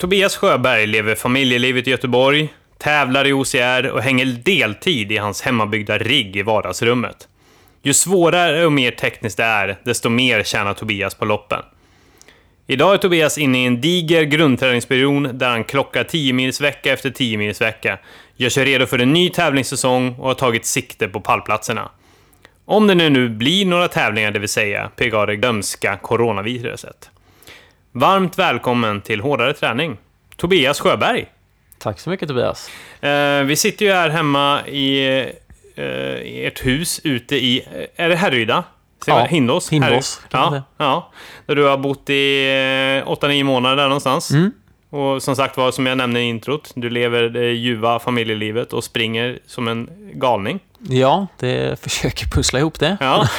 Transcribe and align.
Tobias 0.00 0.36
Sjöberg 0.36 0.86
lever 0.86 1.14
familjelivet 1.14 1.86
i 1.86 1.90
Göteborg, 1.90 2.48
tävlar 2.78 3.26
i 3.26 3.32
OCR 3.32 3.90
och 3.90 4.02
hänger 4.02 4.24
deltid 4.24 5.12
i 5.12 5.16
hans 5.16 5.42
hemmabyggda 5.42 5.98
rigg 5.98 6.36
i 6.36 6.42
vardagsrummet. 6.42 7.28
Ju 7.82 7.94
svårare 7.94 8.66
och 8.66 8.72
mer 8.72 8.90
tekniskt 8.90 9.36
det 9.36 9.44
är, 9.44 9.78
desto 9.84 10.08
mer 10.08 10.42
tjänar 10.42 10.74
Tobias 10.74 11.14
på 11.14 11.24
loppen. 11.24 11.62
Idag 12.66 12.94
är 12.94 12.98
Tobias 12.98 13.38
inne 13.38 13.62
i 13.62 13.66
en 13.66 13.80
diger 13.80 14.22
grundträningsperiod 14.22 15.34
där 15.34 15.48
han 15.50 15.64
klockar 15.64 16.04
10 16.04 16.32
mils 16.32 16.60
vecka 16.60 16.92
efter 16.92 17.10
10 17.10 17.38
mils 17.38 17.60
vecka, 17.60 17.98
gör 18.36 18.50
sig 18.50 18.64
redo 18.64 18.86
för 18.86 18.98
en 18.98 19.12
ny 19.12 19.30
tävlingssäsong 19.30 20.14
och 20.18 20.26
har 20.28 20.34
tagit 20.34 20.66
sikte 20.66 21.08
på 21.08 21.20
pallplatserna. 21.20 21.90
Om 22.64 22.86
det 22.86 22.94
nu 22.94 23.28
blir 23.28 23.66
några 23.66 23.88
tävlingar, 23.88 24.30
det 24.30 24.38
vill 24.38 24.48
säga 24.48 24.90
PGA 24.96 25.26
det 25.26 25.36
glömska 25.36 25.96
coronaviruset. 25.96 27.10
Varmt 27.92 28.38
välkommen 28.38 29.00
till 29.00 29.20
Hårdare 29.20 29.52
träning, 29.52 29.96
Tobias 30.36 30.80
Sjöberg. 30.80 31.26
Tack 31.78 32.00
så 32.00 32.10
mycket 32.10 32.28
Tobias. 32.28 32.70
Eh, 33.00 33.42
vi 33.42 33.56
sitter 33.56 33.84
ju 33.84 33.92
här 33.92 34.08
hemma 34.08 34.66
i, 34.66 35.18
eh, 35.74 36.46
ert 36.46 36.66
hus 36.66 37.00
ute 37.04 37.36
i, 37.36 37.66
är 37.96 38.08
det 38.08 38.16
Härryda? 38.16 38.64
Ja, 39.06 39.24
Hindås? 39.24 39.72
Hindås, 39.72 40.20
Ja, 40.30 40.62
ja, 40.76 41.12
där 41.46 41.54
du 41.54 41.64
har 41.64 41.78
bott 41.78 42.10
i 42.10 42.48
eh, 43.06 43.10
8-9 43.10 43.44
månader 43.44 43.76
där 43.76 43.84
någonstans. 43.84 44.30
Mm. 44.30 44.52
Och 44.90 45.22
som 45.22 45.36
sagt 45.36 45.56
var, 45.56 45.70
som 45.70 45.86
jag 45.86 45.98
nämnde 45.98 46.20
i 46.20 46.24
introt, 46.24 46.72
du 46.74 46.90
lever 46.90 47.22
det 47.22 47.50
ljuva 47.52 47.98
familjelivet 47.98 48.72
och 48.72 48.84
springer 48.84 49.38
som 49.46 49.68
en 49.68 49.90
galning. 50.14 50.60
Ja, 50.78 51.26
det 51.38 51.80
försöker 51.80 52.26
pussla 52.26 52.58
ihop 52.58 52.78
det. 52.78 52.96
Ja, 53.00 53.28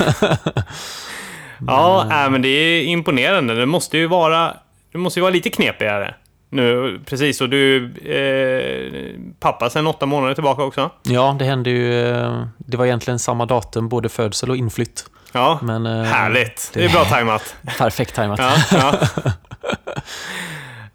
ja 1.68 2.02
äh, 2.26 2.30
men 2.32 2.42
det 2.42 2.48
är 2.50 2.84
imponerande. 2.84 3.56
Det 3.56 3.66
måste 3.66 3.98
ju 3.98 4.08
vara, 4.08 4.54
det 4.92 4.98
måste 4.98 5.20
ju 5.20 5.22
vara 5.22 5.34
lite 5.34 5.50
knepigare. 5.50 6.16
Nu, 6.50 7.00
precis, 7.06 7.42
och 7.42 7.50
du 7.50 7.86
eh, 8.06 9.20
pappa 9.40 9.70
sedan 9.70 9.88
åtta 9.88 10.06
månader 10.06 10.34
tillbaka 10.34 10.64
också. 10.64 10.90
Ja, 11.04 11.36
det 11.40 11.46
hände 11.46 11.70
ju... 11.70 12.10
eh, 12.12 12.44
Det 12.58 12.78
var 12.78 12.86
egentligen 12.86 13.20
samma 13.20 13.46
datum, 13.46 13.90
både 13.90 14.10
födsel 14.10 14.50
och 14.50 14.56
inflytt. 14.58 15.06
Ja, 15.34 15.60
Men, 15.62 15.86
eh, 15.86 16.04
härligt. 16.04 16.72
Det 16.74 16.86
är 16.86 16.90
bra 16.90 17.06
tajmat. 17.06 17.56
Perfekt 17.78 18.16
tajmat. 18.16 18.40
Ja, 18.40 18.54
ja. 18.72 18.94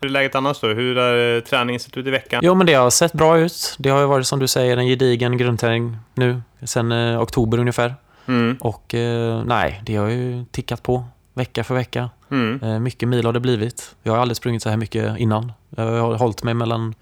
Hur 0.00 0.09
är 0.09 0.12
läget 0.12 0.34
annars 0.34 0.61
då? 0.61 0.67
Hur 0.67 0.97
har 0.97 1.41
träningen 1.41 1.81
sett 1.81 1.97
ut 1.97 2.06
i 2.06 2.11
veckan? 2.11 2.41
Jo, 2.44 2.55
men 2.55 2.67
det 2.67 2.75
har 2.75 2.91
sett 2.91 3.12
bra 3.12 3.39
ut. 3.39 3.75
Det 3.78 3.89
har 3.89 4.00
ju 4.00 4.06
varit 4.06 4.27
som 4.27 4.39
du 4.39 4.48
säger 4.48 4.77
en 4.77 4.87
gedigen 4.87 5.37
grundträning 5.37 5.97
nu, 6.14 6.41
sen 6.64 6.92
eh, 6.92 7.22
oktober 7.22 7.59
ungefär. 7.59 7.94
Mm, 8.29 8.57
Och 8.61 8.95
eh, 8.95 9.43
nej, 9.45 9.81
det 9.87 9.97
har 9.97 10.09
ju 10.09 10.45
tickat 10.51 10.83
på 10.83 11.05
vecka 11.35 11.65
för 11.65 11.75
vecka. 11.75 12.11
mm. 12.31 12.63
Eh, 12.63 12.79
mycket 12.79 13.09
mil 13.09 13.27
har 13.27 13.33
det 13.33 13.41
blivit. 13.41 13.95
Jag 14.03 14.13
har 14.13 14.19
aldrig 14.19 14.37
sprungit 14.37 14.63
så 14.63 14.69
här 14.71 14.77
mycket 14.77 15.19
innan. 15.19 15.53
Jag 15.77 15.85
har 15.85 16.15
hållit 16.15 16.43
mig 16.43 16.55
mellan 16.55 16.95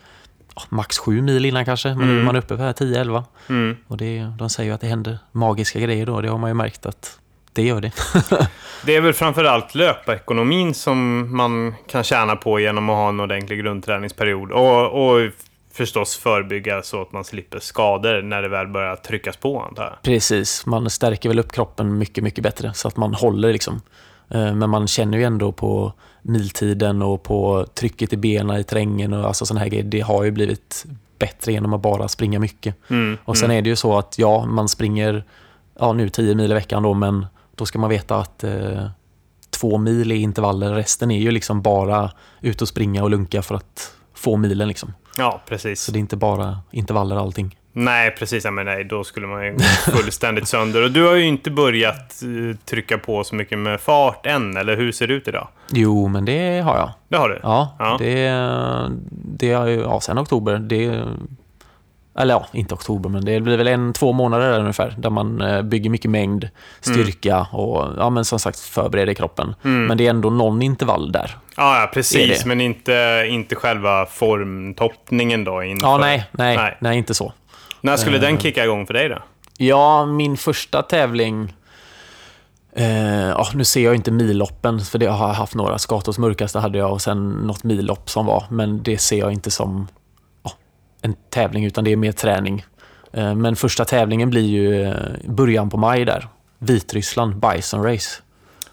max 0.69 0.99
sju 0.99 1.23
mil 1.23 1.45
innan 1.45 1.65
kanske, 1.65 1.89
men 1.95 2.09
är 2.09 2.13
Mm. 2.13 2.25
man 2.25 2.37
uppe 2.37 2.57
på 2.57 2.63
här 2.63 2.73
10-11. 2.73 3.25
Mm. 3.49 3.77
Och 3.89 3.97
det, 3.97 4.27
de 4.39 4.51
säger 4.51 4.71
ju 4.71 4.75
att 4.75 4.81
det 4.81 4.87
händer 4.87 5.19
magiska 5.33 5.81
grejer 5.81 6.07
då. 6.07 6.21
Det 6.21 6.29
har 6.29 6.39
man 6.39 6.51
ju 6.51 6.55
märkt 6.55 6.87
att 6.87 7.19
det 7.53 7.63
gör 7.63 7.81
det. 7.81 7.93
Det 8.87 8.97
är 8.97 9.01
väl 9.01 9.13
framförallt 9.13 9.75
löpekonomin 9.75 10.75
som 10.75 11.29
man 11.37 11.75
kan 11.89 12.05
tjäna 12.05 12.37
på 12.37 12.61
genom 12.61 12.89
att 12.91 12.97
ha 12.97 13.09
en 13.09 13.21
ordentlig 13.21 13.59
grundträningsperiod. 13.59 14.51
Och, 14.53 15.07
och 15.09 15.31
förstås 15.75 16.17
förebygga 16.17 16.83
så 16.83 17.03
att 17.03 17.13
man 17.13 17.25
slipper 17.25 17.59
skador 17.59 18.23
när 18.23 18.43
det 18.43 18.49
väl 18.49 18.67
börjar 18.69 18.97
tryckas 18.97 19.37
på, 19.37 19.61
antar 19.61 19.83
jag. 19.85 20.03
Precis, 20.03 20.67
man 20.67 20.91
stärker 20.91 21.29
väl 21.29 21.39
upp 21.39 21.53
kroppen 21.53 21.99
mycket, 21.99 22.25
mycket 22.25 22.45
bättre 22.45 22.75
så 22.75 22.89
att 22.89 22.97
man 22.97 23.15
håller 23.15 23.53
liksom. 23.53 23.81
Eh, 24.29 24.55
Men 24.55 24.71
man 24.71 24.87
känner 24.87 25.19
ju 25.19 25.25
ändå 25.25 25.53
på 25.53 25.93
miltiden 26.23 27.03
och 27.03 27.23
på 27.23 27.67
trycket 27.75 28.13
i 28.13 28.17
benen 28.17 28.57
i 28.61 28.65
terrängen 28.65 29.13
och 29.13 29.27
alltså 29.27 29.47
sådana 29.47 29.61
här 29.61 29.69
grejer. 29.69 29.85
Det 29.85 30.01
har 30.01 30.25
ju 30.25 30.31
blivit 30.31 30.85
bättre 31.19 31.53
genom 31.53 31.73
att 31.73 31.81
bara 31.83 32.09
springa 32.09 32.39
mycket. 32.39 32.75
Mm, 32.91 33.19
Och 33.25 33.37
sen 33.37 33.51
är 33.51 33.63
det 33.63 33.69
ju 33.69 33.77
så 33.77 33.99
att 33.99 34.19
ja, 34.19 34.47
man 34.47 34.69
springer 34.69 35.25
ja, 35.79 35.93
nu 35.93 36.09
10 36.09 36.35
mil 36.35 36.51
i 36.51 36.55
veckan 36.55 36.83
då, 36.83 36.95
men 36.95 37.27
då 37.55 37.67
ska 37.67 37.79
man 37.79 37.91
veta 37.91 38.17
att 38.17 38.45
eh, 38.45 38.87
två 39.51 39.79
mil 39.79 40.13
är 40.13 40.17
intervaller. 40.17 40.75
Resten 40.75 41.11
är 41.11 41.19
ju 41.19 41.31
liksom 41.31 41.63
bara 41.63 42.11
ut 42.41 42.63
och 42.63 42.69
springa 42.69 43.03
och 43.03 43.11
lunka 43.11 43.43
för 43.43 43.55
att 43.55 43.93
få 44.25 44.37
milen 44.37 44.69
liksom. 44.69 44.93
Ja, 45.19 45.41
precis. 45.49 45.81
Så 45.81 45.93
det 45.93 45.99
är 45.99 46.01
inte 46.01 46.17
bara 46.17 46.59
intervaller 46.71 47.17
allting. 47.17 47.59
Nej, 47.77 48.11
precis. 48.11 48.45
Ja, 48.45 48.51
men 48.51 48.67
nej, 48.67 48.85
då 48.85 49.05
skulle 49.05 49.27
man 49.27 49.45
ju 49.47 49.53
gå 49.53 49.59
fullständigt 49.97 50.49
sönder. 50.49 50.83
Och 50.85 50.91
du 50.91 51.07
har 51.07 51.15
ju 51.15 51.25
inte 51.25 51.51
börjat 51.51 52.23
eh, 52.23 52.57
trycka 52.65 52.99
på 52.99 53.25
så 53.25 53.35
mycket 53.35 53.59
med 53.59 53.81
fart 53.81 54.27
än, 54.27 54.57
eller 54.57 54.77
hur 54.77 54.93
ser 54.93 55.07
det 55.07 55.15
ut 55.15 55.29
idag? 55.29 55.49
Jo, 55.73 56.09
men 56.09 56.25
det 56.25 56.61
har 56.61 56.77
jag. 56.77 56.91
Det 57.09 57.17
har 57.17 57.29
du? 57.29 57.41
Ja, 57.43 57.77
Ja. 57.79 57.97
det, 57.99 58.29
det 59.11 59.51
är 59.51 59.67
ju, 59.67 59.81
ja, 59.81 60.01
sen 60.01 60.19
oktober. 60.19 60.59
Det, 60.59 61.05
eller 62.19 62.35
ja, 62.35 62.47
inte 62.53 62.75
oktober, 62.75 63.11
men 63.11 63.25
det 63.25 63.41
blir 63.41 63.57
väl 63.57 63.69
en, 63.69 63.93
två 63.93 64.13
månader 64.13 64.53
där 64.53 64.61
ungefär. 64.61 64.95
Där 64.99 65.11
man 65.11 65.41
eh, 65.41 65.63
bygger 65.63 65.91
mycket 65.91 66.11
mängd, 66.11 66.49
styrka 66.81 67.47
och 67.53 67.89
ja, 67.99 68.11
men 68.11 68.25
som 68.25 68.39
sagt 68.39 68.59
förbereder 68.59 69.15
kroppen. 69.15 69.55
Mm. 69.65 69.87
Men 69.87 69.97
det 69.99 70.07
är 70.07 70.11
ändå 70.11 70.31
någon 70.31 70.63
intervall 70.63 71.13
där. 71.13 71.37
Ja, 71.57 71.81
ja 71.81 71.91
precis. 71.95 72.45
Men 72.45 72.61
inte, 72.61 73.27
inte 73.29 73.55
själva 73.55 74.07
formtoppningen 74.07 75.45
då? 75.45 75.63
Inför. 75.63 75.87
Ja, 75.89 75.99
nej, 75.99 76.25
nej, 76.33 76.57
Nej. 76.57 76.77
nej, 76.81 76.99
inte 76.99 77.15
så. 77.15 77.33
När 77.81 77.97
skulle 77.97 78.17
Eh. 78.17 78.23
den 78.23 78.39
kicka 78.39 78.65
igång 78.65 78.87
för 78.87 78.95
dig 78.95 79.09
då? 79.09 79.19
Ja, 79.59 80.07
min 80.07 80.37
första 80.37 80.83
tävling... 80.83 81.55
Eh, 82.77 83.29
ja, 83.29 83.47
nu 83.55 83.65
ser 83.65 83.85
jag 83.85 83.95
inte 83.95 84.11
milloppen, 84.11 84.81
för 84.81 84.99
det 84.99 85.07
har 85.07 85.27
jag 85.29 85.35
haft 85.35 85.55
några. 85.55 85.79
Skatos 85.79 86.19
mörkaste 86.19 86.59
hade 86.59 86.79
jag 86.79 86.93
och 86.93 87.03
sen 87.03 87.31
något 87.31 87.65
millopp 87.65 88.11
som 88.11 88.27
var. 88.27 88.45
Men 88.51 88.83
det 88.83 88.99
ser 88.99 89.19
jag 89.19 89.33
inte 89.33 89.51
som 89.51 89.89
en 91.05 91.15
tävling, 91.31 91.65
utan 91.65 91.85
det 91.85 91.93
är 91.93 91.97
mer 91.97 92.13
träning. 92.13 92.65
Eh, 93.13 93.35
men 93.35 93.57
första 93.57 93.85
tävlingen 93.85 94.31
blir 94.31 94.47
ju 94.47 94.83
eh, 94.83 94.95
början 95.25 95.71
på 95.71 95.77
maj 95.77 96.05
där. 96.05 96.29
Vitryssland, 96.59 97.37
Bison 97.37 97.83
Race. 97.83 98.23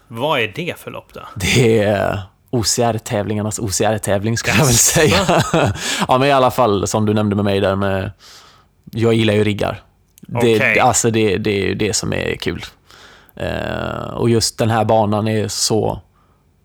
Vad 0.08 0.40
är 0.40 0.52
det 0.56 0.78
för 0.78 0.90
lopp 0.90 1.14
då? 1.14 1.20
Det 1.34 1.78
är 1.78 2.20
OCR-tävlingarnas 2.50 3.58
OCR-tävling 3.58 4.38
skulle 4.38 4.56
jag 4.56 4.64
väl 4.64 4.74
säga. 4.74 5.44
ja, 6.08 6.18
men 6.18 6.28
i 6.28 6.32
alla 6.32 6.50
fall 6.50 6.86
som 6.86 7.06
du 7.06 7.14
nämnde 7.14 7.36
med 7.36 7.44
mig 7.44 7.60
där 7.60 7.76
med... 7.76 8.10
Jag 8.90 9.14
gillar 9.14 9.34
ju 9.34 9.44
riggar. 9.44 9.82
Det, 10.20 10.56
Okej. 10.56 10.78
Alltså 10.78 11.10
det, 11.10 11.36
det 11.36 11.62
är 11.62 11.66
ju 11.66 11.74
det 11.74 11.96
som 11.96 12.12
är 12.12 12.36
kul. 12.36 12.64
Eh, 13.36 14.14
och 14.14 14.30
just 14.30 14.58
den 14.58 14.70
här 14.70 14.84
banan 14.84 15.28
är 15.28 15.48
så 15.48 16.00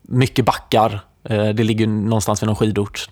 mycket 0.02 0.46
backar. 0.46 1.00
Det 1.30 1.64
ligger 1.64 1.88
någonstans 1.88 2.42
vid 2.42 2.48
någon 2.48 2.56
skidort. 2.56 3.10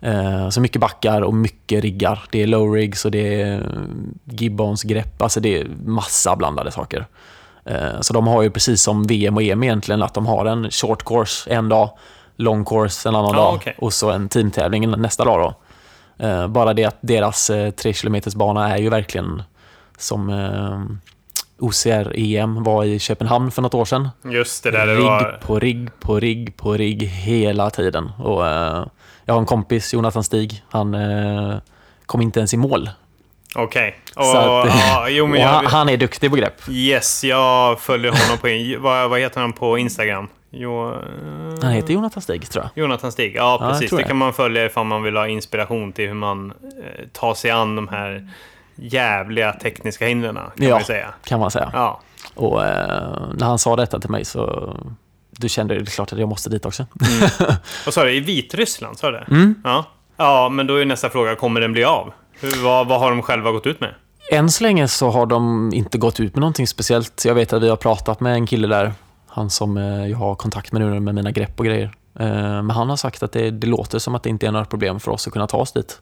Eh, 0.00 0.48
så 0.48 0.60
mycket 0.60 0.80
backar 0.80 1.22
och 1.22 1.34
mycket 1.34 1.82
riggar. 1.82 2.22
Det 2.30 2.42
är 2.42 2.46
low 2.46 2.72
rigs 2.74 3.04
och 3.04 3.10
det 3.10 3.42
är 3.42 3.62
gibbons 4.24 4.82
grepp. 4.82 5.22
Alltså 5.22 5.40
det 5.40 5.60
är 5.60 5.66
massa 5.84 6.36
blandade 6.36 6.70
saker. 6.70 7.06
Eh, 7.64 8.00
Så 8.00 8.12
de 8.12 8.26
har 8.26 8.42
ju 8.42 8.50
precis 8.50 8.82
som 8.82 9.02
VM 9.06 9.36
och 9.36 9.42
EM 9.42 9.62
egentligen 9.62 10.02
att 10.02 10.14
de 10.14 10.26
har 10.26 10.46
en 10.46 10.70
short 10.70 11.04
course 11.04 11.50
en 11.50 11.68
dag, 11.68 11.90
long 12.36 12.64
course 12.64 13.08
en 13.08 13.14
annan 13.14 13.30
Ja, 13.34 13.36
dag 13.36 13.54
okej. 13.54 13.74
och 13.78 13.92
så 13.92 14.10
en 14.10 14.28
teamtävling 14.28 14.90
nästa 14.90 15.24
dag. 15.24 15.40
Då. 16.18 16.26
Eh, 16.26 16.46
Bara 16.48 16.74
det 16.74 16.84
att 16.84 16.98
deras 17.00 17.50
eh, 17.50 17.70
3 17.70 17.92
km 17.92 18.16
bana 18.36 18.68
är 18.76 18.78
ju 18.78 18.90
verkligen 18.90 19.42
som 19.98 20.30
eh, 20.30 20.80
OCR-EM 21.58 22.62
var 22.62 22.84
i 22.84 22.98
Köpenhamn 22.98 23.50
för 23.50 23.62
något 23.62 23.74
år 23.74 23.84
sedan. 23.84 24.08
Just 24.24 24.64
det 24.64 24.70
där 24.70 24.86
det 24.86 24.94
rigg 24.94 25.04
var... 25.04 25.38
på 25.46 25.58
rigg 25.58 25.88
på 26.00 26.20
rigg 26.20 26.56
på 26.56 26.72
rigg 26.72 27.02
hela 27.02 27.70
tiden. 27.70 28.10
Och, 28.18 28.46
eh, 28.46 28.84
jag 29.28 29.34
har 29.34 29.40
en 29.40 29.46
kompis, 29.46 29.94
Jonathan 29.94 30.24
Stig, 30.24 30.62
han 30.70 30.94
eh, 30.94 31.56
kom 32.06 32.20
inte 32.20 32.40
ens 32.40 32.54
i 32.54 32.56
mål. 32.56 32.90
Okej. 33.56 33.98
Så 34.14 34.36
att- 34.36 34.66
ja, 34.68 35.08
jo, 35.08 35.26
men 35.26 35.42
han, 35.42 35.64
jag... 35.64 35.70
han 35.70 35.88
är 35.88 35.96
duktig 35.96 36.30
på 36.30 36.36
grepp. 36.36 36.68
Yes, 36.68 37.24
jag 37.24 37.80
följer 37.80 38.10
honom 38.12 38.38
på... 38.38 38.82
vad, 38.88 39.10
vad 39.10 39.20
heter 39.20 39.40
han 39.40 39.52
på 39.52 39.78
Instagram? 39.78 40.28
Jo, 40.50 40.94
Han 41.62 41.72
heter 41.72 41.94
Jonathan 41.94 42.22
Stig, 42.22 42.50
tror 42.50 42.64
jag. 42.74 42.82
Jonathan 42.82 43.12
Stig. 43.12 43.36
Ja, 43.36 43.58
Ja, 43.60 43.68
precis. 43.70 43.88
tror 43.88 43.98
det 43.98 44.04
kan 44.04 44.16
man 44.16 44.32
följa 44.32 44.64
ifall 44.66 44.86
man 44.86 45.02
vill 45.02 45.16
ha 45.16 45.28
inspiration 45.28 45.92
till 45.92 46.06
hur 46.06 46.14
man 46.14 46.50
eh, 46.50 47.06
tar 47.12 47.34
sig 47.34 47.50
an 47.50 47.76
de 47.76 47.88
här 47.88 48.28
jävliga 48.76 49.52
tekniska 49.52 50.06
hindren, 50.06 50.34
kan 50.34 50.66
Ja. 50.66 50.74
man 50.74 50.84
säga. 50.84 51.14
Kan 51.24 51.40
man 51.40 51.50
säga. 51.50 51.70
Ja. 51.72 52.00
Och 52.34 52.64
eh, 52.66 53.18
när 53.34 53.46
han 53.46 53.58
sa 53.58 53.76
detta 53.76 54.00
till 54.00 54.10
mig 54.10 54.24
så 54.24 54.74
du 55.38 55.48
kände 55.48 55.78
det 55.78 55.90
klart 55.90 56.12
att 56.12 56.18
jag 56.18 56.28
måste 56.28 56.50
dit 56.50 56.66
också. 56.66 56.86
Vad 57.84 57.94
sa 57.94 58.04
du? 58.04 58.14
I 58.14 58.20
Vitryssland, 58.20 58.98
sa 58.98 59.10
du 59.10 59.16
det? 59.18 59.24
Mm. 59.30 59.54
Ja. 59.64 59.84
ja, 60.16 60.48
men 60.48 60.66
då 60.66 60.76
är 60.76 60.84
nästa 60.84 61.10
fråga, 61.10 61.36
kommer 61.36 61.60
den 61.60 61.72
bli 61.72 61.84
av? 61.84 62.12
Hur, 62.40 62.62
vad, 62.64 62.86
vad 62.88 63.00
har 63.00 63.10
de 63.10 63.22
själva 63.22 63.50
gått 63.52 63.66
ut 63.66 63.80
med? 63.80 63.94
Än 64.32 64.50
så 64.50 64.64
länge 64.64 64.88
så 64.88 65.10
har 65.10 65.26
de 65.26 65.70
inte 65.74 65.98
gått 65.98 66.20
ut 66.20 66.34
med 66.34 66.40
någonting 66.40 66.66
speciellt. 66.66 67.24
Jag 67.24 67.34
vet 67.34 67.52
att 67.52 67.62
vi 67.62 67.68
har 67.68 67.76
pratat 67.76 68.20
med 68.20 68.32
en 68.34 68.46
kille 68.46 68.66
där, 68.68 68.92
han 69.26 69.50
som 69.50 69.76
eh, 69.76 70.06
jag 70.06 70.18
har 70.18 70.34
kontakt 70.34 70.72
med 70.72 70.82
nu 70.82 71.00
med 71.00 71.14
mina 71.14 71.30
grepp 71.30 71.58
och 71.60 71.66
grejer. 71.66 71.94
Eh, 72.18 72.26
Men 72.36 72.70
han 72.70 72.90
har 72.90 72.96
sagt 72.96 73.22
att 73.22 73.32
det, 73.32 73.50
det 73.50 73.66
låter 73.66 73.98
som 73.98 74.14
att 74.14 74.22
det 74.22 74.28
inte 74.30 74.46
är 74.46 74.52
några 74.52 74.64
problem 74.64 75.00
för 75.00 75.10
oss 75.10 75.26
att 75.26 75.32
kunna 75.32 75.46
ta 75.46 75.56
oss 75.58 75.72
dit. 75.72 76.00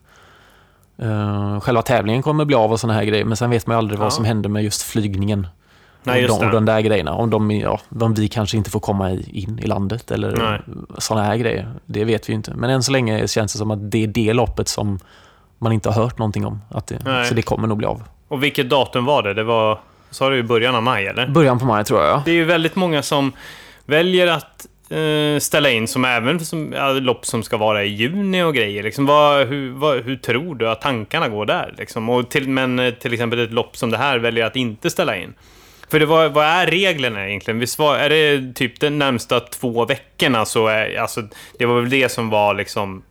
Eh, 0.98 1.60
Själva 1.60 1.82
tävlingen 1.82 2.22
kommer 2.22 2.44
bli 2.44 2.56
av 2.56 2.72
och 2.72 2.80
såna 2.80 2.92
här 2.92 3.04
grejer, 3.04 3.24
men 3.24 3.36
sen 3.36 3.50
vet 3.50 3.66
man 3.66 3.74
ju 3.74 3.78
aldrig 3.78 3.98
Ja. 4.00 4.02
vad 4.02 4.12
som 4.12 4.24
händer 4.24 4.48
med 4.48 4.64
just 4.64 4.82
flygningen. 4.82 5.46
Nej, 6.06 6.16
och, 6.16 6.22
just 6.22 6.40
de, 6.40 6.46
det. 6.46 6.52
de 6.52 6.64
där 6.64 6.80
grejerna. 6.80 7.14
Om, 7.14 7.30
de, 7.30 7.50
ja, 7.50 7.80
om 8.00 8.14
vi 8.14 8.28
kanske 8.28 8.56
inte 8.56 8.70
får 8.70 8.80
komma 8.80 9.10
in 9.10 9.58
i 9.62 9.66
landet 9.66 10.10
eller 10.10 10.62
sådana 10.98 11.26
här 11.26 11.36
grejer. 11.36 11.72
Det 11.86 12.04
vet 12.04 12.28
vi 12.28 12.32
ju 12.32 12.36
inte. 12.36 12.54
Men 12.54 12.70
än 12.70 12.82
så 12.82 12.92
länge 12.92 13.28
känns 13.28 13.52
det 13.52 13.58
som 13.58 13.70
att 13.70 13.90
det 13.90 14.04
är 14.04 14.06
det 14.06 14.32
loppet 14.32 14.68
som 14.68 14.98
man 15.58 15.72
inte 15.72 15.88
har 15.88 16.02
hört 16.02 16.18
någonting 16.18 16.46
om. 16.46 16.60
Att 16.70 16.86
det, 16.86 17.24
så 17.28 17.34
det 17.34 17.42
kommer 17.42 17.68
nog 17.68 17.78
bli 17.78 17.86
av. 17.86 18.02
Och 18.28 18.42
vilket 18.42 18.70
datum 18.70 19.04
var 19.04 19.22
det? 19.22 19.34
Det 19.34 19.44
var, 19.44 19.78
sa 20.10 20.30
du 20.30 20.38
i 20.38 20.42
början 20.42 20.74
av 20.74 20.82
maj, 20.82 21.06
eller? 21.06 21.26
Början 21.26 21.58
på 21.58 21.64
maj 21.64 21.84
tror 21.84 22.00
jag. 22.00 22.08
ja. 22.08 22.22
Det 22.24 22.30
är 22.30 22.34
ju 22.34 22.44
väldigt 22.44 22.76
många 22.76 23.02
som 23.02 23.32
väljer 23.84 24.26
att 24.26 24.66
eh, 24.90 25.38
ställa 25.38 25.70
in, 25.70 25.88
som 25.88 26.04
även 26.04 26.44
som, 26.44 26.72
ja, 26.72 26.92
lopp 26.92 27.26
som 27.26 27.42
ska 27.42 27.56
vara 27.56 27.84
i 27.84 27.88
juni 27.88 28.42
och 28.42 28.54
grejer. 28.54 28.82
Liksom, 28.82 29.06
vad, 29.06 29.46
hur, 29.46 29.72
vad, 29.72 30.04
hur 30.04 30.16
tror 30.16 30.54
du 30.54 30.70
att 30.70 30.80
tankarna 30.80 31.28
går 31.28 31.46
där? 31.46 31.74
Liksom? 31.78 32.08
Och 32.08 32.30
till, 32.30 32.48
men 32.48 32.78
eh, 32.78 32.94
till 32.94 33.12
exempel 33.12 33.38
ett 33.38 33.52
lopp 33.52 33.76
som 33.76 33.90
det 33.90 33.98
här 33.98 34.18
väljer 34.18 34.46
att 34.46 34.56
inte 34.56 34.90
ställa 34.90 35.16
in. 35.16 35.34
För 35.88 36.00
det 36.00 36.06
var, 36.06 36.28
vad 36.28 36.44
är 36.44 36.66
reglerna 36.66 37.28
egentligen? 37.28 37.58
Visst 37.60 37.78
var, 37.78 37.96
är 37.96 38.08
det 38.10 38.52
typ 38.54 38.80
de 38.80 38.90
närmsta 38.90 39.40
två 39.40 39.84
veckorna 39.84 40.44
så 40.44 40.66
är, 40.66 41.00
alltså, 41.00 41.22
det 41.58 41.66
var 41.66 41.80
väl 41.80 41.90
det 41.90 42.08
som 42.12 42.30
var 42.30 42.54
liksom 42.54 43.02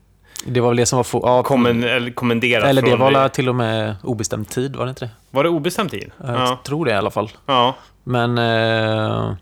Det 0.46 0.62
var 0.62 0.68
väl 0.70 0.78
det 0.78 0.86
som 0.86 0.98
var... 0.98 1.06
Ja, 1.24 1.44
kommen, 1.44 1.84
eller 1.84 2.12
kommenderat 2.12 2.68
eller 2.68 2.82
det 2.82 2.96
var 2.96 3.12
väl 3.12 3.30
till 3.30 3.50
och 3.50 3.56
med 3.56 3.96
obestämd 4.04 4.50
tid, 4.50 4.76
var 4.76 4.86
det 4.86 4.90
inte 4.90 5.06
det? 5.06 5.12
Var 5.32 5.44
det 5.44 5.50
obestämd 5.50 5.92
tid? 5.92 6.12
Jag 6.24 6.36
Ja. 6.36 6.60
tror 6.66 6.86
det 6.86 6.92
i 6.92 6.96
alla 6.96 7.12
fall. 7.12 7.32
ja. 7.46 7.76
Men... 8.04 8.38
Eh, 8.38 9.34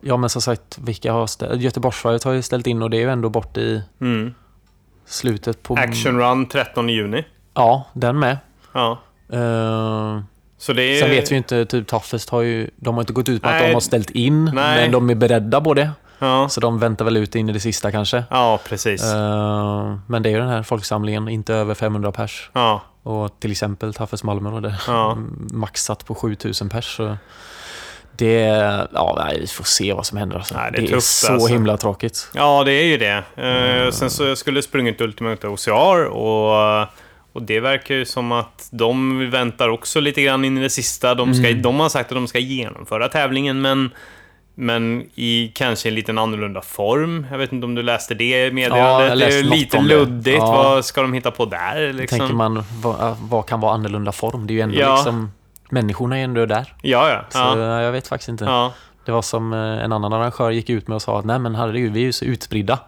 ja, 0.00 0.16
men 0.16 0.30
som 0.30 0.42
sagt, 0.42 0.78
vilka 0.78 1.12
har 1.12 1.26
ställt... 1.26 1.60
Göteborgsvarvet 1.62 2.24
har 2.24 2.32
ju 2.32 2.42
ställt 2.42 2.66
in 2.66 2.82
och 2.82 2.90
det 2.90 2.96
är 2.96 3.00
ju 3.00 3.10
ändå 3.10 3.28
bort 3.28 3.56
i 3.56 3.82
Mm. 4.00 4.34
slutet 5.06 5.62
på... 5.62 5.74
Action 5.74 6.18
Run 6.20 6.46
13 6.48 6.88
juni. 6.88 7.24
Ja, 7.54 7.84
den 7.92 8.18
med. 8.18 8.38
Ja. 8.72 8.98
Eh, 9.32 10.20
Så 10.58 10.72
det 10.72 10.82
är... 10.82 11.00
Sen 11.00 11.10
vet 11.10 11.30
vi 11.30 11.34
ju 11.34 11.38
inte, 11.38 11.64
typ 11.66 11.86
Toughest 11.86 12.30
har 12.30 12.40
ju... 12.42 12.70
De 12.76 12.94
har 12.94 13.02
inte 13.02 13.12
gått 13.12 13.28
ut 13.28 13.42
på 13.42 13.48
att 13.48 13.54
Nej. 13.54 13.68
de 13.68 13.74
har 13.74 13.80
ställt 13.80 14.10
in, 14.10 14.44
Nej. 14.44 14.52
men 14.54 14.92
de 14.92 15.10
är 15.10 15.14
beredda 15.14 15.60
på 15.60 15.74
det. 15.74 15.90
Ja. 16.18 16.48
Så 16.48 16.60
de 16.60 16.78
väntar 16.78 17.04
väl 17.04 17.16
ut 17.16 17.34
in 17.34 17.48
i 17.48 17.52
det 17.52 17.60
sista 17.60 17.90
kanske. 17.92 18.24
ja, 18.30 18.58
precis. 18.68 19.04
Eh, 19.04 19.96
men 20.06 20.22
det 20.22 20.28
är 20.28 20.30
ju 20.30 20.38
den 20.38 20.48
här 20.48 20.62
folksamlingen, 20.62 21.28
inte 21.28 21.54
över 21.54 21.74
500 21.74 22.12
pers. 22.12 22.50
Ja. 22.52 22.82
Och 23.02 23.40
till 23.40 23.50
exempel 23.50 23.94
Toughest 23.94 24.24
Malmö 24.24 24.50
då, 24.50 24.60
det 24.60 24.74
Ja. 24.86 25.18
maxat 25.52 26.06
på 26.06 26.14
7000 26.14 26.68
pers. 26.68 26.96
Så 26.96 27.16
det 28.16 28.32
ja, 28.92 29.28
vi 29.40 29.46
får 29.46 29.64
se 29.64 29.92
vad 29.92 30.06
som 30.06 30.18
händer. 30.18 30.36
Alltså. 30.36 30.54
Nej, 30.54 30.70
det 30.72 30.78
det 30.78 30.82
är 30.84 30.88
är, 30.88 30.92
tufft, 30.92 31.06
så 31.06 31.32
alltså. 31.32 31.48
himla 31.48 31.76
tråkigt. 31.76 32.28
Ja, 32.34 32.64
det 32.64 32.72
är 32.72 32.84
ju 32.84 32.96
det. 32.96 33.22
Eh, 33.86 33.90
Sen 33.90 34.10
så 34.10 34.24
jag 34.24 34.38
skulle 34.38 34.62
sprungit 34.62 35.00
Ultimate 35.00 35.48
OCR 35.48 36.04
och, 36.04 36.86
och 37.36 37.42
det 37.42 37.60
verkar 37.60 37.94
ju 37.94 38.04
som 38.04 38.32
att 38.32 38.68
de 38.72 39.30
väntar 39.30 39.68
också 39.68 40.00
lite 40.00 40.22
grann 40.22 40.44
in 40.44 40.58
i 40.58 40.62
det 40.62 40.70
sista. 40.70 41.14
De, 41.14 41.34
ska, 41.34 41.48
Mm. 41.48 41.62
de 41.62 41.80
har 41.80 41.88
sagt 41.88 42.12
att 42.12 42.16
de 42.16 42.26
ska 42.28 42.38
genomföra 42.38 43.08
tävlingen, 43.08 43.60
men, 43.60 43.90
men 44.54 45.02
i 45.14 45.52
kanske 45.54 45.88
en 45.88 45.94
liten 45.94 46.18
annorlunda 46.18 46.60
form. 46.62 47.26
Jag 47.30 47.38
vet 47.38 47.52
inte 47.52 47.64
om 47.66 47.74
du 47.74 47.82
läste 47.82 48.14
det 48.14 48.52
meddelandet. 48.54 49.08
jag 49.08 49.18
det 49.18 49.38
är 49.38 49.42
lite 49.42 49.80
luddigt. 49.80 50.38
Ja. 50.38 50.52
Vad 50.52 50.84
ska 50.84 51.02
de 51.02 51.12
hitta 51.12 51.30
på 51.30 51.44
där? 51.44 51.92
Liksom? 51.92 52.18
Tänker 52.18 52.34
man, 52.34 52.64
vad, 52.82 53.16
vad 53.20 53.46
kan 53.46 53.60
vara 53.60 53.74
annorlunda 53.74 54.12
form? 54.12 54.46
Det 54.46 54.52
är 54.52 54.54
ju 54.54 54.60
ändå 54.60 54.78
Ja. 54.78 54.94
liksom... 54.96 55.30
Människorna 55.70 56.18
är 56.18 56.24
ändå 56.24 56.46
där. 56.46 56.74
Ja, 56.82 57.10
ja. 57.10 57.24
Så 57.28 57.38
ja. 57.38 57.82
jag 57.82 57.92
vet 57.92 58.08
faktiskt 58.08 58.28
inte. 58.28 58.44
ja. 58.44 58.72
Det 59.04 59.12
var 59.12 59.22
som 59.22 59.52
eh, 59.52 59.58
en 59.84 59.92
annan 59.92 60.12
arrangör 60.12 60.50
gick 60.50 60.70
ut 60.70 60.88
med 60.88 60.94
och 60.94 61.02
sa 61.02 61.18
att 61.18 61.24
nej 61.24 61.38
men 61.38 61.54
herregud, 61.54 61.92
vi 61.92 62.00
är 62.00 62.04
ju 62.04 62.12
så 62.12 62.24
utspridda. 62.24 62.78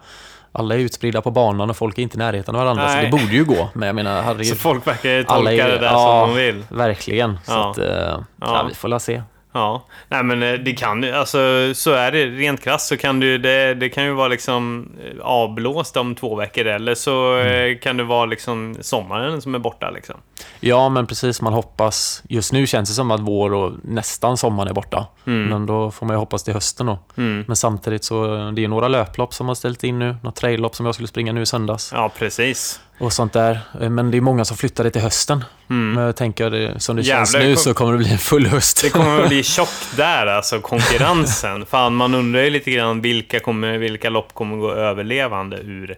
Alla 0.51 0.75
är 0.75 0.79
utspridda 0.79 1.21
på 1.21 1.31
banan 1.31 1.69
och 1.69 1.77
folk 1.77 1.97
är 1.97 2.01
inte 2.01 2.15
i 2.15 2.19
närheten 2.19 2.55
av 2.55 2.61
varandra, 2.61 2.83
Nej. 2.85 2.95
så 2.95 3.01
det 3.17 3.23
borde 3.23 3.35
ju 3.35 3.45
gå. 3.45 3.69
Men 3.73 3.85
jag 3.87 3.95
menar, 3.95 4.17
Så 4.21 4.25
herregud. 4.27 4.57
folk 4.57 4.87
verkar 4.87 5.17
tolka 5.23 5.33
alla 5.33 5.53
är- 5.53 5.67
det 5.67 5.77
där 5.77 5.83
ja, 5.85 6.25
som 6.25 6.35
de 6.35 6.41
vill. 6.41 6.63
Verkligen. 6.69 7.39
Så 7.45 7.51
Ja. 7.51 7.71
att, 7.71 7.77
eh. 7.77 8.19
Ja. 8.41 8.65
vi 8.69 8.75
får 8.75 8.87
la 8.87 8.99
se. 8.99 9.21
Ja, 9.53 9.85
nej 10.07 10.23
men 10.23 10.43
eh, 10.43 10.53
det 10.53 10.73
kan 10.73 11.03
ju, 11.03 11.11
alltså 11.11 11.37
så 11.73 11.91
är 11.91 12.11
det 12.11 12.25
rent 12.25 12.61
krasst 12.63 12.87
så 12.87 12.97
kan 12.97 13.19
du, 13.19 13.37
det, 13.37 13.73
det 13.73 13.89
kan 13.89 14.03
ju 14.05 14.13
vara 14.13 14.27
liksom 14.27 14.91
eh, 15.05 15.21
avblåst 15.25 15.97
om 15.97 16.15
två 16.15 16.35
veckor 16.35 16.65
eller 16.65 16.95
så 16.95 17.29
Mm. 17.33 17.71
eh, 17.73 17.79
kan 17.79 17.97
det 17.97 18.03
vara 18.03 18.25
liksom 18.25 18.77
sommaren 18.81 19.41
som 19.41 19.55
är 19.55 19.59
borta 19.59 19.89
liksom. 19.89 20.15
Ja, 20.59 20.89
men 20.89 21.07
precis. 21.07 21.41
Man 21.41 21.53
hoppas. 21.53 22.23
Just 22.29 22.53
nu 22.53 22.67
känns 22.67 22.89
det 22.89 22.95
som 22.95 23.11
att 23.11 23.19
vår 23.21 23.53
och 23.53 23.71
nästan 23.83 24.37
sommaren 24.37 24.69
är 24.69 24.73
borta. 24.73 25.07
Men 25.23 25.65
då 25.65 25.91
får 25.91 26.05
man 26.05 26.15
ju 26.15 26.19
hoppas 26.19 26.43
till 26.43 26.53
hösten 26.53 26.85
då. 26.85 26.99
Mm. 27.17 27.43
Men 27.47 27.55
samtidigt 27.55 28.03
så 28.03 28.25
det 28.27 28.59
är 28.59 28.63
ju 28.63 28.67
några 28.67 28.87
löplopp 28.87 29.33
som 29.33 29.47
har 29.47 29.55
ställt 29.55 29.83
in 29.83 29.99
nu. 29.99 30.15
Några 30.23 30.31
traillopp 30.31 30.75
som 30.75 30.85
jag 30.85 30.95
skulle 30.95 31.07
springa 31.07 31.31
nu 31.33 31.41
i 31.41 31.45
söndags. 31.45 31.91
Ja, 31.95 32.11
precis. 32.17 32.79
Och 32.99 33.13
sånt 33.13 33.33
där. 33.33 33.59
Eh, 33.81 33.89
Men 33.89 34.11
det 34.11 34.17
är 34.17 34.21
många 34.21 34.45
som 34.45 34.57
flyttar 34.57 34.83
det 34.83 34.91
till 34.91 35.01
hösten. 35.01 35.43
Mm. 35.69 35.93
Men 35.93 36.03
jag 36.03 36.15
tänker, 36.15 36.73
som 36.79 36.95
det 36.95 37.03
känns 37.03 37.33
Jävlar, 37.33 37.47
nu 37.49 37.55
kom- 37.55 37.63
så 37.63 37.73
kommer 37.73 37.91
det 37.91 37.97
bli 37.97 38.11
en 38.11 38.17
full 38.17 38.45
höst. 38.47 38.81
Det 38.83 38.89
kommer 38.89 39.21
att 39.21 39.27
bli 39.27 39.43
tjockt 39.55 39.97
där, 39.97 40.27
alltså 40.27 40.59
konkurrensen. 40.59 41.65
Fan, 41.65 41.95
man 41.95 42.13
undrar 42.15 42.41
ju 42.41 42.49
lite 42.49 42.71
grann 42.71 43.01
vilka, 43.01 43.39
kommer, 43.39 43.77
vilka 43.77 44.09
lopp 44.09 44.33
kommer 44.33 44.57
gå 44.57 44.71
överlevande 44.71 45.57
ur, 45.57 45.97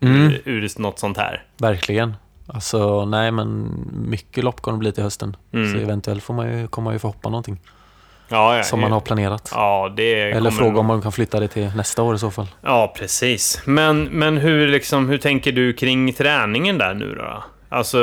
Mm. 0.00 0.16
ur, 0.22 0.42
ur 0.44 0.70
något 0.80 0.98
sånt 0.98 1.16
här. 1.16 1.42
Verkligen. 1.58 2.14
Alltså, 2.46 3.04
nej 3.04 3.30
men 3.30 3.70
mycket 4.08 4.44
lopp 4.44 4.60
kommer 4.60 4.76
det 4.76 4.80
bli 4.80 4.92
till 4.92 5.02
hösten. 5.02 5.36
Mm. 5.52 5.72
Så 5.72 5.78
eventuellt 5.78 6.22
får 6.22 6.34
man 6.34 6.58
ju, 6.60 6.68
kommer 6.68 6.84
man 6.84 6.92
ju 6.94 6.98
få 6.98 7.08
hoppa 7.08 7.28
någonting. 7.28 7.60
Ja, 8.32 8.56
ja, 8.56 8.62
Som 8.62 8.80
man 8.80 8.92
har 8.92 9.00
planerat. 9.00 9.48
Ja, 9.54 9.94
Eller 9.98 10.50
fråga 10.50 10.80
om 10.80 10.86
man 10.86 11.02
kan 11.02 11.12
flytta 11.12 11.40
det 11.40 11.48
till 11.48 11.70
nästa 11.76 12.02
år 12.02 12.14
i 12.14 12.18
så 12.18 12.30
fall. 12.30 12.46
Ja, 12.62 12.94
precis. 12.98 13.62
Men, 13.64 14.04
men 14.04 14.36
hur, 14.36 14.68
liksom, 14.68 15.08
hur 15.08 15.18
tänker 15.18 15.52
du 15.52 15.72
kring 15.72 16.12
träningen 16.12 16.78
där 16.78 16.94
nu 16.94 17.14
då? 17.14 17.44
Alltså, 17.68 17.98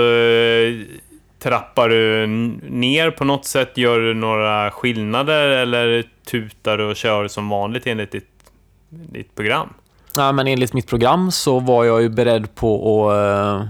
trappar 1.39 1.89
du 1.89 2.27
ner 2.69 3.11
på 3.11 3.23
något 3.23 3.45
sätt? 3.45 3.77
Gör 3.77 3.99
du 3.99 4.13
några 4.13 4.71
skillnader 4.71 5.47
eller 5.47 6.03
tutar 6.31 6.77
du 6.77 6.85
och 6.85 6.95
kör 6.95 7.27
som 7.27 7.49
vanligt 7.49 7.87
enligt 7.87 8.11
ditt, 8.11 8.29
ditt 8.89 9.35
program? 9.35 9.73
Ja, 10.15 10.31
men 10.31 10.47
enligt 10.47 10.73
mitt 10.73 10.87
program 10.87 11.31
så 11.31 11.59
var 11.59 11.85
jag 11.85 12.01
ju 12.01 12.09
beredd 12.09 12.55
på 12.55 13.09
att 13.09 13.15
eh, 13.61 13.67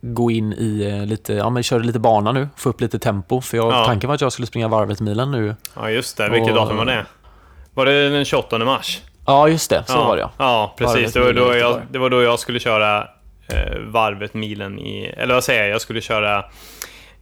gå 0.00 0.30
in 0.30 0.52
i 0.52 0.84
eh, 1.00 1.06
lite, 1.06 1.32
ja 1.34 1.50
men 1.50 1.62
köra 1.62 1.78
lite 1.82 1.98
bana 1.98 2.32
nu, 2.32 2.48
få 2.56 2.68
upp 2.68 2.80
lite 2.80 2.98
tempo. 2.98 3.40
För 3.40 3.56
jag, 3.56 3.72
Ja. 3.72 3.84
tanken 3.86 4.08
var 4.08 4.14
att 4.14 4.20
jag 4.20 4.32
skulle 4.32 4.46
springa 4.46 4.68
varvet-milen 4.68 5.30
nu. 5.30 5.54
Ja, 5.76 5.90
just 5.90 6.16
det. 6.16 6.28
Vilket 6.28 6.50
Och- 6.50 6.56
datum 6.56 6.76
var 6.76 6.84
det? 6.84 7.06
Var 7.74 7.86
det 7.86 8.08
den 8.10 8.24
28 8.24 8.58
mars? 8.64 9.00
Ja, 9.26 9.48
just 9.48 9.70
det. 9.70 9.84
Så 9.86 9.92
ja. 9.92 10.04
var 10.08 10.16
det 10.16 10.22
ja. 10.22 10.30
Ja, 10.38 10.74
precis. 10.78 10.94
Varvet 10.96 11.14
Det 11.14 11.20
var, 11.20 11.32
då 11.32 11.44
milen 11.44 11.58
jag, 11.60 11.80
det 11.90 11.98
var 11.98 12.10
då 12.10 12.22
jag 12.22 12.38
skulle 12.38 12.60
köra 12.60 13.00
eh, 13.48 13.78
varvet 13.86 14.34
milen 14.34 14.78
i... 14.78 15.14
Eller 15.16 15.34
vad 15.34 15.44
säger 15.44 15.60
jag? 15.62 15.70
Jag 15.70 15.80
skulle 15.80 16.00
köra 16.00 16.44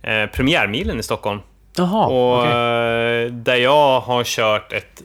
eh, 0.03 0.27
premiärmilen 0.33 0.99
i 1.01 1.03
Stockholm. 1.03 1.41
Jaha, 1.77 2.07
Och 2.07 2.39
okej. 2.39 2.51
eh, 2.53 3.33
där 3.33 3.57
jag 3.57 4.01
har 4.01 4.25
kört 4.25 4.73
ett... 4.73 5.03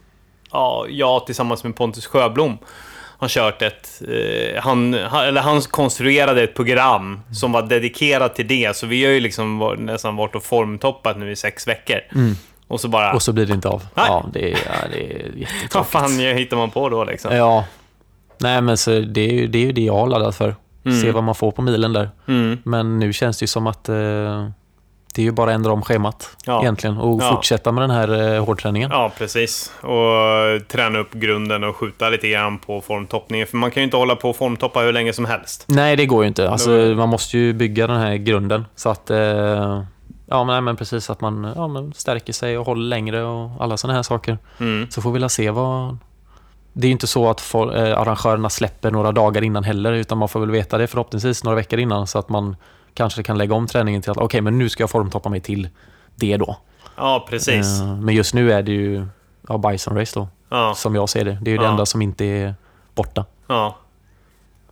Ja, 0.52 0.86
jag 0.90 1.26
tillsammans 1.26 1.64
med 1.64 1.76
Pontus 1.76 2.08
Sjöblom 2.08 2.58
har 3.24 3.30
kört 3.30 3.62
ett... 3.62 4.02
Eh, 4.08 4.62
han, 4.62 4.94
eller 4.94 5.42
han 5.42 5.62
konstruerade 5.62 6.44
ett 6.44 6.56
program 6.56 7.22
som 7.32 7.52
var 7.52 7.62
dedikerat 7.62 8.36
till 8.36 8.48
det. 8.48 8.76
Så 8.76 8.88
vi 8.88 9.06
har 9.06 9.12
ju 9.12 9.20
liksom 9.20 9.60
var, 9.60 9.76
nästan 9.76 10.16
varit 10.16 10.36
och 10.36 10.44
formtoppat 10.44 11.18
nu 11.18 11.32
i 11.32 11.36
sex 11.36 11.68
veckor. 11.68 12.00
Och 12.68 12.82
så 12.82 12.88
bara... 12.88 13.14
Och 13.14 13.22
så 13.22 13.34
blir 13.34 13.46
det 13.46 13.54
inte 13.54 13.68
av. 13.70 13.84
Nej. 13.96 14.06
Ja, 14.08 14.26
det 14.34 14.52
är, 14.52 14.58
ja, 14.66 14.88
det 14.92 15.14
är 15.14 15.30
Vad 15.30 15.38
jättetråkigt. 15.38 15.92
fan 15.92 16.20
hittar 16.20 16.58
man 16.58 16.72
på 16.72 16.90
då 16.90 17.04
liksom? 17.04 17.36
Ja. 17.36 17.66
Nej, 18.38 18.62
men 18.62 18.78
så 18.78 19.00
det 19.00 19.22
är 19.22 19.34
ju 19.34 19.48
det, 19.48 19.58
är 19.58 19.66
ju 19.66 19.72
det 19.72 19.82
jag 19.82 19.94
har 19.94 20.08
laddat 20.08 20.36
för. 20.36 20.56
Se 21.02 21.12
vad 21.12 21.24
man 21.24 21.36
får 21.36 21.52
på 21.52 21.62
milen 21.62 21.94
där. 21.94 22.10
Mm. 22.28 22.58
Men 22.64 23.00
nu 23.00 23.14
känns 23.14 23.40
det 23.40 23.44
ju 23.44 23.48
som 23.48 23.68
att 23.68 23.90
eh, 23.90 24.50
det 25.16 25.22
är 25.22 25.24
ju 25.24 25.32
bara 25.32 25.50
att 25.52 25.56
ändra 25.56 25.72
om 25.72 25.82
schemat 25.82 26.38
Ja. 26.46 26.62
egentligen 26.62 26.98
och 26.98 27.24
Ja. 27.24 27.30
fortsätta 27.36 27.72
med 27.72 27.84
den 27.84 27.90
här 27.90 28.34
eh, 28.36 28.46
hårdträningen. 28.46 28.90
Ja, 28.94 29.12
precis. 29.18 29.72
Och 29.82 30.68
träna 30.68 31.00
upp 31.00 31.14
grunden 31.14 31.64
och 31.64 31.76
skjuta 31.76 32.10
lite 32.10 32.30
grann 32.30 32.60
på 32.60 32.82
formtoppningen. 32.82 33.48
För 33.48 33.58
man 33.58 33.72
kan 33.72 33.82
ju 33.82 33.86
inte 33.86 33.98
hålla 33.98 34.16
på 34.16 34.30
och 34.30 34.36
formtoppa 34.36 34.80
hur 34.80 34.94
länge 34.94 35.14
som 35.14 35.26
helst. 35.26 35.66
Nej, 35.68 35.96
det 35.96 36.06
går 36.06 36.24
ju 36.24 36.28
inte. 36.28 36.50
Alltså, 36.50 36.70
man 36.70 37.10
måste 37.10 37.38
ju 37.38 37.54
bygga 37.54 37.88
den 37.88 37.98
här 38.00 38.16
grunden 38.16 38.66
så 38.76 38.90
att 38.90 39.10
eh, 39.10 39.84
Ja, 40.28 40.44
men, 40.44 40.64
men 40.64 40.76
precis 40.76 41.10
att 41.10 41.22
man 41.22 41.54
ja, 41.56 41.68
men 41.68 41.94
stärker 41.94 42.34
sig 42.34 42.58
och 42.58 42.66
håller 42.66 42.84
längre 42.84 43.24
och 43.24 43.50
alla 43.60 43.78
sådana 43.78 43.96
här 43.96 44.04
saker. 44.04 44.38
Mm. 44.60 44.88
Så 44.92 45.02
får 45.02 45.12
vi 45.12 45.20
väl 45.20 45.30
se 45.30 45.50
vad... 45.52 45.98
Det 46.74 46.86
är 46.86 46.90
ju 46.90 46.92
inte 46.92 47.08
så 47.08 47.30
att 47.30 47.42
for, 47.42 47.78
eh, 47.78 48.00
arrangörerna 48.00 48.50
släpper 48.50 48.92
några 48.92 49.12
dagar 49.12 49.44
innan 49.44 49.64
heller, 49.64 49.92
utan 49.92 50.18
man 50.18 50.30
får 50.30 50.40
väl 50.40 50.52
veta 50.52 50.78
det 50.78 50.88
förhoppningsvis 50.88 51.44
några 51.44 51.56
veckor 51.56 51.80
innan 51.80 52.08
så 52.08 52.20
att 52.20 52.30
man 52.30 52.56
kanske 52.94 53.24
kan 53.24 53.38
lägga 53.38 53.56
om 53.56 53.68
träningen 53.68 54.02
till 54.02 54.12
att 54.12 54.18
okej, 54.18 54.42
men 54.42 54.58
nu 54.58 54.70
ska 54.70 54.84
jag 54.84 54.90
formtoppa 54.90 55.30
mig 55.30 55.40
till 55.42 55.70
det 56.16 56.38
då. 56.38 56.58
Ja, 56.98 57.26
precis. 57.30 57.82
Eh, 57.82 57.96
men 57.98 58.16
just 58.16 58.34
nu 58.34 58.52
är 58.54 58.64
det 58.64 58.72
ju 58.72 59.06
ja, 59.48 59.58
Bison 59.58 59.98
Race 59.98 60.20
då, 60.20 60.28
Ja, 60.50 60.74
som 60.76 60.96
jag 60.96 61.10
ser 61.10 61.26
det. 61.26 61.38
Det 61.42 61.50
är 61.50 61.52
ju 61.52 61.58
det 61.58 61.64
Ja. 61.64 61.72
enda 61.72 61.86
som 61.86 62.02
inte 62.02 62.26
är 62.26 62.56
borta. 62.96 63.26
ja. 63.48 63.78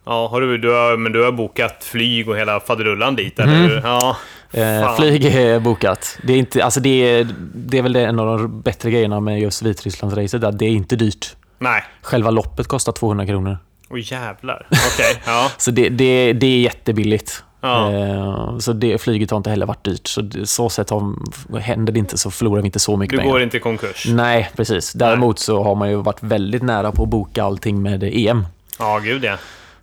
Ja, 0.06 0.28
har 0.28 0.42
du, 0.42 0.58
du 0.58 0.70
har, 0.74 0.98
men 0.98 1.12
du 1.12 1.24
har 1.24 1.32
bokat 1.32 1.84
flyg 1.84 2.30
och 2.30 2.38
hela 2.38 2.60
faderullan 2.60 3.16
dit, 3.16 3.40
eller 3.40 3.54
Mm. 3.56 3.70
hur? 3.70 3.82
Ja. 3.84 4.18
Eh, 4.52 4.96
flyg 4.96 5.26
är 5.26 5.60
bokat. 5.60 6.18
Det 6.24 6.34
är, 6.34 6.38
inte, 6.38 6.64
alltså 6.64 6.80
det, 6.80 6.90
är, 6.90 7.28
det 7.56 7.78
är 7.78 7.82
väl 7.82 7.94
det 7.94 8.06
en 8.06 8.20
av 8.20 8.38
de 8.40 8.62
bättre 8.62 8.92
grejerna 8.92 9.20
med 9.20 9.40
just 9.40 9.62
Vitrysslandsracet, 9.62 10.44
att 10.44 10.60
det 10.60 10.66
är 10.66 10.70
inte 10.70 10.96
dyrt. 10.96 11.36
Nej. 11.60 11.84
Själva 12.02 12.32
loppet 12.32 12.68
kostar 12.68 12.92
200 12.92 13.26
kronor. 13.26 13.58
Åh 13.90 14.00
jävlar. 14.12 14.68
Okej, 14.70 15.22
ja. 15.26 15.52
Så 15.58 15.72
det, 15.72 15.90
det, 15.90 16.34
det 16.34 16.48
är 16.48 16.60
jättebilligt. 16.60 17.44
Ja. 17.62 17.92
Eh, 17.92 18.58
så 18.58 18.74
det 18.74 19.02
flyget 19.02 19.32
har 19.32 19.38
inte 19.38 19.50
heller 19.50 19.66
varit 19.66 19.84
dyrt. 19.86 20.08
Så 20.08 20.30
så 20.44 20.70
sätt 20.70 20.90
har, 20.90 21.14
händer 21.60 21.94
det 21.94 22.00
inte 22.00 22.18
så 22.18 22.32
förlorar 22.32 22.62
vi 22.62 22.66
inte 22.66 22.80
så 22.80 22.98
mycket 22.98 23.12
Du 23.12 23.18
pengar. 23.18 23.32
går 23.32 23.42
inte 23.42 23.58
i 23.58 23.60
konkurs. 23.60 24.06
Nej, 24.10 24.50
precis. 24.56 24.94
Däremot 24.94 25.40
så 25.40 25.64
har 25.64 25.76
man 25.76 25.90
ju 25.90 25.96
varit 25.96 26.24
väldigt 26.24 26.64
nära 26.64 26.92
på 26.92 27.04
att 27.04 27.10
boka 27.10 27.44
allting 27.44 27.82
med 27.82 28.04
EM. 28.04 28.46
Ja, 28.80 29.00
gud 29.04 29.24
ja. 29.24 29.38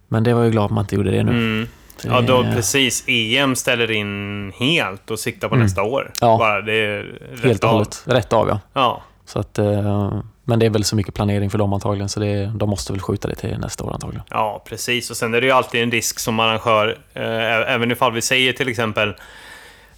Men 0.09 0.25
det 0.25 0.35
var 0.35 0.43
ju 0.45 0.51
glad 0.51 0.65
att 0.65 0.71
man 0.71 0.85
inte 0.85 0.95
gjorde 0.95 1.11
det 1.11 1.23
nu. 1.23 1.31
Mm. 1.33 1.69
Ja, 2.05 2.21
då 2.21 2.43
precis. 2.43 3.05
EM 3.07 3.57
ställer 3.57 3.91
in 3.91 4.53
helt 4.59 5.11
och 5.11 5.19
siktar 5.19 5.49
på 5.49 5.57
nästa 5.57 5.83
år. 5.83 6.01
Mm. 6.01 6.13
Ja. 6.21 6.39
Bara, 6.39 6.61
det 6.61 6.73
är 6.73 7.03
rätt 7.33 7.45
Helt 7.45 7.65
och 7.65 7.69
av. 7.71 7.75
hållet. 7.75 8.03
Rätt 8.05 8.33
av, 8.33 8.49
ja. 8.49 8.61
Ja. 8.73 9.03
Så 9.27 9.39
att, 9.39 9.59
eh, 9.59 10.21
men 10.49 10.59
det 10.59 10.67
är 10.67 10.71
väl 10.71 10.85
så 10.85 10.97
mycket 10.97 11.15
planering 11.15 11.51
för 11.51 11.59
dem 11.59 11.73
antagligen, 11.73 12.09
så 12.09 12.21
det, 12.21 12.53
de 12.57 12.71
måste 12.71 12.93
väl 12.93 13.01
skjuta 13.01 13.29
det 13.29 13.35
till 13.35 13.59
nästa 13.59 13.85
år 13.85 13.93
antagligen. 13.93 14.25
Ja, 14.31 14.65
precis. 14.69 15.11
Och 15.11 15.17
sen 15.17 15.35
är 15.35 15.41
det 15.41 15.47
ju 15.47 15.53
alltid 15.53 15.83
en 15.83 15.91
risk 15.91 16.19
som 16.19 16.41
arrangör, 16.41 16.99
eh, 17.15 17.73
även 17.75 17.91
ifall 17.91 18.13
vi 18.13 18.23
säger 18.23 18.53
till 18.53 18.69
exempel 18.69 19.15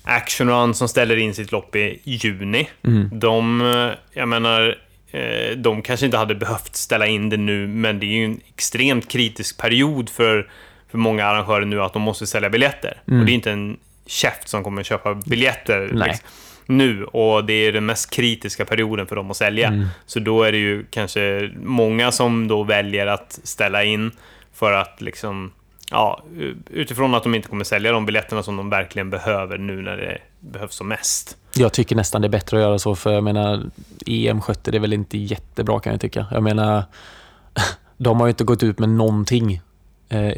Action 0.03 0.51
Run 0.51 0.75
som 0.75 0.89
ställer 0.89 1.17
in 1.17 1.35
sitt 1.35 1.53
lopp 1.53 1.77
i 1.77 2.01
juni. 2.05 2.69
Mm. 2.83 3.09
De, 3.13 3.61
eh, 3.61 4.21
jag 4.21 4.29
menar, 4.29 4.79
eh, 5.11 5.57
de 5.57 5.83
kanske 5.83 6.07
inte 6.07 6.19
hade 6.19 6.35
behövt 6.35 6.77
ställa 6.77 7.07
in 7.07 7.29
det 7.29 7.37
nu, 7.37 7.67
men 7.67 8.01
det 8.01 8.07
är 8.07 8.19
ju 8.19 8.25
en 8.25 8.41
extremt 8.55 9.09
kritisk 9.09 9.59
period 9.59 10.09
för, 10.11 10.51
för 10.91 10.99
många 10.99 11.27
arrangörer 11.27 11.65
nu 11.65 11.83
att 11.83 11.93
de 11.93 12.03
måste 12.03 12.27
sälja 12.27 12.51
biljetter. 12.51 13.03
Och 13.05 13.27
det 13.27 13.33
är 13.33 13.35
inte 13.35 13.51
en 13.51 13.77
käft 14.07 14.49
som 14.49 14.65
kommer 14.65 14.83
köpa 14.83 15.15
biljetter 15.15 15.79
Mm. 15.79 15.97
Nej. 15.97 16.09
liksom, 16.09 16.29
nu 16.71 17.05
och 17.05 17.45
det 17.45 17.53
är 17.53 17.73
den 17.73 17.87
mest 17.87 18.11
kritiska 18.11 18.65
perioden 18.65 19.07
för 19.07 19.17
dem 19.17 19.31
att 19.31 19.37
sälja. 19.37 19.69
Mm. 19.69 19.87
Så 20.07 20.21
då 20.21 20.43
är 20.43 20.53
det 20.53 20.59
ju 20.59 20.85
kanske 20.91 21.51
många 21.63 22.13
som 22.13 22.49
då 22.49 22.63
väljer 22.63 23.07
att 23.07 23.41
ställa 23.43 23.85
in 23.85 24.11
för 24.55 24.73
att 24.73 25.01
liksom, 25.01 25.53
ja, 25.91 26.23
utifrån 26.71 27.15
att 27.15 27.23
de 27.23 27.35
inte 27.35 27.49
kommer 27.49 27.65
sälja 27.65 27.93
de 27.93 28.07
biljetterna 28.07 28.43
som 28.43 28.57
de 28.57 28.71
verkligen 28.71 29.11
behöver 29.11 29.59
nu 29.59 29.83
när 29.83 29.97
det 29.97 30.19
behövs 30.41 30.75
som 30.75 30.89
mest. 30.89 31.37
Jag 31.55 31.73
tycker 31.73 31.97
nästan 31.97 32.23
det 32.23 32.27
är 32.27 32.31
bättre 32.31 32.57
att 32.57 32.63
göra 32.63 32.79
så, 32.79 32.97
för 32.97 33.13
jag 33.13 33.25
menar, 33.25 33.71
EM 34.07 34.41
skötte 34.41 34.71
det 34.71 34.79
väl 34.79 34.93
inte 34.93 35.19
jättebra 35.19 35.81
kan 35.81 35.93
jag 35.93 36.01
tycka. 36.01 36.27
Jag 36.31 36.43
menar, 36.43 36.85
de 37.97 38.21
har 38.21 38.27
ju 38.27 38.31
inte 38.31 38.45
gått 38.45 38.63
ut 38.63 38.79
med 38.79 38.89
någonting. 38.89 39.61
Eh. 40.13 40.33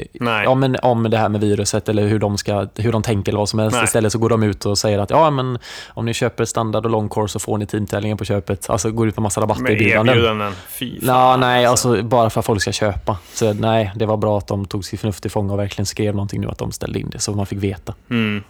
Ja, 0.45 0.55
men 0.55 0.77
om 0.83 1.11
det 1.11 1.17
här 1.19 1.29
med 1.29 1.41
viruset 1.41 1.89
eller 1.89 2.07
hur 2.07 2.19
de, 2.19 2.39
ska, 2.39 2.67
hur 2.77 2.93
de 2.93 3.03
tänker 3.03 3.33
eller 3.33 3.39
vad 3.39 3.49
som 3.49 3.59
helst. 3.59 3.75
Nej. 3.77 3.85
Istället 3.85 4.13
så 4.13 4.19
går 4.19 4.29
de 4.29 4.43
ut 4.43 4.67
och 4.67 4.79
säger 4.79 4.99
att 4.99 5.11
ja, 5.11 5.31
men 5.31 5.59
om 5.89 6.07
ni 6.07 6.15
köper 6.15 6.45
standard 6.45 6.85
och 6.85 6.91
long 6.91 7.09
course 7.09 7.33
så 7.33 7.39
får 7.39 7.59
ni 7.59 7.67
teamtävlingen 7.67 8.19
på 8.19 8.25
köpet. 8.25 8.71
Alltså 8.71 8.91
går 8.91 9.09
ut 9.09 9.17
med 9.17 9.23
massa 9.23 9.41
Med 9.41 9.51
rabatterbjudanden. 9.51 10.15
erbjudanden. 10.17 10.53
Fy 10.69 11.01
fan. 11.01 11.41
Nå, 11.41 11.47
nej, 11.47 11.67
alltså 11.67 12.03
bara 12.03 12.31
för 12.31 12.41
att 12.41 12.47
folk 12.47 12.63
ska 12.63 12.73
köpa. 12.73 13.17
Så 13.33 13.53
nej, 13.53 13.93
det 13.97 14.07
var 14.07 14.17
bra 14.17 14.39
att 14.39 14.47
de 14.47 14.65
tog 14.65 14.85
sitt 14.85 15.01
förnuft 15.01 15.27
i 15.27 15.29
fånga 15.29 15.53
och 15.53 15.59
verkligen 15.59 15.87
skrev 15.87 16.15
någonting 16.15 16.41
nu 16.41 16.49
att 16.49 16.59
de 16.59 16.73
ställde 16.73 16.99
in 17.01 17.11
det 17.11 17.19
så 17.19 17.33
man 17.33 17.47
fick 17.47 17.59
veta. 17.59 17.95
Mm. 18.11 18.43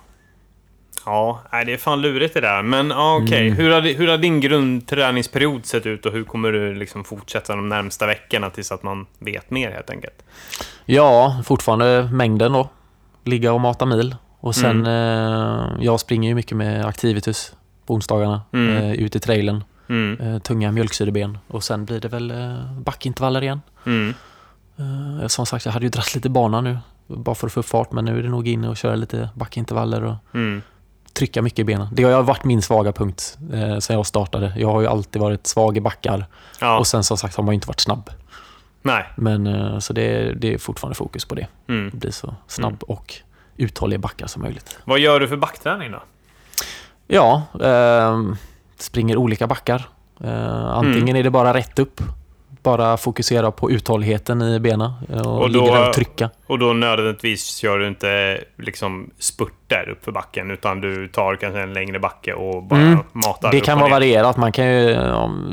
Ja, 1.07 1.41
nej, 1.53 1.65
det 1.65 1.73
är 1.73 1.77
fan 1.77 2.01
lurigt 2.03 2.35
det 2.35 2.41
där. 2.41 2.63
Men 2.63 2.91
ja, 2.91 3.21
okej, 3.23 3.47
Mm. 3.47 3.57
hur, 3.59 3.71
har, 3.71 3.81
hur 3.81 4.09
har 4.09 4.19
din 4.19 4.41
grundträningsperiod 4.41 5.67
sett 5.67 5.87
ut 5.87 6.07
och 6.07 6.13
hur 6.13 6.25
kommer 6.25 6.53
du 6.53 6.75
liksom 6.75 7.05
fortsätta 7.05 7.57
de 7.57 7.69
närmsta 7.69 8.07
veckorna 8.07 8.51
tills 8.51 8.73
att 8.73 8.83
man 8.83 9.07
vet 9.19 9.51
mer 9.51 9.71
helt 9.71 9.91
enkelt? 9.91 10.23
Ja, 10.85 11.43
fortfarande 11.45 12.09
mängden 12.13 12.53
då. 12.53 12.69
Ligga 13.25 13.53
och 13.53 13.61
mata 13.61 13.87
mil. 13.87 14.17
Och 14.41 14.55
sen, 14.55 14.87
eh, 14.87 15.69
jag 15.81 16.01
springer 16.01 16.29
ju 16.29 16.35
mycket 16.35 16.57
med 16.57 16.85
Activitus 16.87 17.55
på 17.87 17.95
onsdagarna. 17.95 18.43
Mm. 18.53 18.77
Eh, 18.77 18.93
ut 18.93 19.17
i 19.17 19.21
trailern. 19.21 19.65
Mm. 19.89 20.21
Eh, 20.21 20.39
tunga 20.39 20.73
mjölksyreben. 20.73 21.39
Och 21.49 21.65
sen 21.65 21.85
blir 21.85 22.01
det 22.01 22.09
väl 22.09 22.31
eh, 22.31 22.73
backintervaller 22.81 23.43
igen. 23.43 23.61
Mm. 23.87 24.15
Eh, 24.79 25.27
som 25.27 25.47
sagt, 25.47 25.65
jag 25.65 25.73
hade 25.73 25.85
ju 25.87 25.91
dratt 25.91 26.15
lite 26.15 26.29
bana 26.29 26.61
nu. 26.61 26.79
Bara 27.07 27.35
för 27.35 27.47
att 27.47 27.53
få 27.53 27.61
upp 27.61 27.67
fart. 27.67 27.93
Men 27.93 28.05
nu 28.05 28.19
är 28.19 28.23
det 28.23 28.29
nog 28.29 28.49
in 28.49 28.65
och 28.65 28.77
köra 28.77 28.95
lite 28.95 29.29
backintervaller 29.35 30.05
och 30.05 30.15
Mm. 30.35 30.63
Trycka 31.13 31.43
mycket 31.43 31.59
i 31.59 31.65
benen. 31.65 31.89
Det 31.93 32.03
har 32.03 32.23
varit 32.23 32.45
min 32.45 32.63
svaga 32.63 32.93
punkt 32.93 33.39
eh, 33.53 33.79
sen 33.79 33.97
jag 33.97 34.07
startade. 34.07 34.53
Jag 34.57 34.73
har 34.73 34.81
ju 34.81 34.87
alltid 34.87 35.23
varit 35.23 35.47
svag 35.47 35.77
i 35.77 35.81
backar. 35.81 36.27
Ja, 36.61 36.79
Och 36.79 36.87
sen 36.87 37.05
som 37.05 37.17
sagt 37.19 37.37
har 37.37 37.45
man 37.45 37.53
ju 37.53 37.55
inte 37.55 37.69
varit 37.69 37.81
snabb. 37.81 38.11
nej. 38.83 39.05
Men 39.17 39.47
eh, 39.47 39.79
så 39.79 39.93
det, 39.93 40.33
det 40.41 40.55
är 40.55 40.59
fortfarande 40.59 40.95
fokus 40.95 41.25
på 41.25 41.35
det. 41.35 41.47
Mm. 41.69 41.91
Bli 41.95 42.13
så 42.13 42.35
snabb 42.47 42.83
och 42.83 43.15
uthållig 43.57 43.95
i 43.95 43.99
backar 43.99 44.27
som 44.27 44.43
möjligt. 44.43 44.79
Vad 44.85 44.99
gör 44.99 45.21
du 45.21 45.29
för 45.29 45.37
backträning 45.37 45.91
då? 45.93 46.03
Ja, 47.07 47.43
eh, 47.65 48.23
springer 48.79 49.17
olika 49.17 49.47
backar. 49.47 49.89
Eh, 50.25 50.65
antingen 50.65 51.03
Mm. 51.03 51.17
är 51.17 51.23
det 51.23 51.31
bara 51.31 51.55
rätt 51.55 51.79
upp. 51.79 52.01
Bara 52.63 52.97
fokusera 52.97 53.51
på 53.51 53.71
uthålligheten 53.71 54.43
i 54.43 54.61
benen 54.61 54.93
och, 55.09 55.43
Och 55.43 55.51
då- 55.53 55.65
ligga 55.67 55.89
och 55.89 55.95
trycka. 55.95 56.31
Och 56.47 56.59
då 56.59 56.73
nödvändigtvis 56.73 57.63
gör 57.65 57.79
du 57.79 57.89
inte 57.89 58.41
liksom 58.59 59.11
spurter 59.19 59.89
upp 59.91 60.05
för 60.05 60.13
backen, 60.13 60.51
utan 60.51 60.81
du 60.81 61.09
tar 61.09 61.37
kanske 61.37 61.61
en 61.61 61.73
längre 61.73 61.99
backe 61.99 62.35
och 62.35 62.63
bara 62.63 62.81
Mm. 62.81 62.99
matar 63.13 63.51
Det 63.51 63.61
kan 63.61 63.79
vara 63.79 63.89
ner. 63.89 63.95
varierat. 63.95 64.37
Man 64.37 64.53
kan 64.53 64.67
ju 64.67 64.95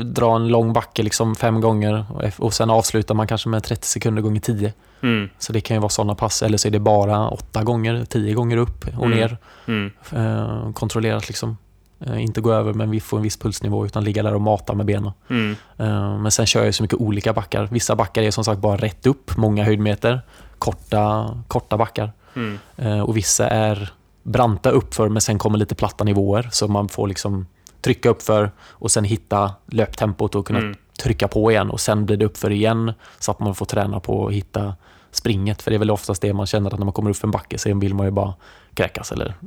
dra 0.03 0.35
en 0.35 0.47
lång 0.47 0.73
backe 0.73 1.03
liksom 1.03 1.35
fem 1.35 1.61
gånger 1.61 2.05
och, 2.37 2.53
sen 2.53 2.69
avslutar 2.69 3.15
man 3.15 3.27
kanske 3.27 3.49
med 3.49 3.63
30 3.63 3.87
sekunder 3.87 4.21
gånger 4.21 4.41
10. 4.41 4.73
Mm. 5.03 5.29
Så 5.37 5.53
det 5.53 5.61
kan 5.61 5.75
ju 5.77 5.81
vara 5.81 5.89
sådana 5.89 6.15
pass. 6.15 6.43
Eller 6.43 6.57
så 6.57 6.67
är 6.67 6.71
det 6.71 6.79
bara 6.79 7.29
åtta 7.29 7.63
gånger, 7.63 8.05
10 8.09 8.33
gånger 8.33 8.57
upp 8.57 8.85
och 8.97 9.05
Mm. 9.05 9.17
ner. 9.17 9.37
Mm. 9.67 9.91
Eh, 10.11 10.71
kontrollerat 10.73 11.27
liksom. 11.27 11.57
Eh, 11.99 12.23
inte 12.23 12.41
gå 12.41 12.51
över 12.53 12.73
men 12.73 12.89
vi 12.91 12.99
får 12.99 13.17
en 13.17 13.23
viss 13.23 13.37
pulsnivå 13.37 13.85
utan 13.85 14.03
ligga 14.03 14.23
där 14.23 14.33
och 14.33 14.41
mata 14.41 14.73
med 14.73 14.85
benen. 14.85 15.11
Mm. 15.29 15.55
Eh, 15.77 16.17
Men 16.17 16.31
sen 16.31 16.45
kör 16.45 16.65
jag 16.65 16.75
så 16.75 16.83
mycket 16.83 16.99
olika 17.01 17.33
backar. 17.33 17.67
Vissa 17.71 17.95
backar 17.95 18.21
är 18.21 18.31
som 18.31 18.43
sagt 18.43 18.61
bara 18.61 18.77
rätt 18.77 19.05
upp, 19.05 19.37
många 19.37 19.63
höjdmeter. 19.63 20.21
Korta, 20.59 21.29
korta 21.47 21.77
backar. 21.77 22.11
Mm. 22.35 22.59
Eh, 22.77 22.99
Och 23.01 23.17
vissa 23.17 23.47
är 23.47 23.89
branta 24.23 24.69
uppför 24.69 25.09
men 25.09 25.21
sen 25.21 25.37
kommer 25.39 25.57
lite 25.57 25.75
platta 25.75 26.03
nivåer. 26.03 26.49
Så 26.51 26.67
man 26.67 26.89
får 26.89 27.07
liksom 27.07 27.47
trycka 27.81 28.09
uppför 28.09 28.51
och 28.69 28.91
sen 28.91 29.03
hitta 29.03 29.53
löptempot 29.67 30.35
och 30.35 30.47
kunna 30.47 30.59
Mm. 30.59 30.75
trycka 31.03 31.27
på 31.27 31.51
igen. 31.51 31.69
Och 31.69 31.79
sen 31.79 32.05
blir 32.05 32.17
det 32.17 32.25
uppför 32.25 32.51
igen 32.51 32.93
så 33.19 33.31
att 33.31 33.39
man 33.39 33.55
får 33.55 33.65
träna 33.65 33.99
på 33.99 34.27
att 34.27 34.33
hitta 34.33 34.75
springet. 35.11 35.61
För 35.61 35.71
det 35.71 35.77
är 35.77 35.79
väl 35.79 35.91
oftast 35.91 36.21
det 36.21 36.33
man 36.33 36.45
känner 36.45 36.73
att 36.73 36.79
när 36.79 36.85
man 36.85 36.93
kommer 36.93 37.09
upp 37.09 37.17
för 37.17 37.27
en 37.27 37.31
backe 37.31 37.57
så 37.57 37.73
vill 37.79 37.93
man 37.93 38.05
ju 38.05 38.11
bara 38.11 38.33
kräkas 38.73 39.11
eller 39.11 39.33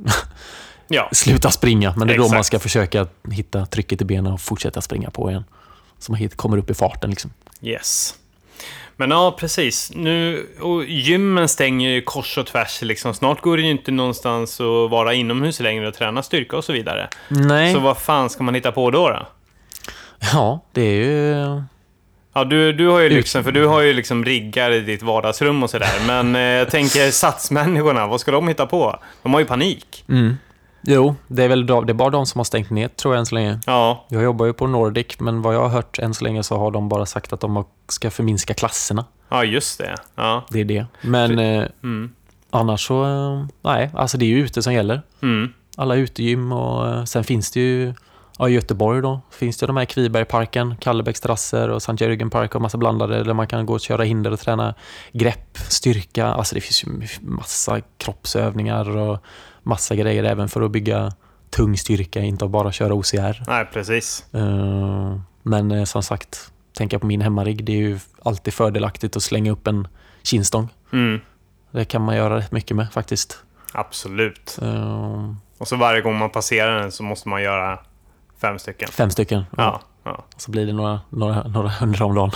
Ja, 0.87 1.09
sluta 1.11 1.51
springa. 1.51 1.93
Men 1.97 2.07
det 2.07 2.13
är 2.13 2.17
då 2.17 2.29
man 2.29 2.43
ska 2.43 2.59
försöka 2.59 3.07
hitta 3.31 3.65
trycket 3.65 4.01
i 4.01 4.05
benen 4.05 4.33
och 4.33 4.41
fortsätta 4.41 4.81
springa 4.81 5.09
på 5.09 5.29
igen. 5.29 5.43
Så 5.99 6.11
man 6.11 6.29
kommer 6.29 6.57
upp 6.57 6.69
i 6.69 6.73
farten. 6.73 7.09
Liksom. 7.09 7.33
yes. 7.61 8.15
Men 8.95 9.11
ja, 9.11 9.35
precis. 9.39 9.91
Nu, 9.95 10.47
och 10.59 10.85
gymmen 10.85 11.49
stänger 11.49 11.89
ju 11.89 12.01
kors 12.01 12.37
och 12.37 12.47
tvärs. 12.47 12.81
Liksom. 12.81 13.13
Snart 13.13 13.41
går 13.41 13.57
det 13.57 13.63
ju 13.63 13.71
inte 13.71 13.91
någonstans 13.91 14.61
att 14.61 14.91
vara 14.91 15.13
inomhus 15.13 15.59
längre 15.59 15.87
och 15.87 15.93
träna 15.93 16.23
styrka 16.23 16.57
och 16.57 16.63
så 16.63 16.73
vidare. 16.73 17.09
Nej. 17.27 17.73
Så 17.73 17.79
vad 17.79 17.97
fan 17.97 18.29
ska 18.29 18.43
man 18.43 18.55
hitta 18.55 18.71
på 18.71 18.91
då? 18.91 19.09
då? 19.09 19.27
Ja, 20.19 20.65
det 20.71 20.81
är 20.81 20.95
ju... 20.95 21.61
Ja, 22.35 22.43
du, 22.43 22.73
du 22.73 22.87
har 22.87 22.99
ju 22.99 23.09
lyxen, 23.09 23.43
för 23.43 23.51
du 23.51 23.65
har 23.65 23.81
ju 23.81 23.93
liksom 23.93 24.25
riggar 24.25 24.71
i 24.71 24.79
ditt 24.79 25.01
vardagsrum 25.01 25.63
och 25.63 25.69
sådär. 25.69 25.93
Men 26.07 26.35
eh, 26.35 26.41
jag 26.41 26.71
tänker 26.71 27.11
satsmänniskorna, 27.11 28.07
vad 28.07 28.21
ska 28.21 28.31
de 28.31 28.47
hitta 28.47 28.65
på? 28.65 28.99
De 29.23 29.33
har 29.33 29.39
ju 29.39 29.45
panik. 29.45 30.05
Mm. 30.09 30.37
Jo, 30.85 31.15
det 31.27 31.43
är 31.43 31.47
väl 31.47 31.65
de- 31.65 31.85
det 31.85 31.91
är 31.91 31.93
bara 31.93 32.09
de 32.09 32.25
som 32.25 32.39
har 32.39 32.43
stängt 32.45 32.69
ner 32.69 32.87
tror 32.87 33.13
jag 33.13 33.19
än 33.19 33.25
så 33.25 33.35
länge. 33.35 33.59
Ja, 33.65 34.05
Jag 34.09 34.23
jobbar 34.23 34.45
ju 34.45 34.53
på 34.53 34.67
Nordic, 34.67 35.19
men 35.19 35.41
vad 35.41 35.55
jag 35.55 35.61
har 35.61 35.69
hört 35.69 35.99
än 35.99 36.13
så 36.13 36.23
länge 36.23 36.43
så 36.43 36.57
har 36.57 36.71
de 36.71 36.89
bara 36.89 37.05
sagt 37.05 37.33
att 37.33 37.39
de 37.39 37.65
ska 37.89 38.11
förminska 38.11 38.53
klasserna. 38.53 39.05
ja 39.29 39.43
just 39.43 39.77
det. 39.79 39.95
Ja. 40.15 40.45
Det 40.49 40.59
är 40.59 40.65
det. 40.65 40.85
Men 41.01 41.39
eh, 41.39 41.65
Mm. 41.83 42.13
annars 42.49 42.87
så, 42.87 43.03
eh, 43.05 43.45
nej, 43.61 43.89
alltså 43.93 44.17
det 44.17 44.25
är 44.25 44.27
ju 44.27 44.43
ute 44.45 44.61
som 44.63 44.73
gäller. 44.73 45.01
Mm. 45.21 45.53
Alla 45.77 45.95
utegym 45.95 46.51
och 46.51 46.87
eh, 46.89 47.03
sen 47.03 47.23
finns 47.23 47.51
det 47.51 47.59
ju, 47.59 47.93
ja 48.37 48.49
i 48.49 48.53
Göteborg 48.53 49.01
då, 49.01 49.21
finns 49.31 49.57
det 49.57 49.67
de 49.67 49.77
här 49.77 49.85
Kvibergparken, 49.85 50.75
Kallebäcksterrasser 50.77 51.69
och 51.69 51.81
Sankt 51.81 52.01
Jörgen 52.01 52.29
park 52.29 52.55
och 52.55 52.61
massa 52.61 52.77
blandade 52.77 53.23
där 53.23 53.33
man 53.33 53.47
kan 53.47 53.65
gå 53.65 53.73
och 53.73 53.79
köra 53.81 54.03
hinder 54.03 54.31
och 54.33 54.39
träna 54.39 54.73
grepp, 55.11 55.57
styrka, 55.57 56.25
alltså 56.27 56.55
det 56.55 56.61
finns 56.61 56.83
ju 56.83 57.07
massa 57.21 57.81
kroppsövningar 57.97 58.97
och 58.97 59.19
massa 59.63 59.95
grejer 59.95 60.23
även 60.23 60.49
för 60.49 60.61
att 60.61 60.71
bygga 60.71 61.11
tung 61.49 61.77
styrka, 61.77 62.19
inte 62.21 62.47
bara 62.47 62.71
köra 62.71 62.93
OCR. 62.93 63.43
Nej, 63.47 63.65
precis. 63.73 64.25
Eh, 64.33 65.19
Men 65.43 65.71
eh, 65.71 65.83
som 65.83 66.03
sagt, 66.03 66.51
tänker 66.77 66.95
jag 66.95 67.01
på 67.01 67.07
min 67.07 67.21
hemmarigg, 67.21 67.63
det 67.65 67.71
är 67.73 67.77
ju 67.77 67.99
alltid 68.23 68.53
fördelaktigt 68.53 69.15
att 69.15 69.23
slänga 69.23 69.51
upp 69.51 69.67
en 69.67 69.87
kinstång. 70.23 70.69
Mm. 70.93 71.21
Det 71.71 71.85
kan 71.85 72.01
man 72.01 72.15
göra 72.15 72.37
rätt 72.37 72.51
mycket 72.51 72.77
med 72.77 72.91
faktiskt. 72.93 73.43
Absolut. 73.73 74.59
Eh, 74.61 75.33
Och 75.57 75.67
så 75.67 75.75
varje 75.75 76.01
gång 76.01 76.17
man 76.17 76.29
passerar 76.29 76.79
den 76.79 76.91
så 76.91 77.03
måste 77.03 77.29
man 77.29 77.43
göra 77.43 77.79
fem 78.41 78.59
stycken. 78.59 78.89
Fem 78.91 79.09
stycken. 79.09 79.43
Ja. 79.57 79.81
Ja. 80.03 80.25
Så 80.37 80.51
blir 80.51 80.65
det 80.65 80.73
några, 80.73 80.99
några, 81.09 81.43
några 81.43 81.69
hundra 81.69 82.05
om 82.05 82.15
dagen. 82.15 82.31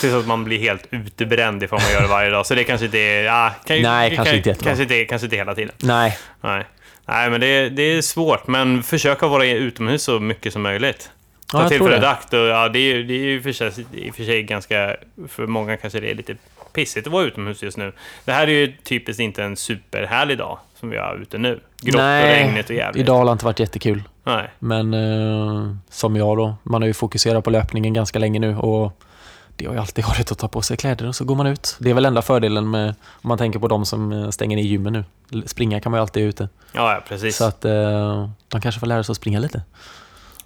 Tills 0.00 0.14
att 0.20 0.26
man 0.26 0.44
blir 0.44 0.58
helt 0.58 0.86
utebränd 0.90 1.62
ifall 1.62 1.80
man 1.80 1.92
gör 1.92 2.02
det 2.02 2.08
varje 2.08 2.30
dag. 2.30 2.46
Så 2.46 2.54
det 2.54 2.64
kanske 2.64 2.86
inte 2.86 2.98
är... 2.98 3.24
Ja, 3.24 3.52
kan, 3.64 3.82
Nej, 3.82 4.16
kanske 4.16 4.30
kan, 4.30 4.36
inte 4.36 4.48
jättebra. 4.48 4.68
kanske 4.70 4.82
inte, 4.82 5.04
kanske 5.04 5.26
inte 5.26 5.36
hela 5.36 5.54
tiden. 5.54 5.74
Nej, 5.78 6.18
Nej, 6.40 6.66
Nej 7.06 7.30
men 7.30 7.40
det, 7.40 7.68
det 7.68 7.82
är 7.82 8.02
svårt. 8.02 8.46
Men 8.46 8.82
försök 8.82 9.22
att 9.22 9.30
vara 9.30 9.46
utomhus 9.46 10.02
så 10.02 10.20
mycket 10.20 10.52
som 10.52 10.62
möjligt. 10.62 11.10
Ja, 11.52 11.58
Ta 11.58 11.68
tror 11.68 11.78
tillfället 11.78 12.04
akt. 12.04 12.32
Och, 12.32 12.38
ja, 12.38 12.68
det 12.68 12.78
är 12.78 12.94
ju 12.94 13.02
det 13.02 13.14
är 13.14 13.24
ju 13.24 13.42
för 13.42 13.52
sig, 13.52 13.72
i 13.92 14.10
och 14.10 14.14
för 14.14 14.24
sig 14.24 14.42
ganska... 14.42 14.96
För 15.28 15.46
många 15.46 15.76
kanske 15.76 16.00
det 16.00 16.10
är 16.10 16.14
lite 16.14 16.36
pissigt 16.72 17.06
att 17.06 17.12
vara 17.12 17.24
utomhus 17.24 17.62
just 17.62 17.76
nu. 17.76 17.92
Det 18.24 18.32
här 18.32 18.46
är 18.46 18.52
ju 18.52 18.72
typiskt 18.84 19.20
inte 19.20 19.44
en 19.44 19.56
superhärlig 19.56 20.38
dag 20.38 20.58
som 20.80 20.90
vi 20.90 20.96
har 20.96 21.18
ute 21.22 21.38
nu. 21.38 21.60
Grått 21.82 21.96
Nej, 21.96 22.22
och 22.22 22.46
regnigt 22.46 22.70
och 22.70 22.76
jävligt. 22.76 23.00
Idag 23.00 23.18
har 23.18 23.24
det 23.24 23.32
inte 23.32 23.44
varit 23.44 23.60
jättekul. 23.60 24.02
Nej. 24.24 24.50
Men 24.58 24.94
eh, 24.94 25.76
som 25.90 26.16
jag 26.16 26.36
då, 26.36 26.54
man 26.62 26.82
har 26.82 26.86
ju 26.86 26.94
fokuserat 26.94 27.44
på 27.44 27.50
löpningen 27.50 27.92
ganska 27.92 28.18
länge 28.18 28.38
nu 28.38 28.56
och 28.56 29.02
det 29.56 29.66
har 29.66 29.74
ju 29.74 29.80
alltid 29.80 30.04
varit 30.08 30.32
att 30.32 30.38
ta 30.38 30.48
på 30.48 30.62
sig 30.62 30.76
kläder 30.76 31.08
och 31.08 31.16
så 31.16 31.24
går 31.24 31.34
man 31.34 31.46
ut. 31.46 31.76
Det 31.78 31.90
är 31.90 31.94
väl 31.94 32.04
enda 32.04 32.22
fördelen 32.22 32.70
med, 32.70 32.88
om 33.08 33.28
man 33.28 33.38
tänker 33.38 33.58
på 33.58 33.68
de 33.68 33.86
som 33.86 34.12
eh, 34.12 34.30
stänger 34.30 34.56
ner 34.56 34.64
gymmen 34.64 34.92
nu. 34.92 35.04
Springa 35.46 35.80
kan 35.80 35.92
man 35.92 35.98
ju 35.98 36.02
alltid 36.02 36.22
ute. 36.22 36.48
Ja, 36.72 36.92
ja, 36.92 37.02
precis. 37.08 37.36
Så 37.36 37.44
att 37.44 37.64
eh, 37.64 38.28
de 38.48 38.60
kanske 38.60 38.80
får 38.80 38.86
lära 38.86 39.02
sig 39.04 39.12
att 39.12 39.16
springa 39.16 39.38
lite. 39.38 39.62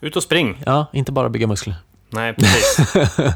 Ut 0.01 0.17
och 0.17 0.23
spring. 0.23 0.63
Ja, 0.67 0.87
inte 0.93 1.13
bara 1.13 1.29
bygga 1.29 1.47
muskler. 1.47 1.75
Nej, 2.11 2.35
precis. 2.35 2.95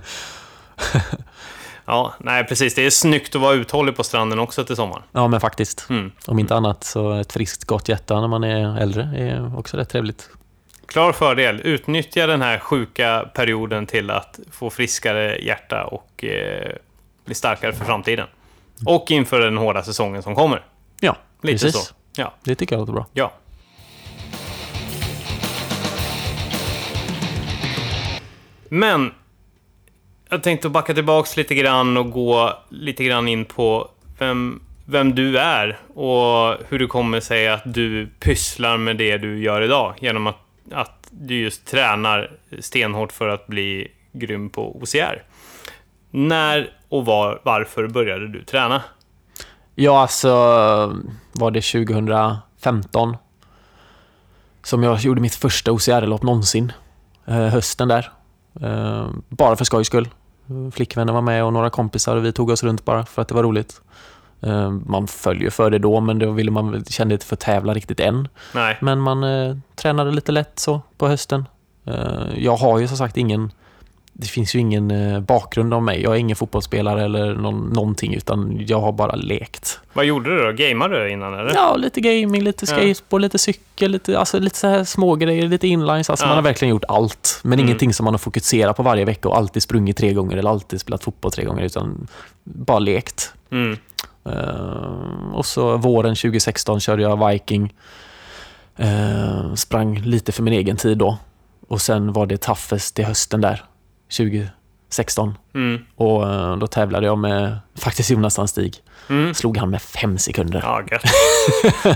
ja, 1.91 2.15
nej, 2.19 2.45
precis. 2.45 2.75
Det 2.75 2.87
är 2.87 2.91
snyggt 2.91 3.35
att 3.35 3.41
vara 3.41 3.55
uthållig 3.55 3.97
på 3.97 4.05
stranden 4.05 4.39
också 4.39 4.65
till 4.65 4.77
sommaren. 4.77 5.03
Ja, 5.13 5.29
men 5.29 5.41
faktiskt. 5.41 5.87
Mm. 5.91 6.13
Om 6.27 6.39
inte 6.39 6.55
annat 6.55 6.85
så 6.85 7.13
ett 7.13 7.33
friskt 7.33 7.65
gott 7.65 7.89
hjärta 7.89 8.21
när 8.21 8.29
man 8.29 8.45
är 8.45 8.81
äldre 8.81 9.03
är 9.03 9.59
också 9.59 9.77
rätt 9.77 9.89
trevligt. 9.89 10.31
Klar 10.87 11.13
fördel. 11.13 11.61
Utnyttja 11.65 12.27
den 12.27 12.43
här 12.43 12.59
sjuka 12.59 13.29
perioden 13.35 13.87
till 13.87 14.11
att 14.11 14.41
få 14.51 14.71
friskare 14.71 15.39
hjärta 15.39 15.85
och 15.85 16.25
eh, 16.25 16.73
bli 17.25 17.35
starkare 17.35 17.73
för 17.73 17.85
framtiden. 17.85 18.27
Och 18.87 19.11
inför 19.11 19.41
den 19.41 19.57
hårda 19.57 19.83
säsongen 19.83 20.23
som 20.23 20.35
kommer. 20.35 20.65
Ja, 21.01 21.17
Lite 21.43 21.65
precis. 21.65 21.87
så. 21.87 21.95
Ja. 22.17 22.33
Det 22.45 22.55
tycker 22.55 22.75
jag 22.77 22.81
låter 22.81 22.93
bra. 22.93 23.07
ja. 23.13 23.33
Men 28.69 29.13
jag 30.31 30.43
tänkte 30.43 30.69
backa 30.69 30.95
tillbaks 30.95 31.37
lite 31.37 31.55
grann 31.55 31.97
och 31.97 32.11
gå 32.11 32.59
lite 32.69 33.05
grann 33.05 33.29
in 33.29 33.45
på 33.45 33.89
vem, 34.19 34.63
vem 34.87 35.15
du 35.15 35.39
är 35.39 35.79
och 35.95 36.57
hur 36.69 36.79
det 36.79 36.87
kommer 36.87 37.21
sig 37.21 37.49
att 37.49 37.63
du 37.65 38.09
pysslar 38.21 38.77
med 38.77 38.97
det 38.97 39.19
du 39.19 39.43
gör 39.43 39.63
idag 39.63 39.95
genom 40.01 40.27
att, 40.27 40.37
att 40.73 41.09
du 41.11 41.41
just 41.41 41.67
tränar 41.67 42.31
stenhårt 42.61 43.13
för 43.13 43.29
att 43.29 43.47
bli 43.47 43.89
grym 44.13 44.51
på 44.51 44.77
OCR. 44.77 45.23
När 46.11 46.71
och 46.89 47.05
var, 47.05 47.41
varför 47.43 47.87
började 47.87 48.29
du 48.29 48.45
träna? 48.45 48.83
Ja, 49.75 50.01
alltså 50.01 50.29
var 51.33 51.51
det 51.51 51.61
2015 51.61 53.17
som 54.63 54.83
jag 54.83 55.01
gjorde 55.01 55.21
mitt 55.21 55.35
första 55.35 55.73
OCR-lopp 55.73 56.23
någonsin. 56.23 56.73
Eh, 57.27 57.35
hösten 57.35 57.89
där. 57.89 58.13
Eh, 58.63 59.09
bara 59.29 59.57
för 59.57 59.65
skojs 59.65 59.87
skull. 59.87 60.09
Flickvännen 60.73 61.15
var 61.15 61.23
med 61.23 61.45
och 61.45 61.53
några 61.53 61.71
kompisar 61.71 62.17
och 62.17 62.25
vi 62.25 62.33
tog 62.33 62.51
oss 62.51 62.63
runt 62.63 62.85
bara 62.85 63.07
för 63.07 63.23
att 63.23 63.29
det 63.29 63.35
var 63.35 63.43
roligt. 63.43 63.81
Eh, 64.41 64.71
man 64.71 65.07
följer 65.07 65.51
för 65.51 65.71
det 65.71 65.79
då, 65.79 66.01
men 66.01 66.19
då 66.19 66.31
ville 66.31 66.51
man 66.51 66.85
kände 66.85 67.15
inte 67.15 67.27
för 67.27 67.37
att 67.37 67.41
tävla 67.41 67.75
riktigt 67.75 68.01
än. 68.01 68.29
Nej. 68.55 68.79
Men 68.81 69.01
man 69.01 69.25
eh, 69.25 69.57
tränade 69.75 70.11
lite 70.11 70.33
lätt 70.33 70.59
så 70.59 70.81
på 70.99 71.09
hösten. 71.09 71.45
Eh, 71.85 72.29
jag 72.37 72.57
har 72.57 72.79
ju 72.79 72.89
som 72.89 72.97
sagt 72.97 73.17
ingen... 73.17 73.53
Det 74.13 74.27
finns 74.27 74.55
ju 74.55 74.59
ingen 74.59 74.91
eh, 74.91 75.21
bakgrund 75.21 75.75
av 75.75 75.83
mig. 75.83 76.03
Jag 76.03 76.13
är 76.13 76.17
ingen 76.19 76.37
fotbollsspelare 76.37 77.05
eller 77.05 77.35
någon, 77.35 77.69
någonting, 77.69 78.15
utan 78.15 78.65
jag 78.67 78.81
har 78.81 78.93
bara 78.93 79.15
lekt. 79.15 79.81
Vad 79.93 80.05
gjorde 80.05 80.31
du 80.37 80.43
då? 80.45 80.53
Gameade 80.53 81.05
du 81.05 81.11
innan 81.13 81.35
eller? 81.35 81.55
Ja, 81.55 81.77
lite 81.77 82.01
gaming, 82.01 82.43
lite 82.43 82.67
Ja. 82.69 82.77
skateboard, 82.77 83.23
lite 83.23 83.39
cykel, 83.39 83.91
lite, 83.91 84.19
alltså, 84.19 84.39
lite 84.39 84.59
så 84.59 84.67
här 84.69 84.85
små 84.85 85.15
grejer, 85.17 85.49
lite 85.49 85.69
inlines. 85.69 86.11
Alltså 86.11 86.25
Ja. 86.25 86.29
man 86.29 86.37
har 86.37 86.43
verkligen 86.43 86.71
gjort 86.75 86.85
allt. 86.89 87.41
Men 87.43 87.53
Mm. 87.53 87.67
ingenting 87.67 87.95
som 87.95 88.05
man 88.05 88.15
har 88.15 88.19
fokuserat 88.19 88.77
på 88.77 88.83
varje 88.83 89.05
vecka 89.05 89.29
och 89.29 89.37
alltid 89.37 89.63
sprungit 89.63 89.97
tre 89.97 90.13
gånger 90.13 90.37
eller 90.37 90.51
alltid 90.51 90.81
spelat 90.81 91.05
fotboll 91.05 91.33
tre 91.33 91.45
gånger, 91.45 91.63
utan 91.65 92.07
bara 92.45 92.79
lekt. 92.79 93.33
Mm. 93.51 93.77
Eh, 94.25 95.35
och 95.35 95.47
så 95.47 95.77
våren 95.77 96.17
2016 96.17 96.81
körde 96.81 97.03
jag 97.03 97.29
Viking. 97.29 97.73
Eh, 98.77 99.55
sprang 99.55 99.99
lite 100.01 100.33
för 100.33 100.43
min 100.43 100.55
egen 100.55 100.77
tid 100.77 100.99
då. 100.99 101.19
Och 101.69 101.81
sen 101.81 102.13
var 102.13 102.27
det 102.27 102.37
Toughest 102.37 102.95
till 102.95 103.05
hösten 103.05 103.41
där, 103.41 103.65
2016. 104.11 105.35
Mm. 105.55 105.83
Och 105.97 106.29
eh, 106.33 106.57
då 106.57 106.67
tävlade 106.67 107.07
jag 107.07 107.19
med 107.19 107.59
faktiskt 107.79 108.11
Jonas 108.11 108.35
Sandstig. 108.35 108.75
Mm. 109.09 109.35
Slog 109.35 109.57
han 109.57 109.71
med 109.71 109.83
fem 109.83 110.19
sekunder. 110.19 110.61
Ja. 110.65 110.83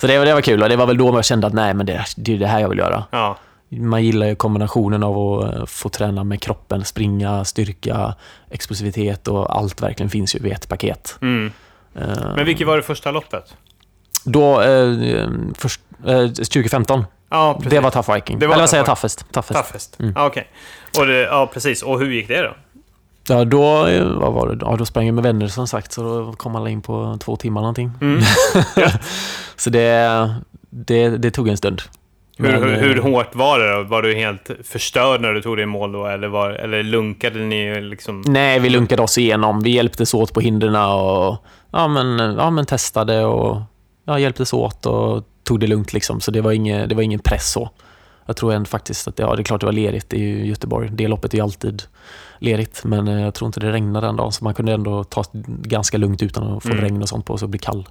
Så 0.00 0.06
det, 0.06 0.18
var- 0.18 0.26
det 0.26 0.34
var 0.34 0.40
kul 0.40 0.62
och 0.62 0.68
det 0.68 0.76
var 0.76 0.86
väl 0.86 0.96
då 0.98 1.06
jag 1.14 1.24
kände 1.24 1.46
att 1.46 1.52
nej, 1.52 1.74
men 1.74 1.86
det, 1.86 2.04
det 2.16 2.34
är 2.34 2.38
det 2.38 2.46
här 2.46 2.60
jag 2.60 2.68
vill 2.68 2.78
göra. 2.78 3.04
Ja. 3.10 3.38
Man 3.68 4.04
gillar 4.04 4.26
ju 4.26 4.34
kombinationen 4.36 5.02
av 5.02 5.18
att 5.18 5.54
eh, 5.54 5.64
få 5.66 5.88
träna 5.88 6.24
med 6.24 6.40
kroppen, 6.42 6.84
springa, 6.84 7.44
styrka, 7.44 8.14
explosivitet 8.50 9.28
och 9.28 9.56
allt 9.56 9.82
verkligen 9.82 10.10
finns 10.10 10.34
ju 10.36 10.38
i 10.48 10.50
ett 10.50 10.68
paket. 10.68 11.18
Mm. 11.22 11.52
Eh, 11.94 12.06
Men 12.36 12.44
vilket 12.46 12.66
var 12.66 12.76
det 12.76 12.82
första 12.82 13.10
loppet? 13.10 13.54
Då, 14.24 14.60
eh, 14.62 15.28
först, 15.54 15.80
eh, 16.06 16.26
2015, 16.28 17.04
Ja, 17.30 17.54
precis. 17.54 17.70
det 17.70 17.80
var 17.80 17.90
Tough 17.90 18.14
Viking. 18.14 18.38
Det 18.38 18.46
var 18.46 18.54
Eller 18.54 18.62
vad 18.62 18.70
säger 18.70 18.80
jag, 18.80 18.86
Tough 18.86 19.00
Toughest. 19.00 19.32
toughest. 19.32 19.52
Toughest. 19.52 20.00
Mm. 20.00 20.12
Ja, 20.16 20.26
okej. 20.26 20.46
Och 20.98 21.06
det, 21.06 21.20
Ja, 21.22 21.50
precis. 21.52 21.82
Och 21.82 22.00
hur 22.00 22.10
gick 22.10 22.28
det 22.28 22.42
då? 22.42 22.54
Ja, 23.28 23.44
då, 23.44 23.62
vad 24.20 24.32
var 24.32 24.48
det? 24.48 24.58
Ja, 24.60 24.76
då 24.76 24.84
sprang 24.84 25.06
jag 25.06 25.14
med 25.14 25.24
vänner 25.24 25.48
som 25.48 25.66
sagt, 25.68 25.92
så 25.92 26.02
då 26.02 26.32
kom 26.32 26.56
alla 26.56 26.70
in 26.70 26.82
på 26.82 27.18
två 27.20 27.36
timmar 27.36 27.60
någonting. 27.60 27.90
Mm. 28.00 28.22
Så 29.56 29.70
det, 29.70 30.34
det, 30.70 31.08
det 31.08 31.30
tog 31.30 31.48
en 31.48 31.56
stund. 31.56 31.82
Hur, 32.38 32.44
Men, 32.50 32.62
hur, 32.62 32.72
eh, 32.72 32.78
hur 32.78 33.02
hårt 33.02 33.34
var 33.34 33.58
det 33.58 33.76
då? 33.76 33.82
Var 33.82 34.02
du 34.02 34.14
helt 34.14 34.50
förstörd 34.64 35.20
när 35.20 35.32
du 35.32 35.42
tog 35.42 35.56
dig 35.56 35.62
i 35.62 35.66
mål 35.66 35.92
då? 35.92 36.06
Eller, 36.06 36.28
var, 36.28 36.50
eller 36.50 36.82
lunkade 36.82 37.38
ni 37.38 37.80
liksom? 37.80 38.22
Nej, 38.26 38.58
vi 38.58 38.68
lunkade 38.68 39.02
oss 39.02 39.18
igenom. 39.18 39.62
Vi 39.62 39.70
hjälptes 39.70 40.14
åt 40.14 40.34
på 40.34 40.40
hindren 40.40 40.74
och 40.76 41.36
ja, 41.72 41.88
men, 41.88 42.18
ja, 42.36 42.50
men 42.50 42.66
testade 42.66 43.24
och 43.24 43.62
ja, 44.04 44.18
hjälptes 44.18 44.52
åt 44.52 44.86
och 44.86 45.24
tog 45.46 45.60
det 45.60 45.66
lugnt. 45.66 45.92
Liksom. 45.92 46.20
Så 46.20 46.30
det 46.30 46.40
var, 46.40 46.52
inge, 46.52 46.86
det 46.86 46.94
var 46.94 47.02
ingen 47.02 47.20
press 47.20 47.50
så. 47.52 47.70
Jag 48.26 48.36
tror 48.36 48.52
ändå 48.52 48.66
faktiskt 48.68 49.08
att 49.08 49.18
ja, 49.18 49.36
det 49.36 49.42
är 49.42 49.44
klart 49.44 49.60
det 49.60 49.66
var 49.66 49.72
lerigt 49.72 50.14
i 50.14 50.46
Göteborg. 50.46 50.88
Det 50.92 51.08
loppet 51.08 51.34
är 51.34 51.38
ju 51.38 51.44
alltid 51.44 51.82
lerigt, 52.38 52.84
men 52.84 53.08
eh, 53.08 53.20
jag 53.20 53.34
tror 53.34 53.46
inte 53.46 53.60
det 53.60 53.72
regnade 53.72 54.06
den 54.06 54.16
dagen. 54.16 54.32
Så 54.32 54.44
man 54.44 54.54
kunde 54.54 54.72
ändå 54.72 55.04
ta 55.04 55.24
det 55.32 55.68
ganska 55.68 55.98
lugnt 55.98 56.22
utan 56.22 56.56
att 56.56 56.62
få 56.62 56.68
Mm. 56.70 56.80
regn 56.80 57.02
och 57.02 57.08
sånt 57.08 57.26
på 57.26 57.38
sig 57.38 57.46
och 57.46 57.50
bli 57.50 57.58
kall. 57.58 57.88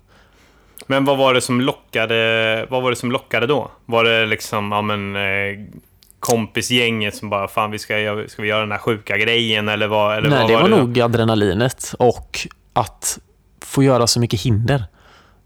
Men 0.88 1.06
vad 1.06 1.18
var 1.18 1.34
det 1.34 1.42
som 1.42 1.62
lockade, 1.62 2.68
vad 2.70 2.84
var 2.84 2.90
det 2.90 2.96
som 2.96 3.12
lockade 3.12 3.48
då? 3.48 3.72
Var 3.86 4.04
det 4.04 4.26
liksom, 4.26 4.72
ja 4.72 4.82
men, 4.82 5.16
eh, 5.16 5.66
kompisgänget 6.20 7.16
som 7.16 7.30
bara, 7.30 7.48
fan 7.48 7.72
vi 7.72 7.80
ska, 7.80 8.24
ska 8.28 8.42
vi 8.42 8.48
göra 8.48 8.60
den 8.60 8.72
här 8.72 8.80
sjuka 8.80 9.18
grejen 9.18 9.70
eller 9.70 9.88
vad? 9.88 10.18
Eller 10.18 10.30
Nej, 10.30 10.40
vad 10.40 10.50
det 10.50 10.56
var 10.56 10.70
då? 10.70 10.76
nog 10.78 11.00
adrenalinet 11.00 11.94
och 12.00 12.40
att 12.74 13.20
få 13.62 13.84
göra 13.84 14.08
så 14.08 14.20
mycket 14.20 14.42
hinder. 14.42 14.84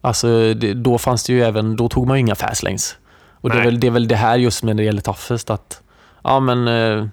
Alltså, 0.02 0.54
det, 0.54 0.74
då 0.74 0.98
fanns 0.98 1.24
det 1.24 1.34
ju 1.34 1.42
även, 1.44 1.76
då 1.76 1.90
tog 1.90 2.08
man 2.08 2.18
ju 2.18 2.22
inga 2.22 2.36
fast 2.36 2.64
lanes. 2.64 2.96
Och 3.42 3.50
det 3.50 3.58
är, 3.60 3.64
väl, 3.66 3.80
det 3.80 3.88
är 3.88 3.92
väl 3.92 4.08
det 4.08 4.16
här 4.16 4.38
just 4.38 4.64
när 4.64 4.74
det 4.74 4.84
gäller 4.84 5.02
toughest 5.02 5.50
att, 5.50 5.82
ja 6.24 6.40
men, 6.40 6.68
eh, 6.68 7.06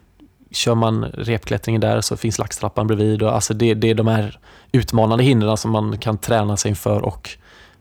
kör 0.51 0.75
man 0.75 1.05
repklättringen 1.05 1.81
där 1.81 2.01
så 2.01 2.17
finns 2.17 2.39
laxtrappan 2.39 2.87
bredvid. 2.87 3.23
Och, 3.23 3.35
alltså 3.35 3.55
det, 3.55 3.75
det 3.75 3.91
är 3.91 3.95
de 3.95 4.07
här 4.07 4.39
utmanande 4.73 5.25
hindren 5.25 5.57
som 5.57 5.71
man 5.71 5.99
kan 5.99 6.19
träna 6.19 6.57
sig 6.57 6.69
inför 6.69 7.01
och 7.05 7.31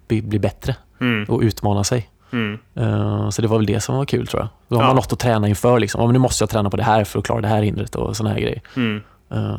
bli, 0.08 0.22
bli 0.22 0.40
bättre 0.40 0.76
Mm, 1.02 1.24
och 1.30 1.40
utmana 1.42 1.84
sig. 1.84 2.10
mm, 2.34 2.58
Eh, 2.76 3.30
så 3.30 3.42
det 3.42 3.48
var 3.48 3.58
väl 3.58 3.66
det 3.66 3.80
som 3.80 3.96
var 3.98 4.06
kul 4.06 4.28
tror 4.28 4.42
jag. 4.42 4.50
Då 4.68 4.76
har 4.76 4.84
Ja. 4.84 4.88
man 4.88 4.96
något 4.96 5.14
att 5.14 5.20
träna 5.20 5.48
inför. 5.48 5.80
Liksom. 5.80 6.02
Ja, 6.02 6.08
men 6.08 6.14
nu 6.14 6.20
måste 6.20 6.42
jag 6.44 6.50
träna 6.50 6.70
på 6.70 6.78
det 6.78 6.84
här 6.84 7.04
för 7.04 7.20
att 7.20 7.26
klara 7.26 7.42
det 7.42 7.48
här 7.48 7.62
hindret 7.62 7.96
och 7.96 8.18
såna 8.18 8.30
här 8.30 8.40
grejer. 8.40 8.62
mm, 8.76 9.02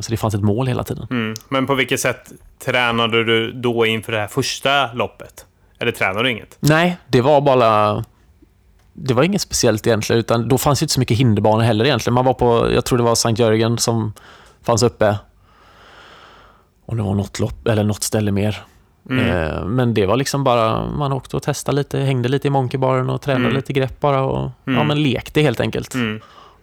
så 0.01 0.11
det 0.11 0.17
fanns 0.17 0.33
ett 0.35 0.41
mål 0.43 0.67
hela 0.67 0.83
tiden. 0.83 1.07
mm. 1.09 1.33
Men 1.49 1.65
på 1.67 1.75
vilket 1.75 1.99
sätt 1.99 2.31
tränade 2.65 3.23
du 3.23 3.51
då 3.51 3.85
inför 3.85 4.11
det 4.11 4.19
här 4.19 4.27
första 4.27 4.93
loppet? 4.93 5.45
Eller 5.79 5.91
tränade 5.91 6.23
du 6.23 6.31
inget? 6.31 6.57
Nej, 6.59 6.97
det 7.07 7.21
var 7.21 7.41
bara... 7.41 8.03
Det 8.93 9.13
var 9.13 9.23
inget 9.23 9.41
speciellt 9.41 9.87
egentligen, 9.87 10.19
utan 10.19 10.47
då 10.47 10.57
fanns 10.57 10.81
ju 10.81 10.83
inte 10.83 10.93
så 10.93 10.99
mycket 10.99 11.17
hinderbanor 11.17 11.61
heller 11.63 11.85
egentligen. 11.85 12.13
Man 12.13 12.25
var 12.25 12.33
på, 12.33 12.71
jag 12.73 12.85
tror 12.85 12.97
det 12.97 13.03
var 13.03 13.15
Sankt 13.15 13.39
Jörgen 13.39 13.77
som 13.77 14.13
fanns 14.63 14.83
uppe. 14.83 15.17
Och 16.85 16.95
det 16.95 17.01
var 17.03 17.13
något, 17.13 17.39
lopp, 17.39 17.67
eller 17.67 17.83
något 17.83 18.03
ställe 18.03 18.31
mer. 18.31 18.61
Mm. 19.09 19.27
Eh, 19.29 19.65
Men 19.65 19.93
det 19.93 20.05
var 20.05 20.15
liksom 20.17 20.43
bara, 20.43 20.85
man 20.91 21.13
åkte 21.13 21.35
och 21.37 21.43
testade 21.43 21.75
lite, 21.75 21.99
hängde 21.99 22.29
lite 22.29 22.47
i 22.47 22.51
monkeybaren 22.51 23.09
och 23.09 23.21
tränade 23.21 23.45
Mm. 23.45 23.55
lite 23.55 23.73
grepp 23.73 23.99
bara 23.99 24.21
och 24.23 24.51
ja, 24.63 24.71
Mm. 24.71 24.87
men 24.87 25.03
lekte 25.03 25.41
helt 25.41 25.59
enkelt. 25.59 25.93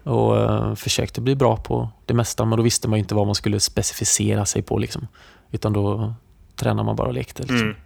Och 0.04 0.36
eh, 0.40 0.74
försökte 0.74 1.20
bli 1.20 1.34
bra 1.34 1.56
på 1.56 1.88
det 2.06 2.14
mesta, 2.14 2.44
men 2.44 2.56
då 2.56 2.62
visste 2.62 2.88
man 2.88 2.98
inte 2.98 3.14
vad 3.14 3.26
man 3.26 3.34
skulle 3.34 3.60
specificera 3.60 4.46
sig 4.46 4.62
på 4.62 4.78
liksom. 4.78 5.08
Utan 5.50 5.72
då 5.72 6.14
tränade 6.56 6.86
man 6.86 6.96
bara 6.96 7.08
och 7.08 7.14
lekte 7.14 7.42
liksom. 7.42 7.60
Mm. 7.60 7.76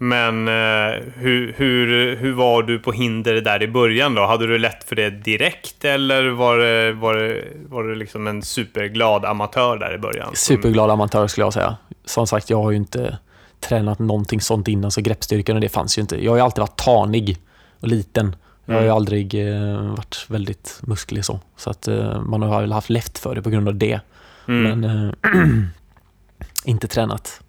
Men 0.00 0.48
eh, 0.48 1.02
hur, 1.14 1.54
hur, 1.56 2.16
hur 2.16 2.32
var 2.32 2.62
du 2.62 2.78
på 2.78 2.92
hinder 2.92 3.34
där 3.34 3.62
i 3.62 3.68
början 3.68 4.14
då? 4.14 4.26
Hade 4.26 4.46
du 4.46 4.58
lätt 4.58 4.84
för 4.84 4.96
det 4.96 5.10
direkt 5.10 5.84
eller 5.84 6.28
var 6.28 6.58
det, 6.58 6.92
var 6.92 7.14
det, 7.14 7.44
var 7.68 7.84
det 7.84 7.94
liksom 7.94 8.26
en 8.26 8.42
superglad 8.42 9.24
amatör 9.24 9.76
där 9.76 9.94
i 9.94 9.98
början? 9.98 10.30
Superglad 10.34 10.90
amatör 10.90 11.26
skulle 11.26 11.44
jag 11.44 11.52
säga. 11.52 11.76
Som 12.04 12.26
sagt, 12.26 12.50
jag 12.50 12.62
har 12.62 12.70
ju 12.70 12.76
inte 12.76 13.18
tränat 13.60 13.98
någonting 13.98 14.40
sånt 14.40 14.68
innan, 14.68 14.90
så 14.90 15.00
greppstyrkan 15.00 15.56
och 15.56 15.60
det 15.60 15.68
fanns 15.68 15.98
ju 15.98 16.02
inte. 16.02 16.24
Jag 16.24 16.32
har 16.32 16.36
ju 16.36 16.42
alltid 16.42 16.60
varit 16.60 16.76
tanig 16.76 17.38
och 17.80 17.88
liten. 17.88 18.36
Jag 18.70 18.74
har 18.74 18.80
ju 18.80 18.86
Mm. 18.86 18.96
aldrig 18.96 19.34
eh, 19.48 19.80
varit 19.82 20.24
väldigt 20.28 20.78
musklig 20.82 21.24
så. 21.24 21.40
Så 21.56 21.70
att 21.70 21.88
eh, 21.88 22.20
man 22.22 22.42
har 22.42 22.60
väl 22.60 22.72
haft 22.72 22.90
lätt 22.90 23.18
för 23.18 23.34
det 23.34 23.42
på 23.42 23.50
grund 23.50 23.68
av 23.68 23.74
det. 23.74 24.00
Mm. 24.48 24.80
Men, 24.80 25.08
eh, 25.08 25.68
inte 26.64 26.88
tränat 26.88 27.40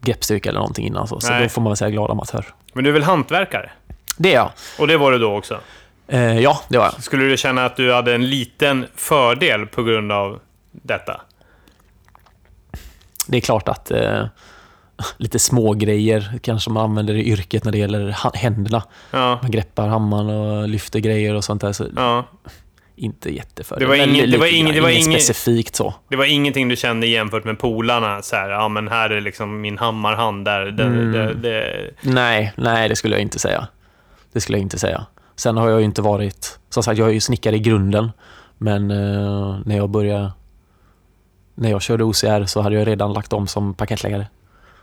greppstyrka 0.00 0.48
eller 0.48 0.58
någonting 0.58 0.86
innan. 0.86 1.08
Så, 1.08 1.20
så 1.20 1.30
Nej. 1.32 1.42
då 1.42 1.48
får 1.48 1.62
man 1.62 1.70
väl 1.70 1.76
säga 1.76 1.90
glad 1.90 2.10
amatör. 2.10 2.44
Men 2.72 2.84
du 2.84 2.90
är 2.90 2.94
väl 2.94 3.02
hantverkare? 3.02 3.70
Det 4.18 4.30
är 4.34 4.34
jag. 4.34 4.50
Och 4.78 4.86
det 4.86 4.96
var 4.96 5.12
du 5.12 5.18
då 5.18 5.36
också? 5.36 5.60
Eh, 6.08 6.38
ja, 6.40 6.60
det 6.68 6.78
var 6.78 6.84
jag. 6.84 7.02
Skulle 7.02 7.24
du 7.24 7.36
känna 7.36 7.64
att 7.64 7.76
du 7.76 7.92
hade 7.92 8.14
en 8.14 8.26
liten 8.30 8.86
fördel 8.94 9.66
på 9.66 9.82
grund 9.82 10.12
av 10.12 10.40
detta? 10.72 11.20
Det 13.26 13.36
är 13.36 13.40
klart 13.40 13.68
att 13.68 13.90
eh, 13.90 14.24
lite 15.16 15.38
små 15.38 15.72
grejer 15.72 16.38
kanske 16.42 16.70
man 16.70 16.84
använder 16.84 17.14
i 17.14 17.24
yrket 17.24 17.64
när 17.64 17.72
det 17.72 17.78
gäller 17.78 18.16
händerna. 18.36 18.82
Ja. 19.10 19.38
Man 19.42 19.50
greppar 19.50 19.88
hammaren 19.88 20.30
och 20.30 20.68
lyfter 20.68 20.98
grejer 20.98 21.34
och 21.34 21.44
sånt 21.44 21.60
där. 21.60 21.72
Så 21.72 21.86
ja. 21.96 22.24
inte 22.96 23.34
jättefördel. 23.34 23.80
Det 23.82 23.86
var 23.88 23.94
ingen- 23.96 24.08
det 24.14 24.26
lite 24.26 24.38
var 24.38 24.62
grann. 24.62 24.74
det 24.74 24.80
var 24.80 24.88
inget 24.88 25.22
specifikt 25.24 25.76
så. 25.76 25.94
Det 26.08 26.16
var 26.16 26.24
ingenting 26.24 26.68
du 26.68 26.76
kände 26.76 27.06
jämfört 27.06 27.44
med 27.44 27.58
polarna? 27.58 28.22
Så 28.22 28.36
här, 28.36 28.50
ja 28.50 28.68
men 28.68 28.88
här 28.88 29.10
är 29.10 29.20
liksom 29.20 29.60
min 29.60 29.78
hammarhand 29.78 30.44
där. 30.44 30.60
Det, 30.66 30.82
Mm. 30.84 31.12
det, 31.12 31.34
det, 31.34 31.90
Nej, 32.00 32.52
nej, 32.56 32.88
det 32.88 32.96
skulle 32.96 33.14
jag 33.14 33.22
inte 33.22 33.38
säga. 33.38 33.68
Det 34.32 34.40
skulle 34.40 34.58
jag 34.58 34.62
inte 34.62 34.78
säga. 34.78 35.06
Sen 35.36 35.56
har 35.56 35.70
jag 35.70 35.78
ju 35.78 35.84
inte 35.84 36.02
varit... 36.02 36.58
Som 36.70 36.82
sagt, 36.82 36.98
jag 36.98 37.08
är 37.08 37.12
ju 37.12 37.20
snickare 37.20 37.56
i 37.56 37.58
grunden. 37.58 38.10
Men 38.58 38.90
eh, 38.90 39.58
när 39.64 39.76
jag 39.76 39.90
började... 39.90 40.32
När 41.54 41.70
jag 41.70 41.82
körde 41.82 42.04
OCR 42.04 42.44
så 42.44 42.60
hade 42.60 42.74
jag 42.76 42.86
redan 42.86 43.12
lagt 43.12 43.32
om 43.32 43.46
som 43.46 43.74
parkettläggare. 43.74 44.26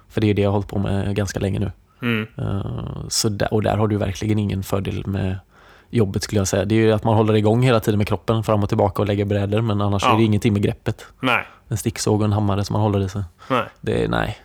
För 0.10 0.22
det 0.22 0.30
är 0.30 0.34
det 0.34 0.42
jag 0.42 0.50
har 0.50 0.54
hållit 0.54 0.68
på 0.68 0.80
med 0.80 1.16
ganska 1.16 1.40
länge 1.40 1.60
nu. 1.60 1.72
mm. 2.02 2.28
Eh, 2.38 3.08
så 3.10 3.30
där, 3.30 3.54
och 3.54 3.64
där 3.64 3.78
har 3.78 3.88
du 3.88 3.98
verkligen 3.98 4.40
ingen 4.40 4.64
fördel 4.64 5.08
med 5.08 5.40
jobbet 5.90 6.24
skulle 6.24 6.40
jag 6.40 6.48
säga. 6.48 6.66
Det 6.66 6.76
är 6.76 6.80
ju 6.80 6.92
att 6.92 7.04
man 7.04 7.16
håller 7.16 7.34
igång 7.34 7.64
hela 7.64 7.80
tiden 7.80 7.98
med 7.98 8.08
kroppen 8.08 8.44
fram 8.44 8.64
och 8.64 8.70
tillbaka 8.70 9.02
och 9.02 9.08
lägger 9.08 9.26
brädor. 9.26 9.62
Men 9.62 9.82
annars 9.82 10.04
Ja. 10.04 10.14
är 10.14 10.18
det 10.18 10.24
ingenting 10.24 10.54
med 10.54 10.62
greppet. 10.62 11.06
Nej. 11.20 11.44
En 11.68 11.78
sticksåg 11.78 12.20
och 12.20 12.26
en 12.26 12.34
hammare 12.34 12.64
som 12.64 12.74
man 12.74 12.82
håller 12.82 13.00
i 13.00 13.10
sig. 13.10 13.24
Nej. 13.50 13.64
Det 13.82 14.08
nej, 14.08 14.38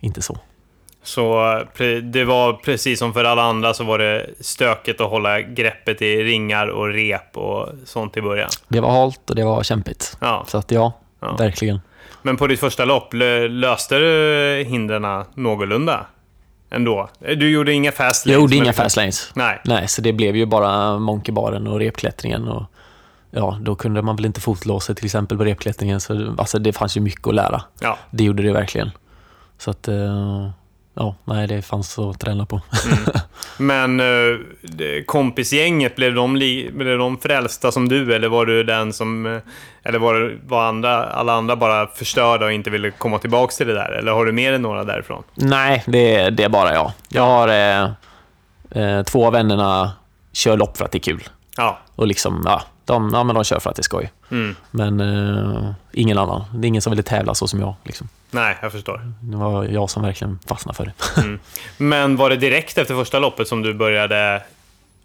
inte 0.00 0.22
så. 0.22 0.38
Så 1.02 1.24
pre- 1.76 2.00
det 2.00 2.24
var 2.24 2.52
precis 2.52 2.98
som 2.98 3.12
för 3.12 3.24
alla 3.24 3.42
andra 3.42 3.74
så 3.74 3.84
var 3.84 3.98
det 3.98 4.26
stökigt 4.40 5.00
att 5.00 5.10
hålla 5.10 5.40
greppet 5.40 6.02
i 6.02 6.22
ringar 6.24 6.66
och 6.66 6.88
rep 6.88 7.36
och 7.36 7.68
sånt 7.84 8.16
i 8.16 8.22
början. 8.22 8.48
Det 8.68 8.80
var 8.80 8.90
halt 8.90 9.30
och 9.30 9.36
det 9.36 9.44
var 9.44 9.62
kämpigt. 9.62 10.16
Ja. 10.20 10.44
Så 10.48 10.58
att 10.58 10.70
ja, 10.70 10.92
Ja. 11.20 11.36
verkligen. 11.36 11.80
Men 12.26 12.36
på 12.36 12.46
ditt 12.46 12.60
första 12.60 12.84
lopp, 12.84 13.14
lö- 13.14 13.48
löste 13.48 13.98
du 13.98 14.64
hindren 14.68 15.24
någorlunda? 15.34 16.06
Ändå? 16.70 17.08
Du 17.20 17.50
gjorde 17.50 17.72
inga 17.72 17.92
fast 17.92 18.26
Jag 18.26 18.32
lanes, 18.32 18.42
gjorde 18.42 18.54
men 18.56 18.64
inga 18.64 18.72
fast 18.72 18.96
lanes. 18.96 19.30
Nej. 19.34 19.60
Nej, 19.64 19.88
så 19.88 20.02
det 20.02 20.12
blev 20.12 20.36
ju 20.36 20.46
bara 20.46 20.98
monkeybaren 20.98 21.66
och 21.66 21.78
repklättringen. 21.78 22.48
Och, 22.48 22.62
ja, 23.30 23.58
då 23.62 23.74
kunde 23.74 24.02
man 24.02 24.16
väl 24.16 24.26
inte 24.26 24.40
fotlåsa 24.40 24.94
till 24.94 25.04
exempel 25.04 25.38
på 25.38 25.44
repklättringen. 25.44 26.00
Så, 26.00 26.34
alltså, 26.38 26.58
det 26.58 26.72
fanns 26.72 26.96
ju 26.96 27.00
mycket 27.00 27.26
att 27.26 27.34
lära. 27.34 27.62
Ja. 27.80 27.98
Det 28.10 28.24
gjorde 28.24 28.42
det 28.42 28.52
verkligen. 28.52 28.90
Så 29.58 29.70
att, 29.70 29.88
eh, 29.88 30.50
ja, 30.96 31.14
nej, 31.24 31.46
det 31.46 31.62
fanns 31.62 31.98
att 31.98 32.20
träna 32.20 32.46
på. 32.46 32.60
Men 33.58 34.00
eh, 34.00 34.36
kompisgänget, 35.06 35.96
blev 35.96 36.14
de, 36.14 36.34
blev 36.74 36.98
de 36.98 37.18
frälsta 37.18 37.72
som 37.72 37.88
du? 37.88 38.14
Eller 38.14 38.28
var 38.28 38.46
du 38.46 38.62
den 38.62 38.92
som... 38.92 39.26
eh, 39.26 39.38
Eller 39.82 39.98
var, 39.98 40.38
var 40.46 40.64
andra, 40.68 41.04
alla 41.04 41.32
andra 41.32 41.56
bara 41.56 41.86
förstörda 41.86 42.46
och 42.46 42.52
inte 42.52 42.70
ville 42.70 42.90
komma 42.90 43.18
tillbaka 43.18 43.52
till 43.56 43.66
det 43.66 43.74
där? 43.74 43.90
Eller 43.92 44.12
har 44.12 44.24
du 44.26 44.32
mer 44.32 44.52
än 44.52 44.62
några 44.62 44.84
därifrån? 44.84 45.22
nej, 45.34 45.82
det, 45.86 46.30
det 46.30 46.42
är 46.44 46.48
bara 46.48 46.74
jag. 46.74 46.92
Jag 47.08 47.22
har 47.22 47.48
eh, 47.48 47.90
eh, 48.82 49.02
två 49.02 49.26
av 49.26 49.32
vännerna 49.32 49.92
kör 50.32 50.56
lopp 50.56 50.76
för 50.76 50.84
att 50.84 50.92
det 50.92 50.98
är 50.98 51.00
kul. 51.00 51.28
Ja. 51.56 51.78
Och 51.96 52.06
liksom, 52.06 52.42
ja, 52.46 52.62
de, 52.84 53.10
ja, 53.14 53.24
men 53.24 53.34
de 53.34 53.44
kör 53.44 53.58
för 53.60 53.70
att 53.70 53.76
det 53.76 53.80
är 53.80 53.84
skoj. 53.84 54.12
Mm. 54.30 54.56
Men 54.70 55.02
ingen 55.92 56.18
annan. 56.18 56.44
Det 56.54 56.66
är 56.66 56.68
ingen 56.68 56.82
som 56.82 56.90
ville 56.90 57.02
tävla 57.02 57.34
så 57.34 57.48
som 57.48 57.60
jag. 57.60 57.74
Liksom. 57.84 58.08
Nej, 58.36 58.56
jag 58.62 58.72
förstår. 58.72 59.12
Det 59.20 59.36
var 59.36 59.64
jag 59.64 59.90
som 59.90 60.02
verkligen 60.02 60.38
fastnade 60.46 60.76
för 60.76 60.84
det. 60.84 60.92
Men 61.84 62.16
var 62.16 62.30
det 62.30 62.36
direkt 62.36 62.78
efter 62.78 62.94
första 62.94 63.18
loppet 63.18 63.48
som 63.48 63.62
du 63.62 63.74
började 63.74 64.42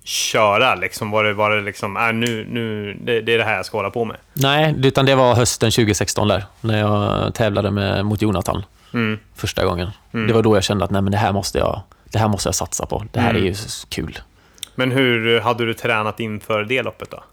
köra? 0.03 0.75
Liksom? 0.75 1.11
Var 1.11 1.23
det, 1.23 1.33
var 1.33 1.51
det 1.55 1.61
liksom, 1.61 1.97
äh, 1.97 2.13
nu, 2.13 2.45
nu, 2.49 2.93
det, 3.01 3.21
det 3.21 3.33
är 3.33 3.37
det 3.37 3.43
här 3.43 3.55
jag 3.55 3.65
ska 3.65 3.77
hålla 3.77 3.89
på 3.89 4.05
med? 4.05 4.17
Nej, 4.33 4.75
utan 4.83 5.05
det 5.05 5.15
var 5.15 5.35
hösten 5.35 5.71
2016 5.71 6.27
där, 6.27 6.43
när 6.61 6.79
jag 6.79 7.33
tävlade 7.35 7.71
med, 7.71 8.05
mot 8.05 8.21
Jonathan 8.21 8.63
Mm. 8.93 9.19
första 9.35 9.65
gången. 9.65 9.89
Det 10.11 10.33
var 10.33 10.43
då 10.43 10.55
jag 10.55 10.63
kände 10.63 10.85
att 10.85 10.91
nej, 10.91 11.01
men 11.01 11.11
det, 11.11 11.17
här 11.17 11.31
måste 11.31 11.57
jag, 11.57 11.81
det 12.11 12.19
här 12.19 12.27
måste 12.27 12.47
jag 12.47 12.55
satsa 12.55 12.85
på. 12.85 13.05
Det 13.11 13.19
här 13.19 13.29
Mm. 13.29 13.41
är 13.41 13.45
ju 13.45 13.51
s- 13.51 13.85
kul. 13.89 14.19
Men 14.75 14.91
hur 14.91 15.39
hade 15.39 15.65
du 15.65 15.73
tränat 15.73 16.19
inför 16.19 16.63
det 16.63 16.81
loppet 16.83 17.11
då? 17.11 17.23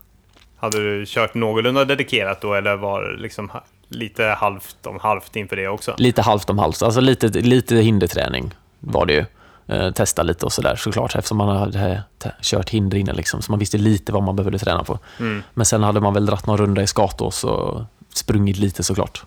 Hade 0.56 0.78
du 0.78 1.04
kört 1.06 1.34
någorlunda 1.34 1.84
dedikerat 1.84 2.40
då, 2.40 2.54
eller 2.54 2.76
var 2.76 3.16
liksom 3.18 3.50
lite 3.88 4.24
halvt 4.24 4.86
om 4.86 4.98
halvt 5.00 5.36
inför 5.36 5.56
det 5.56 5.68
också? 5.68 5.94
Lite 5.98 6.22
halvt 6.22 6.50
om 6.50 6.58
halvt, 6.58 6.82
alltså 6.82 7.00
lite, 7.00 7.28
lite 7.28 7.74
hinderträning 7.76 8.54
var 8.80 9.06
det 9.06 9.12
ju. 9.12 9.24
Eh, 9.66 9.90
testa 9.92 10.22
lite 10.22 10.46
och 10.46 10.52
sådär 10.52 10.76
såklart, 10.76 11.14
eftersom 11.16 11.36
man 11.38 11.56
hade 11.56 12.02
kört 12.42 12.70
hinder 12.70 12.98
innan. 12.98 13.16
Liksom, 13.16 13.42
så 13.42 13.52
man 13.52 13.58
visste 13.58 13.78
lite 13.78 14.12
vad 14.12 14.22
man 14.22 14.36
behövde 14.36 14.58
träna 14.58 14.84
på. 14.84 14.98
Mm. 15.20 15.42
Men 15.54 15.66
sen 15.66 15.82
hade 15.82 16.00
man 16.00 16.14
väl 16.14 16.26
dratt 16.26 16.46
någon 16.46 16.58
runda 16.58 16.82
i 16.82 16.86
Skatås 16.86 17.44
och 17.44 17.82
sprungit 18.14 18.56
lite 18.58 18.82
såklart. 18.82 19.22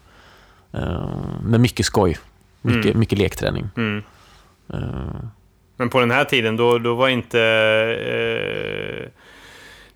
Eh, 0.74 1.10
men 1.44 1.62
mycket 1.62 1.86
skoj. 1.86 2.18
Mycket, 2.62 2.86
Mm. 2.86 3.00
mycket 3.00 3.18
lekträning. 3.20 3.70
Mm. 3.78 4.04
Eh, 4.74 4.80
Men 5.78 5.90
på 5.90 6.00
den 6.00 6.12
här 6.12 6.26
tiden, 6.26 6.58
då, 6.58 6.78
då 6.78 6.96
var 6.96 7.10
inte... 7.10 7.38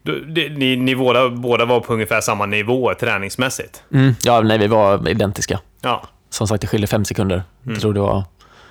Det, 0.05 0.49
ni 0.49 0.75
ni 0.75 0.95
båda, 0.95 1.29
båda 1.29 1.65
var 1.65 1.79
på 1.79 1.93
ungefär 1.93 2.21
samma 2.21 2.45
nivå 2.45 2.93
träningsmässigt? 2.93 3.83
Mm, 3.93 4.15
ja, 4.23 4.41
nej, 4.41 4.57
vi 4.57 4.67
var 4.67 5.09
identiska. 5.09 5.59
Ja. 5.81 6.03
Som 6.29 6.47
sagt, 6.47 6.61
det 6.61 6.67
skiljer 6.67 6.87
fem 6.87 7.05
sekunder. 7.05 7.43
Jag 7.63 7.81
tror 7.81 7.93
det 7.93 7.99
var, 7.99 8.23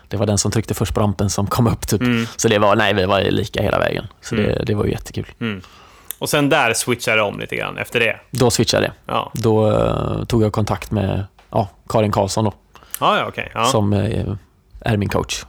det 0.09 0.17
var 0.17 0.27
den 0.27 0.39
som 0.39 0.51
tryckte 0.51 0.75
först 0.75 0.95
på 0.95 1.01
rampen 1.01 1.31
som 1.31 1.47
kom 1.47 1.67
upp. 1.67 1.87
Typ. 1.87 2.01
Mm. 2.01 2.27
Så 2.37 2.49
det 2.49 2.59
var, 2.59 2.77
nej, 2.77 2.95
vi 2.95 3.05
var 3.05 3.21
lika 3.21 3.63
hela 3.63 3.79
vägen. 3.79 4.07
Så 4.21 4.35
det, 4.35 4.65
det 4.67 4.75
var 4.75 4.85
ju 4.85 4.91
jättekul. 4.91 5.27
Mm. 5.41 5.63
Och 6.19 6.29
sen 6.29 6.49
där 6.49 6.75
switchade 6.75 7.17
det 7.17 7.23
om 7.23 7.41
lite 7.41 7.57
grann 7.57 7.79
efter 7.79 8.01
det? 8.01 8.21
Då 8.31 8.51
switchade 8.51 8.85
jag. 8.85 9.17
Ja, 9.17 9.31
Då 9.35 9.71
eh, 9.71 10.25
tog 10.25 10.43
jag 10.43 10.53
kontakt 10.53 10.91
med 10.91 11.25
ja, 11.51 11.69
Karin 11.89 12.13
Karlsson 12.13 12.45
då, 12.45 12.53
ja, 13.01 13.33
ja. 13.37 13.43
Ja. 13.55 13.65
som 13.65 13.93
eh, 13.93 14.35
är 14.81 14.97
min 14.97 15.09
coach. 15.09 15.45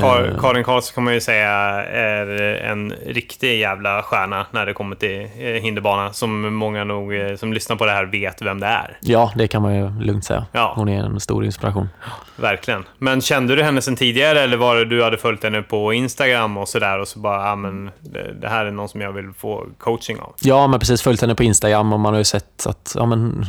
Kar, 0.00 0.24
Eh, 0.24 0.40
Karin 0.40 0.64
Karlsson 0.64 0.94
kan 0.94 1.04
man 1.04 1.14
ju 1.14 1.20
säga 1.20 1.50
är 1.50 2.26
en 2.70 2.92
riktig 3.06 3.60
jävla 3.60 4.02
stjärna 4.02 4.46
när 4.50 4.66
det 4.66 4.72
kommer 4.72 4.96
till 4.96 5.20
eh, 5.38 5.46
hinderbana. 5.46 6.12
Som 6.12 6.54
många 6.54 6.84
nog 6.84 7.14
eh, 7.14 7.36
som 7.36 7.52
lyssnar 7.52 7.76
på 7.76 7.86
det 7.86 7.92
här 7.92 8.04
vet 8.04 8.42
vem 8.42 8.60
det 8.60 8.66
är. 8.66 8.98
Ja, 9.00 9.32
det 9.36 9.48
kan 9.48 9.62
man 9.62 9.74
ju 9.76 10.00
lugnt 10.00 10.24
säga. 10.24 10.46
Ja. 10.52 10.72
Hon 10.76 10.88
är 10.88 11.04
en 11.04 11.20
stor 11.20 11.44
inspiration. 11.44 11.88
Verkligen. 12.36 12.84
Men 12.98 13.20
kände 13.20 13.56
du 13.56 13.62
henne 13.62 13.82
sedan 13.82 13.96
tidigare 13.96 14.40
eller 14.40 14.56
var 14.56 14.76
det 14.76 14.84
du 14.84 15.04
hade 15.04 15.16
följt 15.16 15.44
henne 15.44 15.62
på 15.62 15.92
Instagram 15.92 16.56
och 16.56 16.68
sådär 16.68 16.98
och 16.98 17.08
så 17.08 17.18
bara, 17.18 17.48
ja 17.48 17.56
men 17.56 17.90
det, 18.00 18.32
det 18.40 18.48
här 18.48 18.66
är 18.66 18.70
någon 18.70 18.88
som 18.88 19.00
jag 19.00 19.12
vill 19.12 19.32
få 19.38 19.66
coaching 19.78 20.20
av? 20.20 20.34
Ja, 20.40 20.66
men 20.66 20.80
precis 20.80 21.02
följt 21.02 21.20
henne 21.20 21.34
på 21.34 21.42
Instagram 21.42 21.92
och 21.92 22.00
man 22.00 22.12
har 22.12 22.18
ju 22.18 22.24
sett 22.24 22.66
att 22.66 22.92
ja, 22.96 23.06
men, 23.06 23.46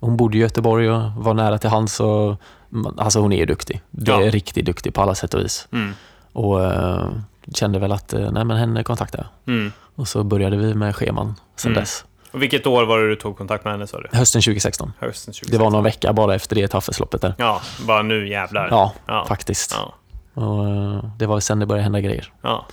hon 0.00 0.16
bodde 0.16 0.38
i 0.38 0.40
Göteborg 0.40 0.90
och 0.90 1.12
var 1.16 1.34
nära 1.34 1.58
till 1.58 1.70
hands. 1.70 2.00
Och, 2.00 2.36
alltså 2.96 3.20
hon 3.20 3.32
är 3.32 3.36
ju 3.36 3.46
duktig. 3.46 3.76
Är 3.76 3.80
Ja. 4.06 4.18
riktigt 4.30 4.66
duktig 4.66 4.94
på 4.94 5.02
alla 5.02 5.14
sätt 5.14 5.34
och 5.34 5.40
vis. 5.40 5.68
Mm. 5.72 5.92
Och 6.32 6.64
eh, 6.64 7.10
kände 7.54 7.78
väl 7.78 7.92
att 7.92 8.12
eh, 8.12 8.30
nej, 8.30 8.44
men 8.44 8.56
henne 8.56 8.84
kontaktade 8.84 9.26
jag. 9.44 9.54
Mm. 9.54 9.72
Och 9.94 10.08
så 10.08 10.24
började 10.24 10.56
vi 10.56 10.74
med 10.74 10.96
scheman 10.96 11.34
sen 11.56 11.72
Mm. 11.72 11.80
dess. 11.82 12.04
Och 12.30 12.42
vilket 12.42 12.66
år 12.66 12.84
var 12.84 12.98
det 12.98 13.08
du 13.08 13.16
tog 13.16 13.38
kontakt 13.38 13.64
med 13.64 13.72
henne 13.72 13.86
sa 13.86 14.00
du? 14.00 14.08
Hösten 14.12 14.42
2016. 14.42 14.92
Hösten 14.98 15.32
2016? 15.32 15.50
Det 15.58 15.64
var 15.64 15.70
någon 15.70 15.84
vecka 15.84 16.12
bara 16.12 16.34
efter 16.34 16.56
det 16.56 16.68
Taffesloppet 16.68 17.20
där. 17.22 17.34
Ja, 17.38 17.60
bara 17.86 18.02
nu 18.02 18.28
jävlar. 18.28 18.68
Ja, 18.70 18.92
Ja. 19.06 19.24
faktiskt. 19.28 19.76
Ja. 19.76 19.94
Och, 20.42 20.68
eh, 20.68 21.04
det 21.18 21.26
var 21.26 21.40
sen 21.40 21.58
det 21.58 21.66
började 21.66 21.82
hända 21.82 22.00
grejer. 22.00 22.32
ja. 22.42 22.66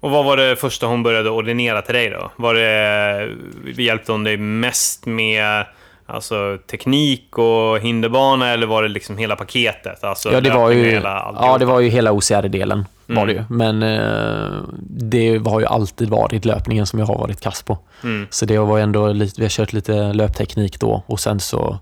Och 0.00 0.10
vad 0.10 0.24
var 0.24 0.36
det 0.36 0.56
första 0.56 0.86
hon 0.86 1.02
började 1.02 1.30
ordinera 1.30 1.82
till 1.82 1.94
dig 1.94 2.10
då? 2.10 2.30
Var 2.36 2.54
det, 2.54 3.82
hjälpte 3.82 4.12
hon 4.12 4.24
dig 4.24 4.36
mest 4.36 5.06
med 5.06 5.66
alltså, 6.12 6.58
teknik 6.70 7.38
och 7.38 7.78
hinderbana 7.78 8.48
eller 8.48 8.66
var 8.66 8.82
det 8.82 8.88
liksom 8.88 9.18
hela 9.18 9.36
paketet? 9.36 10.04
Alltså 10.04 10.32
Ja, 10.32 10.40
det 10.40 10.50
var 10.50 10.70
ju, 10.70 10.90
hela 10.90 11.34
ja, 11.40 11.58
det 11.58 11.64
var 11.64 11.80
ju 11.80 11.88
hela 11.88 12.12
OCR-delen. 12.12 12.84
Var 13.06 13.16
Mm. 13.22 13.26
det 13.26 13.32
ju. 13.32 13.44
Men 13.48 13.82
eh, 13.82 14.62
det 14.80 15.38
har 15.46 15.60
ju 15.60 15.66
alltid 15.66 16.08
varit 16.10 16.44
löpningen 16.44 16.86
som 16.86 16.98
jag 16.98 17.06
har 17.06 17.18
varit 17.18 17.40
kass 17.40 17.62
på. 17.62 17.78
Mm. 18.04 18.26
Så 18.30 18.46
det 18.46 18.58
var 18.58 18.78
ändå 18.78 19.12
lite, 19.12 19.40
vi 19.40 19.44
har 19.44 19.50
kört 19.50 19.72
lite 19.72 20.12
löpteknik 20.12 20.80
då 20.80 21.02
och 21.06 21.20
sen 21.20 21.40
så 21.40 21.78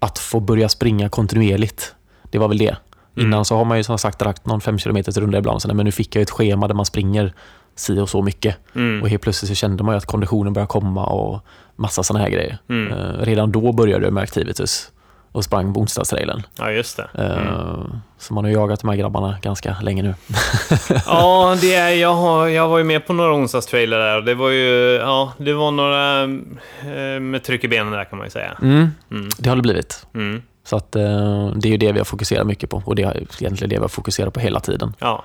att 0.00 0.18
få 0.18 0.40
börja 0.40 0.68
springa 0.68 1.08
kontinuerligt. 1.08 1.94
Det 2.30 2.38
var 2.38 2.48
väl 2.48 2.58
det. 2.58 2.76
Mm. 3.16 3.26
Innan 3.26 3.44
så 3.44 3.56
har 3.56 3.64
man 3.64 3.76
ju 3.76 3.84
som 3.84 3.98
sagt 3.98 4.18
dragit 4.18 4.46
någon 4.46 4.60
fem 4.60 4.78
kilometers 4.78 5.16
runda 5.16 5.38
ibland, 5.38 5.60
men 5.74 5.84
nu 5.84 5.92
fick 5.92 6.16
jag 6.16 6.22
ett 6.22 6.30
schema 6.30 6.68
där 6.68 6.74
man 6.74 6.86
springer 6.86 7.32
si 7.78 7.98
och 8.00 8.08
så 8.08 8.22
mycket. 8.22 8.56
Mm. 8.74 9.02
Och 9.02 9.08
helt 9.08 9.22
plötsligt 9.22 9.48
så 9.48 9.54
kände 9.54 9.84
man 9.84 9.94
ju 9.94 9.96
att 9.96 10.06
konditionen 10.06 10.52
började 10.52 10.68
komma 10.68 11.06
och 11.06 11.40
massa 11.76 12.02
sådana 12.02 12.24
här 12.24 12.30
grejer. 12.30 12.58
Mm. 12.68 12.92
Eh, 12.92 13.20
redan 13.24 13.52
då 13.52 13.72
började 13.72 14.04
jag 14.04 14.12
med 14.12 14.22
Activitus 14.22 14.90
och 15.32 15.44
sprang 15.44 15.74
på 15.74 15.80
onsdagstrailen. 15.80 16.42
Ja, 16.58 16.70
just 16.70 16.96
det. 16.96 17.08
Eh, 17.14 17.48
Mm. 17.48 18.00
Så 18.18 18.34
man 18.34 18.44
har 18.44 18.50
jagat 18.50 18.80
de 18.80 18.88
här 18.88 18.96
grabbarna 18.96 19.36
ganska 19.42 19.76
länge 19.82 20.02
nu. 20.02 20.14
Ja, 21.06 21.56
det 21.60 21.74
är, 21.74 21.88
jag, 21.90 22.14
har, 22.14 22.48
jag 22.48 22.68
var 22.68 22.78
ju 22.78 22.84
med 22.84 23.06
på 23.06 23.12
några 23.12 23.34
onsdagstrailer 23.34 23.98
där 23.98 24.16
och 24.16 24.24
det 24.24 24.34
var 24.34 24.48
ju, 24.50 24.94
ja, 24.94 25.32
det 25.38 25.52
var 25.52 25.70
några 25.70 26.22
eh, 26.22 27.20
med 27.20 27.44
tryck 27.44 27.64
i 27.64 27.68
benen 27.68 27.92
där 27.92 28.04
kan 28.04 28.18
man 28.18 28.26
ju 28.26 28.30
säga. 28.30 28.52
Mm, 28.62 28.88
Mm. 29.10 29.28
det 29.38 29.48
har 29.48 29.56
det 29.56 29.62
blivit. 29.62 30.06
Mm. 30.14 30.42
Så 30.64 30.76
att, 30.76 30.96
eh, 30.96 31.46
det 31.54 31.68
är 31.68 31.70
ju 31.72 31.76
det 31.76 31.92
vi 31.92 31.98
har 31.98 32.04
fokuserat 32.04 32.46
mycket 32.46 32.70
på 32.70 32.82
och 32.84 32.94
det 32.94 33.02
är 33.02 33.16
egentligen 33.40 33.68
det 33.70 33.76
vi 33.76 33.80
har 33.82 33.88
fokuserat 33.88 34.34
på 34.34 34.40
hela 34.40 34.60
tiden. 34.60 34.92
Ja. 34.98 35.24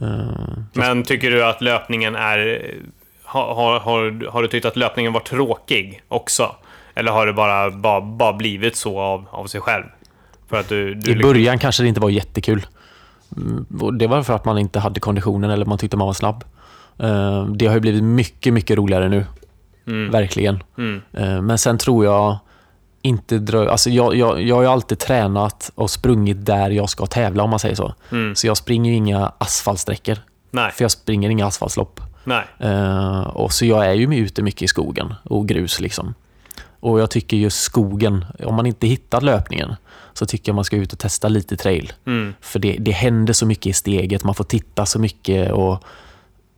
Eh, 0.00 0.58
Men 0.72 1.02
tycker 1.02 1.30
du 1.30 1.44
att 1.44 1.60
löpningen 1.60 2.16
är... 2.16 2.70
Har, 3.24 3.54
har, 3.54 3.80
har, 4.30 4.42
du 4.42 4.48
tyckt 4.48 4.66
att 4.66 4.76
löpningen 4.76 5.12
var 5.12 5.20
tråkig 5.20 6.02
också? 6.08 6.56
Eller 6.94 7.12
har 7.12 7.26
det 7.26 7.32
bara, 7.32 7.70
bara, 7.70 8.00
bara 8.00 8.32
blivit 8.32 8.76
så 8.76 9.00
av, 9.00 9.24
av 9.30 9.46
sig 9.46 9.60
själv? 9.60 9.84
För 10.48 10.60
att 10.60 10.68
du... 10.68 10.94
du 10.94 11.12
I 11.12 11.22
början 11.22 11.58
kanske 11.58 11.82
det 11.82 11.88
inte 11.88 12.00
var 12.00 12.10
jättekul. 12.10 12.66
Mm, 13.36 13.66
Det 13.98 14.06
var 14.06 14.22
för 14.22 14.34
att 14.34 14.44
man 14.44 14.58
inte 14.58 14.78
hade 14.78 15.00
konditionen 15.00 15.50
eller 15.50 15.66
man 15.66 15.78
tyckte 15.78 15.96
man 15.96 16.06
var 16.06 16.14
snabb. 16.14 16.44
Eh, 16.98 17.44
Det 17.46 17.66
har 17.66 17.74
ju 17.74 17.80
blivit 17.80 18.04
mycket, 18.04 18.52
mycket 18.52 18.76
roligare 18.78 19.08
nu. 19.08 19.26
Mm. 19.86 20.10
Verkligen. 20.10 20.62
Mm. 20.78 21.00
Eh, 21.12 21.42
Men 21.42 21.58
sen 21.58 21.78
tror 21.78 22.04
jag 22.04 22.38
inte 23.02 23.38
drö- 23.38 23.68
alltså 23.68 23.90
jag, 23.90 24.14
jag, 24.16 24.42
jag 24.42 24.54
har 24.56 24.62
ju 24.62 24.68
alltid 24.68 24.98
tränat 24.98 25.70
och 25.74 25.90
sprungit 25.90 26.46
där 26.46 26.70
jag 26.70 26.90
ska 26.90 27.06
tävla 27.06 27.42
om 27.42 27.50
man 27.50 27.58
säger 27.58 27.74
så. 27.74 27.94
Mm. 28.12 28.34
Så 28.34 28.46
jag 28.46 28.56
springer 28.56 28.90
ju 28.90 28.96
inga 28.96 29.32
asfaltsträckor. 29.38 30.18
Nej, 30.50 30.72
För 30.72 30.84
jag 30.84 30.90
springer 30.90 31.30
inga 31.30 31.46
asfaltslopp. 31.46 32.00
nej. 32.24 32.44
Eh, 32.58 33.20
och 33.20 33.52
så 33.52 33.64
jag 33.66 33.86
är 33.86 33.92
ju 33.94 34.16
ute 34.16 34.42
mycket 34.42 34.62
i 34.62 34.68
skogen 34.68 35.14
och 35.24 35.48
grus 35.48 35.80
liksom. 35.80 36.14
Och 36.80 37.00
jag 37.00 37.10
tycker 37.10 37.36
just 37.36 37.60
skogen, 37.62 38.24
om 38.44 38.54
man 38.54 38.66
inte 38.66 38.86
hittar 38.86 39.20
löpningen, 39.20 39.74
så 40.12 40.26
tycker 40.26 40.50
jag 40.50 40.54
man 40.56 40.64
ska 40.64 40.76
ut 40.76 40.92
och 40.92 40.98
testa 40.98 41.28
lite 41.28 41.56
trail. 41.56 41.92
Mm. 42.06 42.34
För 42.40 42.58
det, 42.58 42.76
det 42.80 42.90
händer 42.92 43.32
så 43.32 43.46
mycket 43.46 43.66
i 43.66 43.72
steget, 43.72 44.24
man 44.24 44.34
får 44.34 44.44
titta 44.44 44.86
så 44.86 44.98
mycket 44.98 45.52
och 45.52 45.84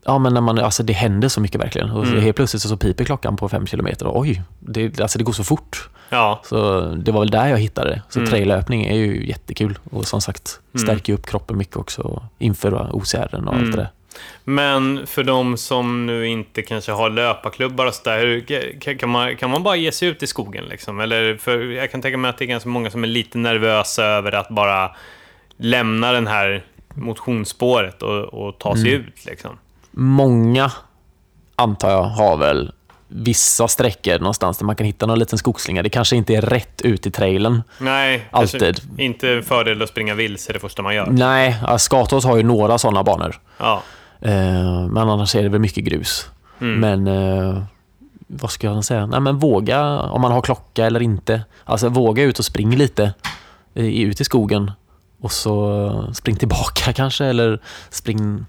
Ja 0.05 0.19
men 0.19 0.35
när 0.35 0.41
man, 0.41 0.59
alltså 0.59 0.83
det 0.83 0.93
händer 0.93 1.29
så 1.29 1.41
mycket 1.41 1.61
verkligen. 1.61 1.91
Och 1.91 2.05
Mm. 2.07 2.21
helt 2.21 2.37
plötsligt 2.37 2.63
så 2.63 2.77
piper 2.77 3.05
klockan 3.05 3.37
på 3.37 3.49
fem 3.49 3.67
kilometer 3.67 4.07
och 4.07 4.19
oj, 4.21 4.43
det, 4.61 5.01
alltså 5.01 5.19
det 5.19 5.25
går 5.25 5.33
så 5.33 5.45
fort. 5.45 5.89
Ja, 6.11 6.41
Så 6.45 6.81
det 6.81 7.13
var 7.13 7.21
väl 7.21 7.31
där 7.31 7.47
jag 7.49 7.59
hittade 7.59 7.91
det. 7.91 8.03
Så 8.09 8.19
Mm. 8.19 8.31
traillöpning 8.31 8.85
är 8.87 8.95
ju 8.97 9.27
jättekul 9.29 9.79
och 9.91 10.07
som 10.07 10.21
sagt 10.21 10.61
Mm. 10.75 10.87
stärker 10.87 11.13
upp 11.13 11.27
kroppen 11.27 11.59
mycket 11.59 11.77
också 11.77 12.23
inför 12.39 12.95
OCR 12.97 13.29
och 13.35 13.35
allt 13.35 13.49
Mm. 13.53 13.71
det 13.71 13.77
där. 13.77 13.89
Men 14.45 15.07
för 15.07 15.25
de 15.25 15.57
som 15.57 16.07
nu 16.07 16.27
inte 16.27 16.63
kanske 16.63 16.93
har 16.93 17.11
löparklubbar 17.11 17.87
och 17.87 17.95
sådär, 17.95 18.41
kan 18.99 19.09
man, 19.09 19.37
kan 19.37 19.51
man 19.51 19.63
bara 19.63 19.77
ge 19.77 19.93
sig 19.93 20.09
ut 20.09 20.23
i 20.23 20.27
skogen 20.27 20.65
liksom? 20.65 21.01
Eller 21.01 21.37
för 21.37 21.59
jag 21.71 21.91
kan 21.91 22.03
tänka 22.03 22.19
mig 22.19 22.29
att 22.29 22.39
det 22.39 22.45
är 22.45 22.47
ganska 22.47 22.69
många 22.69 22.91
som 22.91 23.05
är 23.05 23.09
lite 23.09 23.39
nervösa 23.39 24.05
över 24.05 24.33
att 24.33 24.49
bara 24.49 24.91
lämna 25.57 26.13
den 26.13 26.27
här 26.27 26.65
motionsspåret 26.95 28.03
och, 28.03 28.25
och 28.25 28.59
ta 28.59 28.77
sig 28.77 28.95
Mm. 28.95 29.07
ut 29.07 29.25
liksom. 29.27 29.59
Många, 29.93 30.73
antar 31.57 31.91
jag, 31.91 32.03
har 32.03 32.37
väl 32.37 32.73
vissa 33.09 33.69
sträckor 33.69 34.19
någonstans 34.19 34.59
där 34.59 34.65
man 34.65 34.77
kan 34.77 34.87
hitta 34.87 35.07
någon 35.07 35.19
liten 35.19 35.39
skogsslinga. 35.39 35.83
Det 35.83 35.91
kanske 35.91 36.17
inte 36.17 36.35
är 36.35 36.41
rätt 36.41 36.81
ut 36.81 37.07
i 37.07 37.11
trailen. 37.11 37.63
Nej, 37.79 38.29
Alltid. 38.31 38.61
kanske 38.61 39.03
inte 39.03 39.43
fördel 39.43 39.83
att 39.83 39.89
springa 39.89 40.15
vilse 40.15 40.53
det 40.53 40.59
första 40.59 40.83
man 40.83 40.95
gör. 40.95 41.07
Nej, 41.11 41.57
Skatås 41.79 42.25
har 42.25 42.37
ju 42.37 42.43
några 42.43 42.79
sådana 42.79 43.03
banor. 43.03 43.41
Ja. 43.59 43.83
Eh, 44.21 44.87
men 44.89 44.99
annars 44.99 45.35
är 45.35 45.43
det 45.43 45.49
väl 45.49 45.61
mycket 45.61 45.85
grus. 45.85 46.31
Mm. 46.61 46.81
Men 46.81 47.07
eh, 47.07 47.63
vad 48.27 48.51
ska 48.51 48.67
jag 48.67 48.85
säga? 48.85 49.07
Nej, 49.07 49.21
men 49.21 49.39
våga 49.39 50.01
om 50.01 50.21
man 50.21 50.33
har 50.33 50.43
klocka 50.43 50.87
eller 50.87 51.03
inte. 51.03 51.43
Alltså 51.65 51.89
våga 51.89 52.23
ut 52.23 52.39
och 52.39 52.45
spring 52.45 52.77
lite 52.77 53.15
eh, 53.75 53.87
ut 53.87 54.21
i 54.21 54.25
skogen 54.25 54.71
och 55.21 55.33
så 55.33 56.13
spring 56.15 56.37
tillbaka 56.37 56.93
kanske 56.95 57.25
eller 57.25 57.61
spring 57.91 58.47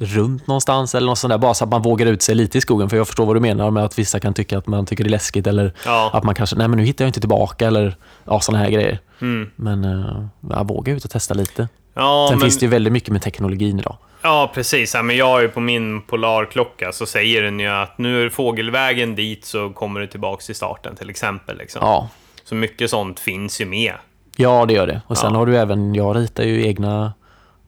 runt 0.00 0.46
någonstans 0.46 0.94
eller 0.94 1.06
något 1.06 1.18
sånt 1.18 1.30
där. 1.30 1.38
Bara 1.38 1.54
så 1.54 1.64
att 1.64 1.70
man 1.70 1.82
vågar 1.82 2.06
ut 2.06 2.22
sig 2.22 2.34
lite 2.34 2.58
i 2.58 2.60
skogen. 2.60 2.88
För 2.90 2.96
jag 2.96 3.06
förstår 3.06 3.26
vad 3.26 3.36
du 3.36 3.40
menar 3.40 3.70
med 3.70 3.84
att 3.84 3.98
vissa 3.98 4.20
kan 4.20 4.34
tycka 4.34 4.58
att 4.58 4.66
man 4.66 4.86
tycker 4.86 5.04
det 5.04 5.08
är 5.08 5.10
läskigt 5.10 5.46
eller 5.46 5.72
Ja. 5.86 6.10
att 6.12 6.24
man 6.24 6.34
kanske, 6.34 6.56
nej 6.56 6.68
men 6.68 6.78
nu 6.78 6.84
hittar 6.84 7.04
jag 7.04 7.08
inte 7.08 7.20
tillbaka 7.20 7.66
eller 7.66 7.96
ja, 8.24 8.40
sådana 8.40 8.64
här 8.64 8.70
grejer. 8.70 8.98
Mm. 9.20 9.50
Men 9.56 9.84
eh, 9.84 10.24
ja, 10.50 10.62
våga 10.62 10.92
ut 10.92 11.04
och 11.04 11.10
testa 11.10 11.34
lite. 11.34 11.68
Ja, 11.94 12.26
Sen 12.30 12.38
men, 12.38 12.44
finns 12.44 12.58
det 12.58 12.64
ju 12.66 12.70
väldigt 12.70 12.92
mycket 12.92 13.08
med 13.12 13.22
teknologin 13.22 13.78
idag. 13.78 13.96
ja, 14.22 14.50
precis. 14.54 14.94
Ja, 14.94 15.02
men 15.02 15.16
jag 15.16 15.26
har 15.26 15.40
ju 15.40 15.48
på 15.48 15.60
min 15.60 16.02
Polarklocka 16.02 16.92
så 16.92 17.06
säger 17.06 17.42
den 17.42 17.60
ju 17.60 17.66
att 17.68 17.98
nu 17.98 18.24
är 18.26 18.30
fågelvägen 18.30 19.14
dit 19.14 19.44
så 19.44 19.70
kommer 19.70 20.00
du 20.00 20.06
tillbaka 20.06 20.40
till 20.42 20.54
starten 20.54 20.96
till 20.96 21.10
exempel. 21.10 21.58
Liksom. 21.58 21.80
Ja, 21.84 22.08
Så 22.44 22.54
mycket 22.54 22.90
sånt 22.90 23.20
finns 23.20 23.60
ju 23.60 23.66
med. 23.66 23.92
Ja, 24.36 24.64
det 24.66 24.74
gör 24.74 24.86
det. 24.86 25.00
Och 25.06 25.18
sen 25.18 25.32
Ja. 25.32 25.38
har 25.38 25.46
du 25.46 25.56
även, 25.56 25.94
jag 25.94 26.16
ritar 26.16 26.44
ju 26.44 26.66
egna, 26.66 27.12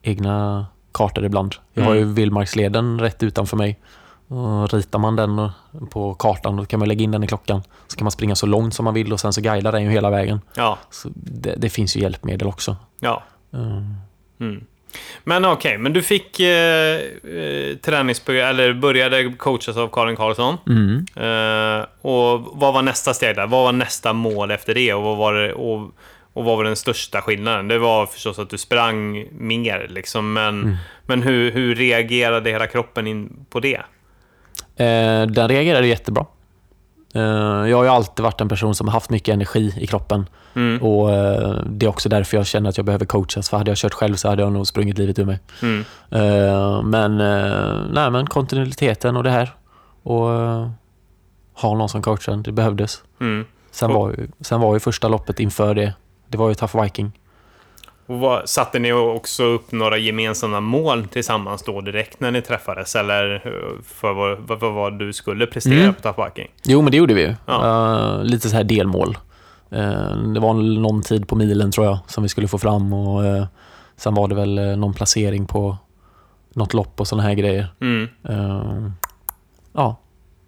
egna 0.01 0.65
kartor 0.91 1.25
ibland. 1.25 1.55
Jag 1.73 1.83
har 1.83 1.93
ju 1.93 2.01
Mm. 2.01 2.15
Vildmarksleden 2.15 2.99
rätt 2.99 3.23
utanför 3.23 3.57
mig. 3.57 3.79
Och 4.27 4.73
ritar 4.73 4.99
man 4.99 5.15
den 5.15 5.49
på 5.89 6.13
kartan 6.13 6.57
då 6.57 6.65
kan 6.65 6.79
man 6.79 6.87
lägga 6.87 7.03
in 7.03 7.11
den 7.11 7.23
i 7.23 7.27
klockan. 7.27 7.63
Så 7.87 7.97
kan 7.97 8.05
man 8.05 8.11
springa 8.11 8.35
så 8.35 8.45
långt 8.45 8.73
som 8.73 8.85
man 8.85 8.93
vill 8.93 9.13
och 9.13 9.19
sen 9.19 9.33
så 9.33 9.41
guidar 9.41 9.71
den 9.71 9.83
ju 9.83 9.89
hela 9.89 10.09
vägen. 10.09 10.41
Ja, 10.55 10.77
Så 10.89 11.09
det, 11.15 11.55
det 11.57 11.69
finns 11.69 11.95
ju 11.97 12.01
hjälpmedel 12.01 12.47
också. 12.47 12.75
ja. 12.99 13.23
Mm. 13.53 13.95
Mm. 14.39 14.63
Men 15.23 15.45
okej, 15.45 15.77
men 15.77 15.93
du 15.93 16.01
fick 16.01 16.39
eh, 16.39 16.95
eh, 16.95 17.77
träningsprogram, 17.81 18.49
eller 18.49 18.73
började 18.73 19.33
coachas 19.37 19.77
av 19.77 19.87
Karin 19.87 20.15
Karlsson. 20.15 20.57
Mm. 20.67 21.05
Eh, 21.15 21.85
och 22.01 22.41
vad 22.53 22.73
var 22.73 22.81
nästa 22.81 23.13
steg 23.13 23.35
där? 23.35 23.47
Vad 23.47 23.63
var 23.63 23.71
nästa 23.71 24.13
mål 24.13 24.51
efter 24.51 24.73
det? 24.73 24.93
Och 24.93 25.03
vad 25.03 25.17
var, 25.17 25.33
det, 25.33 25.53
och, 25.53 25.91
och 26.33 26.43
vad 26.45 26.57
var 26.57 26.63
den 26.63 26.75
största 26.75 27.21
skillnaden? 27.21 27.67
Det 27.67 27.77
var 27.77 28.05
förstås 28.05 28.39
att 28.39 28.49
du 28.49 28.57
sprang 28.57 29.25
mer, 29.31 29.87
liksom. 29.89 30.33
Men, 30.33 30.61
Mm. 30.63 30.75
men 31.05 31.21
hur, 31.21 31.51
hur 31.51 31.75
reagerade 31.75 32.49
hela 32.49 32.67
kroppen 32.67 33.07
in 33.07 33.45
på 33.49 33.59
det? 33.59 33.81
Eh, 34.75 35.25
den 35.27 35.47
reagerade 35.47 35.87
jättebra. 35.87 36.25
Eh, 37.15 37.21
jag 37.69 37.77
har 37.77 37.83
ju 37.83 37.89
alltid 37.89 38.23
varit 38.23 38.41
en 38.41 38.49
person 38.49 38.75
som 38.75 38.87
har 38.87 38.93
haft 38.93 39.09
mycket 39.09 39.33
energi 39.33 39.73
i 39.77 39.87
kroppen. 39.87 40.25
Mm. 40.55 40.81
Och 40.81 41.11
eh, 41.11 41.55
Det 41.65 41.85
är 41.85 41.89
också 41.89 42.09
därför 42.09 42.37
jag 42.37 42.45
känner 42.47 42.69
att 42.69 42.77
jag 42.77 42.85
behöver 42.85 43.05
coachas. 43.05 43.49
För 43.49 43.57
hade 43.57 43.71
jag 43.71 43.77
kört 43.77 43.93
själv 43.93 44.15
så 44.15 44.29
hade 44.29 44.41
jag 44.43 44.51
nog 44.51 44.67
sprungit 44.67 44.97
livet 44.97 45.19
ur 45.19 45.25
mig. 45.25 45.39
Mm. 45.61 45.85
Eh, 46.11 46.81
men, 46.83 47.19
eh, 47.21 47.75
nej, 47.91 48.11
men 48.11 48.27
kontinuiteten 48.27 49.17
och 49.17 49.23
det 49.23 49.29
här. 49.29 49.49
Och 50.03 50.33
eh, 50.33 50.69
ha 51.53 51.75
någon 51.75 51.89
som 51.89 52.01
coachar, 52.01 52.35
det 52.35 52.51
behövdes. 52.51 53.03
Mm. 53.21 53.45
Sen, 53.71 53.93
var 53.93 54.09
ju, 54.09 54.27
sen 54.41 54.61
var 54.61 54.73
ju 54.73 54.79
första 54.79 55.07
loppet 55.07 55.39
inför 55.39 55.75
det, 55.75 55.93
det 56.31 56.37
var 56.37 56.49
ju 56.49 56.55
Tough 56.55 56.81
Viking. 56.83 57.11
Och 58.07 58.19
vad, 58.19 58.49
satte 58.49 58.79
ni 58.79 58.93
också 58.93 59.43
upp 59.43 59.71
några 59.71 59.97
gemensamma 59.97 60.59
mål 60.59 61.07
tillsammans 61.07 61.63
då 61.63 61.81
direkt 61.81 62.19
när 62.19 62.31
ni 62.31 62.41
träffades? 62.41 62.95
Eller 62.95 63.35
eh, 63.35 63.83
för 63.83 64.13
vad, 64.13 64.59
vad, 64.59 64.73
vad, 64.73 64.99
du 64.99 65.13
skulle 65.13 65.47
prestera 65.47 65.81
Mm. 65.81 65.93
på 65.93 66.01
Tough 66.01 66.25
Viking? 66.25 66.51
Jo, 66.63 66.81
men 66.81 66.91
det 66.91 66.97
gjorde 66.97 67.13
vi 67.13 67.21
ju. 67.21 67.35
Ja. 67.45 68.15
Eh, 68.17 68.23
lite 68.23 68.49
så 68.49 68.55
här 68.55 68.63
delmål. 68.63 69.17
Eh, 69.69 70.15
det 70.33 70.39
var 70.39 70.53
någon 70.53 71.01
tid 71.01 71.27
på 71.27 71.35
milen 71.35 71.71
tror 71.71 71.85
jag 71.85 71.97
som 72.07 72.23
vi 72.23 72.29
skulle 72.29 72.47
få 72.47 72.57
fram 72.57 72.93
och 72.93 73.25
eh, 73.25 73.45
sen 73.95 74.13
var 74.13 74.27
det 74.27 74.35
väl 74.35 74.77
någon 74.77 74.93
placering 74.93 75.45
på 75.45 75.77
något 76.53 76.73
lopp 76.73 76.99
och 76.99 77.07
sådana 77.07 77.23
här 77.27 77.33
grejer. 77.33 77.67
Mm. 77.81 78.07
Ja, 79.73 79.99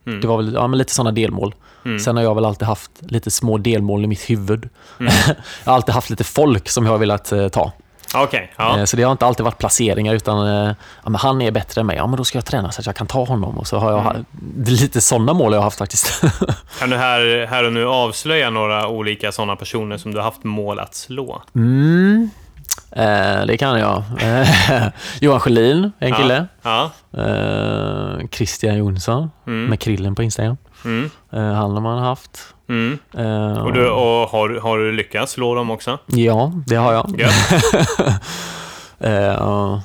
Mm. 0.06 0.22
det 0.22 0.28
var 0.28 0.38
väl 0.38 0.54
ja, 0.54 0.68
men 0.68 0.78
lite 0.78 0.94
sådana 0.94 1.12
delmål. 1.12 1.56
Mm. 1.86 2.00
Sen 2.00 2.16
har 2.18 2.24
jag 2.24 2.36
väl 2.36 2.46
alltid 2.46 2.68
haft 2.68 2.92
lite 3.00 3.32
små 3.32 3.58
delmål 3.58 4.04
i 4.04 4.08
mitt 4.08 4.30
huvud. 4.30 4.70
Mm. 5.00 5.14
jag 5.64 5.72
har 5.72 5.76
alltid 5.76 5.96
haft 5.96 6.10
lite 6.10 6.24
folk 6.24 6.70
som 6.70 6.86
jag 6.86 6.92
har 6.92 6.98
velat 7.00 7.32
eh, 7.32 7.48
ta. 7.48 7.72
Okej, 8.16 8.54
ja. 8.58 8.80
Eh, 8.80 8.86
Så 8.86 8.98
det 8.98 9.04
har 9.04 9.12
inte 9.12 9.26
alltid 9.26 9.44
varit 9.44 9.58
placeringar 9.58 10.14
utan 10.14 10.48
eh, 10.48 10.76
ja, 11.04 11.10
men 11.10 11.16
han 11.16 11.42
är 11.42 11.52
bättre 11.52 11.82
än 11.82 11.88
mig. 11.88 11.96
Ja, 11.98 12.08
men 12.08 12.18
då 12.18 12.24
ska 12.24 12.38
jag 12.38 12.46
träna 12.46 12.72
så 12.72 12.80
att 12.82 12.86
jag 12.86 12.96
kan 12.96 13.08
ta 13.08 13.24
honom. 13.26 13.58
Och 13.58 13.68
så 13.68 13.78
har 13.78 13.92
jag 13.92 14.00
Mm. 14.06 14.26
lite 14.66 15.02
sådana 15.02 15.34
mål 15.34 15.52
jag 15.54 15.60
har 15.60 15.64
haft 15.64 15.78
faktiskt. 15.78 16.22
Kan 16.80 16.90
du 16.90 16.96
här, 16.98 17.46
här 17.50 17.64
och 17.64 17.74
nu 17.74 17.86
avslöja 17.88 18.50
några 18.50 18.88
olika 18.88 19.32
sådana 19.32 19.56
personer 19.56 19.98
som 19.98 20.12
du 20.12 20.18
har 20.18 20.24
haft 20.26 20.44
mål 20.44 20.80
att 20.80 20.96
slå? 20.96 21.42
Mm. 21.56 22.30
Eh, 22.92 23.46
det 23.46 23.58
kan 23.58 23.80
jag. 23.80 24.04
Eh, 24.22 24.48
Johan 25.22 25.40
Sjölin, 25.40 25.92
en 26.00 26.14
kille. 26.14 26.48
Ja. 26.62 26.92
Eh, 27.18 28.28
Christian 28.32 28.78
Jonsson 28.78 29.32
Mm. 29.48 29.66
med 29.66 29.80
krillen 29.80 30.16
på 30.16 30.24
Instagram. 30.24 30.58
Mm. 30.86 31.10
Eh, 31.32 31.40
han 31.54 31.72
har 31.72 31.82
man 31.82 32.00
haft. 32.04 32.40
Mm. 32.70 32.98
Eh, 33.18 33.58
Och, 33.64 33.74
du, 33.74 33.90
och 33.90 34.30
har, 34.30 34.60
har 34.62 34.78
du 34.78 34.92
lyckats 34.92 35.32
slå 35.32 35.56
dem 35.56 35.72
också? 35.72 35.98
Ja, 36.06 36.52
det 36.68 36.76
har 36.76 36.94
jag. 36.94 37.20
Gött. 37.20 37.64
Eh, 39.00 39.36
och- 39.36 39.80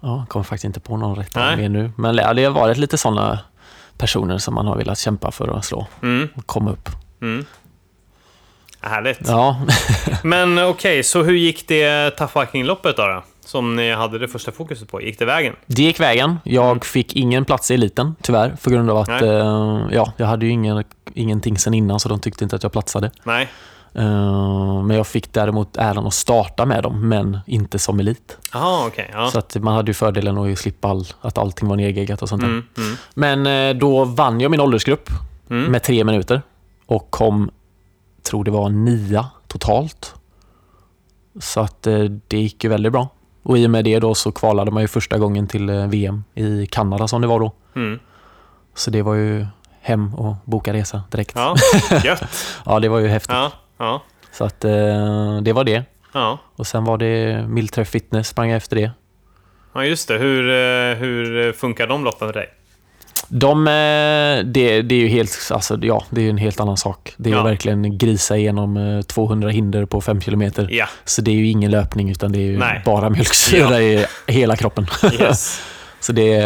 ja, 0.00 0.16
jag 0.18 0.28
kommer 0.28 0.44
faktiskt 0.44 0.64
inte 0.64 0.80
på 0.80 0.96
någon 0.96 1.14
rätt 1.16 1.34
mer 1.34 1.68
nu. 1.68 1.90
Men 1.96 2.16
ja, 2.16 2.34
det 2.34 2.44
har 2.44 2.50
varit 2.52 2.76
lite 2.76 2.98
sådana 2.98 3.38
personer 3.98 4.38
som 4.38 4.54
man 4.54 4.66
har 4.66 4.76
velat 4.76 4.98
kämpa 4.98 5.30
för 5.30 5.48
att 5.58 5.64
slå 5.64 5.86
Mm. 6.02 6.28
och 6.36 6.46
komma 6.46 6.70
upp. 6.70 6.88
Mm. 8.80 8.92
Härligt. 8.92 9.20
Ja, 9.28 9.60
Men 10.22 10.58
okej, 10.58 11.02
så 11.02 11.22
hur 11.22 11.34
gick 11.34 11.68
det 11.68 12.10
Tough 12.10 12.40
Viking-loppet 12.40 12.96
då, 12.96 13.06
då? 13.06 13.22
Som 13.44 13.76
ni 13.76 13.92
hade 13.92 14.18
det 14.18 14.28
första 14.28 14.52
fokuset 14.52 14.90
på. 14.90 15.02
Gick 15.02 15.18
det 15.18 15.24
vägen? 15.24 15.54
det 15.66 15.82
gick 15.82 16.00
vägen. 16.00 16.38
Jag 16.44 16.84
fick 16.84 17.16
ingen 17.16 17.44
plats 17.44 17.70
i 17.70 17.74
eliten, 17.74 18.14
tyvärr. 18.22 18.56
För 18.60 18.70
grund 18.70 18.90
av 18.90 18.96
att 18.96 19.08
Mm. 19.08 19.24
Eh, 19.24 19.82
ja, 19.90 20.12
jag 20.16 20.26
hade 20.26 20.46
ju 20.46 20.52
ingen, 20.52 20.84
ingenting 21.14 21.58
sen 21.58 21.74
innan, 21.74 22.00
så 22.00 22.08
de 22.08 22.20
tyckte 22.20 22.44
inte 22.44 22.56
att 22.56 22.62
jag 22.62 22.72
platsade. 22.72 23.10
Nej. 23.24 23.48
Eh, 23.94 24.82
men 24.82 24.96
jag 24.96 25.06
fick 25.06 25.32
däremot 25.32 25.76
äran 25.76 26.06
att 26.06 26.14
starta 26.14 26.66
med 26.66 26.82
dem, 26.82 27.08
men 27.08 27.38
inte 27.46 27.78
som 27.78 28.00
elit. 28.00 28.38
Jaha, 28.52 28.86
okej. 28.86 29.10
ja. 29.12 29.30
Så 29.30 29.38
att 29.38 29.56
man 29.56 29.74
hade 29.74 29.90
ju 29.90 29.94
fördelen 29.94 30.38
att 30.38 30.58
slippa 30.58 30.88
all, 30.88 31.06
att 31.20 31.38
allting 31.38 31.68
var 31.68 31.76
nedgeggat 31.76 32.22
och 32.22 32.28
sånt. 32.28 32.42
Mm, 32.42 32.64
mm, 32.76 32.96
Men 33.14 33.46
eh, 33.46 33.80
då 33.80 34.04
vann 34.04 34.40
jag 34.40 34.50
min 34.50 34.60
åldersgrupp 34.60 35.10
mm. 35.50 35.72
med 35.72 35.82
tre 35.82 36.04
minuter 36.04 36.42
och 36.86 37.10
kom, 37.10 37.50
tror 38.26 38.44
det 38.44 38.50
var 38.50 38.68
nia 38.68 39.26
totalt. 39.48 40.14
Så 41.40 41.60
att 41.60 41.86
eh, 41.86 41.98
det 42.28 42.38
gick 42.38 42.64
ju 42.64 42.70
väldigt 42.70 42.92
bra. 42.92 43.08
Och 43.42 43.58
i 43.58 43.66
och 43.66 43.70
med 43.70 43.84
det 43.84 43.98
då 43.98 44.14
så 44.14 44.32
kvalade 44.32 44.70
man 44.70 44.82
ju 44.82 44.88
första 44.88 45.18
gången 45.18 45.46
till 45.46 45.68
eh, 45.68 45.86
VM 45.86 46.24
i 46.34 46.66
Kanada 46.66 47.08
som 47.08 47.20
det 47.20 47.26
var 47.26 47.40
då. 47.40 47.52
Mm. 47.76 47.98
Så 48.74 48.90
det 48.90 49.02
var 49.02 49.14
ju 49.14 49.46
hem 49.80 50.14
och 50.14 50.36
boka 50.44 50.72
resa 50.72 51.02
direkt. 51.10 51.32
Ja, 51.34 51.56
gött. 52.04 52.22
Ja, 52.66 52.80
det 52.80 52.88
var 52.88 52.98
ju 52.98 53.08
häftigt. 53.08 53.34
Ja, 53.34 53.52
ja, 53.78 54.02
Så 54.32 54.44
att 54.44 54.64
eh, 54.64 55.40
det 55.42 55.52
var 55.52 55.64
det. 55.64 55.82
ja. 56.12 56.38
Och 56.56 56.66
sen 56.66 56.84
var 56.84 56.98
det 56.98 57.44
Milträff 57.48 57.88
Fitness, 57.88 58.28
sprang 58.28 58.48
jag 58.50 58.56
efter 58.56 58.76
det. 58.76 58.90
ja 59.74 59.84
just 59.84 60.08
det. 60.08 60.18
Hur, 60.18 60.42
hur 60.94 61.52
funkar 61.52 61.86
de 61.86 62.04
loppen 62.04 62.28
för 62.28 62.32
dig? 62.32 62.48
De, 63.28 63.66
eh, 63.66 64.44
det, 64.44 64.82
det 64.82 64.94
är 64.94 64.98
ju 65.00 65.08
helt, 65.08 65.50
alltså, 65.52 65.78
ja, 65.82 66.04
det 66.10 66.22
är 66.26 66.30
en 66.30 66.38
helt 66.38 66.60
annan 66.60 66.76
sak. 66.76 67.14
Det 67.16 67.28
är 67.28 67.32
ju 67.32 67.38
Ja. 67.38 67.44
verkligen 67.44 67.98
grisa 67.98 68.36
igenom 68.36 68.76
eh, 68.76 69.02
200 69.02 69.48
hinder 69.48 69.84
på 69.84 70.00
5 70.00 70.20
kilometer. 70.20 70.68
Ja, 70.70 70.86
Så 71.04 71.22
det 71.22 71.30
är 71.30 71.34
ju 71.34 71.48
ingen 71.48 71.70
löpning 71.70 72.10
utan 72.10 72.32
det 72.32 72.38
är 72.38 72.58
Nej. 72.58 72.82
bara 72.84 73.10
mjölksyra 73.10 73.80
i 73.82 74.06
hela 74.26 74.56
kroppen. 74.56 74.86
yes. 75.20 75.62
Så 76.00 76.12
det, 76.12 76.40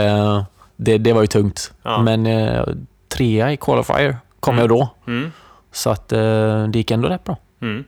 det, 0.76 0.98
det 0.98 1.12
var 1.12 1.20
ju 1.20 1.26
tungt. 1.26 1.72
Men 2.04 2.26
eh, 2.26 2.64
trea 3.08 3.52
i 3.52 3.56
qualifier 3.56 4.16
kom 4.40 4.54
Mm. 4.54 4.62
jag 4.62 4.68
då. 4.78 4.88
Mm. 5.06 5.32
Så 5.72 5.90
att 5.90 6.12
eh, 6.12 6.66
det 6.68 6.78
gick 6.78 6.90
ändå 6.90 7.08
rätt 7.08 7.24
bra. 7.24 7.36
Mm. 7.62 7.84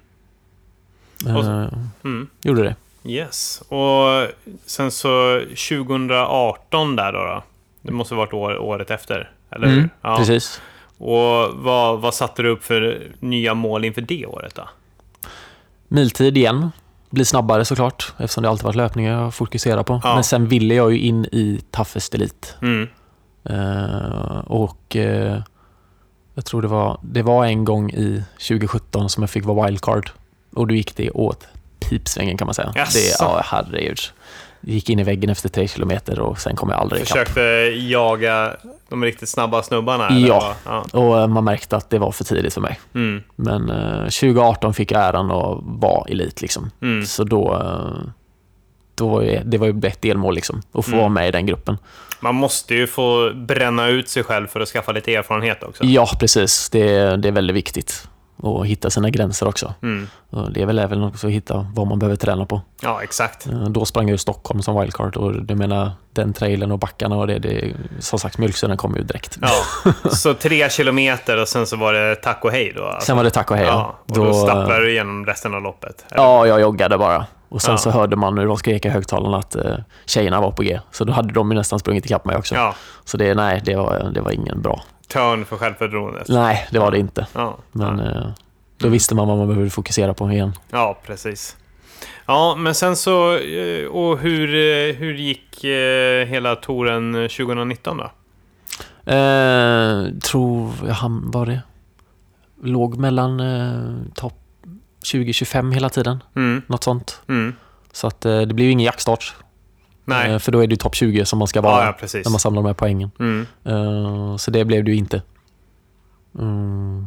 Eh, 1.27 1.37
Och 1.37 1.45
Mm. 2.05 2.29
gjorde 2.43 2.63
det. 2.63 2.75
Yes. 3.11 3.63
Och 3.69 4.27
sen 4.67 4.91
så 4.91 5.41
2018 5.69 6.97
där 6.97 7.13
då? 7.13 7.19
då. 7.19 7.43
Det 7.83 7.93
måste 7.93 8.15
ha 8.15 8.19
varit 8.19 8.33
år, 8.33 8.59
året 8.59 8.91
efter, 8.91 9.31
eller 9.51 9.67
hur? 9.67 9.77
Mm, 9.79 9.91
Ja. 10.03 10.17
Precis. 10.17 10.61
Och 10.99 11.55
vad, 11.55 12.01
vad 12.01 12.15
satte 12.15 12.43
du 12.43 12.49
upp 12.49 12.65
för 12.65 13.13
nya 13.21 13.55
mål 13.55 13.85
inför 13.85 14.01
det 14.01 14.27
året 14.27 14.55
då? 14.55 14.69
Miltid 15.89 16.37
igen. 16.37 16.71
Bli 17.11 17.25
snabbare 17.25 17.65
såklart, 17.65 18.13
eftersom 18.19 18.43
det 18.43 18.49
alltid 18.49 18.65
varit 18.65 18.77
löpningar 18.77 19.23
jag 19.23 19.35
fokuserar 19.35 19.83
på. 19.83 20.01
Ja. 20.05 20.15
Men 20.15 20.25
sen 20.25 20.49
ville 20.49 20.75
jag 20.75 20.93
ju 20.93 20.99
in 20.99 21.25
i 21.25 21.61
Toughest 21.71 22.15
Elite. 22.15 22.49
Mm. 22.63 22.89
Eh, 23.45 24.39
och 24.47 24.97
eh, 24.97 25.43
jag 26.35 26.45
tror 26.45 26.63
det 26.63 26.69
var, 26.69 27.01
det 27.03 27.23
var 27.23 27.45
en 27.47 27.65
gång 27.65 27.91
i 27.91 28.23
2017 28.49 29.11
som 29.11 29.23
jag 29.23 29.31
fick 29.31 29.45
vara 29.45 29.67
wildcard. 29.67 30.11
Och 30.55 30.67
då 30.67 30.75
gick 30.75 30.97
det 30.97 31.11
åt 31.11 31.47
pipsvängen 31.81 32.37
kan 32.37 32.47
man 32.47 32.55
säga. 32.55 32.73
Jaså? 32.75 32.99
Det, 32.99 33.17
ja, 33.19 33.41
herregud. 33.45 33.99
Gick 34.65 34.91
in 34.91 34.99
i 34.99 35.03
väggen 35.03 35.31
efter 35.31 35.49
tre 35.49 35.69
kilometer 35.69 36.21
och 36.21 36.39
sen 36.41 36.57
kom 36.57 36.71
jag 36.71 36.81
aldrig 36.81 37.03
ikapp. 37.03 37.09
Försökte 37.19 37.41
jaga 37.79 38.57
de 38.89 39.05
riktigt 39.05 39.29
snabba 39.29 39.63
snubbarna? 39.63 40.19
Ja. 40.19 40.55
ja. 40.65 40.85
Och 40.93 41.19
eh, 41.21 41.27
man 41.27 41.45
märkte 41.45 41.77
att 41.77 41.91
det 41.91 41.99
var 41.99 42.13
för 42.13 42.25
tidigt 42.25 42.55
för 42.55 42.61
mig. 42.61 42.81
Mm. 42.95 43.23
Men 43.37 43.71
eh, 43.71 44.03
2018 44.03 44.75
fick 44.75 44.93
jag 44.93 45.03
äran 45.03 45.31
att 45.31 45.59
vara 45.63 46.05
elit 46.09 46.41
liksom. 46.43 46.71
Mm. 46.83 47.07
Så 47.07 47.25
då, 47.25 47.55
eh, 47.55 48.09
då 48.95 49.09
var 49.09 49.23
ju, 49.23 49.41
det 49.45 49.59
var 49.59 49.67
ju 49.67 49.81
ett 49.85 50.03
delmål 50.03 50.35
liksom. 50.35 50.63
Att 50.73 50.85
få 50.85 50.91
Mm. 50.91 50.99
vara 50.99 51.09
med 51.09 51.29
i 51.29 51.31
den 51.31 51.47
gruppen. 51.47 51.79
Man 52.21 52.35
måste 52.35 52.75
ju 52.75 52.87
få 52.87 53.31
bränna 53.35 53.89
ut 53.89 54.09
sig 54.09 54.23
själv 54.25 54.47
för 54.47 54.61
att 54.61 54.69
skaffa 54.69 54.93
lite 54.93 55.15
erfarenhet 55.15 55.63
också. 55.63 55.85
Ja, 55.85 56.09
precis. 56.21 56.71
Det, 56.71 57.17
det 57.17 57.29
är 57.29 57.33
väldigt 57.33 57.57
viktigt. 57.57 58.09
Och 58.45 58.67
hitta 58.67 58.91
sina 58.91 59.11
gränser 59.11 59.49
också. 59.49 59.75
Mm. 59.83 60.09
Och 60.31 60.53
det 60.53 60.63
är 60.63 60.67
väl 60.67 60.79
även 60.79 61.05
också 61.05 61.27
att 61.27 61.33
hitta 61.33 61.67
vad 61.75 61.87
man 61.87 61.99
behöver 61.99 62.17
träna 62.17 62.47
på. 62.47 62.61
Ja, 62.83 63.03
exakt. 63.03 63.47
Eh, 63.47 63.65
Då 63.65 63.85
sprang 63.85 64.09
jag 64.09 64.15
i 64.15 64.19
Stockholm 64.19 64.63
som 64.63 64.81
wildcard 64.81 65.17
och 65.17 65.43
du 65.43 65.55
menar 65.55 65.91
den 66.13 66.33
trailen 66.33 66.73
och 66.73 66.79
backarna 66.79 67.17
och 67.17 67.27
det, 67.27 67.39
det 67.39 67.75
som 67.99 68.19
sagt 68.19 68.39
mjölksyran 68.39 68.77
kom 68.77 68.97
ju 68.97 69.03
direkt. 69.03 69.39
Ja. 69.43 69.93
Så 70.11 70.35
tre 70.35 70.71
kilometer 70.71 71.41
och 71.43 71.49
sen 71.49 71.67
så 71.67 71.77
var 71.77 71.93
det 71.93 72.15
tack 72.17 72.45
och 72.45 72.51
hej 72.51 72.73
då? 72.77 72.85
Alltså. 72.85 73.07
Sen 73.07 73.17
var 73.17 73.25
det 73.25 73.31
tack 73.31 73.51
och 73.51 73.57
hej. 73.57 73.67
Ja, 73.67 73.99
och 74.09 74.15
då, 74.15 74.35
stapplade 74.35 74.81
du 74.85 74.91
igenom 74.91 75.27
resten 75.27 75.55
av 75.55 75.63
loppet? 75.63 76.05
eller? 76.11 76.23
Ja, 76.23 76.47
jag 76.47 76.61
joggade 76.61 76.99
bara. 76.99 77.27
Och 77.49 77.63
sen 77.63 77.73
Ja. 77.73 77.79
så 77.79 77.91
hörde 77.91 78.17
man 78.17 78.39
hur 78.39 78.47
de 78.47 78.57
skrek 78.57 78.85
i 78.85 78.89
högtalarna 78.89 79.37
att 79.39 79.57
uh, 79.57 79.63
tjejerna 80.07 80.41
var 80.41 80.51
på 80.51 80.63
G. 80.63 80.81
Så 80.91 81.05
då 81.05 81.13
hade 81.13 81.33
de 81.35 81.51
ju 81.51 81.57
nästan 81.59 81.79
sprungit 81.79 82.05
ikapp 82.07 82.25
mig 82.25 82.37
också. 82.37 82.55
Ja, 82.55 82.75
Så 83.05 83.17
det, 83.17 83.35
nej, 83.35 83.63
det 83.65 83.77
var, 83.77 84.11
det 84.15 84.21
var 84.21 84.31
ingen 84.31 84.63
bra. 84.63 84.83
Törn 85.09 85.45
för 85.45 85.57
självförtroendet. 85.57 86.29
Nej, 86.29 86.69
det 86.71 86.79
var 86.79 86.91
det 86.91 86.99
inte. 86.99 87.27
Ja, 87.35 87.59
Men 87.73 88.01
eh, 88.01 88.27
då 88.79 88.89
visste 88.89 89.15
man 89.15 89.29
vad 89.29 89.39
man 89.39 89.49
behövde 89.49 89.71
fokusera 89.71 90.15
på 90.15 90.33
igen. 90.33 90.53
ja, 90.71 90.99
precis. 91.07 91.57
Ja, 92.27 92.55
men 92.59 92.75
sen 92.75 92.97
så... 92.97 93.37
eh, 93.39 93.87
Och 93.87 94.19
hur, 94.19 94.49
eh, 94.55 94.95
hur 94.97 95.15
gick 95.15 95.65
hela 96.29 96.57
touren 96.57 97.13
2019 97.13 97.97
då? 97.97 98.05
Eh, 99.13 100.05
tror 100.23 100.71
jag 100.87 100.95
han 100.95 101.31
var 101.31 101.47
det. 101.47 101.61
Låg 102.63 102.97
mellan 102.99 103.41
eh, 103.41 103.95
topp 104.15 104.39
20-25 105.05 105.73
hela 105.75 105.89
tiden. 105.89 106.23
Mm, 106.37 106.63
Något 106.67 106.85
sånt. 106.85 107.21
mm. 107.29 107.55
Så 107.93 108.07
att 108.07 108.25
eh, 108.25 108.41
det 108.41 108.55
ju 108.65 108.71
ingen 108.71 108.85
jaktstart. 108.87 109.35
Nej. 110.05 110.33
Eh, 110.33 110.39
för 110.39 110.53
då 110.53 110.59
är 110.63 110.67
det 110.67 110.73
ju 110.73 110.77
topp 110.77 110.95
20 110.95 111.25
som 111.25 111.39
man 111.39 111.49
ska 111.49 111.61
vara 111.61 111.85
Ja, 111.85 111.95
ja, 112.01 112.07
när 112.25 112.31
man 112.31 112.41
samlar 112.41 112.63
de 112.63 112.67
här 112.67 112.75
poängen. 112.75 113.11
Mm. 113.19 113.47
Eh, 113.65 114.37
så 114.37 114.51
det 114.51 114.65
blev 114.65 114.85
det 114.85 114.91
ju 114.91 114.97
inte. 114.97 115.23
Mm. 116.39 117.07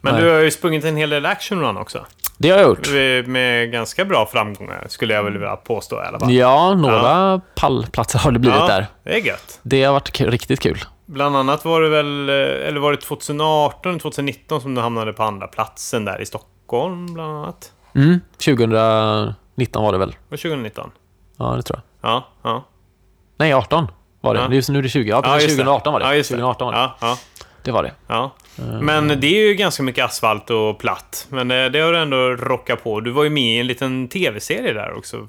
Men 0.00 0.14
Nej. 0.14 0.22
du 0.22 0.30
har 0.30 0.38
ju 0.40 0.50
sprungit 0.50 0.84
en 0.84 0.96
hel 0.96 1.10
del 1.10 1.26
action 1.26 1.60
run 1.60 1.76
också. 1.76 2.06
Det 2.38 2.50
har 2.50 2.58
jag 2.58 2.68
gjort. 2.68 2.88
Med- 3.28 3.72
ganska 3.72 4.04
bra 4.04 4.26
framgångar, 4.26 4.86
skulle 4.88 5.14
jag 5.14 5.22
vilja 5.22 5.56
påstå 5.56 5.96
i 5.96 6.06
alla 6.06 6.18
fall. 6.20 6.32
Ja, 6.32 6.74
några 6.74 7.40
pallplatser 7.54 8.18
har 8.18 8.30
det 8.32 8.38
blivit 8.38 8.58
Ja, 8.60 8.66
där. 8.66 8.86
Det 9.04 9.10
är 9.14 9.26
gött. 9.26 9.60
Det 9.62 9.84
har 9.84 9.92
varit 9.92 10.20
riktigt 10.20 10.60
kul. 10.60 10.78
Bland 11.06 11.36
annat 11.36 11.64
var 11.64 11.80
det 11.80 11.88
väl, 11.88 12.28
eller 12.28 12.80
var 12.80 12.90
det 12.90 12.96
2018, 12.96 13.98
2019 13.98 14.60
som 14.60 14.74
du 14.74 14.80
hamnade 14.80 15.12
på 15.12 15.22
andra 15.22 15.46
platsen 15.46 16.04
där 16.04 16.20
i 16.22 16.26
Stockholm 16.26 17.14
bland 17.14 17.32
annat? 17.36 17.72
Mm. 17.94 18.20
2019 18.44 19.82
var 19.84 19.92
det 19.92 19.98
väl? 19.98 20.08
Var 20.08 20.36
det 20.36 20.42
2019? 20.42 20.90
Ja, 21.36 21.44
det 21.56 21.62
tror 21.62 21.76
jag. 21.78 21.82
Ja, 22.00 22.28
ja. 22.42 22.64
Nej, 23.36 23.54
18 23.54 23.88
var 24.20 24.34
det. 24.34 24.40
Ja. 24.40 24.48
Det 24.48 24.54
just 24.54 24.68
nu 24.68 24.78
är 24.78 24.82
det 24.82 24.88
20. 24.88 25.10
Ja, 25.10 25.22
precis. 25.22 25.42
just 25.42 25.56
2018 25.56 25.92
var 25.92 26.00
det. 26.00 26.06
Ja, 26.06 26.14
just 26.14 26.30
2018 26.30 26.66
var 26.66 26.72
det. 26.72 26.78
Ja, 26.78 26.96
ja, 27.00 27.16
Det 27.62 27.70
var 27.70 27.82
det. 27.82 27.92
ja. 28.06 28.30
Men 28.80 29.08
det 29.08 29.26
är 29.26 29.48
ju 29.48 29.54
ganska 29.54 29.82
mycket 29.82 30.04
asfalt 30.04 30.50
och 30.50 30.78
platt. 30.78 31.26
Men 31.30 31.50
eh, 31.50 31.64
det 31.66 31.80
har 31.80 31.92
du 31.92 31.98
ändå 31.98 32.16
rockat 32.30 32.82
på. 32.84 33.00
Du 33.00 33.10
var 33.10 33.24
ju 33.24 33.30
med 33.30 33.42
i 33.56 33.58
en 33.58 33.66
liten 33.66 34.08
tv-serie 34.08 34.72
där 34.72 34.96
också. 34.98 35.28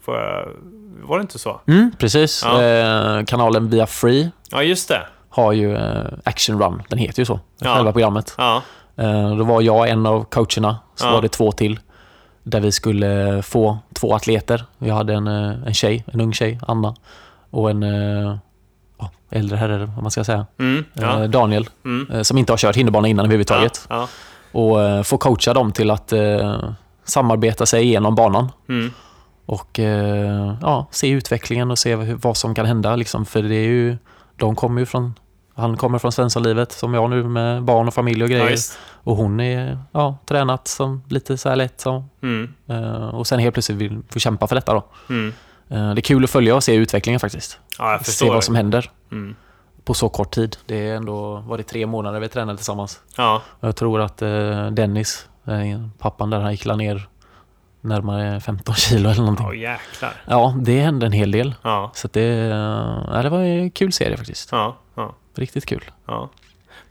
Var 1.03 1.17
det 1.17 1.21
inte 1.21 1.39
så? 1.39 1.62
Mm, 1.67 1.91
precis. 1.99 2.41
Ja. 2.45 2.63
Eh, 2.63 3.23
kanalen 3.25 3.69
Via 3.69 3.88
Free 3.88 4.31
Ja, 4.51 4.63
just 4.63 4.88
det. 4.89 5.01
har 5.29 5.51
ju 5.53 5.75
eh, 5.75 6.03
Action 6.23 6.62
Run. 6.62 6.84
Den 6.89 6.99
heter 6.99 7.19
ju 7.21 7.25
så. 7.25 7.39
Ja. 7.60 7.73
Själva 7.75 7.91
programmet. 7.91 8.36
Ja, 8.38 8.62
Eh, 8.97 9.36
då 9.36 9.43
var 9.43 9.62
jag 9.62 9.89
en 9.89 10.05
av 10.05 10.23
coacherna. 10.23 10.77
Så 10.95 11.05
Ja. 11.07 11.12
var 11.12 11.21
det 11.21 11.27
två 11.29 11.51
till. 11.51 11.79
Där 12.43 12.60
vi 12.60 12.71
skulle 12.71 13.41
få 13.41 13.77
två 13.93 14.15
atleter. 14.15 14.65
Jag 14.77 14.95
hade 14.95 15.13
en, 15.13 15.27
eh, 15.27 15.67
en 15.67 15.73
tjej, 15.73 16.04
en 16.13 16.21
ung 16.21 16.34
tjej, 16.34 16.60
Anna. 16.67 16.95
Och 17.49 17.69
en 17.71 17.82
ja, 18.97 19.10
äldre 19.30 19.58
herre, 19.58 19.86
vad 19.86 20.01
man 20.01 20.12
ska 20.12 20.23
säga. 20.23 20.45
mm, 20.60 20.86
ja. 20.93 21.23
Eh, 21.23 21.30
Daniel. 21.30 21.69
Mm. 21.86 22.23
Som 22.23 22.38
inte 22.38 22.51
har 22.51 22.58
kört 22.58 22.75
hinderbana 22.75 23.08
innan 23.08 23.25
överhuvudtaget. 23.25 23.86
Ja, 23.89 24.08
Och 24.51 24.82
eh, 24.84 25.04
få 25.04 25.17
coacha 25.17 25.54
dem 25.54 25.71
till 25.71 25.91
att 25.91 26.13
eh, 26.13 26.60
samarbeta 27.04 27.65
sig 27.65 27.84
igenom 27.84 28.15
banan. 28.15 28.49
ja. 28.67 28.73
Mm. 28.73 28.91
Och 29.45 29.80
eh, 29.80 30.56
ja, 30.62 30.88
se 30.91 31.10
utvecklingen 31.10 31.71
och 31.71 31.80
se 31.80 31.95
vad 31.95 32.38
som 32.38 32.56
kan 32.56 32.65
hända. 32.65 32.95
Liksom. 32.95 33.25
För 33.25 33.43
det 33.43 33.56
är 33.56 33.67
ju, 33.67 33.97
de 34.36 34.56
kommer 34.56 34.80
ju 34.82 34.86
från, 34.86 35.13
han 35.55 35.77
kommer 35.77 35.99
från 35.99 36.11
Svenssonlivet 36.11 36.71
som 36.71 36.93
jag 36.93 37.09
nu 37.09 37.23
med 37.23 37.63
barn 37.63 37.87
och 37.87 37.93
familj 37.93 38.23
och 38.23 38.29
grejer. 38.29 38.49
ja 38.51 38.55
och 39.03 39.15
hon 39.15 39.39
är 39.39 39.77
ja, 39.91 40.17
tränat 40.25 40.67
som 40.67 41.03
lite 41.09 41.37
så 41.37 41.49
här 41.49 41.55
lätt. 41.55 41.81
Så. 41.81 42.03
Mm. 42.23 42.53
Eh, 42.67 42.93
och 43.15 43.27
sen 43.27 43.39
helt 43.39 43.53
plötsligt 43.55 43.77
vill 43.77 44.01
få 44.09 44.19
kämpa 44.19 44.47
för 44.47 44.55
detta. 44.55 44.73
Då. 44.73 44.83
Mm. 45.09 45.33
Eh, 45.69 45.93
det 45.93 45.99
är 45.99 46.01
kul 46.01 46.23
att 46.23 46.29
följa 46.29 46.55
och 46.55 46.63
se 46.63 46.73
utvecklingen 46.75 47.19
faktiskt. 47.19 47.59
Ja, 47.79 47.99
Se 48.03 48.29
vad 48.29 48.43
som 48.43 48.55
händer 48.55 48.91
Mm. 49.11 49.35
på 49.83 49.93
så 49.93 50.09
kort 50.09 50.31
tid. 50.31 50.57
Det 50.65 50.87
är 50.89 50.95
ändå, 50.95 51.37
var 51.47 51.57
det 51.57 51.63
tre 51.63 51.85
månader 51.85 52.19
vi 52.19 52.27
tränade 52.29 52.57
tillsammans. 52.57 52.99
Ja, 53.17 53.41
Jag 53.59 53.75
tror 53.75 54.01
att 54.01 54.21
eh, 54.21 54.67
Dennis, 54.67 55.27
pappan 55.99 56.29
där, 56.29 56.39
han 56.39 56.51
gick 56.51 56.65
ner 56.65 57.07
närmare 57.81 58.39
15 58.39 58.76
kilo 58.76 59.09
eller 59.09 59.21
någonting. 59.21 59.45
Åh 59.49 59.57
jäklar. 59.57 60.13
Ja, 60.26 60.55
det 60.61 60.80
hände 60.82 61.05
en 61.05 61.11
hel 61.11 61.32
del. 61.32 61.55
Ja, 61.61 61.91
Så 61.95 62.07
det, 62.11 62.26
ja, 63.13 63.21
det 63.23 63.30
var 63.30 63.39
en 63.39 63.71
kul 63.71 63.93
serie 63.93 64.17
faktiskt. 64.17 64.49
ja, 64.51 64.76
ja. 64.95 65.13
Riktigt 65.36 65.65
kul. 65.65 65.84
Ja, 66.07 66.29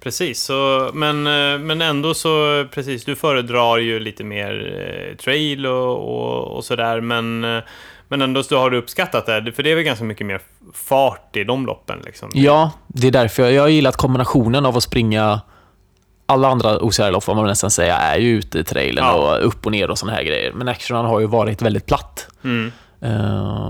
precis. 0.03 0.43
Så, 0.43 0.91
men, 0.95 1.26
eh, 1.26 1.59
men 1.59 1.82
ändå 1.82 2.14
så, 2.14 2.64
precis, 2.74 3.05
du 3.05 3.16
föredrar 3.16 3.78
ju 3.78 4.01
lite 4.01 4.24
mer 4.24 4.74
eh, 5.11 5.16
trail 5.16 5.66
och, 5.66 5.97
och, 5.99 6.57
och 6.57 6.64
sådär, 6.64 7.01
men, 7.01 7.45
eh, 7.45 7.62
men 8.09 8.22
ändå 8.22 8.43
så 8.43 8.59
har 8.59 8.70
du 8.70 8.78
uppskattat 8.78 9.26
det, 9.26 9.53
för 9.53 9.62
det 9.62 9.70
är 9.70 9.74
väl 9.74 9.84
ganska 9.84 10.05
mycket 10.05 10.26
mer 10.26 10.41
fart 10.74 11.36
i 11.36 11.45
de 11.45 11.66
loppen 11.66 11.99
liksom. 12.05 12.30
Ja, 12.34 12.70
det 12.86 13.07
är 13.07 13.11
därför 13.11 13.43
jag, 13.43 13.53
jag 13.53 13.62
har 13.62 13.68
gillat 13.68 13.97
kombinationen 13.97 14.66
av 14.66 14.76
att 14.76 14.82
springa 14.82 15.41
alla 16.26 16.49
andra 16.49 16.78
OCR-lopp, 16.78 17.24
får 17.24 17.34
man 17.34 17.47
nästan 17.47 17.70
säga, 17.70 17.97
är 17.97 18.18
ju 18.18 18.38
ute 18.38 18.59
i 18.59 18.64
trailern 18.64 19.05
Ja. 19.05 19.12
och 19.38 19.47
upp 19.47 19.66
och 19.66 19.72
ner 19.72 19.91
och 19.91 19.99
såna 19.99 20.12
här 20.12 20.22
grejer. 20.22 20.53
Men 20.53 20.68
Action 20.68 21.07
har 21.07 21.20
ju 21.20 21.26
varit 21.26 21.62
väldigt 21.62 21.86
platt. 21.86 22.28
Mm, 22.45 22.72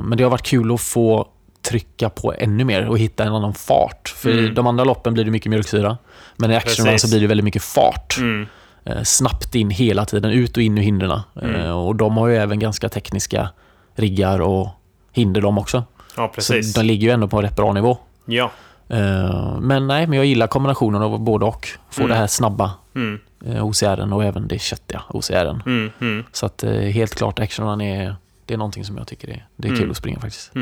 men 0.08 0.18
det 0.18 0.22
har 0.24 0.30
varit 0.30 0.46
kul 0.46 0.74
att 0.74 0.80
få 0.80 1.28
trycka 1.62 2.11
på 2.11 2.34
ännu 2.38 2.64
mer 2.64 2.88
och 2.88 2.98
hitta 2.98 3.24
en 3.24 3.34
annan 3.34 3.54
fart. 3.54 4.08
För 4.16 4.30
i 4.30 4.38
Mm. 4.38 4.54
de 4.54 4.66
andra 4.66 4.84
loppen 4.84 5.14
blir 5.14 5.24
det 5.24 5.30
mycket 5.30 5.50
mjölksyra. 5.50 5.98
Men 6.36 6.50
i 6.50 6.56
Action 6.56 6.86
Run 6.86 6.92
Precis. 6.94 7.11
så 7.11 7.14
blir 7.14 7.20
det 7.20 7.26
väldigt 7.26 7.44
mycket 7.44 7.62
fart. 7.62 8.16
mm, 8.18 8.46
eh, 8.84 9.02
snabbt 9.02 9.54
in 9.54 9.70
hela 9.70 10.04
tiden, 10.04 10.30
ut 10.30 10.56
och 10.56 10.62
in 10.62 10.78
ur 10.78 10.82
hindren. 10.82 11.20
Mm. 11.42 11.70
Och 11.76 11.96
de 11.96 12.16
har 12.16 12.28
ju 12.28 12.36
även 12.36 12.58
ganska 12.58 12.88
tekniska 12.88 13.48
riggar 13.94 14.40
och 14.40 14.68
hinder 15.12 15.40
de 15.40 15.58
också. 15.58 15.84
Ja, 16.16 16.28
precis. 16.34 16.72
Så 16.72 16.80
de 16.80 16.86
ligger 16.86 17.06
ju 17.06 17.12
ändå 17.12 17.28
på 17.28 17.36
en 17.36 17.42
rätt 17.42 17.56
bra 17.56 17.72
nivå. 17.72 17.98
Ja. 18.26 18.50
Eh, 18.88 19.58
Men 19.61 19.86
nej, 19.86 20.06
men 20.06 20.16
jag 20.16 20.26
gillar 20.26 20.46
kombinationen 20.46 21.02
av 21.02 21.20
både 21.20 21.44
och. 21.44 21.68
Få 21.90 22.00
Mm. 22.02 22.11
det 22.11 22.16
här 22.16 22.26
snabba 22.26 22.70
Mm, 22.94 23.18
eh, 23.46 23.64
OCR'n 23.66 24.12
och 24.14 24.24
även 24.24 24.48
det 24.48 24.58
köttiga 24.58 25.02
OCR'n. 25.08 25.62
mm, 25.66 25.90
mm, 26.00 26.24
Så 26.32 26.46
att 26.46 26.62
eh, 26.64 26.72
helt 26.72 27.14
klart 27.14 27.38
actionen 27.38 27.80
är, 27.80 28.16
det 28.46 28.54
är 28.54 28.58
någonting 28.58 28.84
som 28.84 28.96
jag 28.98 29.06
tycker 29.06 29.28
är, 29.28 29.46
det 29.56 29.68
är 29.68 29.70
Mm. 29.72 29.80
kul 29.82 29.90
att 29.90 29.96
springa 29.96 30.20
faktiskt. 30.20 30.52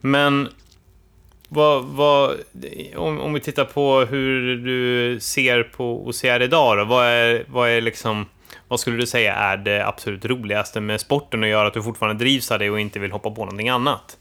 Men 0.00 0.48
vad, 1.48 1.84
vad, 1.84 2.36
om, 2.96 3.20
om 3.20 3.32
vi 3.32 3.40
tittar 3.40 3.64
på 3.64 4.00
hur 4.00 4.56
du 4.56 5.20
ser 5.20 5.62
på 5.62 6.06
OCR 6.08 6.42
idag 6.42 6.78
då, 6.78 6.84
vad 6.84 7.06
är, 7.06 7.44
vad 7.48 7.70
är 7.70 7.80
liksom 7.80 8.26
vad 8.68 8.80
skulle 8.80 8.96
du 8.96 9.06
säga 9.06 9.34
är 9.34 9.56
det 9.56 9.86
absolut 9.86 10.24
roligaste 10.24 10.80
med 10.80 11.00
sporten 11.00 11.42
och 11.42 11.48
gör 11.48 11.64
att 11.64 11.74
du 11.74 11.82
fortfarande 11.82 12.24
drivs 12.24 12.50
av 12.50 12.58
det 12.58 12.70
och 12.70 12.80
inte 12.80 12.98
vill 12.98 13.12
hoppa 13.12 13.30
på 13.30 13.44
någonting 13.44 13.68
annat? 13.68 14.16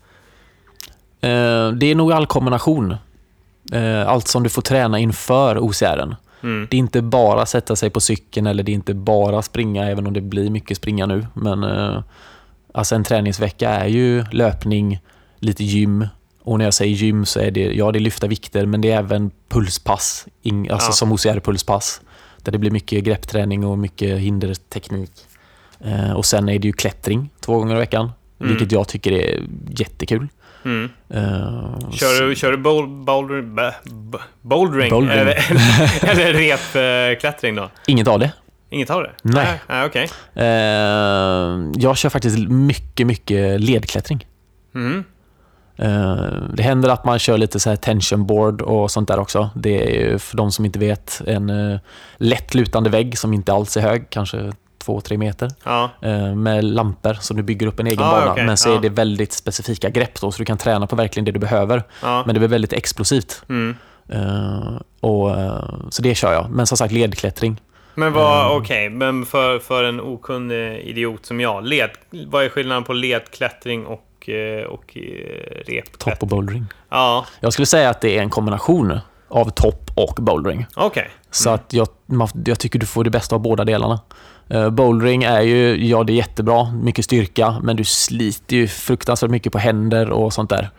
Eh, 1.21 1.69
Det 1.71 1.85
är 1.85 1.95
nog 1.95 2.11
all 2.11 2.25
kombination. 2.27 2.95
Eh, 3.73 4.07
Allt 4.07 4.27
som 4.27 4.43
du 4.43 4.49
får 4.49 4.61
träna 4.61 4.99
inför 4.99 5.55
OCR'n. 5.57 6.15
Mm. 6.43 6.67
Det 6.71 6.77
är 6.77 6.79
inte 6.79 7.01
bara 7.01 7.45
sätta 7.45 7.75
sig 7.75 7.89
på 7.89 7.99
cykeln 8.01 8.47
eller 8.47 8.63
det 8.63 8.71
är 8.71 8.73
inte 8.73 8.93
bara 8.93 9.41
springa, 9.41 9.89
även 9.89 10.07
om 10.07 10.13
det 10.13 10.21
blir 10.21 10.49
mycket 10.49 10.77
springa 10.77 11.05
nu. 11.05 11.25
Men 11.33 11.63
eh, 11.63 12.03
alltså 12.73 12.95
en 12.95 13.03
träningsvecka 13.03 13.69
är 13.69 13.87
ju 13.87 14.25
löpning, 14.31 14.99
lite 15.39 15.63
gym. 15.63 16.07
Och 16.43 16.57
när 16.57 16.65
jag 16.65 16.73
säger 16.73 16.95
gym 16.95 17.25
så 17.25 17.39
är 17.39 17.51
det, 17.51 17.73
ja 17.73 17.91
det 17.91 17.97
är 17.99 18.01
lyfta 18.01 18.27
vikter, 18.27 18.65
men 18.65 18.81
det 18.81 18.91
är 18.91 18.97
även 18.97 19.31
pulspass. 19.49 20.27
In, 20.41 20.71
alltså 20.71 20.87
Ja. 20.89 20.93
som 20.93 21.11
OCR-pulspass. 21.11 22.01
Där 22.43 22.51
det 22.51 22.57
blir 22.57 22.71
mycket 22.71 23.03
greppträning 23.03 23.65
och 23.65 23.77
mycket 23.77 24.19
hinderteknik. 24.19 25.11
Eh, 25.85 26.11
och 26.11 26.25
sen 26.25 26.49
är 26.49 26.59
det 26.59 26.67
ju 26.67 26.73
klättring 26.73 27.29
två 27.41 27.57
gånger 27.57 27.75
i 27.75 27.79
veckan. 27.79 28.11
Mm. 28.39 28.51
Vilket 28.51 28.71
jag 28.71 28.87
tycker 28.87 29.11
är 29.11 29.43
jättekul. 29.69 30.27
Mm. 30.65 30.89
Eh, 31.09 31.89
Kör 31.91 32.27
du, 32.29 32.35
kör 32.35 32.51
du 32.51 32.57
boulder, 32.57 33.41
b, 33.41 33.61
bouldering? 34.41 34.89
Bouldering. 34.89 35.19
Eller, 35.19 35.45
eller 36.11 36.33
repklättring 36.33 37.55
då? 37.55 37.69
Inget 37.87 38.07
av 38.07 38.19
det. 38.19 38.31
Inget 38.69 38.89
av 38.89 39.01
det? 39.03 39.11
Nej. 39.21 39.59
Nej, 39.69 39.85
okej. 39.85 40.09
Eh, 40.33 41.71
jag 41.77 41.97
kör 41.97 42.09
faktiskt 42.09 42.37
mycket, 42.49 43.07
mycket 43.07 43.61
ledklättring. 43.61 44.25
Mm. 44.75 45.03
Eh, 45.77 46.15
det 46.53 46.63
händer 46.63 46.89
att 46.89 47.05
man 47.05 47.19
kör 47.19 47.37
lite 47.37 47.59
så 47.59 47.69
här 47.69 47.75
tension 47.75 48.25
board 48.25 48.61
och 48.61 48.91
sånt 48.91 49.07
där 49.07 49.19
också. 49.19 49.49
Det 49.55 49.97
är 49.97 50.09
ju 50.11 50.19
för 50.19 50.37
de 50.37 50.51
som 50.51 50.65
inte 50.65 50.79
vet 50.79 51.21
en 51.27 51.49
uh, 51.49 51.79
lätt 52.17 52.53
lutande 52.53 52.89
vägg 52.89 53.17
som 53.17 53.33
inte 53.33 53.53
alls 53.53 53.77
är 53.77 53.81
hög, 53.81 54.09
kanske 54.09 54.51
2-3 54.85 55.17
meter, 55.17 55.51
Ja. 55.63 55.89
eh, 56.01 56.35
med 56.35 56.63
lampor 56.63 57.13
så 57.13 57.33
du 57.33 57.43
bygger 57.43 57.67
upp 57.67 57.79
en 57.79 57.87
egen 57.87 58.03
Ah, 58.03 58.11
bana. 58.11 58.31
okej, 58.31 58.45
Men 58.45 58.57
så 58.57 58.69
ja. 58.69 58.75
är 58.75 58.79
det 58.81 58.89
väldigt 58.89 59.33
specifika 59.33 59.89
grepp 59.89 60.21
då, 60.21 60.31
så 60.31 60.37
du 60.37 60.45
kan 60.45 60.57
träna 60.57 60.87
på 60.87 60.95
verkligen 60.95 61.25
det 61.25 61.31
du 61.31 61.39
behöver. 61.39 61.83
ja. 62.01 62.23
Men 62.25 62.33
det 62.33 62.39
blir 62.39 62.49
väldigt 62.49 62.73
explosivt. 62.73 63.43
Mm. 63.49 63.75
Eh, 64.09 64.79
och, 64.99 65.31
eh, 65.39 65.63
så 65.89 66.01
det 66.01 66.15
kör 66.15 66.33
jag. 66.33 66.49
Men 66.49 66.67
som 66.67 66.77
sagt, 66.77 66.93
ledklättring. 66.93 67.61
Men 67.95 68.13
vad, 68.13 68.45
Mm. 68.45 68.57
okej, 68.61 68.89
men 68.89 69.25
för, 69.25 69.59
för 69.59 69.83
en 69.83 70.01
okunnig 70.01 70.79
idiot 70.79 71.25
som 71.25 71.39
jag, 71.39 71.65
led, 71.65 71.89
vad 72.27 72.43
är 72.45 72.49
skillnaden 72.49 72.83
på 72.83 72.93
ledklättring 72.93 73.85
och, 73.85 74.01
eh, 74.29 74.63
och 74.63 74.97
eh, 74.97 75.01
repklättring? 75.67 75.97
Topp 75.97 76.21
och 76.21 76.27
bouldering. 76.27 76.65
Ja, 76.89 77.25
Jag 77.39 77.53
skulle 77.53 77.65
säga 77.65 77.89
att 77.89 78.01
det 78.01 78.17
är 78.17 78.21
en 78.21 78.29
kombination 78.29 78.99
av 79.27 79.49
topp 79.49 79.91
och 79.95 80.15
bouldering. 80.21 80.65
okej. 80.75 81.09
Så 81.31 81.49
att 81.49 81.73
jag, 81.73 81.87
jag 82.45 82.59
tycker 82.59 82.79
du 82.79 82.85
får 82.85 83.03
det 83.03 83.09
bästa 83.09 83.35
av 83.35 83.41
båda 83.41 83.63
delarna. 83.65 83.99
Uh, 84.53 84.69
bouldering 84.69 85.23
är 85.23 85.41
ju, 85.41 85.87
ja 85.87 86.03
det 86.03 86.13
är 86.13 86.15
jättebra, 86.15 86.71
mycket 86.71 87.05
styrka, 87.05 87.55
men 87.63 87.75
du 87.75 87.83
sliter 87.83 88.55
ju 88.55 88.67
fruktansvärt 88.67 89.31
mycket 89.31 89.53
på 89.53 89.59
händer 89.59 90.09
och 90.09 90.33
sånt 90.33 90.49
där. 90.49 90.69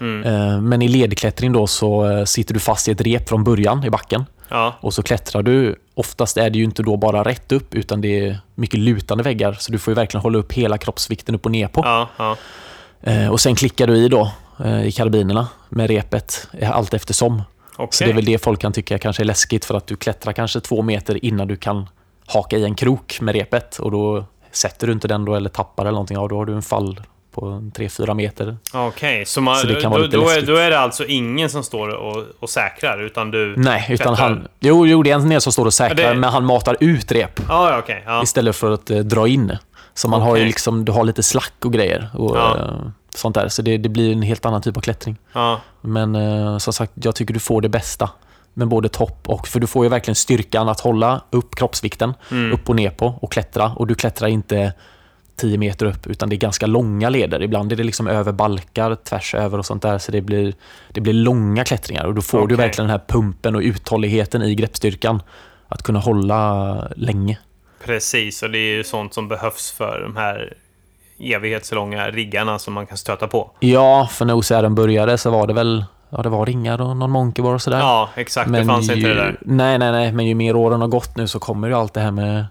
Mm. 0.00 0.24
Eh, 0.24 0.60
men 0.60 0.82
i 0.82 0.88
ledklättring 0.88 1.52
då 1.52 1.66
så 1.66 2.10
eh, 2.10 2.24
sitter 2.24 2.54
du 2.54 2.60
fast 2.60 2.88
i 2.88 2.90
ett 2.90 3.00
rep 3.00 3.28
från 3.28 3.44
början 3.44 3.84
i 3.84 3.90
backen 3.90 4.24
Ja, 4.48 4.74
och 4.80 4.94
så 4.94 5.02
klättrar 5.02 5.42
du. 5.42 5.76
Oftast 5.94 6.36
är 6.36 6.50
det 6.50 6.58
ju 6.58 6.64
inte 6.64 6.82
då 6.82 6.96
bara 6.96 7.24
rätt 7.24 7.52
upp 7.52 7.74
utan 7.74 8.00
det 8.00 8.26
är 8.28 8.38
mycket 8.54 8.80
lutande 8.80 9.24
väggar 9.24 9.52
så 9.52 9.72
du 9.72 9.78
får 9.78 9.90
ju 9.90 9.94
verkligen 9.94 10.22
hålla 10.22 10.38
upp 10.38 10.52
hela 10.52 10.78
kroppsvikten 10.78 11.34
upp 11.34 11.44
och 11.44 11.52
ner 11.52 11.68
på. 11.68 11.80
ja, 11.84 12.08
ja. 12.16 12.36
Eh, 13.06 13.28
och 13.28 13.40
sen 13.40 13.54
klickar 13.54 13.86
du 13.86 13.96
i 13.96 14.08
då 14.08 14.30
eh, 14.64 14.86
i 14.86 14.92
karbinerna 14.92 15.48
med 15.68 15.90
repet 15.90 16.48
eh, 16.52 16.70
allt 16.76 16.94
eftersom. 16.94 17.42
Okej. 17.76 17.88
Så 17.98 18.04
det 18.04 18.10
är 18.10 18.14
väl 18.14 18.24
det 18.24 18.38
folk 18.38 18.60
kan 18.60 18.72
tycka 18.72 18.98
kanske 18.98 19.22
är 19.22 19.24
läskigt 19.24 19.64
för 19.64 19.74
att 19.74 19.86
du 19.86 19.96
klättrar 19.96 20.32
kanske 20.32 20.60
två 20.60 20.82
meter 20.82 21.24
innan 21.24 21.48
du 21.48 21.56
kan 21.56 21.88
haka 22.26 22.56
i 22.56 22.64
en 22.64 22.74
krok 22.74 23.18
med 23.20 23.34
repet 23.34 23.78
och 23.78 23.90
då 23.90 24.24
sätter 24.52 24.86
du 24.86 24.92
inte 24.92 25.08
den 25.08 25.24
då 25.24 25.34
eller 25.34 25.50
tappar 25.50 25.82
eller 25.84 25.92
någonting, 25.92 26.16
ja, 26.16 26.28
då 26.28 26.36
har 26.36 26.46
du 26.46 26.52
en 26.54 26.62
fall 26.62 27.00
på 27.34 27.46
3-4 27.46 28.14
meter. 28.14 28.56
Okej, 28.72 29.26
så, 29.26 29.40
man, 29.40 29.56
Så 29.56 29.66
det 29.66 29.80
kan 29.80 29.92
då, 29.92 29.98
lite 29.98 30.16
då, 30.16 30.28
är, 30.28 30.42
då 30.42 30.56
är 30.56 30.70
det 30.70 30.78
alltså 30.80 31.04
ingen 31.04 31.50
som 31.50 31.62
står 31.64 31.88
och, 31.88 32.24
och 32.40 32.50
säkrar, 32.50 33.02
utan 33.02 33.30
du... 33.30 33.54
Nej, 33.56 33.86
utan 33.90 33.96
klättrar? 34.16 34.28
han... 34.28 34.48
Jo, 34.60 34.86
jo, 34.86 35.02
det 35.02 35.10
är 35.10 35.14
en 35.14 35.28
del 35.28 35.40
som 35.40 35.52
står 35.52 35.66
och 35.66 35.74
säkrar, 35.74 36.08
det- 36.14 36.20
men 36.20 36.30
han 36.30 36.44
matar 36.44 36.76
ut 36.80 37.12
rep 37.12 37.40
ja, 37.48 37.78
okej. 37.78 38.02
ja. 38.06 38.22
istället 38.22 38.56
för 38.56 38.70
att 38.70 38.90
eh, 38.90 38.98
dra 38.98 39.28
in. 39.28 39.56
Så 39.94 40.08
man 40.08 40.22
har 40.22 40.36
ju 40.36 40.44
liksom, 40.44 40.84
du 40.84 40.92
har 40.92 41.04
lite 41.04 41.22
slack 41.22 41.52
och 41.64 41.72
grejer 41.72 42.10
och 42.14 42.36
Ja. 42.36 42.56
eh, 42.58 42.88
sånt 43.14 43.34
där. 43.34 43.48
Så 43.48 43.62
det, 43.62 43.78
det 43.78 43.88
blir 43.88 44.12
en 44.12 44.22
helt 44.22 44.46
annan 44.46 44.62
typ 44.62 44.76
av 44.76 44.80
klättring. 44.80 45.16
ja. 45.32 45.60
Men 45.80 46.14
eh, 46.14 46.58
som 46.58 46.72
sagt, 46.72 46.92
jag 46.94 47.14
tycker 47.14 47.34
du 47.34 47.40
får 47.40 47.60
det 47.62 47.68
bästa 47.68 48.10
med 48.54 48.68
både 48.68 48.88
topp 48.88 49.28
och... 49.28 49.48
För 49.48 49.60
du 49.60 49.66
får 49.66 49.84
ju 49.84 49.88
verkligen 49.88 50.14
styrkan 50.14 50.68
att 50.68 50.80
hålla 50.80 51.20
upp 51.30 51.54
kroppsvikten 51.54 52.14
Mm. 52.30 52.52
upp 52.52 52.68
och 52.68 52.76
ner 52.76 52.90
på 52.90 53.06
och 53.22 53.32
klättra. 53.32 53.72
Och 53.76 53.86
du 53.86 53.94
klättrar 53.94 54.28
inte 54.28 54.72
10 55.36 55.58
meter 55.58 55.86
upp, 55.86 56.06
utan 56.06 56.28
det 56.28 56.36
är 56.36 56.38
ganska 56.38 56.66
långa 56.66 57.08
leder. 57.08 57.42
Ibland 57.42 57.72
är 57.72 57.76
det 57.76 57.84
liksom 57.84 58.06
över 58.06 58.32
balkar, 58.32 58.94
tvärs 58.94 59.34
över 59.34 59.58
och 59.58 59.66
sånt 59.66 59.82
där. 59.82 59.98
Så 59.98 60.12
det 60.12 60.20
blir, 60.20 60.54
det 60.92 61.00
blir 61.00 61.12
långa 61.12 61.64
klättringar 61.64 62.04
och 62.04 62.14
då 62.14 62.22
får 62.22 62.38
du 62.38 62.44
Okej. 62.44 62.56
verkligen 62.56 62.88
den 62.88 62.98
här 63.00 63.06
pumpen 63.08 63.54
och 63.56 63.60
uthålligheten 63.62 64.42
i 64.42 64.54
greppstyrkan. 64.54 65.22
Att 65.68 65.82
kunna 65.82 65.98
hålla 65.98 66.74
länge. 66.96 67.38
Precis, 67.84 68.42
och 68.42 68.50
det 68.50 68.58
är 68.58 68.76
ju 68.76 68.84
sånt 68.84 69.14
som 69.14 69.28
behövs 69.28 69.72
för 69.72 70.00
de 70.00 70.16
här 70.16 70.52
evighetslånga 71.18 72.10
riggarna 72.10 72.58
som 72.58 72.74
man 72.74 72.86
kan 72.86 72.96
stöta 72.98 73.26
på. 73.28 73.50
Ja, 73.60 74.08
för 74.12 74.24
när 74.24 74.34
OCR'n 74.34 74.74
började 74.74 75.18
så 75.18 75.30
var 75.30 75.46
det 75.46 75.52
väl 75.54 75.84
ja, 76.10 76.22
det 76.22 76.28
var 76.28 76.46
ringar 76.46 76.80
och 76.80 76.96
någon 76.96 77.10
monkeybar 77.10 77.54
och 77.54 77.62
sådär. 77.62 77.78
Ja, 77.78 78.10
exakt. 78.16 78.52
det 78.52 78.64
fanns 78.64 78.90
ju, 78.90 78.94
inte 78.94 79.08
det 79.08 79.14
där. 79.14 79.38
Nej, 79.40 79.78
nej, 79.78 79.92
nej. 79.92 80.12
Men 80.12 80.26
ju 80.26 80.34
mer 80.34 80.56
åren 80.56 80.80
har 80.80 80.88
gått 80.88 81.16
nu 81.16 81.26
så 81.28 81.38
kommer 81.38 81.68
ju 81.68 81.74
allt 81.74 81.94
det 81.94 82.00
här 82.00 82.10
med... 82.10 82.46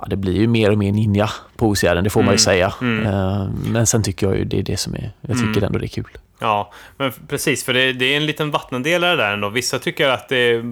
Ja, 0.00 0.06
det 0.10 0.16
blir 0.16 0.36
ju 0.40 0.46
mer 0.46 0.70
och 0.70 0.78
mer 0.78 0.92
ninja 0.92 1.30
på 1.56 1.74
OCR'n, 1.74 2.02
det 2.02 2.10
får 2.10 2.22
man 2.22 2.34
ju 2.34 2.38
säga. 2.38 2.74
mm. 2.80 3.06
Eh, 3.06 3.48
Men 3.66 3.86
sen 3.86 4.02
tycker 4.02 4.26
jag 4.26 4.36
ju 4.38 4.44
det 4.44 4.58
är 4.58 4.62
det 4.62 4.76
som 4.76 4.94
är... 4.94 5.10
Jag 5.20 5.36
tycker 5.36 5.48
Mm. 5.50 5.64
ändå 5.64 5.78
det 5.78 5.86
är 5.86 5.88
kul. 5.88 6.08
Ja, 6.40 6.72
men 6.96 7.12
precis, 7.28 7.64
för 7.64 7.72
det, 7.74 7.92
det 7.92 8.04
är 8.12 8.16
en 8.16 8.26
liten 8.26 8.50
vattendelare 8.50 9.16
där 9.16 9.32
ändå. 9.32 9.48
Vissa 9.48 9.78
tycker 9.78 10.08
att 10.08 10.28
det 10.28 10.62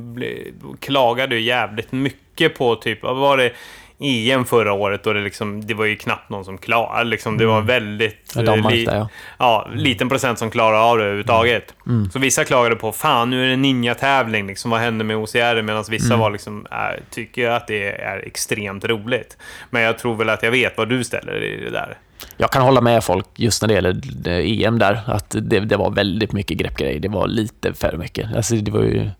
klagade 0.80 1.34
ju 1.34 1.40
jävligt 1.42 1.92
mycket 1.92 2.20
på 2.48 2.76
typ, 2.76 3.02
vad 3.02 3.16
var 3.16 3.36
det, 3.36 3.52
EM 3.98 4.44
förra 4.44 4.72
året 4.72 5.04
då 5.04 5.12
det 5.12 5.20
liksom, 5.20 5.66
det 5.66 5.74
var 5.74 5.84
ju 5.84 5.96
knappt 5.96 6.30
någon 6.30 6.44
som 6.44 6.58
klarade, 6.58 7.04
liksom, 7.10 7.38
det 7.38 7.46
var 7.46 7.60
väldigt... 7.60 8.32
Ja, 8.34 8.42
Danmark 8.42 8.74
li- 8.74 8.84
där 8.84 8.96
ja. 8.96 9.08
Ja, 9.38 9.68
liten 9.74 10.08
procent 10.08 10.38
som 10.38 10.50
klarar 10.50 10.90
av 10.90 10.96
det 10.98 11.02
överhuvudtaget. 11.04 11.74
Mm. 11.86 12.10
Så 12.10 12.18
vissa 12.18 12.44
klagade 12.44 12.76
på, 12.76 12.92
fan 12.92 13.30
nu 13.30 13.44
är 13.44 13.48
det 13.50 13.56
ninja-tävling, 13.56 14.46
liksom, 14.46 14.70
vad 14.70 14.80
händer 14.80 15.04
med 15.04 15.16
OCR? 15.16 15.62
Medan 15.62 15.84
vissa 15.90 16.06
Mm. 16.06 16.18
var 16.18 16.30
liksom, 16.30 16.66
äh, 16.70 16.76
tycker 17.10 17.50
att 17.50 17.66
det 17.66 17.92
är 17.92 18.18
extremt 18.26 18.84
roligt. 18.84 19.36
Men 19.70 19.82
jag 19.82 19.98
tror 19.98 20.14
väl 20.16 20.28
att 20.28 20.42
jag 20.42 20.50
vet 20.50 20.78
vad 20.78 20.88
du 20.88 21.04
ställer 21.04 21.42
i 21.42 21.64
det 21.64 21.70
där. 21.70 21.98
Jag 22.36 22.50
kan 22.50 22.62
hålla 22.62 22.80
med 22.80 23.04
folk 23.04 23.26
just 23.36 23.62
när 23.62 23.68
det 23.68 23.74
gäller 23.74 24.00
eh, 24.28 24.62
EM 24.66 24.78
där, 24.78 25.00
att 25.06 25.30
det, 25.42 25.60
det 25.60 25.76
var 25.76 25.90
väldigt 25.90 26.32
mycket 26.32 26.56
greppgrejer. 26.58 27.00
Det 27.00 27.08
var 27.08 27.26
lite 27.26 27.72
för 27.72 27.96
mycket. 27.96 28.36
Alltså, 28.36 28.54
det 28.54 28.70
var 28.70 28.82
ju, 28.82 29.10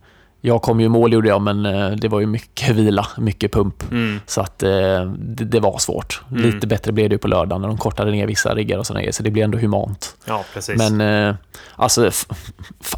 jag 0.46 0.62
kom 0.62 0.80
ju 0.80 0.86
i 0.86 0.88
mål 0.88 1.12
gjorde 1.12 1.28
jag, 1.28 1.42
men 1.42 1.66
eh, 1.66 1.90
det 1.90 2.08
var 2.08 2.20
ju 2.20 2.26
mycket 2.26 2.70
vila, 2.70 3.06
mycket 3.16 3.52
pump. 3.52 3.90
Mm. 3.90 4.20
Så 4.26 4.40
att 4.40 4.62
eh, 4.62 4.70
det, 5.18 5.44
det 5.44 5.60
var 5.60 5.78
svårt. 5.78 6.22
Lite 6.28 6.66
bättre 6.66 6.92
blev 6.92 7.10
det 7.10 7.18
på 7.18 7.28
lördagen 7.28 7.60
när 7.60 7.68
de 7.68 7.78
kortade 7.78 8.10
ner 8.10 8.26
vissa 8.26 8.54
riggar 8.54 8.78
och 8.78 8.86
sådana 8.86 9.00
grejer, 9.00 9.12
så 9.12 9.22
det 9.22 9.30
blir 9.30 9.44
ändå 9.44 9.58
humant. 9.58 10.16
Ja, 10.24 10.44
precis. 10.54 10.76
Men 10.76 11.00
eh, 11.00 11.34
alltså, 11.76 12.10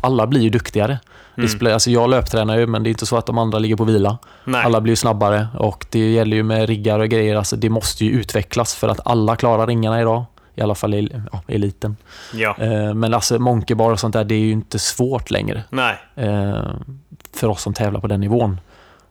alla 0.01 0.27
blir 0.27 0.41
ju 0.41 0.51
duktigare. 0.51 0.99
Mm. 1.37 1.73
alltså 1.73 1.91
jag 1.91 2.11
löptränar 2.11 2.59
ju, 2.59 2.67
men 2.67 2.83
det 2.83 2.89
är 2.89 2.91
inte 2.91 3.07
så 3.07 3.17
att 3.17 3.27
de 3.27 3.39
andra 3.39 3.59
ligger 3.59 3.77
på 3.77 3.85
vila. 3.85 4.19
Nej. 4.45 4.65
Alla 4.65 4.81
blir 4.81 4.93
ju 4.93 4.97
snabbare 4.97 5.49
och 5.59 5.87
det 5.91 6.13
gäller 6.13 6.37
ju 6.37 6.43
med 6.43 6.69
riggar 6.69 6.99
och 6.99 7.09
grejer. 7.09 7.37
Alltså, 7.37 7.57
det 7.57 7.71
måste 7.71 8.05
ju 8.05 8.11
utvecklas 8.11 8.75
för 8.75 8.89
att 8.89 9.07
alla 9.07 9.37
klarar 9.37 9.67
ringarna 9.67 10.01
idag. 10.01 10.25
I 10.55 10.61
alla 10.61 10.75
fall 10.75 10.95
i 10.95 11.09
ja, 11.33 11.43
eliten. 11.47 11.97
Ja. 12.35 12.57
Men 12.95 13.15
alltså 13.15 13.39
monkeybar 13.39 13.93
och 13.93 14.01
sånt 14.01 14.13
där, 14.13 14.25
det 14.25 14.35
är 14.35 14.39
ju 14.39 14.51
inte 14.51 14.79
svårt 14.79 15.31
längre. 15.31 15.63
Nej. 15.71 15.99
För 17.39 17.49
oss 17.49 17.63
som 17.63 17.75
tävlar 17.75 18.01
på 18.01 18.07
den 18.07 18.21
nivån. 18.21 18.61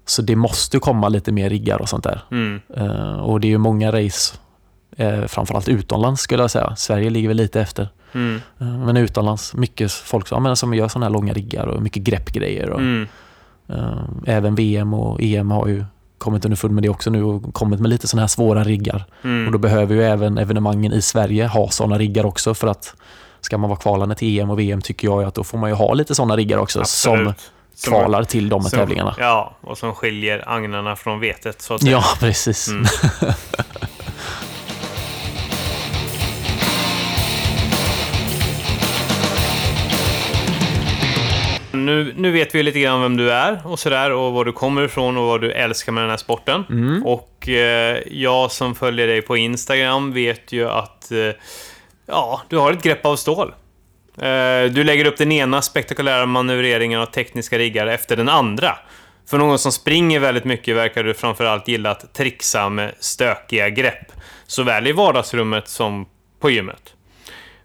Så 0.06 0.22
det 0.22 0.36
måste 0.36 0.80
komma 0.80 1.10
lite 1.10 1.32
mer 1.32 1.50
riggar 1.50 1.82
och 1.82 1.90
sånt 1.90 2.04
där. 2.04 2.22
Mm. 2.32 2.62
Eh, 2.76 3.20
och 3.20 3.40
det 3.40 3.48
är 3.48 3.50
ju 3.50 3.58
många 3.58 3.92
race, 3.92 4.36
eh, 4.98 5.26
framförallt 5.26 5.68
utomlands 5.70 6.22
skulle 6.22 6.44
jag 6.44 6.52
säga. 6.52 6.76
Sverige 6.76 7.10
ligger 7.10 7.28
väl 7.28 7.38
lite 7.38 7.62
efter. 7.62 7.90
Mm. 8.14 8.42
Eh, 8.60 8.68
Men 8.78 8.98
utomlands, 8.98 9.54
mycket 9.54 9.92
folk 9.92 10.28
som, 10.28 10.46
ja, 10.46 10.56
som 10.56 10.74
gör 10.74 10.88
sådana 10.88 11.06
här 11.06 11.14
långa 11.14 11.34
riggar 11.34 11.66
och 11.66 11.82
mycket 11.82 12.04
greppgrejer. 12.04 12.70
Och, 12.70 12.80
Mm. 12.80 13.08
även 14.26 14.56
VM 14.56 14.94
och 14.94 15.22
EM 15.22 15.52
har 15.52 15.68
ju 15.68 15.86
kommit 16.18 16.46
underfund 16.46 16.74
med 16.74 16.84
det 16.84 16.90
också 16.90 17.10
nu 17.10 17.24
och 17.24 17.54
kommit 17.54 17.80
med 17.80 17.90
lite 17.90 18.08
sådana 18.08 18.22
här 18.22 18.28
svåra 18.28 18.64
riggar. 18.64 19.06
Mm. 19.24 19.46
Och 19.46 19.52
då 19.52 19.58
behöver 19.58 19.96
ju 19.96 20.04
även 20.04 20.38
evenemangen 20.38 20.94
i 20.94 21.02
Sverige 21.02 21.48
ha 21.48 21.70
sådana 21.70 21.98
riggar 21.98 22.26
också 22.26 22.54
för 22.54 22.68
att 22.68 22.96
ska 23.42 23.58
man 23.58 23.70
vara 23.70 23.80
kvalande 23.80 24.16
till 24.16 24.40
EM 24.40 24.50
och 24.50 24.60
VM 24.60 24.82
tycker 24.82 25.08
jag 25.08 25.24
att 25.24 25.36
då 25.36 25.44
får 25.44 25.58
man 25.58 25.70
ju 25.70 25.76
ha 25.76 25.94
lite 25.94 26.16
sådana 26.16 26.36
riggar 26.38 26.58
också 26.58 26.80
Absolut. 26.80 27.26
Som- 27.26 27.34
kvalar 27.86 28.24
till 28.24 28.50
de 28.50 28.62
som- 28.64 28.80
tävlingarna. 28.80 29.16
Ja, 29.20 29.56
och 29.62 29.78
som 29.78 29.96
skiljer 29.96 30.44
agnarna 30.48 30.96
från 30.96 31.20
vetet. 31.20 31.62
Så 31.62 31.74
att. 31.74 31.84
Ja, 31.84 32.04
precis. 32.20 32.68
Mm. 32.68 32.86
Nu, 41.72 42.14
nu 42.18 42.32
vet 42.32 42.56
vi 42.56 42.64
lite 42.64 42.80
grann 42.80 43.02
vem 43.02 43.18
du 43.18 43.32
är 43.32 43.62
och 43.68 43.80
sådär 43.80 44.12
och 44.12 44.34
var 44.34 44.46
du 44.46 44.52
kommer 44.52 44.82
ifrån 44.86 45.18
och 45.18 45.24
vad 45.28 45.42
du 45.42 45.52
älskar 45.52 45.92
med 45.92 46.04
den 46.04 46.10
här 46.10 46.18
sporten. 46.18 46.64
Mm. 46.70 47.06
Och 47.06 47.50
eh, 47.50 47.98
jag 48.12 48.52
som 48.52 48.76
följer 48.76 49.08
dig 49.08 49.22
på 49.22 49.38
Instagram 49.38 50.14
vet 50.14 50.52
ju 50.52 50.70
att 50.70 51.12
eh, 51.12 51.18
ja, 52.06 52.42
du 52.50 52.58
har 52.58 52.72
ett 52.72 52.84
grepp 52.84 53.06
av 53.06 53.16
stål. 53.16 53.54
Eh, 54.22 54.72
du 54.72 54.84
lägger 54.84 55.06
upp 55.06 55.18
den 55.18 55.32
ena 55.32 55.62
spektakulära 55.62 56.26
manövreringen 56.26 57.00
av 57.00 57.06
tekniska 57.06 57.58
riggar 57.58 57.88
efter 57.88 58.18
den 58.18 58.30
andra. 58.30 58.78
För 59.30 59.38
någon 59.38 59.60
som 59.60 59.72
springer 59.72 60.20
väldigt 60.20 60.46
mycket 60.46 60.76
verkar 60.76 61.04
du 61.04 61.14
framförallt 61.14 61.68
gilla 61.68 61.92
att 61.92 62.14
trixa 62.14 62.70
med 62.70 62.94
stökiga 63.00 63.70
grepp. 63.70 64.12
Såväl 64.48 64.88
i 64.88 64.92
vardagsrummet 64.92 65.68
som 65.68 66.06
på 66.40 66.50
gymmet. 66.50 66.94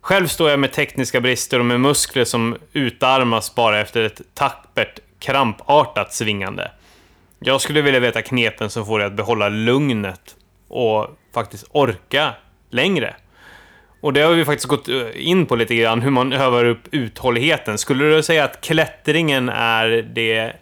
Själv 0.00 0.26
står 0.26 0.50
jag 0.50 0.60
med 0.60 0.72
tekniska 0.72 1.20
brister 1.20 1.58
och 1.58 1.66
med 1.66 1.80
muskler 1.80 2.24
som 2.24 2.56
utarmas 2.72 3.54
bara 3.54 3.80
efter 3.80 4.02
ett 4.02 4.20
tappert, 4.34 4.98
krampartat 5.18 6.12
svingande. 6.14 6.70
Jag 7.38 7.60
skulle 7.60 7.82
vilja 7.82 8.00
veta 8.00 8.22
knepen 8.22 8.70
som 8.70 8.86
får 8.86 8.98
dig 8.98 9.06
att 9.06 9.16
behålla 9.16 9.48
lugnet 9.48 10.36
och 10.68 11.06
faktiskt 11.34 11.64
orka 11.70 12.34
längre. 12.70 13.14
Och 14.02 14.12
det 14.12 14.20
har 14.20 14.32
vi 14.32 14.44
faktiskt 14.44 14.68
gått 14.68 14.88
eh, 14.88 14.96
in 15.14 15.46
på 15.46 15.56
lite 15.56 15.74
grann, 15.74 16.02
hur 16.02 16.10
man 16.10 16.32
övar 16.32 16.64
upp 16.64 16.88
uthålligheten. 16.90 17.78
Skulle 17.78 18.04
du 18.04 18.22
säga 18.22 18.44
att 18.44 18.60
klättringen 18.60 19.48
är 19.48 19.88
det 20.14 20.52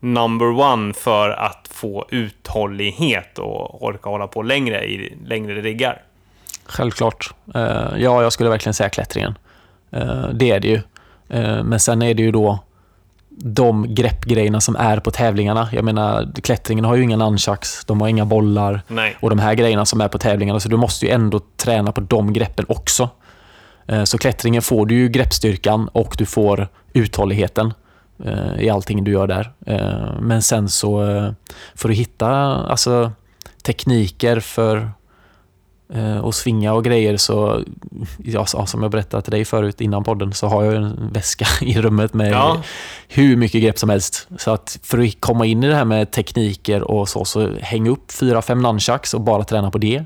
number 0.00 0.60
one 0.60 0.94
för 0.94 1.30
att 1.30 1.68
få 1.70 2.06
uthållighet 2.10 3.38
och 3.38 3.84
orka 3.84 4.10
hålla 4.10 4.26
på 4.26 4.42
längre 4.42 4.84
i 4.84 5.16
längre 5.24 5.60
riggar? 5.60 6.02
Självklart. 6.64 7.34
Eh, 7.54 7.62
ja, 7.98 8.22
jag 8.22 8.32
skulle 8.32 8.50
verkligen 8.50 8.74
säga 8.74 8.88
klättringen. 8.88 9.38
Eh, 9.90 10.28
det 10.28 10.50
är 10.50 10.60
det 10.60 10.68
ju. 10.68 10.80
Men 11.64 11.80
sen 11.80 12.02
är 12.02 12.14
det 12.14 12.22
ju 12.22 12.30
då 12.30 12.58
de 13.38 13.94
greppgrejerna 13.94 14.60
som 14.60 14.76
är 14.76 15.00
på 15.00 15.10
tävlingarna. 15.10 15.68
Jag 15.72 15.84
menar, 15.84 16.32
klättringen 16.42 16.84
har 16.84 16.96
ju 16.96 17.02
inga 17.02 17.16
nunchucks, 17.16 17.84
de 17.84 18.00
har 18.00 18.08
inga 18.08 18.24
bollar 18.24 18.82
Nej. 18.88 19.16
och 19.20 19.30
de 19.30 19.38
här 19.38 19.54
grejerna 19.54 19.84
som 19.86 20.00
är 20.00 20.08
på 20.08 20.18
tävlingarna. 20.18 20.60
Så 20.60 20.68
du 20.68 20.76
måste 20.76 21.06
ju 21.06 21.12
ändå 21.12 21.40
träna 21.56 21.92
på 21.92 22.00
de 22.00 22.32
greppen 22.32 22.64
också. 22.68 23.10
Eh, 23.86 24.04
Så 24.04 24.18
klättringen 24.18 24.62
får 24.62 24.86
du 24.86 24.94
ju 24.94 25.08
greppstyrkan 25.08 25.88
och 25.88 26.14
du 26.18 26.26
får 26.26 26.68
uthålligheten 26.92 27.74
eh, 28.24 28.60
i 28.64 28.70
allting 28.70 29.04
du 29.04 29.10
gör 29.12 29.26
där. 29.26 29.52
Eh, 29.66 30.20
Men 30.20 30.42
sen 30.42 30.68
så 30.68 31.00
får 31.74 31.88
du 31.88 31.94
hitta 31.94 32.28
alltså, 32.66 33.12
tekniker 33.62 34.40
för 34.40 34.90
eh, 35.94 36.24
att 36.24 36.34
svinga 36.34 36.72
och 36.72 36.84
grejer 36.84 37.16
så, 37.16 37.62
ja, 38.24 38.46
som 38.46 38.82
jag 38.82 38.90
berättade 38.90 39.22
till 39.22 39.30
dig 39.32 39.44
förut 39.44 39.80
innan 39.80 40.04
podden, 40.04 40.32
så 40.32 40.46
har 40.46 40.64
jag 40.64 40.74
en 40.74 41.10
väska 41.12 41.46
i 41.64 41.80
rummet 41.80 42.14
med 42.14 42.32
Ja. 42.32 42.62
hur 43.08 43.36
mycket 43.36 43.62
grepp 43.62 43.78
som 43.78 43.88
helst. 43.90 44.28
Så 44.38 44.50
att 44.50 44.78
för 44.82 44.98
att 44.98 45.20
komma 45.20 45.46
in 45.46 45.64
i 45.64 45.68
det 45.68 45.74
här 45.74 45.84
med 45.84 46.10
tekniker 46.10 46.82
och 46.82 47.08
så, 47.08 47.24
så 47.24 47.50
häng 47.60 47.88
upp 47.88 48.12
fyra 48.12 48.42
fem 48.42 48.62
nunchucks 48.62 49.14
och 49.14 49.20
bara 49.20 49.44
träna 49.44 49.70
på 49.70 49.78
det. 49.78 50.04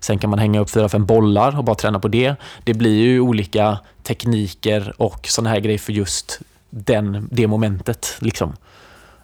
Sen 0.00 0.18
kan 0.18 0.30
man 0.30 0.38
hänga 0.38 0.60
upp 0.60 0.70
fyra 0.70 0.88
fem 0.88 1.06
bollar 1.06 1.58
och 1.58 1.64
bara 1.64 1.76
träna 1.76 2.00
på 2.00 2.08
det. 2.08 2.34
Det 2.64 2.74
blir 2.74 3.00
ju 3.02 3.20
olika 3.20 3.78
tekniker 4.02 4.92
och 4.96 5.26
sådana 5.28 5.50
här 5.50 5.60
grejer 5.60 5.78
för 5.78 5.92
just 5.92 6.40
den, 6.70 7.28
det 7.30 7.46
momentet. 7.46 8.16
Liksom. 8.20 8.52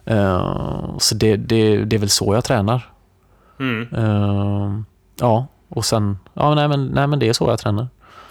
Eh, 0.05 0.99
så 0.99 1.15
det, 1.15 1.37
det, 1.37 1.85
det 1.85 1.97
är 1.97 2.01
väl 2.01 2.09
så 2.09 2.35
jag 2.35 2.45
tränar. 2.45 2.93
Mm. 3.61 3.89
Eh, 3.97 4.81
ja, 5.21 5.47
och 5.69 5.85
sen, 5.85 6.19
ja 6.35 6.55
nej 6.55 6.69
men, 6.69 6.87
nej 6.87 7.07
men 7.07 7.19
det 7.19 7.29
är 7.29 7.33
så 7.33 7.45
jag 7.49 7.59
tränar. 7.59 7.89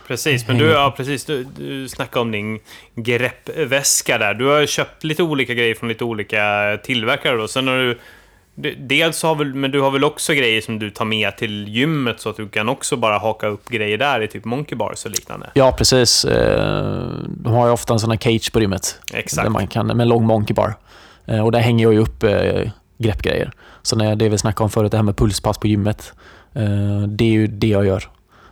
Precis, 0.07 0.47
men 0.47 0.57
du, 0.57 0.65
ja, 0.65 0.93
precis, 0.97 1.25
du, 1.25 1.43
du 1.57 1.89
snackade 1.89 2.21
om 2.21 2.31
din 2.31 2.59
greppväska 2.95 4.17
där. 4.17 4.33
Du 4.33 4.45
har 4.45 4.65
köpt 4.65 5.03
lite 5.03 5.23
olika 5.23 5.53
grejer 5.53 5.75
från 5.75 5.89
lite 5.89 6.03
olika 6.03 6.43
tillverkare 6.83 7.37
då. 7.37 7.47
Sen 7.47 7.67
har 7.67 7.75
du... 7.77 7.99
Dels 8.77 9.23
har 9.23 9.35
väl, 9.35 9.53
men 9.55 9.71
du 9.71 9.81
har 9.81 9.91
väl 9.91 10.03
också 10.03 10.33
grejer 10.33 10.61
som 10.61 10.79
du 10.79 10.89
tar 10.89 11.05
med 11.05 11.37
till 11.37 11.67
gymmet 11.67 12.19
så 12.21 12.29
att 12.29 12.37
du 12.37 12.49
kan 12.49 12.69
också 12.69 12.95
bara 12.97 13.17
haka 13.17 13.47
upp 13.47 13.69
grejer 13.69 13.97
där 13.97 14.21
i 14.21 14.27
typ 14.27 14.45
monkey 14.45 14.75
bars 14.77 15.05
och 15.05 15.11
liknande. 15.11 15.49
Ja, 15.53 15.71
precis. 15.71 16.25
Eh, 16.25 17.07
De 17.27 17.53
har 17.53 17.65
ju 17.67 17.73
ofta 17.73 17.93
en 17.93 17.99
sån 17.99 18.11
här 18.11 18.17
cage 18.17 18.51
på 18.53 18.59
gymmet. 18.61 18.99
Exakt. 19.13 19.45
Där 19.45 19.49
man 19.51 19.67
kan, 19.67 19.87
med 19.87 19.99
en 20.01 20.07
lång 20.09 20.25
monkey 20.25 20.53
bar. 20.53 20.73
Eh, 21.25 21.45
Och 21.45 21.51
där 21.51 21.59
hänger 21.59 21.83
jag 21.85 21.93
ju 21.93 21.99
upp 21.99 22.23
eh, 22.23 22.69
greppgrejer. 22.97 23.51
Så 23.81 23.95
när 23.95 24.15
det 24.15 24.29
vi 24.29 24.37
snackade 24.37 24.63
om 24.63 24.69
förut, 24.69 24.91
det 24.91 24.97
här 24.97 25.03
med 25.03 25.17
pulspass 25.17 25.57
på 25.57 25.67
gymmet. 25.67 26.13
Eh, 26.57 27.07
Det 27.07 27.25
är 27.25 27.31
ju 27.31 27.47
det 27.47 27.67
jag 27.67 27.85
gör. 27.85 28.03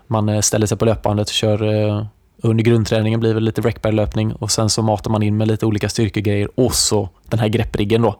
Man 0.07 0.29
eh, 0.29 0.41
ställer 0.41 0.67
sig 0.67 0.77
på 0.77 0.85
löpbandet 0.85 1.27
och 1.27 1.33
kör 1.33 1.63
eh, 1.63 2.05
under 2.37 2.63
grundträningen 2.63 3.19
blir 3.19 3.33
det 3.33 3.39
lite 3.39 3.61
rackbar-löpning 3.61 4.33
och 4.33 4.51
sen 4.51 4.69
så 4.69 4.81
matar 4.81 5.11
man 5.11 5.23
in 5.23 5.37
med 5.37 5.47
lite 5.47 5.65
olika 5.65 5.89
styrkegrejer 5.89 6.49
och 6.55 6.75
så 6.75 7.09
den 7.29 7.39
här 7.39 7.47
greppriggen 7.47 8.01
då. 8.01 8.15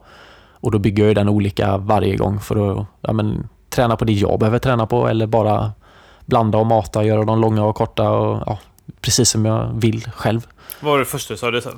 Och 0.50 0.70
då 0.70 0.78
bygger 0.78 1.06
jag 1.06 1.14
den 1.14 1.28
olika 1.28 1.76
varje 1.76 2.16
gång 2.16 2.40
för 2.40 2.80
att 2.80 2.86
ja, 3.00 3.12
men, 3.12 3.48
träna 3.68 3.96
på 3.96 4.04
det 4.04 4.12
jag 4.12 4.38
behöver 4.38 4.58
träna 4.58 4.86
på 4.86 5.08
eller 5.08 5.26
bara 5.26 5.72
blanda 6.24 6.58
och 6.58 6.66
mata, 6.66 7.04
göra 7.04 7.24
dem 7.24 7.40
långa 7.40 7.64
och 7.64 7.76
korta 7.76 8.10
och 8.10 8.42
ja, 8.46 8.58
precis 9.00 9.30
som 9.30 9.44
jag 9.44 9.70
vill 9.74 10.10
själv. 10.10 10.46
Vad 10.80 10.92
var 10.92 10.98
det 10.98 11.04
första 11.04 11.34
du 11.34 11.38
sa? 11.38 11.50
Du 11.50 11.60
sa 11.60 11.70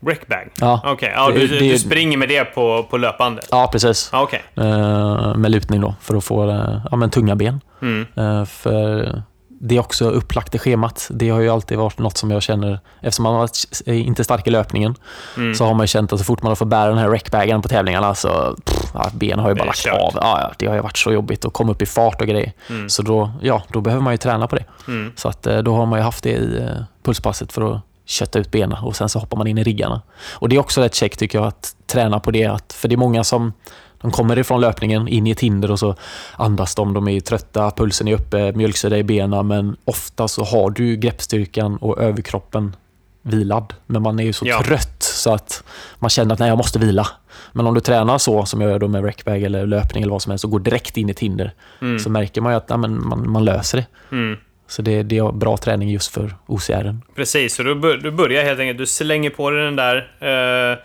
Recbag? 0.00 0.48
Ja. 0.60 0.80
Okej, 0.84 1.12
ja, 1.16 1.30
du, 1.30 1.46
du 1.46 1.78
springer 1.78 2.18
med 2.18 2.28
det 2.28 2.44
på, 2.44 2.86
på 2.90 2.96
löpbandet? 2.96 3.48
Ja, 3.50 3.68
precis. 3.72 4.10
Okej. 4.12 4.42
Eh, 4.54 5.34
med 5.36 5.50
lutning 5.50 5.80
då, 5.80 5.94
för 6.00 6.16
att 6.16 6.24
få 6.24 6.50
eh, 6.50 6.78
ja, 6.90 6.96
men 6.96 7.10
tunga 7.10 7.36
ben. 7.36 7.60
Mm. 7.82 8.06
Eh, 8.16 8.44
för 8.44 9.22
det 9.60 9.76
är 9.76 9.80
också 9.80 10.10
upplagt 10.10 10.54
i 10.54 10.58
schemat. 10.58 11.08
Det 11.10 11.28
har 11.28 11.40
ju 11.40 11.48
alltid 11.50 11.78
varit 11.78 11.98
något 11.98 12.16
som 12.16 12.30
jag 12.30 12.42
känner, 12.42 12.80
eftersom 13.00 13.22
man 13.22 13.34
varit 13.34 13.82
inte 13.86 14.24
stark 14.24 14.46
i 14.46 14.50
löpningen, 14.50 14.94
Mm. 15.36 15.54
så 15.54 15.64
har 15.64 15.74
man 15.74 15.84
ju 15.84 15.86
känt 15.88 16.12
att 16.12 16.18
så 16.18 16.24
fort 16.24 16.42
man 16.42 16.50
har 16.50 16.56
fått 16.56 16.68
bära 16.68 16.88
den 16.88 16.98
här 16.98 17.08
rackbagen 17.08 17.62
på 17.62 17.68
tävlingarna 17.68 18.14
så 18.14 18.56
pff, 18.64 18.90
ja, 18.94 19.10
ben 19.14 19.38
har 19.38 19.48
ju 19.48 19.54
bara 19.54 19.64
lagt 19.64 19.78
kört. 19.78 19.94
av. 19.94 20.12
Ja, 20.14 20.40
ja, 20.40 20.52
det 20.58 20.66
har 20.66 20.74
ju 20.74 20.80
varit 20.80 20.96
så 20.98 21.12
jobbigt 21.12 21.44
att 21.44 21.52
komma 21.52 21.72
upp 21.72 21.82
i 21.82 21.86
fart 21.86 22.20
och 22.20 22.26
grejer. 22.26 22.52
Mm. 22.70 22.88
Så 22.88 23.02
då, 23.02 23.30
ja, 23.42 23.62
då 23.68 23.80
behöver 23.80 24.02
man 24.02 24.12
ju 24.12 24.16
träna 24.18 24.46
på 24.46 24.56
det. 24.56 24.64
Mm. 24.88 25.12
Så 25.16 25.28
att, 25.28 25.46
eh, 25.46 25.58
då 25.58 25.74
har 25.74 25.86
man 25.86 25.98
ju 25.98 26.02
haft 26.04 26.24
det 26.24 26.30
i 26.30 26.58
eh, 26.58 26.68
pulspasset 27.02 27.52
för 27.52 27.72
att 27.74 27.80
kötta 28.06 28.38
ut 28.38 28.50
benen 28.50 28.78
och 28.84 28.96
sen 28.96 29.08
så 29.08 29.18
hoppar 29.18 29.36
man 29.38 29.46
in 29.46 29.58
i 29.58 29.62
riggarna. 29.64 30.02
Och 30.32 30.48
det 30.48 30.56
är 30.56 30.60
också 30.60 30.80
rätt 30.80 30.94
check 30.94 31.16
tycker 31.16 31.38
jag 31.38 31.46
att 31.46 31.76
träna 31.86 32.20
på 32.20 32.30
det. 32.30 32.44
Att, 32.46 32.72
för 32.72 32.88
det 32.88 32.94
är 32.94 32.96
många 32.96 33.24
som 33.24 33.52
de 34.00 34.10
kommer 34.10 34.38
ifrån 34.38 34.60
löpningen 34.60 35.08
in 35.08 35.26
i 35.26 35.30
ett 35.30 35.40
hinder 35.40 35.70
och 35.70 35.78
så 35.78 35.94
andas 36.36 36.74
de. 36.74 36.92
De 36.94 37.08
är 37.08 37.20
trötta, 37.20 37.70
pulsen 37.70 38.08
är 38.08 38.14
uppe, 38.14 38.52
mjölksyra 38.52 38.98
i 38.98 39.04
benen 39.04 39.46
men 39.46 39.76
ofta 39.84 40.28
så 40.28 40.44
har 40.44 40.70
du 40.70 40.96
greppstyrkan 40.96 41.76
och 41.76 41.98
överkroppen 41.98 42.76
vilad. 43.22 43.74
Men 43.86 44.02
man 44.02 44.20
är 44.20 44.24
ju 44.24 44.32
så 44.32 44.46
Ja. 44.46 44.62
trött 44.64 45.02
så 45.02 45.34
att 45.34 45.64
man 45.98 46.10
känner 46.10 46.32
att 46.32 46.38
nej, 46.38 46.48
jag 46.48 46.58
måste 46.58 46.78
vila. 46.78 47.06
Men 47.52 47.66
om 47.66 47.74
du 47.74 47.80
tränar 47.80 48.18
så 48.18 48.44
som 48.46 48.60
jag 48.60 48.70
gör 48.70 48.78
då 48.78 48.88
med 48.88 49.04
rackbag 49.04 49.42
eller 49.42 49.66
löpning 49.66 50.02
eller 50.02 50.12
vad 50.12 50.22
som 50.22 50.30
helst 50.30 50.44
och 50.44 50.50
går 50.50 50.60
direkt 50.60 50.96
in 50.96 51.08
i 51.08 51.12
ett 51.12 51.18
hinder 51.20 51.52
Mm. 51.80 51.98
så 51.98 52.10
märker 52.10 52.40
man 52.40 52.52
ju 52.52 52.56
att 52.56 52.66
ja, 52.68 52.76
men 52.76 53.08
man, 53.08 53.30
man 53.30 53.44
löser 53.44 53.78
det. 53.78 54.16
Mm. 54.16 54.38
Så 54.68 54.82
det, 54.82 55.02
det 55.02 55.18
är 55.18 55.32
bra 55.32 55.56
träning 55.56 55.90
just 55.90 56.12
för 56.14 56.34
OCR. 56.46 56.96
Precis, 57.14 57.54
så 57.54 57.62
du, 57.62 57.74
du 57.96 58.10
börjar 58.10 58.44
helt 58.44 58.60
enkelt, 58.60 58.78
du 58.78 58.86
slänger 58.86 59.30
på 59.30 59.50
dig 59.50 59.64
den 59.64 59.76
där 59.76 59.96
uh, 60.22 60.78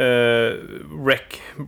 uh, 0.00 0.54
rec, 1.06 1.20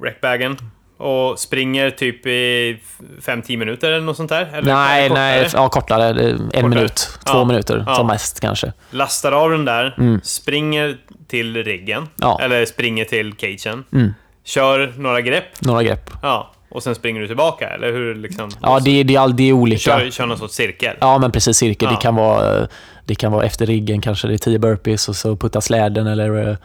recbagen 0.02 0.56
och 0.96 1.38
springer 1.38 1.90
typ 1.90 2.26
i 2.26 2.78
5-10 3.20 3.56
minuter 3.56 3.92
eller 3.92 4.00
något 4.06 4.16
sånt 4.16 4.28
där? 4.28 4.50
Eller 4.54 4.74
Nej, 4.74 5.08
kortare? 5.08 5.24
nej, 5.24 5.48
ja, 5.52 5.68
kortare. 5.68 6.38
En 6.52 6.68
minut, 6.70 6.96
två 7.26 7.38
Ja. 7.38 7.44
minuter 7.44 7.84
Ja. 7.86 7.94
som 7.94 8.06
mest 8.06 8.40
kanske. 8.40 8.72
Lastar 8.90 9.32
av 9.32 9.50
den 9.50 9.64
där, 9.64 9.94
Mm. 9.98 10.20
springer 10.22 10.96
till 11.28 11.64
riggen, 11.64 12.08
Ja. 12.20 12.38
eller 12.42 12.66
springer 12.66 13.04
till 13.04 13.32
cagen, 13.34 13.84
Mm. 13.92 14.14
kör 14.44 14.92
några 14.96 15.20
grepp, 15.20 15.61
Några 15.61 15.82
grepp. 15.82 16.11
ja, 16.22 16.52
och 16.71 16.83
sen 16.83 16.95
springer 16.95 17.21
du 17.21 17.27
tillbaka, 17.27 17.68
eller 17.68 17.93
hur 17.93 18.14
liksom? 18.14 18.51
Ja, 18.62 18.81
det, 18.81 19.03
det, 19.03 19.33
det 19.33 19.43
är 19.43 19.53
olika. 19.53 19.79
Kör, 19.79 20.11
kör 20.11 20.27
någon 20.27 20.39
sorts 20.39 20.55
cirkel? 20.55 20.97
Ja, 21.01 21.18
men 21.18 21.33
precis 21.33 21.57
cirkel. 21.57 21.89
Ja. 21.91 21.97
Det, 21.97 22.03
kan 22.03 22.14
vara, 22.14 22.61
eh, 22.62 22.66
det 23.05 23.14
kan 23.14 23.33
vara 23.33 23.45
efter 23.45 23.66
riggen 23.66 24.01
kanske 24.01 24.29
det 24.29 24.35
är 24.35 24.39
10 24.39 24.59
burpees 24.59 25.09
och 25.09 25.16
så 25.16 25.37
putta 25.37 25.61
släden 25.61 26.07
eller 26.07 26.49
eh, 26.49 26.57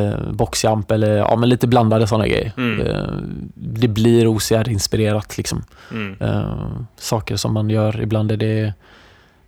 eh, 0.00 0.18
boxjump 0.32 0.90
eller 0.90 1.16
ja, 1.16 1.36
men 1.36 1.48
lite 1.48 1.66
blandade 1.66 2.06
sådana 2.06 2.28
grejer. 2.28 2.52
Mm. 2.56 2.80
Eh, 2.86 3.08
det 3.54 3.88
blir 3.88 4.26
OCR-inspirerat 4.26 5.36
liksom. 5.36 5.64
Mm. 5.90 6.16
Eh, 6.20 6.66
saker 6.96 7.36
som 7.36 7.52
man 7.54 7.70
gör. 7.70 8.00
Ibland 8.00 8.32
är 8.32 8.36
det 8.36 8.72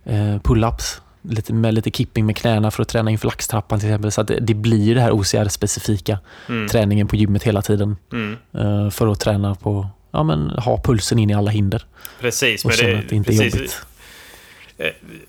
eh, 0.05 0.35
pull-ups. 0.43 1.01
lite, 1.21 1.53
med 1.53 1.73
lite 1.73 1.91
kipping 1.91 2.25
med 2.25 2.37
knäna 2.37 2.71
för 2.71 2.81
att 2.81 2.89
träna 2.89 3.11
inför 3.11 3.27
laxtrappan 3.27 3.79
till 3.79 3.89
exempel. 3.89 4.11
Så 4.11 4.23
det, 4.23 4.39
det 4.39 4.53
blir 4.53 4.95
det 4.95 5.01
här 5.01 5.11
OCR-specifika 5.11 6.17
Mm. 6.49 6.67
träningen 6.67 7.07
på 7.07 7.15
gymmet 7.15 7.43
hela 7.43 7.61
tiden. 7.61 7.97
Mm. 8.13 8.91
för 8.91 9.07
att 9.07 9.19
träna 9.19 9.55
på, 9.55 9.87
ja 10.11 10.23
men 10.23 10.49
ha 10.49 10.81
pulsen 10.83 11.19
in 11.19 11.29
i 11.29 11.33
alla 11.33 11.51
hinder. 11.51 11.85
Precis. 12.21 12.65
Och 12.65 12.69
men 12.69 12.77
känna 12.77 12.99
att 12.99 13.09
det 13.09 13.15
inte 13.15 13.29
är 13.31 13.37
precis. 13.37 13.55
jobbigt. 13.55 13.81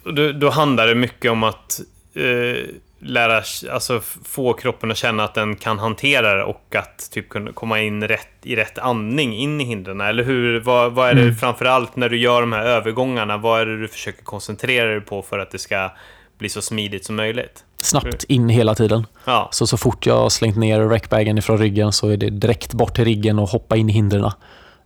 Och 0.04 0.14
då, 0.14 0.32
då 0.32 0.50
handlar 0.50 0.86
det 0.86 0.94
mycket 0.94 1.30
om 1.30 1.42
att 1.42 1.80
eh, 2.14 2.64
lära, 3.00 3.42
alltså 3.72 4.00
få 4.24 4.52
kroppen 4.52 4.90
att 4.90 4.96
känna 4.96 5.24
att 5.24 5.34
den 5.34 5.56
kan 5.56 5.78
hantera 5.78 6.34
det 6.34 6.42
och 6.44 6.74
att 6.74 7.10
typ 7.10 7.28
kunna 7.28 7.52
komma 7.52 7.80
in 7.80 8.08
rätt, 8.08 8.28
i 8.42 8.56
rätt 8.56 8.78
andning 8.78 9.36
in 9.36 9.60
i 9.60 9.64
hindren. 9.64 10.00
Eller 10.00 10.24
hur? 10.24 10.60
Vad, 10.60 10.92
vad 10.92 11.08
är 11.10 11.14
det 11.14 11.22
Mm. 11.22 11.34
framförallt 11.36 11.96
när 11.96 12.08
du 12.08 12.18
gör 12.18 12.40
de 12.40 12.52
här 12.52 12.64
övergångarna? 12.64 13.36
Vad 13.36 13.60
är 13.60 13.66
det 13.66 13.80
du 13.80 13.88
försöker 13.88 14.22
koncentrera 14.24 14.90
dig 14.90 15.00
på 15.00 15.22
för 15.22 15.38
att 15.38 15.50
det 15.50 15.58
ska 15.58 15.92
bli 16.38 16.48
så 16.48 16.62
smidigt 16.62 17.04
som 17.04 17.16
möjligt? 17.16 17.64
Snabbt 17.76 18.24
in 18.24 18.48
hela 18.48 18.74
tiden. 18.74 19.06
Ja, 19.24 19.48
Så 19.52 19.66
så 19.66 19.76
fort 19.76 20.06
jag 20.06 20.14
har 20.16 20.28
slängt 20.28 20.56
ner 20.56 20.80
rackbagen 20.80 21.38
ifrån 21.38 21.58
ryggen 21.58 21.92
så 21.92 22.08
är 22.08 22.16
det 22.16 22.30
direkt 22.30 22.72
bort 22.74 22.94
till 22.94 23.04
riggen 23.04 23.38
och 23.38 23.48
hoppa 23.48 23.76
in 23.76 23.90
i 23.90 23.92
hindren. 23.92 24.30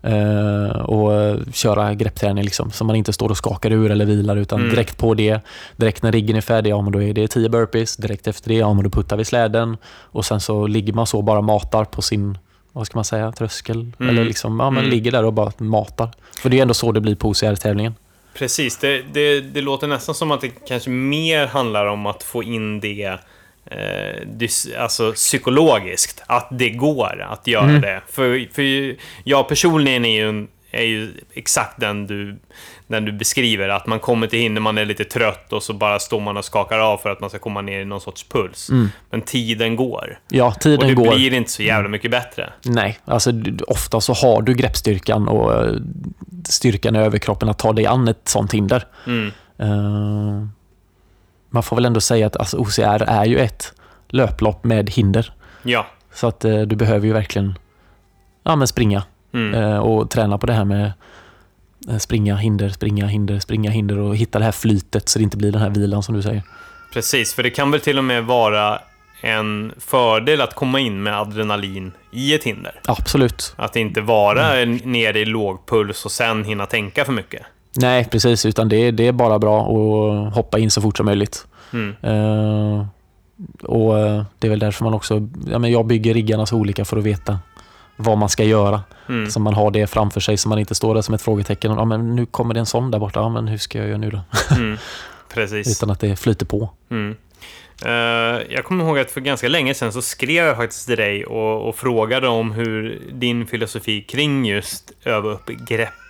Eh, 0.02 0.76
och 0.80 1.14
eh, 1.14 1.36
köra 1.52 1.94
greppträning 1.94 2.44
liksom. 2.44 2.70
Så 2.70 2.84
man 2.84 2.96
inte 2.96 3.12
står 3.12 3.28
och 3.28 3.36
skakar 3.36 3.70
ur 3.70 3.90
eller 3.90 4.04
vilar 4.04 4.36
utan 4.36 4.58
Mm. 4.60 4.70
direkt 4.70 4.98
på 4.98 5.14
det. 5.14 5.40
Direkt 5.76 6.02
när 6.02 6.12
riggen 6.12 6.36
är 6.36 6.40
färdig, 6.40 6.70
ja 6.70 6.80
men 6.82 6.92
då 6.92 7.02
är 7.02 7.12
det 7.14 7.28
10 7.28 7.48
burpees. 7.48 7.96
Direkt 7.96 8.26
efter 8.26 8.48
det, 8.48 8.54
ja 8.54 8.72
men 8.74 8.84
då 8.84 8.90
puttar 8.90 9.16
vi 9.16 9.24
släden. 9.24 9.76
Och 9.86 10.24
sen 10.24 10.40
så 10.40 10.66
ligger 10.66 10.92
man 10.92 11.06
så 11.06 11.18
och 11.18 11.24
bara 11.24 11.40
matar 11.40 11.84
på 11.84 12.02
sin, 12.02 12.38
vad 12.72 12.86
ska 12.86 12.98
man 12.98 13.04
säga, 13.04 13.32
tröskel. 13.32 13.92
Mm. 14.00 14.10
Eller 14.10 14.24
liksom, 14.24 14.60
ja 14.60 14.70
men 14.70 14.78
Mm. 14.78 14.90
ligger 14.90 15.12
där 15.12 15.24
och 15.24 15.32
bara 15.32 15.52
matar. 15.58 16.08
För 16.42 16.50
det 16.50 16.58
är 16.58 16.62
ändå 16.62 16.74
så 16.74 16.92
det 16.92 17.00
blir 17.00 17.14
på 17.14 17.28
OCR-tävlingen. 17.28 17.94
precis. 18.38 18.78
Det, 18.78 19.02
det, 19.12 19.40
det 19.40 19.60
låter 19.60 19.86
nästan 19.86 20.14
som 20.14 20.30
att 20.30 20.40
det 20.40 20.48
kanske 20.68 20.90
mer 20.90 21.46
handlar 21.46 21.86
om 21.86 22.06
att 22.06 22.22
få 22.22 22.42
in 22.42 22.80
det 22.80 23.18
eh, 23.76 24.82
alltså 24.82 25.12
psykologiskt. 25.12 26.22
Att 26.26 26.48
det 26.50 26.70
går 26.70 27.22
att 27.30 27.46
göra 27.46 27.64
Mm. 27.68 27.80
det. 27.80 28.00
För, 28.10 28.54
för 28.54 28.96
jag 29.24 29.48
personligen 29.48 30.04
är 30.04 30.20
ju, 30.22 30.28
en- 30.28 30.48
är 30.74 30.82
ju 30.84 31.12
exakt 31.34 31.80
den 31.80 32.06
du, 32.06 32.36
den 32.86 33.04
du 33.04 33.12
beskriver. 33.12 33.68
Att 33.68 33.86
man 33.86 33.98
kommer 34.00 34.26
till 34.26 34.38
hinder, 34.38 34.60
man 34.60 34.78
är 34.78 34.84
lite 34.84 35.04
trött 35.04 35.52
och 35.52 35.62
så 35.62 35.72
bara 35.72 35.98
står 35.98 36.20
man 36.20 36.36
och 36.36 36.44
skakar 36.44 36.78
av 36.78 36.98
för 36.98 37.10
att 37.10 37.20
man 37.20 37.30
ska 37.30 37.38
komma 37.38 37.60
ner 37.62 37.80
i 37.80 37.84
någon 37.84 38.00
sorts 38.00 38.24
puls. 38.28 38.70
Men 39.10 39.20
tiden 39.22 39.76
går. 39.76 40.18
Ja, 40.28 40.46
Och 40.46 40.60
tiden 40.60 40.88
det 40.88 40.94
går. 40.94 41.14
blir 41.14 41.32
inte 41.34 41.50
så 41.50 41.62
jävla 41.62 41.88
mycket 41.88 42.10
bättre. 42.10 42.52
Nej, 42.64 42.98
alltså 43.04 43.32
ofta 43.66 44.00
så 44.00 44.12
har 44.12 44.42
du 44.42 44.54
greppstyrkan 44.54 45.28
och 45.28 45.64
eh, 45.64 45.74
styrkan 46.48 46.96
i 46.96 46.98
överkroppen 46.98 47.48
att 47.48 47.58
ta 47.58 47.72
dig 47.72 47.86
an 47.86 48.08
ett 48.08 48.20
sånt 48.28 48.54
hinder. 48.54 48.84
Mm. 49.06 49.32
Eh, 49.58 50.46
man 51.52 51.62
får 51.62 51.76
väl 51.76 51.84
ändå 51.84 52.00
säga 52.00 52.26
att 52.26 52.36
alltså, 52.36 52.56
OCR 52.56 53.02
är 53.02 53.24
ju 53.24 53.38
ett 53.38 53.72
löplopp 54.08 54.64
med 54.64 54.90
hinder. 54.90 55.32
Ja. 55.62 55.86
Så 56.14 56.26
att 56.26 56.44
eh, 56.44 56.60
du 56.60 56.76
behöver 56.76 57.06
ju 57.06 57.12
verkligen 57.12 57.58
ja, 58.42 58.56
men 58.56 58.68
springa 58.68 59.02
Mm. 59.34 59.62
eh, 59.62 59.78
och 59.78 60.10
träna 60.10 60.38
på 60.38 60.46
det 60.46 60.52
här 60.52 60.64
med 60.64 60.92
eh, 61.88 61.96
springa, 61.98 62.36
hinder, 62.36 62.68
springa, 62.68 63.06
hinder, 63.06 63.38
springa, 63.38 63.70
hinder 63.70 63.98
och 63.98 64.16
hitta 64.16 64.38
det 64.38 64.44
här 64.44 64.52
flytet 64.52 65.08
så 65.08 65.18
det 65.18 65.22
inte 65.22 65.36
blir 65.36 65.52
den 65.52 65.60
här 65.62 65.70
vilan 65.70 66.02
som 66.02 66.14
du 66.14 66.22
säger. 66.22 66.42
Precis, 66.92 67.34
för 67.34 67.42
det 67.42 67.50
kan 67.50 67.70
väl 67.70 67.80
till 67.80 67.98
och 67.98 68.04
med 68.04 68.24
vara 68.24 68.80
en 69.20 69.72
fördel 69.78 70.40
att 70.40 70.54
komma 70.54 70.80
in 70.80 71.02
med 71.02 71.18
adrenalin 71.18 71.92
i 72.12 72.34
ett 72.34 72.44
hinder. 72.44 72.80
Absolut. 72.84 73.54
Att 73.56 73.76
inte 73.76 74.00
vara 74.00 74.64
nere 74.64 75.18
i 75.20 75.24
låg 75.24 75.66
puls 75.66 76.04
och 76.04 76.12
sen 76.12 76.44
hinna 76.44 76.66
tänka 76.66 77.04
för 77.04 77.12
mycket. 77.12 77.42
Nej, 77.76 78.04
precis. 78.04 78.46
Utan 78.46 78.68
det, 78.68 78.90
det 78.90 79.06
är 79.06 79.12
bara 79.12 79.38
bra 79.38 79.60
att 79.60 80.34
hoppa 80.34 80.58
in 80.58 80.70
så 80.70 80.80
fort 80.80 80.96
som 80.96 81.06
möjligt. 81.06 81.46
Mm. 81.72 81.94
Eh, 82.02 82.86
och 83.62 83.98
eh, 83.98 84.24
Det 84.38 84.46
är 84.46 84.50
väl 84.50 84.58
därför 84.58 84.84
man 84.84 84.94
också... 84.94 85.28
Ja, 85.50 85.58
men 85.58 85.72
jag 85.72 85.86
bygger 85.86 86.14
riggarna 86.14 86.46
så 86.46 86.56
olika 86.56 86.84
för 86.84 86.96
att 86.96 87.04
veta 87.04 87.38
vad 87.96 88.18
man 88.18 88.28
ska 88.28 88.44
göra. 88.44 88.82
Mm. 89.08 89.30
Så 89.30 89.40
man 89.40 89.54
har 89.54 89.70
det 89.70 89.86
framför 89.86 90.20
sig 90.20 90.36
så 90.36 90.48
man 90.48 90.58
inte 90.58 90.74
står 90.74 90.94
där 90.94 91.02
som 91.02 91.14
ett 91.14 91.22
frågetecken. 91.22 91.72
Ja, 91.72 91.84
men 91.84 92.16
nu 92.16 92.26
kommer 92.26 92.54
det 92.54 92.60
en 92.60 92.66
sån 92.66 92.90
där 92.90 92.98
borta. 92.98 93.20
Ja, 93.20 93.28
men 93.28 93.48
hur 93.48 93.58
ska 93.58 93.78
jag 93.78 93.88
göra 93.88 93.98
nu 93.98 94.10
då? 94.10 94.20
Mm. 94.56 94.78
Precis. 95.34 95.78
Utan 95.78 95.90
att 95.90 96.00
det 96.00 96.16
flyter 96.16 96.46
på. 96.46 96.70
Mm. 96.90 97.16
Eh, 97.84 98.42
jag 98.54 98.64
kommer 98.64 98.84
ihåg 98.84 98.98
att 98.98 99.10
för 99.10 99.20
ganska 99.20 99.48
länge 99.48 99.74
sedan 99.74 99.92
så 99.92 100.02
skrev 100.02 100.46
jag 100.46 100.56
faktiskt 100.56 100.86
till 100.86 100.96
dig 100.96 101.24
och, 101.24 101.68
och 101.68 101.76
frågade 101.76 102.28
om 102.28 102.52
hur 102.52 103.02
din 103.12 103.46
filosofi 103.46 104.02
kring 104.02 104.46
just 104.46 104.92
öva 105.04 105.28
upp 105.28 105.50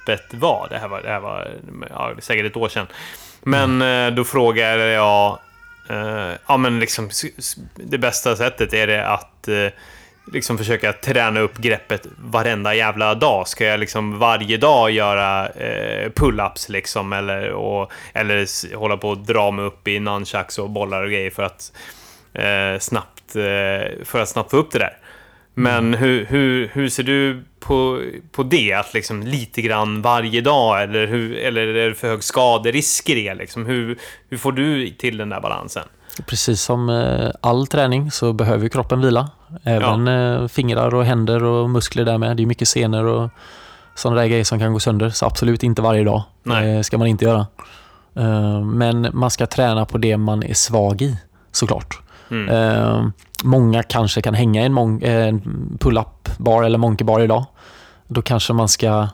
greppet 0.07 0.35
var. 0.35 0.67
Det 0.71 0.79
här 0.79 0.89
var, 0.89 1.03
det 1.03 1.09
här 1.09 1.21
var 1.21 1.55
ja, 1.91 2.13
säkert 2.19 2.47
ett 2.47 2.57
år 2.57 2.69
sedan. 2.69 2.87
Men 3.43 3.83
eh, 3.83 4.15
då 4.15 4.25
frågade 4.25 4.93
jag, 4.93 5.39
eh, 5.91 6.33
ja 6.47 6.57
men 6.57 6.81
liksom 6.81 7.11
det 7.77 7.99
bästa 7.99 8.37
sättet 8.37 8.75
är 8.75 8.87
det 8.87 9.07
att 9.07 9.49
eh, 9.49 9.69
liksom 10.33 10.59
försöka 10.59 10.93
träna 10.93 11.41
upp 11.41 11.59
greppet 11.59 12.07
varenda 12.19 12.75
jävla 12.75 13.15
dag. 13.15 13.49
Ska 13.49 13.65
jag 13.65 13.81
liksom 13.81 14.19
varje 14.19 14.57
dag 14.57 14.91
göra 14.91 15.49
eh, 15.49 16.11
pull-ups 16.11 16.71
liksom 16.71 17.13
eller, 17.13 17.51
och, 17.51 17.93
eller 18.15 18.77
hålla 18.77 18.97
på 18.97 19.09
och 19.09 19.19
dra 19.19 19.51
mig 19.51 19.65
upp 19.65 19.89
i 19.89 20.01
nunchucks 20.01 20.59
och 20.59 20.71
bollar 20.71 21.03
och 21.03 21.11
grejer 21.11 21.31
för 21.31 21.43
att 21.43 21.73
eh, 22.35 22.79
snabbt 22.81 23.37
eh, 23.37 24.05
för 24.05 24.19
att 24.19 24.29
snabbt 24.29 24.51
få 24.51 24.57
upp 24.57 24.73
det 24.73 24.79
där. 24.79 24.97
Men 25.55 25.95
hur, 25.95 26.25
hur, 26.25 26.71
hur 26.73 26.89
ser 26.89 27.03
du 27.03 27.43
på, 27.63 28.03
på 28.33 28.43
det? 28.43 28.73
Att 28.73 28.95
liksom 28.95 29.23
lite 29.23 29.63
grann 29.63 30.03
varje 30.03 30.41
dag 30.41 30.83
eller, 30.83 31.07
hur, 31.07 31.37
eller 31.37 31.67
är 31.67 31.89
det 31.89 31.95
för 31.95 32.09
hög 32.09 32.25
skaderisk 32.25 33.09
i 33.09 33.15
det? 33.15 33.35
Liksom? 33.35 33.67
Hur, 33.67 33.99
hur 34.29 34.39
får 34.39 34.53
du 34.53 34.91
till 34.91 35.17
den 35.17 35.29
där 35.29 35.41
balansen? 35.41 35.85
Precis 36.27 36.63
som 36.63 36.89
eh, 36.89 37.31
all 37.41 37.67
träning 37.67 38.11
så 38.11 38.33
behöver 38.33 38.69
kroppen 38.69 39.01
vila. 39.01 39.31
Även 39.65 40.09
eh, 40.09 40.49
fingrar 40.49 40.95
och 40.95 41.05
händer 41.05 41.45
och 41.45 41.71
muskler 41.71 42.05
där 42.05 42.19
med. 42.19 42.37
Det 42.37 42.43
är 42.43 42.47
mycket 42.47 42.69
senor 42.69 43.05
och 43.05 43.31
sådana 43.95 44.21
där 44.21 44.29
grejer 44.29 44.45
som 44.45 44.59
kan 44.59 44.73
gå 44.73 44.81
sönder. 44.81 45.11
Så 45.11 45.27
absolut 45.27 45.63
inte 45.63 45.83
varje 45.83 46.05
dag. 46.05 46.23
Nej. 46.43 46.77
Det 46.77 46.85
ska 46.85 46.99
man 46.99 47.07
inte 47.07 47.25
göra. 47.25 47.47
Eh, 48.17 48.61
Men 48.61 49.09
man 49.13 49.31
ska 49.31 49.47
träna 49.47 49.85
på 49.85 49.99
det 49.99 50.17
man 50.17 50.43
är 50.43 50.55
svag 50.55 51.03
i, 51.03 51.17
såklart. 51.53 52.01
Mm. 52.31 52.49
Eh, 52.49 53.07
många 53.45 53.83
kanske 53.83 54.23
kan 54.23 54.35
hänga 54.35 54.63
en, 54.63 55.03
eh, 55.03 55.27
en 55.27 55.79
pull-up 55.81 56.22
bar 56.39 56.63
eller 56.63 56.79
monkey 56.79 57.05
bar 57.05 57.21
idag. 57.21 57.45
Då 58.09 58.23
kanske 58.23 58.53
man 58.53 58.69
ska 58.69 59.09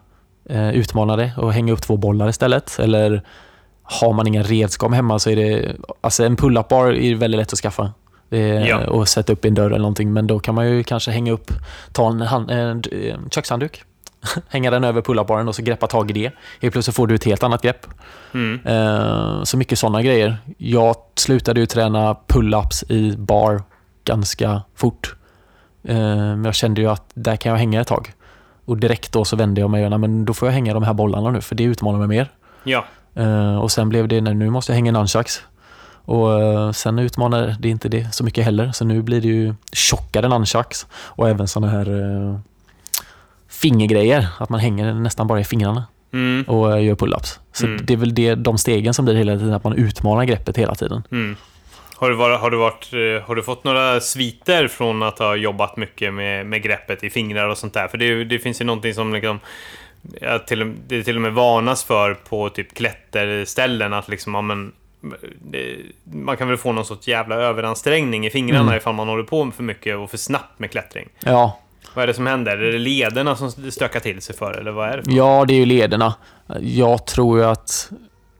eh, 0.49 0.71
utmana 0.71 1.17
det 1.17 1.33
och 1.37 1.53
hänga 1.53 1.73
upp 1.73 1.83
två 1.83 1.97
bollar 1.97 2.29
istället. 2.29 2.79
Eller 2.79 3.23
har 3.83 4.13
man 4.13 4.27
inga 4.27 4.43
redskap 4.43 4.93
hemma 4.95 5.19
så 5.19 5.31
är 5.31 5.37
det... 5.37 5.77
Alltså 6.01 6.25
en 6.25 6.37
pull-up 6.37 6.69
bar 6.69 6.87
är 6.93 7.15
väldigt 7.15 7.39
lätt 7.39 7.53
att 7.53 7.59
skaffa. 7.59 7.93
Är, 8.31 8.67
Ja. 8.67 8.87
Och 8.87 9.09
sätta 9.09 9.33
upp 9.33 9.45
i 9.45 9.49
en 9.49 9.55
dörr 9.55 9.67
eller 9.67 9.79
någonting. 9.79 10.13
Men 10.13 10.27
då 10.27 10.39
kan 10.39 10.55
man 10.55 10.71
ju 10.71 10.83
kanske 10.85 11.11
hänga 11.11 11.33
upp, 11.33 11.53
ta 11.93 12.11
en, 12.11 12.21
hand, 12.21 12.51
en, 12.51 12.83
kökshandduk, 13.31 13.83
hänga 14.49 14.71
den 14.71 14.85
över 14.85 15.03
pull-up-baren 15.03 15.49
och 15.49 15.55
så 15.55 15.63
greppa 15.63 15.87
tag 15.87 16.11
i 16.11 16.13
det. 16.13 16.33
Helt 16.61 16.73
plötsligt 16.73 16.97
får 16.97 17.07
du 17.07 17.15
ett 17.15 17.25
helt 17.25 17.43
annat 17.43 17.63
grepp. 17.63 17.87
Mm. 18.35 18.61
Eh, 18.67 19.43
Så 19.43 19.57
mycket 19.57 19.79
sådana 19.79 20.03
grejer. 20.03 20.37
Jag 20.59 20.97
slutade 21.15 21.61
ju 21.61 21.67
träna 21.67 22.17
pull-ups 22.27 22.93
i 22.93 23.17
bar 23.17 23.63
ganska 24.05 24.63
fort. 24.77 25.15
Eh, 25.89 25.97
Men 26.17 26.45
jag 26.45 26.55
kände 26.55 26.81
ju 26.81 26.91
att 26.91 27.03
där 27.15 27.37
kan 27.37 27.51
jag 27.53 27.59
hänga 27.59 27.81
ett 27.81 27.89
tag. 27.89 28.13
Och 28.65 28.77
direkt 28.79 29.13
då 29.13 29.25
så 29.25 29.37
vände 29.37 29.61
jag 29.61 29.71
mig 29.71 29.85
och 29.85 29.91
"Nej, 29.91 29.99
men 29.99 30.25
då 30.25 30.35
får 30.35 30.49
jag 30.49 30.53
hänga 30.53 30.75
de 30.75 30.83
här 30.83 30.95
bollarna 30.95 31.31
nu 31.31 31.41
för 31.41 31.55
det 31.55 31.65
utmanar 31.65 31.99
mig 31.99 32.09
mer. 32.09 32.31
Ja. 32.65 32.85
Eh, 33.15 33.57
Och 33.59 33.71
sen 33.73 33.89
blev 33.89 34.09
det, 34.09 34.21
nu 34.21 34.51
måste 34.51 34.73
jag 34.73 34.75
hänga 34.75 34.93
nunchucks. 34.93 35.43
Och 36.05 36.41
eh, 36.43 36.73
sen 36.73 36.99
utmanar 36.99 37.57
det 37.61 37.69
inte 37.69 37.89
det 37.89 38.15
så 38.15 38.25
mycket 38.25 38.45
heller. 38.45 38.73
Så 38.73 38.85
nu 38.85 39.03
blir 39.03 39.21
det 39.21 39.29
ju 39.29 39.55
tjockare 39.73 40.29
nunchucks 40.29 40.87
och 40.93 41.29
även 41.29 41.49
sådana 41.49 41.73
här 41.73 41.87
eh, 42.31 42.39
fingergrejer. 43.49 44.29
Att 44.39 44.49
man 44.49 44.61
hänger 44.61 44.95
nästan 44.95 45.27
bara 45.27 45.41
i 45.41 45.45
fingrarna 45.45 45.85
Mm. 46.13 46.45
och 46.49 46.83
gör 46.83 46.95
pull-ups. 46.95 47.39
Så 47.53 47.67
Mm. 47.67 47.81
det 47.87 47.93
är 47.93 47.97
väl 47.97 48.15
det, 48.15 48.35
de 48.35 48.59
stegen 48.59 48.95
som 48.95 49.05
blir 49.05 49.15
hela 49.15 49.33
tiden, 49.39 49.55
att 49.55 49.65
man 49.65 49.73
utmanar 49.73 50.25
greppet 50.25 50.57
hela 50.57 50.75
tiden. 50.75 51.03
Mm. 51.11 51.37
Har, 52.01 52.11
du 52.11 52.17
varit, 52.17 52.41
har, 52.41 52.51
du 52.51 52.57
varit, 52.57 52.93
eh, 52.93 53.27
har 53.29 53.35
du 53.35 53.43
fått 53.43 53.65
några 53.65 54.01
sviter 54.01 54.69
från 54.69 55.03
att 55.03 55.19
ha 55.19 55.37
jobbat 55.37 55.77
mycket 55.77 56.15
med, 56.15 56.47
med 56.47 56.63
greppet 56.63 57.05
i 57.05 57.11
fingrar 57.11 57.49
och 57.49 57.59
sånt 57.59 57.75
där? 57.75 57.89
För 57.89 57.99
det, 57.99 58.25
det 58.25 58.39
finns 58.39 58.61
ju 58.61 58.65
någonting 58.65 58.95
som 58.95 59.13
liksom, 59.15 59.41
till, 60.47 60.75
det 60.87 61.03
till 61.03 61.17
och 61.17 61.23
med 61.23 61.33
varnas 61.33 61.85
för 61.85 62.15
på 62.15 62.49
typ 62.49 62.75
klätterställen 62.75 63.93
att 63.93 64.09
liksom, 64.09 64.35
ja, 64.35 64.41
men, 64.43 64.73
det, 65.51 65.77
man 66.05 66.37
kan 66.37 66.49
väl 66.49 66.57
få 66.57 66.73
någon 66.73 66.85
sorts 66.85 67.09
jävla 67.09 67.35
överansträngning 67.37 68.27
i 68.27 68.31
fingrarna 68.31 68.63
Mm. 68.63 68.77
ifall 68.77 68.95
man 68.95 69.09
håller 69.09 69.23
på 69.25 69.51
för 69.57 69.63
mycket 69.63 69.97
och 69.97 70.11
för 70.11 70.17
snabbt 70.19 70.59
med 70.59 70.71
klättring. 70.71 71.09
Ja, 71.21 71.59
Vad 71.95 72.03
är 72.03 72.07
det 72.07 72.15
som 72.15 72.27
händer? 72.27 72.59
Är 72.59 72.73
det 72.73 72.79
lederna 72.79 73.37
som 73.37 73.51
stökar 73.71 74.01
till 74.01 74.21
sig 74.23 74.37
för, 74.37 74.53
eller 74.53 74.71
vad 74.71 74.89
är 74.89 74.97
det? 74.97 75.03
för- 75.03 75.13
ja, 75.13 75.45
det 75.49 75.55
är 75.55 75.59
ju 75.59 75.67
lederna. 75.67 76.15
Jag 76.61 77.07
tror 77.07 77.39
ju 77.39 77.45
att 77.45 77.91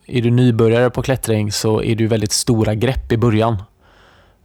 är 0.09 0.23
du 0.23 0.31
nybörjare 0.31 0.91
på 0.91 1.03
klättring 1.03 1.53
så 1.53 1.83
är 1.83 1.95
det 1.97 2.07
väldigt 2.07 2.33
stora 2.33 2.75
grepp 2.75 3.13
i 3.13 3.17
början. 3.17 3.57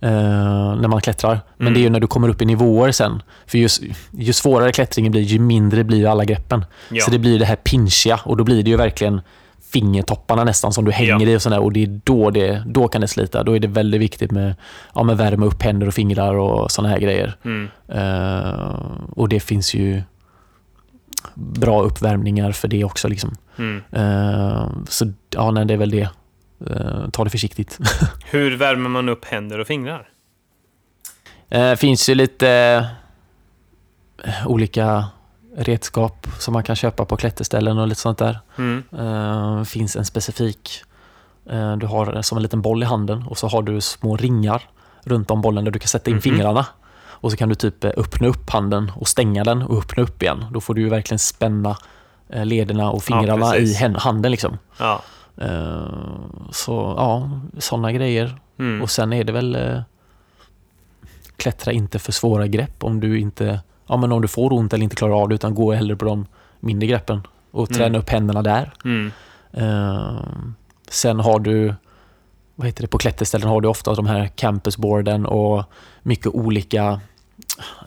eh, 0.02 0.76
när 0.76 0.88
man 0.88 1.02
klättrar. 1.02 1.40
Men 1.58 1.68
Mm. 1.68 1.74
det 1.74 1.80
är 1.80 1.82
ju 1.82 1.90
när 1.90 2.00
du 2.00 2.08
kommer 2.08 2.30
upp 2.30 2.42
i 2.42 2.46
nivåer 2.46 2.92
sen. 2.92 3.22
För 3.46 3.58
ju, 3.58 3.68
ju 4.12 4.34
svårare 4.34 4.72
klättringen 4.72 5.12
blir, 5.12 5.22
ju 5.22 5.40
mindre 5.40 5.84
blir 5.84 6.08
alla 6.08 6.26
greppen. 6.26 6.66
Ja. 6.92 7.04
Så 7.06 7.12
det 7.12 7.20
blir 7.20 7.40
det 7.40 7.46
här 7.46 7.56
pinchiga 7.56 8.20
och 8.26 8.38
då 8.38 8.44
blir 8.44 8.64
det 8.64 8.70
ju 8.70 8.78
verkligen 8.78 9.22
fingertopparna 9.72 10.44
nästan 10.44 10.74
som 10.74 10.86
du 10.86 10.92
hänger 10.92 11.26
Ja. 11.26 11.32
i 11.32 11.36
och 11.38 11.42
sådär 11.42 11.60
och 11.60 11.74
det 11.74 11.84
är 11.84 12.00
då, 12.04 12.30
det, 12.32 12.64
då 12.68 12.88
kan 12.88 13.02
det 13.02 13.08
slita. 13.08 13.44
Då 13.44 13.56
är 13.56 13.60
det 13.60 13.68
väldigt 13.68 14.02
viktigt 14.02 14.32
med, 14.32 14.56
ja, 14.96 15.04
med 15.04 15.18
värma 15.18 15.46
upp 15.46 15.62
händer 15.64 15.88
och 15.88 15.94
fingrar 15.94 16.34
och 16.36 16.72
sådana 16.72 16.90
här 16.94 17.00
grejer. 17.00 17.36
Mm. 17.46 17.70
Eh, 17.88 18.82
och 19.16 19.30
det 19.30 19.40
finns 19.40 19.74
ju 19.74 20.02
bra 21.36 21.82
uppvärmningar 21.82 22.52
för 22.52 22.68
det 22.68 22.84
också. 22.84 23.08
Liksom. 23.08 23.36
Mm. 23.58 23.82
Eh, 23.92 24.68
så 24.90 25.12
ja, 25.30 25.52
nej, 25.52 25.66
det 25.66 25.74
är 25.74 25.78
väl 25.78 25.92
det. 25.92 26.10
Eh, 26.70 27.10
ta 27.12 27.24
det 27.24 27.30
försiktigt. 27.30 27.80
Hur 28.32 28.58
värmer 28.58 28.90
man 28.90 29.10
upp 29.10 29.26
händer 29.26 29.60
och 29.60 29.68
fingrar? 29.68 30.10
Det 31.50 31.78
finns 31.80 32.10
ju 32.10 32.16
lite 32.16 32.50
eh, 34.24 34.48
olika 34.48 35.06
redskap 35.58 36.28
som 36.40 36.54
man 36.54 36.64
kan 36.64 36.76
köpa 36.76 37.06
på 37.06 37.18
klätterställen 37.18 37.78
och 37.78 37.88
lite 37.88 38.02
sånt 38.02 38.18
där. 38.18 38.40
Mm. 38.58 39.66
Finns 39.66 39.96
en 39.96 40.06
specifik, 40.06 40.84
eh, 41.50 41.78
du 41.78 41.86
har 41.86 42.22
som 42.22 42.38
en 42.38 42.42
liten 42.42 42.62
boll 42.62 42.84
i 42.84 42.86
handen 42.86 43.24
och 43.28 43.38
så 43.38 43.48
har 43.48 43.62
du 43.62 43.82
små 43.82 44.18
ringar 44.18 44.62
runt 45.04 45.32
om 45.32 45.42
bollen 45.42 45.64
där 45.66 45.72
du 45.72 45.80
kan 45.80 45.88
sätta 45.88 46.10
in 46.10 46.16
Mhm. 46.16 46.22
fingrarna. 46.22 46.66
Och 47.06 47.32
så 47.32 47.38
kan 47.38 47.50
du 47.50 47.56
typ 47.56 47.84
eh, 47.84 47.92
öppna 47.98 48.28
upp 48.28 48.50
handen 48.50 48.92
och 48.96 49.08
stänga 49.08 49.44
den 49.44 49.62
och 49.62 49.78
öppna 49.78 50.04
upp 50.04 50.22
igen. 50.24 50.46
Då 50.52 50.62
får 50.62 50.74
du 50.74 50.82
ju 50.82 50.90
verkligen 50.90 51.20
spänna 51.20 51.70
eh, 51.70 51.76
lederna 52.30 52.92
och 52.92 53.04
fingrarna 53.04 53.56
i 53.56 53.60
precis. 53.60 53.78
hän- 53.80 53.96
handen. 53.96 54.32
Liksom. 54.32 54.58
Ja. 54.80 55.02
Eh, 55.38 55.84
Så 56.52 56.94
ja, 56.98 57.30
sådana 57.58 57.92
grejer. 57.92 58.36
Mm. 58.60 58.82
Och 58.82 58.90
sen 58.90 59.14
är 59.14 59.24
det 59.24 59.32
väl 59.32 59.56
eh, 59.56 59.82
klättra 61.38 61.72
inte 61.72 62.00
för 62.00 62.12
svåra 62.12 62.48
grepp 62.48 62.84
om 62.84 63.00
du 63.00 63.20
inte 63.20 63.60
ja, 63.88 63.98
men 63.98 64.12
om 64.12 64.22
du 64.22 64.28
får 64.28 64.54
ont 64.54 64.74
eller 64.74 64.84
inte 64.84 64.96
klarar 64.96 65.22
av 65.22 65.30
det 65.30 65.36
utan 65.36 65.56
gå 65.56 65.74
hellre 65.74 65.96
på 65.96 66.06
de 66.06 66.26
mindre 66.60 66.88
greppen 66.88 67.22
och 67.52 67.70
träna 67.70 67.86
Mm. 67.86 68.02
upp 68.02 68.10
händerna 68.10 68.42
där. 68.42 68.74
Mm. 68.86 69.12
Eh, 69.52 70.18
sen 70.90 71.20
har 71.20 71.40
du 71.40 71.74
vad 72.56 72.68
heter 72.68 72.82
det, 72.82 72.88
på 72.88 72.98
klätterställen 72.98 73.48
har 73.50 73.62
du 73.62 73.68
ofta 73.68 73.94
de 73.94 74.06
här 74.08 74.28
campusboarden 74.28 75.26
och 75.26 75.64
mycket 76.04 76.28
olika 76.28 77.00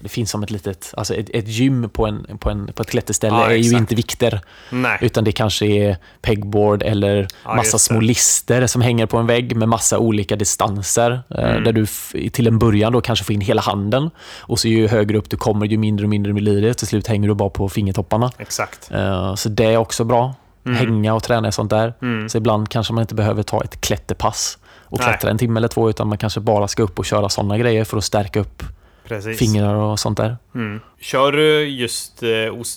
det 0.03 0.09
finns 0.09 0.31
som 0.31 0.43
ett 0.43 0.51
litet, 0.51 0.95
alltså 0.97 1.15
ett, 1.15 1.31
ett 1.35 1.49
gym 1.49 1.91
på, 1.91 2.07
en, 2.07 2.27
på, 2.39 2.51
en, 2.51 2.67
på 2.75 2.83
ett 2.83 2.91
klätterställe 2.91 3.37
Ja, 3.37 3.51
är 3.51 3.57
ju 3.57 3.77
inte 3.77 3.95
vikter. 3.95 4.41
Nej. 4.71 4.99
Utan 5.01 5.25
det 5.25 5.33
kanske 5.33 5.67
är 5.67 5.97
pegboard 6.23 6.83
eller 6.83 7.29
Ja, 7.45 7.55
massa 7.55 7.79
små 7.79 8.01
lister 8.01 8.67
som 8.67 8.83
hänger 8.83 9.07
på 9.07 9.17
en 9.19 9.27
vägg 9.27 9.57
med 9.57 9.69
massa 9.69 9.99
olika 9.99 10.37
distanser. 10.37 11.21
eh, 11.31 11.45
Mm. 11.51 11.65
Där 11.65 11.73
du 11.73 11.87
till 12.31 12.47
en 12.47 12.59
början 12.59 12.93
då 12.93 13.01
kanske 13.01 13.25
får 13.25 13.35
in 13.35 13.41
hela 13.41 13.63
handen. 13.63 14.11
Och 14.41 14.59
så 14.61 14.69
ju 14.69 14.89
högre 14.89 15.19
upp 15.19 15.31
du 15.31 15.37
kommer, 15.37 15.67
ju 15.67 15.79
mindre 15.79 16.05
och 16.07 16.11
mindre 16.11 16.33
blir 16.33 16.63
det. 16.63 16.75
Till 16.75 16.87
slut 16.87 17.07
hänger 17.07 17.29
du 17.29 17.35
bara 17.35 17.51
på 17.51 17.69
fingertopparna. 17.69 18.31
Exakt. 18.39 18.91
Eh, 18.91 19.35
Så 19.35 19.49
det 19.49 19.65
är 19.65 19.77
också 19.77 20.05
bra. 20.05 20.35
Mm. 20.67 20.79
Hänga 20.79 21.15
och 21.15 21.23
träna 21.23 21.49
i 21.49 21.53
sånt 21.53 21.71
där. 21.71 21.95
Mm. 22.03 22.29
Så 22.29 22.39
ibland 22.39 22.69
kanske 22.69 22.93
man 22.93 23.01
inte 23.03 23.15
behöver 23.15 23.43
ta 23.43 23.63
ett 23.65 23.81
klätterpass 23.81 24.59
och 24.85 24.99
Nej. 24.99 25.09
klättra 25.09 25.31
en 25.31 25.39
timme 25.39 25.61
eller 25.61 25.69
två, 25.69 25.91
utan 25.91 26.09
man 26.09 26.19
kanske 26.19 26.41
bara 26.41 26.69
ska 26.69 26.83
upp 26.83 26.99
och 26.99 27.05
köra 27.05 27.29
sådana 27.29 27.59
grejer 27.59 27.85
för 27.85 27.97
att 27.97 28.05
stärka 28.05 28.41
upp 28.41 28.63
Precis. 29.09 29.39
fingrar 29.39 29.75
och 29.75 30.01
sånt 30.01 30.17
där. 30.17 30.37
Mm. 30.55 30.81
Kör 31.01 31.33
du 31.33 31.69
just 31.69 32.23
eh, 32.23 32.29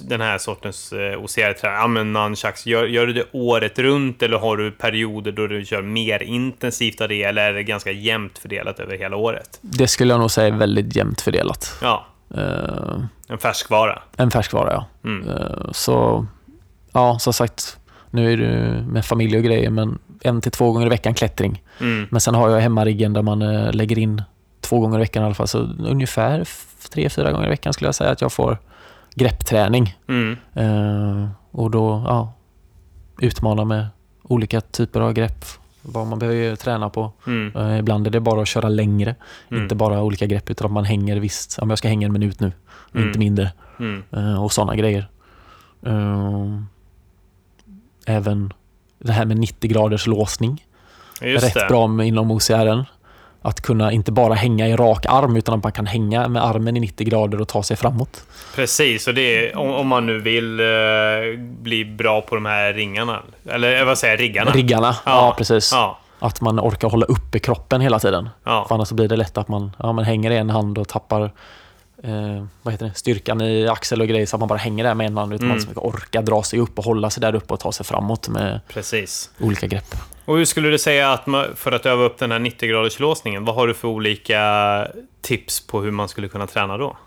den 0.10 0.22
här 0.22 0.38
sortens 0.38 0.94
eh, 0.94 1.24
OCR-träning, 1.24 1.94
men 1.94 2.14
nunchucks, 2.14 2.66
gör, 2.66 2.86
gör 2.86 3.08
du 3.08 3.14
det 3.14 3.26
året 3.32 3.80
runt 3.80 4.24
eller 4.24 4.38
har 4.38 4.58
du 4.58 4.72
perioder 4.72 5.32
då 5.32 5.48
du 5.48 5.66
kör 5.66 5.82
mer 5.82 6.24
intensivt 6.24 7.02
av 7.02 7.10
det 7.10 7.24
eller 7.24 7.42
är 7.42 7.54
det 7.54 7.64
ganska 7.64 7.92
jämnt 7.92 8.38
fördelat 8.38 8.80
över 8.80 8.98
hela 8.98 9.16
året? 9.16 9.60
Det 9.62 9.88
skulle 9.88 10.14
jag 10.14 10.20
nog 10.20 10.32
säga 10.32 10.48
är 10.48 10.58
väldigt 10.58 10.96
jämnt 10.96 11.22
fördelat. 11.22 11.78
Ja, 11.82 12.06
Eh, 12.36 13.04
en 13.28 13.38
färskvara. 13.38 14.02
En 14.18 14.32
färskvara, 14.32 14.74
ja. 14.74 14.86
Mm. 15.10 15.30
Eh, 15.30 15.72
Så, 15.72 16.26
ja, 16.94 17.20
som 17.20 17.34
sagt, 17.34 17.78
nu 18.10 18.34
är 18.34 18.38
det 18.38 18.84
med 18.88 19.06
familj 19.06 19.38
och 19.38 19.44
grejer, 19.44 19.70
men 19.70 20.00
en 20.22 20.42
till 20.42 20.52
två 20.52 20.72
gånger 20.72 20.86
i 20.86 20.90
veckan 20.90 21.14
klättring. 21.14 21.64
Mm. 21.82 22.08
Men 22.12 22.22
sen 22.22 22.36
har 22.36 22.50
jag 22.50 22.60
hemmariggen 22.60 23.14
där 23.14 23.22
man 23.22 23.40
lägger 23.72 23.98
in 24.00 24.22
två 24.70 24.80
gånger 24.80 24.98
i 24.98 25.00
veckan 25.00 25.24
i 25.24 25.26
alla 25.26 25.36
fall, 25.36 25.48
så 25.48 25.58
ungefär 25.80 26.48
tre, 26.94 27.10
fyra 27.10 27.32
gånger 27.32 27.46
i 27.46 27.50
veckan 27.50 27.74
skulle 27.74 27.88
jag 27.88 27.96
säga 27.96 28.12
att 28.12 28.22
jag 28.22 28.34
får 28.34 28.58
greppträning. 29.16 29.98
Mm. 30.08 30.38
Eh, 30.54 31.30
och 31.52 31.72
då, 31.72 32.04
ja, 32.08 32.34
utmana 33.22 33.66
med 33.66 33.88
olika 34.24 34.62
typer 34.62 35.02
av 35.02 35.14
grepp, 35.14 35.46
vad 35.82 36.08
man 36.08 36.20
behöver 36.20 36.56
träna 36.56 36.90
på. 36.90 37.12
Mm. 37.28 37.56
Eh, 37.56 37.80
ibland 37.80 38.08
är 38.08 38.12
det 38.12 38.20
bara 38.20 38.42
att 38.42 38.48
köra 38.48 38.70
längre, 38.70 39.16
Mm. 39.52 39.64
inte 39.64 39.76
bara 39.76 40.04
olika 40.04 40.26
grepp, 40.26 40.50
utan 40.50 40.66
att 40.66 40.72
man 40.72 40.86
hänger 40.86 41.18
visst, 41.20 41.58
men 41.60 41.70
jag 41.70 41.78
ska 41.78 41.88
hänga 41.88 42.08
en 42.08 42.14
minut 42.14 42.40
nu, 42.40 42.52
Mm. 42.96 43.08
inte 43.08 43.20
mindre. 43.20 43.52
Mm. 43.80 44.04
Eh, 44.12 44.44
och 44.44 44.52
sådana 44.52 44.76
grejer. 44.76 45.08
Eh, 45.86 46.62
även 48.06 48.54
det 49.00 49.12
här 49.12 49.26
med 49.26 49.38
90 49.38 49.68
graders 49.70 50.08
låsning. 50.08 50.66
Just 51.22 51.46
Rätt 51.46 51.54
det. 51.54 51.66
bra 51.70 52.04
inom 52.04 52.32
OCR. 52.32 52.86
Att 53.42 53.62
kunna 53.62 53.92
inte 53.92 54.12
bara 54.12 54.34
hänga 54.34 54.68
i 54.68 54.76
rak 54.76 55.06
arm 55.10 55.36
utan 55.36 55.58
att 55.58 55.64
man 55.64 55.72
kan 55.72 55.86
hänga 55.86 56.28
med 56.28 56.46
armen 56.46 56.78
i 56.78 56.80
90 56.80 57.08
grader 57.08 57.42
och 57.42 57.48
ta 57.48 57.64
sig 57.64 57.78
framåt. 57.78 58.24
Precis, 58.56 59.08
och 59.08 59.14
det 59.14 59.22
är 59.22 59.58
om, 59.58 59.74
om 59.74 59.88
man 59.88 60.06
nu 60.06 60.20
vill 60.20 60.60
eh, 60.60 60.66
bli 61.40 61.86
bra 61.86 62.22
på 62.22 62.36
de 62.36 62.46
här 62.46 62.74
ringarna. 62.74 63.24
Eller 63.50 63.80
eh, 63.80 63.86
vad 63.86 63.98
säger 63.98 64.14
jag, 64.14 64.22
riggarna? 64.22 64.52
Riggarna, 64.52 64.96
ja, 65.06 65.36
precis. 65.38 65.72
Ja, 65.74 66.00
Att 66.20 66.42
man 66.42 66.60
orkar 66.60 66.90
hålla 66.90 67.06
uppe 67.06 67.40
kroppen 67.40 67.82
hela 67.82 68.00
tiden. 68.00 68.30
För 68.44 68.52
ja. 68.52 68.68
annars 68.70 68.88
så 68.88 68.96
blir 68.96 69.08
det 69.08 69.16
lätt 69.16 69.38
att 69.38 69.48
man, 69.48 69.72
ja, 69.80 69.92
man 69.92 70.06
hänger 70.06 70.32
i 70.32 70.38
en 70.38 70.50
hand 70.50 70.78
och 70.78 70.88
tappar 70.88 71.32
eh, 72.04 72.46
vad 72.62 72.74
heter 72.74 72.86
det? 72.86 72.94
styrkan 72.94 73.42
i 73.42 73.68
axel 73.68 74.02
och 74.02 74.08
grejer 74.08 74.26
så 74.26 74.36
att 74.36 74.40
man 74.40 74.48
bara 74.50 74.58
hänger 74.60 74.84
där 74.84 74.94
med 74.94 75.08
en 75.08 75.18
hand 75.18 75.34
utan 75.34 75.46
Mm. 75.52 75.58
man 75.66 75.72
ska 75.74 75.82
orka 75.82 76.22
dra 76.22 76.44
sig 76.44 76.60
upp 76.60 76.78
och 76.80 76.86
hålla 76.86 77.10
sig 77.10 77.22
där 77.22 77.36
uppe 77.36 77.54
och 77.54 77.60
ta 77.60 77.72
sig 77.72 77.86
framåt 77.86 78.28
med 78.28 78.60
Precis. 78.68 79.30
olika 79.40 79.68
grepp. 79.68 79.96
Och 80.26 80.38
hur 80.38 80.46
skulle 80.46 80.70
du 80.70 80.78
säga 80.78 81.12
att 81.12 81.28
man, 81.28 81.46
för 81.56 81.72
att 81.72 81.86
öva 81.86 82.04
upp 82.04 82.18
den 82.18 82.32
här 82.32 82.40
90-graders 82.40 83.00
låsningen, 83.00 83.46
vad 83.46 83.56
har 83.56 83.68
du 83.68 83.74
för 83.74 83.88
olika 83.88 84.88
tips 85.22 85.68
på 85.68 85.82
hur 85.82 85.92
man 85.92 86.10
skulle 86.10 86.28
kunna 86.28 86.48
träna 86.48 86.78
då? 86.78 86.98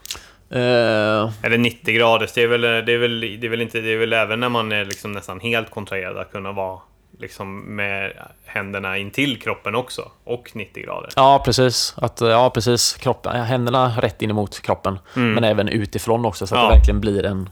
Eh, 0.51 1.30
Eller 1.43 1.59
90 1.59 1.95
graders, 1.95 2.32
det 2.32 2.43
är 2.43 2.47
väl, 2.47 2.61
det 2.61 2.93
är 2.93 2.99
väl, 2.99 3.20
det 3.20 3.47
är 3.47 3.49
väl 3.49 3.61
inte, 3.61 3.80
det 3.80 3.93
är 3.93 3.97
väl 3.99 4.12
även 4.12 4.40
när 4.40 4.49
man 4.49 4.72
är 4.72 4.84
liksom 4.84 5.12
nästan 5.12 5.40
helt 5.40 5.70
kontraherad 5.70 6.18
att 6.18 6.32
kunna 6.32 6.53
vara 6.53 6.78
liksom 7.19 7.61
med 7.77 8.13
händerna 8.45 8.99
intill 8.99 9.41
kroppen 9.41 9.75
också. 9.75 10.11
Och 10.25 10.51
90 10.55 10.83
grader. 10.85 11.11
Ja, 11.17 11.43
precis. 11.45 11.95
Att, 11.97 12.21
ja, 12.21 12.51
precis. 12.51 12.95
Kropp, 12.97 13.27
händerna 13.27 13.95
rätt 14.01 14.23
in 14.23 14.31
emot 14.31 14.61
kroppen, 14.63 14.99
Mm. 15.17 15.33
men 15.35 15.45
även 15.45 15.69
utifrån 15.69 16.25
också 16.25 16.47
så 16.47 16.55
att 16.55 16.61
Ja. 16.63 16.69
det 16.69 16.75
verkligen 16.77 17.01
blir 17.01 17.25
en, 17.27 17.51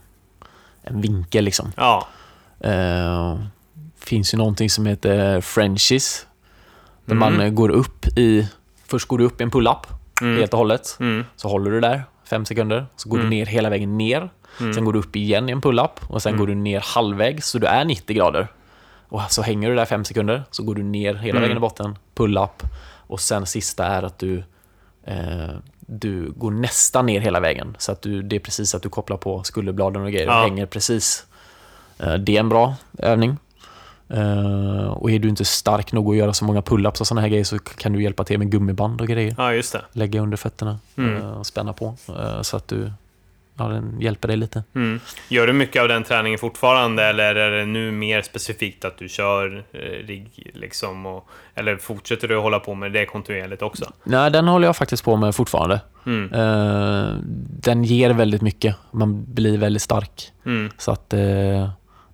en 0.81 1.01
vinkel. 1.01 1.43
Liksom. 1.43 1.71
Ja. 1.77 2.07
Eh, 2.59 3.39
finns 3.99 4.33
ju 4.33 4.37
någonting 4.37 4.69
som 4.69 4.85
heter 4.85 5.41
Frenchies. 5.41 6.25
Där 7.05 7.15
Mm. 7.15 7.19
man 7.37 7.45
eh, 7.45 7.49
går 7.51 7.69
upp 7.69 8.05
i... 8.17 8.47
Först 8.87 9.07
går 9.07 9.17
du 9.17 9.23
upp 9.23 9.41
i 9.41 9.43
en 9.43 9.51
pull-up 9.51 9.87
Mm. 10.21 10.37
helt 10.39 10.53
och 10.53 10.57
hållet. 10.59 10.97
Mm. 10.99 11.25
Så 11.35 11.49
håller 11.49 11.71
du 11.71 11.79
där 11.79 12.03
fem 12.29 12.45
sekunder. 12.45 12.85
Så 12.95 13.09
går 13.09 13.17
Mm. 13.17 13.29
du 13.29 13.35
ner 13.35 13.45
hela 13.45 13.69
vägen 13.69 13.97
ner. 13.97 14.29
Mm. 14.59 14.73
Sen 14.73 14.85
går 14.85 14.93
du 14.93 14.99
upp 14.99 15.15
igen 15.15 15.49
i 15.49 15.51
en 15.51 15.61
pull-up. 15.61 15.99
Och 16.07 16.21
sen 16.21 16.29
Mm. 16.29 16.39
går 16.39 16.47
du 16.47 16.55
ner 16.55 16.79
halvvägs, 16.95 17.47
så 17.49 17.59
du 17.59 17.67
är 17.67 17.85
90 17.85 18.15
grader. 18.15 18.47
Och 19.11 19.21
så 19.29 19.41
hänger 19.41 19.69
du 19.69 19.75
där 19.75 19.85
fem 19.85 20.05
sekunder. 20.05 20.43
Så 20.51 20.63
går 20.63 20.75
du 20.75 20.83
ner 20.83 21.13
hela 21.15 21.29
Mm. 21.37 21.41
vägen 21.41 21.57
i 21.57 21.59
botten, 21.59 21.97
pull-up. 22.15 22.63
Och 23.07 23.19
sen 23.19 23.45
sista 23.45 23.85
är 23.85 24.03
att 24.03 24.19
du, 24.19 24.43
eh, 25.03 25.49
du 25.79 26.31
går 26.31 26.51
nästan 26.51 27.05
ner 27.05 27.19
hela 27.21 27.39
vägen. 27.39 27.75
Så 27.79 27.91
att 27.91 28.01
du, 28.01 28.21
det 28.21 28.35
är 28.35 28.39
precis 28.39 28.75
att 28.75 28.83
du 28.83 28.89
kopplar 28.89 29.17
på 29.17 29.43
skulderbladen 29.43 30.01
och 30.03 30.11
grejer. 30.11 30.27
Ja. 30.27 30.37
Och 30.37 30.43
hänger 30.43 30.65
precis. 30.65 31.25
Eh, 31.99 32.13
det 32.13 32.35
är 32.35 32.39
en 32.39 32.49
bra 32.49 32.75
övning. 32.97 33.37
Eh, 34.09 34.87
och 34.87 35.11
är 35.11 35.19
du 35.19 35.29
inte 35.29 35.45
stark 35.45 35.91
nog 35.91 36.09
att 36.11 36.17
göra 36.17 36.33
så 36.33 36.45
många 36.45 36.61
pull-ups 36.61 37.01
och 37.01 37.07
sådana 37.07 37.21
här 37.21 37.27
grejer 37.29 37.43
så 37.43 37.59
kan 37.59 37.93
du 37.93 38.03
hjälpa 38.03 38.23
till 38.23 38.39
med 38.39 38.51
gummiband 38.51 39.01
och 39.01 39.07
grejer 39.07 39.35
ja, 39.37 39.53
just 39.53 39.73
det. 39.73 39.81
lägga 39.91 40.21
under 40.21 40.37
fötterna 40.37 40.79
Mm. 40.97 41.17
eh, 41.21 41.31
och 41.31 41.45
spänna 41.47 41.73
på 41.73 41.95
eh, 42.09 42.41
så 42.41 42.57
att 42.57 42.67
du 42.67 42.91
ja, 43.61 43.69
den 43.69 44.01
hjälper 44.01 44.27
dig 44.27 44.37
lite. 44.37 44.63
Mm. 44.75 44.99
Gör 45.29 45.47
du 45.47 45.53
mycket 45.53 45.81
av 45.81 45.87
den 45.87 46.03
träningen 46.03 46.39
fortfarande 46.39 47.03
eller 47.03 47.35
är 47.35 47.51
det 47.51 47.65
nu 47.65 47.91
mer 47.91 48.21
specifikt 48.21 48.85
att 48.85 48.97
du 48.97 49.09
kör 49.09 49.65
eh, 49.71 49.79
rigg 49.79 50.51
liksom? 50.53 51.05
Och, 51.05 51.29
eller 51.55 51.77
fortsätter 51.77 52.27
du 52.27 52.37
att 52.37 52.43
hålla 52.43 52.59
på 52.59 52.73
med 52.73 52.91
det 52.91 53.05
kontinuerligt 53.05 53.61
också? 53.61 53.91
Nej, 54.03 54.31
den 54.31 54.47
håller 54.47 54.67
jag 54.67 54.77
faktiskt 54.77 55.03
på 55.03 55.15
med 55.15 55.35
fortfarande. 55.35 55.81
Mm. 56.05 56.33
Eh, 56.33 57.15
den 57.61 57.83
ger 57.83 58.09
väldigt 58.13 58.41
mycket. 58.41 58.75
Man 58.91 59.33
blir 59.33 59.57
väldigt 59.57 59.81
stark. 59.81 60.31
Mm. 60.45 60.69
Så 60.77 60.91
att 60.91 61.13
eh, 61.13 61.69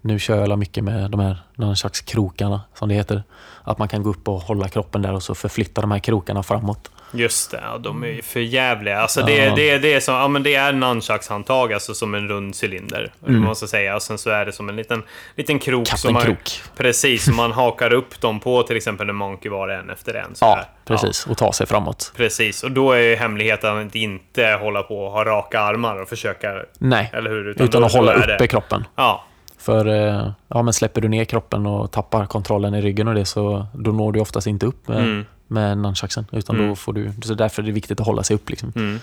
nu 0.08 0.20
kör 0.20 0.48
jag 0.48 0.60
mycket 0.60 0.84
med 0.84 1.12
de 1.12 1.20
här 1.20 1.38
nunchucks-krokarna 1.56 2.62
som 2.74 2.90
det 2.90 2.96
heter. 2.96 3.24
Att 3.64 3.78
man 3.78 3.88
kan 3.88 4.04
gå 4.04 4.10
upp 4.10 4.28
och 4.28 4.40
hålla 4.42 4.68
kroppen 4.70 5.02
där 5.02 5.14
och 5.14 5.24
så 5.24 5.36
förflytta 5.36 5.82
de 5.82 5.92
här 5.92 6.00
krokarna 6.00 6.44
framåt. 6.44 6.92
Just 7.14 7.52
det, 7.52 7.60
ja, 7.72 7.78
de 7.78 8.04
är 8.04 8.08
ju 8.08 8.22
för 8.22 8.40
jävliga. 8.40 9.00
Alltså 9.02 9.22
det, 9.22 9.36
Ja. 9.36 9.56
det, 9.56 9.78
det 9.78 9.94
är 9.94 10.00
som, 10.00 10.16
ja 10.16 10.28
men 10.28 10.44
det 10.44 10.56
är 10.56 10.74
nunchucks-handtag, 10.74 11.74
alltså 11.74 11.94
som 11.94 12.16
en 12.16 12.28
rund 12.28 12.56
cylinder. 12.64 13.14
Mm. 13.28 13.56
ska 13.56 13.68
säga. 13.68 13.96
Och 13.96 14.02
sen 14.02 14.18
så 14.18 14.30
är 14.30 14.46
det 14.46 14.52
som 14.52 14.70
en 14.70 14.76
liten, 14.76 15.04
liten 15.36 15.60
krok. 15.60 15.88
som 15.88 16.14
man, 16.14 16.22
Kaptenkrok. 16.22 16.62
Precis, 16.78 17.26
som 17.26 17.36
man 17.36 17.52
hakar 17.52 17.94
upp 17.94 18.22
dem 18.22 18.40
på 18.40 18.64
till 18.64 18.78
exempel 18.78 19.10
en 19.10 19.16
monkey 19.16 19.50
var 19.52 19.70
en 19.70 19.90
efter 19.90 20.14
en. 20.14 20.36
Så 20.36 20.46
Ja, 20.46 20.56
här. 20.56 20.66
precis. 20.86 21.28
Och 21.28 21.38
ta 21.38 21.54
sig 21.54 21.68
framåt. 21.68 22.12
Ja, 22.14 22.18
precis, 22.18 22.64
och 22.64 22.72
då 22.72 22.92
är 22.92 23.00
ju 23.02 23.16
hemligheten 23.16 23.88
att 23.88 23.96
inte 23.96 24.58
hålla 24.62 24.84
på 24.84 25.06
och 25.06 25.12
ha 25.12 25.26
raka 25.26 25.60
armar 25.62 26.02
och 26.02 26.10
försöka, 26.10 26.54
Nej, 26.78 27.10
eller 27.14 27.30
hur? 27.30 27.48
utan 27.48 27.68
då- 27.82 27.86
att 27.86 27.94
hålla 27.94 28.14
uppe 28.14 28.48
kroppen. 28.48 28.84
Ja, 28.96 29.24
För 29.68 29.86
eh, 29.88 30.32
ja, 30.48 30.62
men 30.62 30.74
släpper 30.74 31.02
du 31.02 31.08
ner 31.08 31.26
kroppen 31.26 31.66
och 31.66 31.92
tappar 31.92 32.26
kontrollen 32.26 32.76
i 32.76 32.82
ryggen 32.82 33.08
och 33.08 33.16
det 33.16 33.26
så 33.26 33.66
då 33.74 33.92
når 33.92 34.12
du 34.12 34.20
oftast 34.20 34.48
inte 34.48 34.66
upp 34.66 34.88
med, 34.88 34.98
Mm. 35.04 35.26
med 35.48 35.78
nunchucksen. 35.78 36.26
Utan 36.32 36.56
Mm. 36.56 36.70
då 36.70 36.76
får 36.76 36.94
du, 36.94 37.12
så 37.22 37.34
därför 37.34 37.62
är 37.62 37.66
det 37.66 37.72
viktigt 37.72 38.00
att 38.00 38.06
hålla 38.08 38.24
sig 38.24 38.36
upp. 38.36 38.50
Liksom. 38.50 38.74
Mm. 38.76 39.00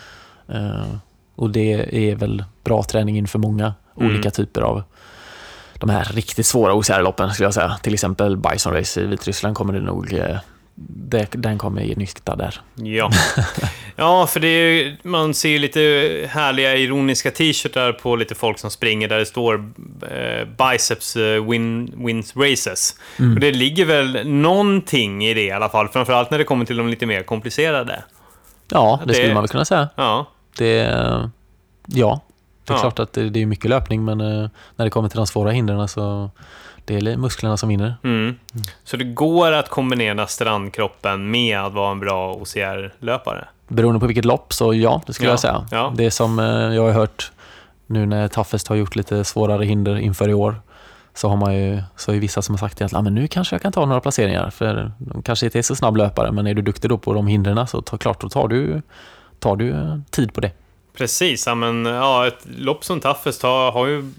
Eh, 0.48 0.86
och 1.34 1.50
det 1.50 1.72
är 2.10 2.16
väl 2.16 2.44
bra 2.64 2.82
träning 2.82 3.18
inför 3.18 3.38
många 3.38 3.74
Mm. 4.00 4.08
olika 4.10 4.30
typer 4.30 4.60
av 4.62 4.82
de 5.78 5.90
här 5.90 6.04
riktigt 6.04 6.46
svåra 6.46 6.74
OCR-loppen 6.74 7.30
skulle 7.30 7.46
jag 7.46 7.54
säga. 7.54 7.76
Till 7.82 7.94
exempel 7.94 8.36
Bison 8.36 8.72
Race 8.72 9.00
i 9.00 9.06
Vitryssland 9.06 9.56
kommer 9.56 9.72
det 9.72 9.80
nog, 9.80 10.12
eh, 10.12 10.36
det, 10.76 11.28
den 11.32 11.58
kommer 11.58 11.82
ge 11.82 11.94
nytta 11.96 12.36
där. 12.36 12.60
Ja. 12.74 13.10
ja, 13.96 14.26
för 14.26 14.40
det 14.40 14.48
är, 14.48 14.70
ju- 14.72 14.96
man 15.02 15.34
ser 15.34 15.48
ju 15.48 15.58
lite 15.58 15.80
härliga 16.30 16.76
ironiska 16.76 17.30
t-shirtar 17.30 17.92
på 17.92 18.16
lite 18.16 18.34
folk 18.34 18.58
som 18.58 18.70
springer 18.70 19.08
där 19.08 19.18
det 19.18 19.26
står 19.26 19.54
eh, 20.10 20.44
Biceps 20.70 21.16
eh, 21.16 21.44
win, 21.50 21.94
wins 22.06 22.36
races. 22.36 22.94
Och 23.18 23.40
det 23.40 23.50
ligger 23.52 23.84
väl 23.84 24.28
någonting 24.28 25.24
i 25.24 25.34
det 25.34 25.42
i 25.44 25.50
alla 25.50 25.68
fall, 25.68 25.88
framförallt 25.88 26.30
när 26.30 26.38
det 26.38 26.44
kommer 26.44 26.64
till 26.64 26.76
de 26.76 26.88
lite 26.88 27.06
mer 27.06 27.22
komplicerade. 27.22 28.04
Ja, 28.68 29.00
det, 29.02 29.08
Det- 29.08 29.14
skulle 29.14 29.34
man 29.34 29.42
väl 29.42 29.48
kunna 29.50 29.64
säga. 29.64 29.88
Ja, 29.96 30.26
Det, 30.58 30.74
ja, 31.86 32.20
det 32.66 32.72
är 32.72 32.76
Ja. 32.76 32.80
klart 32.80 32.98
att 32.98 33.12
det, 33.12 33.30
det 33.30 33.42
är 33.42 33.46
mycket 33.46 33.70
löpning 33.70 34.04
men 34.04 34.20
eh, 34.20 34.48
när 34.76 34.84
det 34.84 34.90
kommer 34.90 35.08
till 35.08 35.16
de 35.16 35.26
svåra 35.26 35.50
hindren 35.50 35.88
så 35.88 36.30
det 36.84 36.94
är 36.96 37.16
musklerna 37.16 37.56
som 37.56 37.68
vinner. 37.68 37.94
mm. 38.04 38.34
Så 38.84 38.96
det 38.96 39.04
går 39.04 39.52
att 39.52 39.68
kombinera 39.68 40.26
strandkroppen 40.26 41.30
med 41.30 41.58
att 41.60 41.72
vara 41.72 41.90
en 41.90 42.00
bra 42.00 42.34
OCR-löpare. 42.34 43.44
Beroende 43.68 44.00
på 44.00 44.06
vilket 44.06 44.24
lopp 44.24 44.52
så 44.52 44.74
ja, 44.74 45.02
det 45.06 45.12
skulle 45.12 45.28
Ja, 45.28 45.32
jag 45.32 45.40
säga. 45.40 45.66
ja. 45.70 45.92
Det 45.96 46.10
som 46.10 46.38
eh, 46.38 46.46
jag 46.46 46.82
har 46.82 46.92
hört 46.92 47.32
nu 47.86 48.06
när 48.06 48.28
Toughest 48.28 48.68
har 48.68 48.76
gjort 48.76 48.96
lite 48.96 49.24
svårare 49.24 49.64
hinder 49.64 49.96
inför 49.96 50.28
i 50.28 50.34
år 50.34 50.56
så 51.14 51.28
har 51.28 51.36
man 51.36 51.54
ju, 51.56 51.82
så 51.96 52.12
är 52.12 52.16
vissa 52.20 52.42
som 52.42 52.52
har 52.52 52.58
sagt 52.58 52.82
att 52.82 52.94
ah, 52.94 53.02
men 53.02 53.14
nu 53.14 53.26
kanske 53.28 53.54
jag 53.54 53.62
kan 53.62 53.72
ta 53.72 53.86
några 53.86 54.00
placeringar 54.00 54.50
för 54.50 54.92
de 54.98 55.22
kanske 55.22 55.46
inte 55.46 55.58
är 55.58 55.62
så 55.62 55.74
snabb 55.76 55.96
löpare 55.96 56.32
men 56.32 56.46
är 56.46 56.54
du 56.54 56.62
duktig 56.62 56.90
då 56.90 56.98
på 56.98 57.14
de 57.14 57.26
hindren 57.26 57.66
så 57.66 57.82
ta, 57.82 57.96
klart 57.98 58.20
då 58.20 58.28
tar 58.28 58.48
du, 58.48 58.82
tar 59.38 59.56
du 59.56 59.70
eh, 59.70 59.98
tid 60.10 60.34
på 60.34 60.40
det. 60.40 60.50
Precis, 60.96 61.46
ja, 61.46 61.54
men 61.54 61.84
ja, 61.84 62.26
ett 62.26 62.46
lopp 62.56 62.84
som 62.84 63.00
Toughest 63.00 63.42
har, 63.42 63.72
har 63.72 63.86
ju 63.86 64.10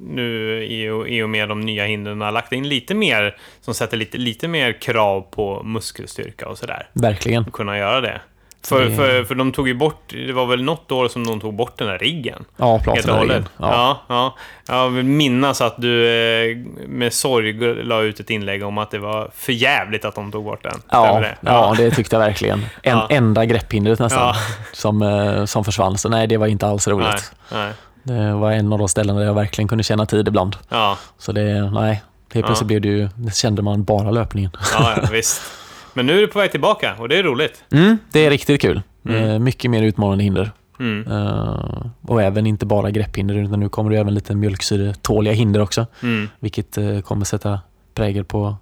nu 0.00 0.64
i 0.64 0.88
och, 0.88 1.08
i 1.08 1.22
och 1.22 1.30
med 1.30 1.48
de 1.48 1.60
nya 1.60 1.84
hindren 1.84 2.18
lagt 2.18 2.52
in 2.52 2.68
lite 2.68 2.94
mer, 2.94 3.36
som 3.60 3.74
sätter 3.74 3.96
lite, 3.96 4.18
lite 4.18 4.48
mer 4.48 4.80
krav 4.80 5.20
på 5.20 5.62
muskelstyrka 5.62 6.48
och 6.48 6.58
sådär. 6.58 6.88
Verkligen. 6.92 7.42
Att 7.42 7.52
kunna 7.52 7.78
göra 7.78 8.00
det. 8.00 8.20
För, 8.66 8.84
Det- 8.84 8.90
för, 8.96 9.24
för 9.24 9.34
de 9.34 9.52
tog 9.52 9.68
ju 9.68 9.74
bort, 9.74 10.02
det 10.26 10.32
var 10.32 10.46
väl 10.46 10.62
något 10.64 10.92
år 10.92 11.08
som 11.08 11.26
de 11.26 11.40
tog 11.40 11.54
bort 11.54 11.78
den 11.78 11.88
där 11.88 11.98
riggen. 11.98 12.44
Ja, 12.56 12.66
Helt 12.70 12.86
och 12.88 12.92
platina 12.94 13.16
hållet. 13.16 13.36
ryggen. 13.36 13.48
Ja. 13.56 14.02
Ja, 14.08 14.34
ja. 14.66 14.74
Jag 14.74 14.90
vill 14.90 15.04
minnas 15.04 15.60
att 15.60 15.74
du 15.78 16.08
eh, 16.08 16.56
med 16.88 17.12
sorg 17.12 17.52
la 17.84 18.00
ut 18.00 18.20
ett 18.20 18.30
inlägg 18.30 18.64
om 18.64 18.78
att 18.78 18.90
det 18.90 18.98
var 18.98 19.30
för 19.34 19.52
jävligt 19.52 20.04
att 20.04 20.14
de 20.14 20.32
tog 20.32 20.44
bort 20.44 20.62
den. 20.62 20.80
Ja, 20.90 21.20
det? 21.20 21.36
ja, 21.40 21.74
det 21.76 21.90
tyckte 21.90 22.16
jag 22.16 22.20
verkligen. 22.20 22.58
En, 22.82 22.98
Ja. 22.98 23.06
Enda 23.10 23.44
grepphindret 23.44 23.98
nästan 23.98 24.20
Ja. 24.20 24.34
som, 24.72 25.02
eh, 25.02 25.44
som 25.44 25.64
försvann. 25.64 25.98
Så 25.98 26.08
nej, 26.08 26.26
det 26.26 26.36
var 26.36 26.46
inte 26.46 26.66
alls 26.66 26.86
Nej, 26.86 26.96
roligt. 26.96 27.32
nej. 27.52 27.72
Det 28.02 28.32
var 28.32 28.52
en 28.52 28.72
av 28.72 28.78
de 28.78 28.88
ställen 28.88 29.16
där 29.16 29.24
jag 29.24 29.34
verkligen 29.34 29.68
kunde 29.68 29.84
känna 29.84 30.06
tid 30.06 30.28
ibland. 30.28 30.56
Ja, 30.68 30.98
Så 31.18 31.32
det, 31.32 31.70
nej, 31.70 32.02
helt 32.34 32.46
plötsligt 32.46 32.60
Ja. 32.60 32.66
blev 32.66 32.80
det 32.80 32.88
ju, 32.88 33.08
det 33.14 33.34
kände 33.36 33.62
man 33.62 33.84
bara 33.84 34.10
löpningen. 34.10 34.50
ja, 34.78 34.94
ja, 35.02 35.08
visst. 35.12 35.42
Men 35.98 36.06
nu 36.06 36.16
är 36.16 36.20
du 36.20 36.26
på 36.26 36.38
väg 36.38 36.50
tillbaka 36.50 36.94
och 36.98 37.08
det 37.08 37.16
är 37.18 37.22
roligt. 37.22 37.64
Mm, 37.72 37.98
det 38.12 38.26
är 38.26 38.30
riktigt 38.30 38.60
kul. 38.60 38.82
Mm. 39.08 39.24
Eh, 39.30 39.38
Mycket 39.38 39.70
mer 39.70 39.82
utmanande 39.82 40.24
hinder. 40.24 40.50
Mm, 40.80 41.06
Eh, 41.12 41.86
och 42.02 42.22
även 42.22 42.46
inte 42.46 42.66
bara 42.66 42.90
grepphinder, 42.90 43.34
utan 43.34 43.60
nu 43.60 43.68
kommer 43.68 43.90
det 43.90 43.98
även 43.98 44.14
lite 44.14 44.34
mjölksyretåliga 44.34 45.34
hinder 45.34 45.60
också. 45.60 45.86
mm. 46.02 46.28
Vilket 46.40 46.78
eh, 46.78 47.00
kommer 47.00 47.24
sätta 47.24 47.60
prägel 47.94 48.24
på 48.24 48.56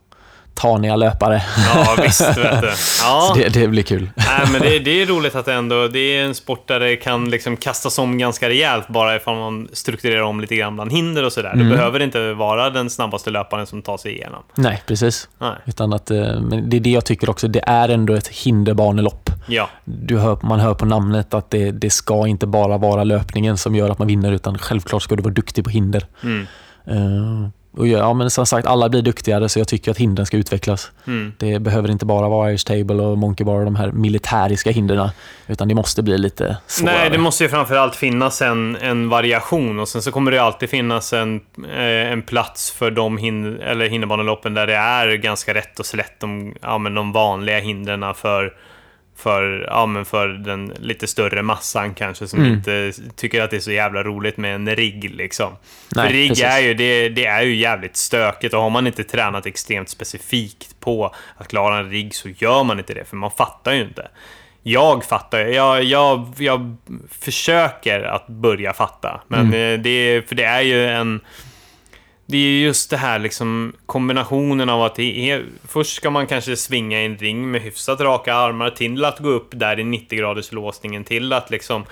taniga 0.57 0.97
löpare. 0.97 1.43
Ja, 1.75 1.97
visst 2.03 2.21
vet 2.39 2.61
du. 2.61 2.71
Ja. 3.03 3.33
Det, 3.37 3.49
det 3.49 3.69
blir 3.69 3.83
kul. 3.83 4.11
Nej, 4.15 4.47
men 4.53 4.61
det, 4.61 4.79
det 4.79 5.03
är 5.03 5.07
roligt 5.07 5.35
att 5.35 5.45
det 5.45 5.53
ändå, 5.53 5.89
det 5.89 5.99
är 5.99 6.25
en 6.25 6.35
sport 6.35 6.69
där 6.69 6.81
det 6.81 6.97
kan 6.97 7.31
liksom 7.31 7.57
kastas 7.57 7.99
om 7.99 8.19
ganska 8.19 8.49
rejält 8.49 8.89
bara 8.89 9.17
ifall 9.17 9.37
man 9.37 9.69
strukturerar 9.73 10.23
om 10.23 10.41
lite 10.41 10.57
grann 10.57 10.75
bland 10.75 10.93
hinder 10.93 11.25
och 11.25 11.33
sådär. 11.33 11.53
Mm. 11.53 11.69
Du 11.69 11.77
behöver 11.77 12.03
inte 12.03 12.33
vara 12.33 12.71
den 12.71 12.91
snabbaste 12.91 13.31
löparen 13.31 13.67
som 13.67 13.83
tar 13.83 13.97
sig 13.97 14.13
igenom. 14.13 14.43
Nej, 14.55 14.83
precis. 14.87 15.29
Nej. 15.39 15.53
Utan 15.65 15.93
att, 15.93 16.11
eh, 16.11 16.41
men 16.41 16.71
det 16.71 16.77
är 16.77 16.81
det 16.81 16.91
jag 16.91 17.05
tycker 17.05 17.31
också, 17.31 17.49
det 17.49 17.63
är 17.67 17.89
ändå 17.89 18.15
ett 18.15 18.29
hinderbanelopp. 18.29 19.31
Ja, 19.49 19.69
Du 19.85 20.19
hör, 20.19 20.39
man 20.43 20.61
hör 20.61 20.75
på 20.75 20.85
namnet 20.87 21.35
att 21.35 21.51
det, 21.51 21.71
det 21.71 21.91
ska 21.91 22.27
inte 22.27 22.47
bara 22.47 22.79
vara 22.79 23.05
löpningen 23.05 23.59
som 23.59 23.75
gör 23.75 23.91
att 23.91 23.99
man 23.99 24.09
vinner, 24.09 24.33
utan 24.33 24.59
självklart 24.59 25.03
ska 25.03 25.17
du 25.17 25.23
vara 25.23 25.35
duktig 25.35 25.65
på 25.65 25.71
hinder. 25.71 26.07
mm. 26.23 26.47
Eh, 26.89 27.49
och 27.77 27.87
ja, 27.87 28.13
men 28.13 28.31
som 28.31 28.47
sagt, 28.47 28.67
alla 28.67 28.89
blir 28.89 29.03
duktigare, 29.03 29.49
så 29.49 29.59
jag 29.59 29.69
tycker 29.69 29.91
att 29.91 29.99
hindren 29.99 30.27
ska 30.27 30.37
utvecklas. 30.37 30.93
Mm. 31.07 31.33
Det 31.39 31.59
behöver 31.59 31.91
inte 31.91 32.07
bara 32.07 32.29
vara 32.29 32.51
Irish 32.51 32.67
Table 32.67 33.03
och 33.03 33.19
Monkey 33.19 33.45
Bar, 33.45 33.65
de 33.65 33.77
här 33.77 33.93
militäriska 33.93 34.71
hindren, 34.71 35.09
utan 35.47 35.69
det 35.69 35.75
måste 35.75 36.03
bli 36.03 36.19
lite 36.19 36.57
svårare. 36.67 36.97
Nej, 36.99 37.11
det 37.11 37.19
måste 37.19 37.45
ju 37.45 37.51
framförallt 37.51 37.97
finnas 37.97 38.43
en, 38.43 38.77
en 38.77 39.09
variation 39.09 39.81
och 39.81 39.89
sen 39.89 40.03
så 40.03 40.13
kommer 40.13 40.31
det 40.31 40.43
alltid 40.43 40.71
finnas 40.71 41.13
en, 41.13 41.41
eh, 41.69 42.13
en 42.13 42.23
plats 42.23 42.71
för 42.71 42.91
de 42.91 43.19
hin 43.19 43.61
eller 43.61 43.89
hinderbaneloppen 43.89 44.55
där 44.55 44.67
det 44.67 44.77
är 44.77 45.17
ganska 45.17 45.55
rätt 45.55 45.81
och 45.81 45.87
slätt 45.87 46.21
de, 46.21 46.55
ja, 46.63 46.79
men 46.79 46.95
de 46.95 47.13
vanliga 47.13 47.59
hindren 47.59 48.15
för, 48.15 48.53
för, 49.17 49.67
ja, 49.71 49.87
men 49.87 50.05
för 50.05 50.29
den 50.29 50.73
lite 50.81 51.07
större 51.07 51.43
massan 51.43 51.95
kanske 51.95 52.29
som 52.29 52.39
Mm. 52.41 52.53
inte 52.53 52.93
tycker 53.17 53.43
att 53.43 53.51
det 53.51 53.57
är 53.57 53.61
så 53.61 53.73
jävla 53.73 54.03
roligt 54.03 54.37
med 54.37 54.55
en 54.55 54.77
rigg 54.77 55.15
liksom. 55.15 55.53
Nej, 55.95 56.07
för 56.07 56.13
rigg 56.13 56.29
precis. 56.29 56.45
är 56.45 56.59
ju, 56.59 56.75
det, 56.75 57.09
det 57.09 57.27
är 57.27 57.43
ju 57.43 57.57
jävligt 57.57 57.97
stökigt 57.97 58.55
och 58.55 58.63
har 58.63 58.71
man 58.71 58.87
inte 58.87 59.05
tränat 59.05 59.47
extremt 59.47 59.89
specifikt 59.89 60.81
på 60.81 61.15
att 61.37 61.49
klara 61.49 61.79
en 61.79 61.91
rigg 61.91 62.15
så 62.15 62.29
gör 62.29 62.65
man 62.65 62.79
inte 62.79 62.95
det 62.95 63.05
för 63.05 63.17
man 63.17 63.31
fattar 63.31 63.73
ju 63.73 63.81
inte. 63.83 64.09
Jag 64.63 65.05
fattar, 65.05 65.39
jag, 65.39 65.85
jag, 65.85 66.35
jag 66.39 66.77
försöker 67.11 68.03
att 68.03 68.27
börja 68.27 68.73
fatta. 68.73 69.21
Men 69.29 69.47
eh, 69.55 69.79
det, 69.79 70.29
för 70.29 70.35
det 70.35 70.45
är 70.45 70.61
ju 70.61 70.87
en... 70.87 71.21
Det 72.27 72.37
är 72.37 72.41
ju 72.41 72.61
just 72.61 72.91
det 72.91 72.97
här 72.97 73.19
liksom 73.19 73.73
kombinationen 73.87 74.69
av 74.69 74.83
att 74.83 74.95
det 74.95 75.31
är, 75.31 75.45
först 75.69 75.97
ska 75.97 76.11
man 76.11 76.27
kanske 76.27 76.57
svinga 76.57 77.03
i 77.03 77.05
en 77.07 77.17
ring 77.17 77.51
med 77.51 77.63
hyfsat 77.63 78.01
raka 78.01 78.35
armar 78.35 78.71
till 78.71 79.05
att 79.05 79.19
gå 79.19 79.29
upp 79.29 79.49
där 79.51 79.79
i 79.79 79.85
90 79.85 80.19
graders 80.19 80.53
låsningen 80.53 81.05
till 81.05 81.33
att 81.33 81.51
liksom 81.51 81.85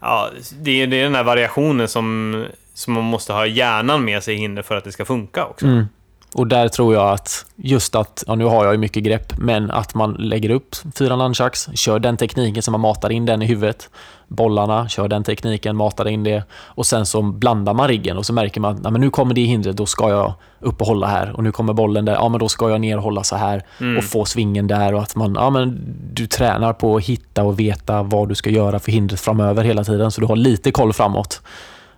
Ja, 0.00 0.30
det 0.60 0.82
är, 0.82 0.86
det 0.86 0.96
är 0.96 1.04
den 1.04 1.14
här 1.14 1.24
variationen 1.24 1.88
som, 1.88 2.46
som 2.74 2.94
man 2.94 3.04
måste 3.04 3.32
ha 3.32 3.46
hjärnan 3.46 4.04
med 4.04 4.22
sig 4.22 4.34
i 4.34 4.38
hinder 4.38 4.62
för 4.62 4.76
att 4.76 4.84
det 4.84 4.92
ska 4.92 5.04
funka 5.04 5.46
också. 5.46 5.66
Mm. 5.66 5.86
Och 6.34 6.46
där 6.46 6.68
tror 6.68 6.94
jag 6.94 7.10
att 7.10 7.46
just 7.56 7.94
att, 7.94 8.24
ja 8.26 8.34
nu 8.34 8.44
har 8.44 8.64
jag 8.64 8.74
ju 8.74 8.78
mycket 8.78 9.02
grepp, 9.02 9.38
men 9.38 9.70
att 9.70 9.94
man 9.94 10.12
lägger 10.12 10.50
upp 10.50 10.76
fyra 10.98 11.16
nunchucks, 11.16 11.68
kör 11.74 11.98
den 11.98 12.16
tekniken 12.16 12.62
som 12.62 12.72
man 12.72 12.80
matar 12.80 13.12
in 13.12 13.26
den 13.26 13.42
i 13.42 13.46
huvudet. 13.46 13.90
Bollarna, 14.28 14.88
kör 14.88 15.08
den 15.08 15.24
tekniken, 15.24 15.76
matar 15.76 16.08
in 16.08 16.24
det. 16.24 16.42
Och 16.52 16.86
sen 16.86 17.06
så 17.06 17.22
blandar 17.22 17.74
man 17.74 17.88
riggen 17.88 18.16
och 18.16 18.26
så 18.26 18.32
märker 18.32 18.60
man 18.60 18.74
att 18.74 18.80
ja, 18.84 18.90
men 18.90 19.00
nu 19.00 19.10
kommer 19.10 19.34
det 19.34 19.40
hindret, 19.40 19.76
då 19.76 19.86
ska 19.86 20.10
jag 20.10 20.34
upp 20.60 20.80
och 20.80 20.86
hålla 20.86 21.06
här. 21.06 21.36
Och 21.36 21.44
nu 21.44 21.52
kommer 21.52 21.72
bollen 21.72 22.04
där, 22.04 22.14
ja 22.14 22.28
men 22.28 22.40
då 22.40 22.48
ska 22.48 22.70
jag 22.70 22.80
ner 22.80 22.96
och 22.96 23.02
hålla 23.02 23.24
så 23.24 23.36
här. 23.36 23.62
Och 23.98 24.04
få 24.04 24.24
svingen 24.24 24.66
där 24.66 24.94
och 24.94 25.02
att 25.02 25.16
man, 25.16 25.34
ja 25.34 25.50
men 25.50 25.94
du 26.12 26.26
tränar 26.26 26.72
på 26.72 26.96
att 26.96 27.04
hitta 27.04 27.42
och 27.42 27.60
veta 27.60 28.02
vad 28.02 28.28
du 28.28 28.34
ska 28.34 28.50
göra 28.50 28.78
för 28.78 28.92
hindret 28.92 29.20
framöver 29.20 29.64
hela 29.64 29.84
tiden. 29.84 30.10
Så 30.10 30.20
du 30.20 30.26
har 30.26 30.36
lite 30.36 30.70
koll 30.70 30.92
framåt. 30.92 31.42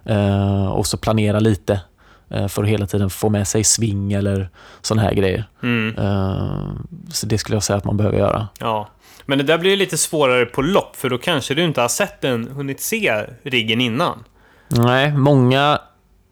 Eh, 0.04 0.66
och 0.66 0.86
så 0.86 0.96
planera 0.96 1.40
lite 1.40 1.80
för 2.48 2.62
att 2.62 2.68
hela 2.68 2.86
tiden 2.86 3.10
få 3.10 3.28
med 3.28 3.48
sig 3.48 3.64
sving 3.64 4.12
eller 4.12 4.48
sådana 4.82 5.02
här 5.02 5.14
grejer. 5.14 5.44
Mm. 5.62 5.98
Eh, 5.98 6.68
så 7.10 7.26
det 7.26 7.38
skulle 7.38 7.56
jag 7.56 7.62
säga 7.62 7.76
att 7.76 7.84
man 7.84 7.96
behöver 7.96 8.18
göra. 8.18 8.48
Ja. 8.60 8.88
Men 9.26 9.38
det 9.38 9.44
där 9.44 9.58
blir 9.58 9.76
lite 9.76 9.98
svårare 9.98 10.46
på 10.46 10.62
lopp, 10.62 10.96
för 10.96 11.10
då 11.10 11.18
kanske 11.18 11.54
du 11.54 11.64
inte 11.64 11.80
har 11.80 11.88
sett 11.88 12.20
den, 12.20 12.48
hunnit 12.54 12.80
se 12.80 13.24
riggen 13.42 13.80
innan. 13.80 14.24
Nej, 14.68 15.12
många, 15.12 15.78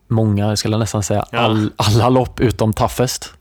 många, 0.08 0.48
jag 0.48 0.58
skulle 0.58 0.76
nästan 0.78 1.02
säga 1.02 1.24
Ja. 1.32 1.38
all, 1.38 1.70
alla 1.76 2.08
lopp 2.08 2.40
utom 2.40 2.72
Toughest 2.72 3.32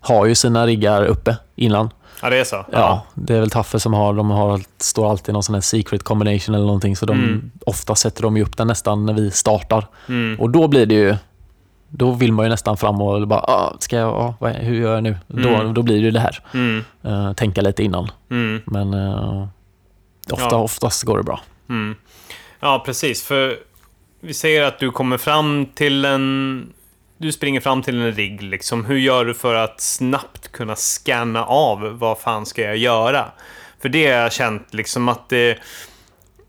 har 0.00 0.26
ju 0.26 0.34
sina 0.34 0.66
riggar 0.66 1.04
uppe 1.04 1.36
innan. 1.56 1.90
Ja, 2.22 2.30
det 2.30 2.36
är 2.40 2.44
så? 2.44 2.66
Ja. 2.72 3.06
det 3.14 3.34
är 3.34 3.40
väl 3.40 3.50
Toughest 3.50 3.82
som 3.82 3.94
har, 3.94 4.14
de 4.14 4.30
har, 4.30 4.60
står 4.78 5.10
alltid 5.10 5.32
någon 5.32 5.42
sån 5.42 5.54
här 5.54 5.62
secret 5.62 6.02
combination 6.02 6.54
eller 6.54 6.64
någonting, 6.66 6.96
så 6.96 7.06
de, 7.06 7.18
Mm. 7.18 7.50
ofta 7.66 7.94
sätter 7.94 8.22
de 8.22 8.36
ju 8.36 8.42
upp 8.42 8.56
den 8.56 8.66
nästan 8.66 9.06
när 9.06 9.12
vi 9.12 9.30
startar. 9.30 9.86
Mm. 10.08 10.40
Och 10.40 10.50
då 10.50 10.68
blir 10.68 10.86
det 10.86 10.94
ju, 10.94 11.16
då 11.90 12.12
vill 12.12 12.32
man 12.32 12.44
ju 12.44 12.48
nästan 12.50 12.76
fram 12.76 13.00
och 13.00 13.28
bara, 13.28 13.40
ah, 13.40 13.76
ska 13.80 13.96
jag, 13.96 14.08
ah, 14.14 14.34
vad, 14.40 14.52
hur 14.52 14.74
gör 14.80 14.94
jag 14.94 15.02
nu? 15.02 15.16
Då, 15.26 15.48
Mm. 15.48 15.74
då 15.74 15.82
blir 15.82 16.02
det 16.02 16.10
det 16.10 16.20
här. 16.20 16.38
Mm. 16.54 16.84
Eh, 17.04 17.32
tänka 17.32 17.60
lite 17.60 17.82
innan. 17.82 18.10
Mm. 18.30 18.62
Men 18.66 18.94
eh, 18.94 19.46
ofta, 20.32 20.48
Ja. 20.50 20.56
oftast 20.56 21.02
går 21.02 21.16
det 21.18 21.24
bra. 21.24 21.40
Mm. 21.68 21.94
Ja, 22.60 22.82
precis. 22.86 23.22
För 23.24 23.56
vi 24.20 24.34
säger 24.34 24.62
att 24.62 24.78
du 24.78 24.90
kommer 24.90 25.18
fram 25.18 25.66
till 25.66 26.04
en... 26.04 26.72
Du 27.18 27.32
springer 27.32 27.60
fram 27.60 27.82
till 27.82 28.00
en 28.00 28.12
rigg, 28.12 28.42
liksom. 28.42 28.84
Hur 28.84 28.96
gör 28.98 29.24
du 29.24 29.34
för 29.34 29.54
att 29.54 29.80
snabbt 29.80 30.52
kunna 30.52 30.76
scanna 30.76 31.44
av 31.44 31.80
vad 31.98 32.18
fan 32.18 32.46
ska 32.46 32.62
jag 32.62 32.76
göra? 32.76 33.24
För 33.82 33.88
det 33.88 34.06
har 34.06 34.14
jag 34.18 34.32
känt 34.32 34.74
liksom 34.74 35.08
att 35.08 35.28
det... 35.28 35.58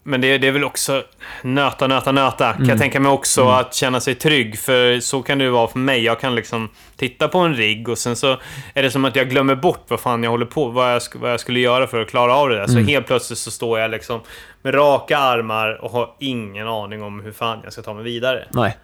men 0.04 0.22
det, 0.22 0.38
det 0.38 0.48
är 0.48 0.52
väl 0.52 0.64
också 0.64 1.04
nöta, 1.42 1.88
nöta, 1.88 2.12
nöta. 2.12 2.54
Kan 2.54 2.68
jag 2.68 2.78
tänka 2.78 3.00
mig 3.00 3.12
också 3.12 3.50
att 3.50 3.74
känna 3.74 4.00
sig 4.00 4.16
trygg. 4.16 4.60
För 4.60 5.00
så 5.00 5.22
kan 5.22 5.38
det 5.38 5.44
ju 5.44 5.50
vara 5.50 5.68
för 5.68 5.80
mig. 5.80 6.04
Jag 6.04 6.20
kan 6.20 6.36
liksom 6.36 6.70
titta 6.96 7.28
på 7.28 7.40
en 7.40 7.56
rigg 7.56 7.90
och 7.90 7.98
sen 7.98 8.16
så 8.16 8.38
är 8.74 8.84
det 8.84 8.92
som 8.92 9.06
att 9.06 9.16
jag 9.16 9.30
glömmer 9.30 9.56
bort 9.56 9.86
vad 9.88 10.00
fan 10.00 10.24
jag 10.24 10.32
håller 10.32 10.46
på 10.46 10.68
vad 10.68 10.94
jag, 10.94 11.02
vad 11.16 11.32
jag 11.32 11.40
skulle 11.40 11.60
göra 11.60 11.88
för 11.88 12.02
att 12.02 12.10
klara 12.10 12.36
av 12.36 12.50
det 12.50 12.56
där. 12.56 12.68
Så 12.68 12.80
helt 12.80 13.08
plötsligt 13.08 13.40
så 13.40 13.52
står 13.52 13.80
jag 13.80 13.92
liksom 13.92 14.20
med 14.62 14.76
raka 14.76 15.18
armar 15.18 15.84
och 15.84 15.92
har 15.92 16.16
ingen 16.20 16.68
aning 16.68 17.04
om 17.04 17.20
hur 17.20 17.32
fan 17.32 17.60
jag 17.64 17.74
ska 17.74 17.82
ta 17.82 17.94
mig 17.94 18.04
vidare. 18.04 18.48
Nej. 18.50 18.78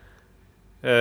Eh, 0.81 0.91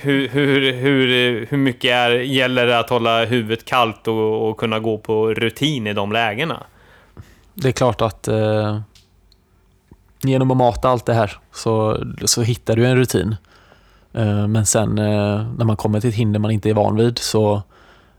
hur, 0.00 0.28
hur, 0.28 0.72
hur, 0.72 1.46
hur 1.46 1.56
mycket 1.56 1.90
är, 1.90 2.10
gäller 2.10 2.66
det 2.66 2.78
att 2.78 2.90
hålla 2.90 3.24
huvudet 3.24 3.64
kallt 3.64 4.08
och, 4.08 4.48
och 4.48 4.56
kunna 4.56 4.78
gå 4.78 4.98
på 4.98 5.34
rutin 5.34 5.86
i 5.86 5.92
de 5.92 6.12
lägena? 6.12 6.62
Det 7.54 7.68
är 7.68 7.72
klart 7.72 8.00
att 8.00 8.28
eh, 8.28 8.80
genom 10.28 10.50
att 10.50 10.56
mata 10.56 10.88
allt 10.88 11.06
det 11.06 11.14
här 11.14 11.38
så, 11.52 11.98
så 12.24 12.42
hittar 12.42 12.76
du 12.76 12.86
en 12.86 12.96
rutin. 12.96 13.36
Eh, 14.12 14.46
men 14.46 14.66
sen 14.66 14.98
eh, 14.98 15.46
när 15.58 15.64
man 15.64 15.76
kommer 15.76 16.00
till 16.00 16.08
ett 16.10 16.16
hinder 16.16 16.40
man 16.40 16.50
inte 16.50 16.70
är 16.70 16.74
van 16.74 16.96
vid 16.96 17.18
så 17.18 17.62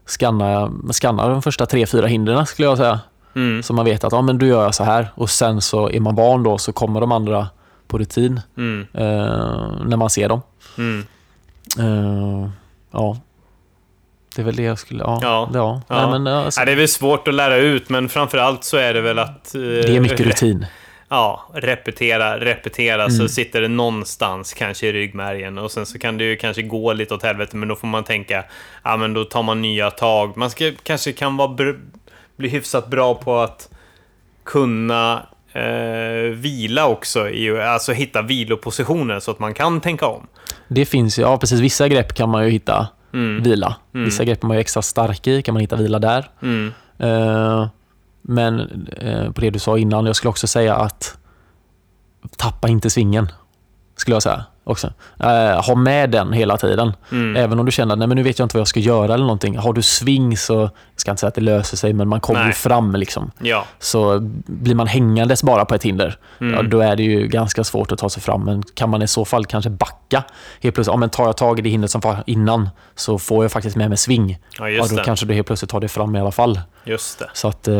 skannar 0.05 0.91
skannar 0.93 1.29
de 1.29 1.41
första 1.41 1.65
tre, 1.65 1.85
fyra 1.85 2.07
hindren 2.07 2.45
skulle 2.45 2.67
jag 2.67 2.77
säga. 2.77 2.99
Mm. 3.35 3.63
Så 3.63 3.73
man 3.73 3.85
vet 3.85 4.03
att 4.03 4.13
ja, 4.13 4.21
men 4.21 4.37
du 4.37 4.47
gör 4.47 4.63
jag 4.63 4.75
så 4.75 4.83
här 4.83 5.07
och 5.15 5.29
sen 5.29 5.61
så 5.61 5.89
är 5.89 5.99
man 5.99 6.15
van 6.15 6.43
då 6.43 6.57
så 6.57 6.73
kommer 6.73 7.01
de 7.01 7.11
andra 7.11 7.47
på 7.87 7.97
rutin 7.97 8.41
Mm. 8.57 8.87
eh, 8.93 9.05
när 9.85 9.97
man 9.97 10.09
ser 10.09 10.29
dem. 10.29 10.41
Mm. 10.77 11.05
Eh, 11.79 12.49
ja. 12.91 13.17
Det 14.35 14.41
är 14.41 14.45
väl 14.45 14.55
det 14.55 14.63
jag 14.63 14.79
skulle... 14.79 15.03
Ja. 15.03 15.19
Ja. 15.21 15.49
Det, 15.51 15.57
ja. 15.57 15.81
Ja. 15.87 15.95
Nej, 16.09 16.19
men, 16.19 16.27
alltså, 16.33 16.61
Ja, 16.61 16.65
det 16.65 16.71
är 16.71 16.75
väl 16.75 16.87
svårt 16.87 17.27
att 17.27 17.33
lära 17.33 17.57
ut, 17.57 17.89
men 17.89 18.09
framförallt 18.09 18.63
så 18.63 18.77
är 18.77 18.93
det 18.93 19.01
väl 19.01 19.19
att... 19.19 19.55
eh, 19.55 19.61
det 19.61 19.95
är 19.95 19.99
mycket 19.99 20.19
rutin. 20.27 20.65
Ja, 21.09 21.49
repetera, 21.53 22.39
repetera, 22.39 23.03
Mm. 23.03 23.11
så 23.11 23.27
sitter 23.27 23.61
det 23.61 23.67
någonstans 23.67 24.53
kanske 24.53 24.87
i 24.87 24.93
ryggmärgen. 24.93 25.57
Och 25.57 25.71
sen 25.71 25.85
så 25.85 25.99
kan 25.99 26.17
det 26.17 26.23
ju 26.23 26.35
kanske 26.37 26.61
gå 26.61 26.93
lite 26.93 27.13
åt 27.13 27.23
helvete, 27.23 27.55
men 27.57 27.67
då 27.69 27.75
får 27.75 27.87
man 27.87 28.03
tänka, 28.03 28.43
ja 28.83 28.97
men 28.97 29.13
då 29.13 29.23
tar 29.23 29.43
man 29.43 29.61
nya 29.61 29.91
tag. 29.91 30.37
Man 30.37 30.49
ska, 30.49 30.71
kanske 30.83 31.11
kan 31.11 31.37
vara 31.37 31.73
bli 32.37 32.49
hyfsat 32.49 32.87
bra 32.87 33.15
på 33.15 33.39
att 33.39 33.69
kunna 34.43 35.25
eh, 35.53 36.29
vila 36.33 36.87
också, 36.87 37.29
i, 37.29 37.61
alltså 37.61 37.91
hitta 37.93 38.21
vilopositioner 38.21 39.19
så 39.19 39.31
att 39.31 39.39
man 39.39 39.53
kan 39.53 39.81
tänka 39.81 40.07
om. 40.07 40.27
Det 40.67 40.85
finns 40.85 41.19
ju, 41.19 41.21
ja 41.21 41.37
precis, 41.37 41.59
vissa 41.59 41.87
grepp 41.87 42.13
kan 42.13 42.29
man 42.29 42.45
ju 42.45 42.51
hitta 42.51 42.87
Mm. 43.13 43.43
vila. 43.43 43.75
Vissa 43.91 44.23
grepp 44.23 44.43
är 44.43 44.47
man 44.47 44.57
ju 44.57 44.61
extra 44.61 44.81
stark 44.81 45.27
i, 45.27 45.41
kan 45.41 45.53
man 45.53 45.61
hitta 45.61 45.75
vila 45.75 45.99
där. 45.99 46.25
Mm. 46.41 46.73
Eh, 46.99 47.67
men 48.27 48.87
eh, 48.87 49.31
på 49.31 49.41
det 49.41 49.49
du 49.49 49.59
sa 49.59 49.77
innan, 49.77 50.05
jag 50.05 50.15
skulle 50.15 50.29
också 50.29 50.47
säga 50.47 50.75
att 50.75 51.17
tappa 52.37 52.67
inte 52.67 52.89
svingen. 52.89 53.27
Skulle 53.95 54.15
jag 54.15 54.23
säga 54.23 54.45
också. 54.67 54.93
Eh, 55.19 55.65
ha 55.65 55.75
med 55.75 56.09
den 56.09 56.33
hela 56.33 56.57
tiden. 56.57 56.93
Mm. 57.11 57.35
Även 57.35 57.59
om 57.59 57.65
du 57.65 57.71
känner 57.71 58.03
att 58.03 58.09
nu 58.09 58.23
vet 58.23 58.39
jag 58.39 58.45
inte 58.45 58.57
vad 58.57 58.59
jag 58.61 58.67
ska 58.67 58.79
göra 58.79 59.13
eller 59.13 59.23
någonting. 59.25 59.57
Har 59.57 59.73
du 59.73 59.81
sving 59.81 60.37
så, 60.37 60.53
jag 60.61 60.69
ska 60.95 61.11
inte 61.11 61.19
säga 61.19 61.27
att 61.27 61.35
det 61.35 61.41
löser 61.41 61.77
sig, 61.77 61.93
men 61.93 62.07
man 62.07 62.19
kommer 62.19 62.47
ju 62.47 62.53
fram 62.53 62.95
liksom. 62.95 63.31
Ja. 63.41 63.65
Så 63.79 64.19
blir 64.45 64.75
man 64.75 64.87
hängandes 64.87 65.43
bara 65.43 65.65
på 65.65 65.75
ett 65.75 65.83
hinder, 65.83 66.17
Mm. 66.41 66.53
ja, 66.53 66.61
då 66.61 66.79
är 66.79 66.95
det 66.95 67.03
ju 67.03 67.27
ganska 67.27 67.63
svårt 67.63 67.91
att 67.91 67.99
ta 67.99 68.09
sig 68.09 68.21
fram. 68.23 68.43
Men 68.45 68.63
kan 68.63 68.89
man 68.89 69.01
i 69.01 69.07
så 69.07 69.25
fall 69.25 69.45
kanske 69.45 69.69
backa 69.69 70.23
helt 70.61 70.75
plötsligt, 70.75 70.87
ja, 70.93 70.97
men 70.97 71.09
tar 71.09 71.25
jag 71.25 71.37
tag 71.37 71.59
i 71.59 71.61
det 71.61 71.69
hindret 71.69 71.91
som 71.91 72.01
var 72.01 72.23
innan 72.25 72.69
så 72.95 73.19
får 73.19 73.43
jag 73.43 73.51
faktiskt 73.51 73.75
med 73.75 73.89
mig 73.89 73.97
sving. 73.97 74.37
ja, 74.59 74.69
Ja, 74.69 74.85
då 74.89 74.95
det. 74.95 75.03
kanske 75.03 75.25
du 75.25 75.33
helt 75.33 75.47
plötsligt 75.47 75.71
tar 75.71 75.79
det 75.79 75.87
fram 75.87 76.15
i 76.15 76.19
alla 76.19 76.31
fall. 76.31 76.59
Just 76.83 77.19
det. 77.19 77.29
Så 77.33 77.47
att 77.47 77.67
eh, 77.67 77.75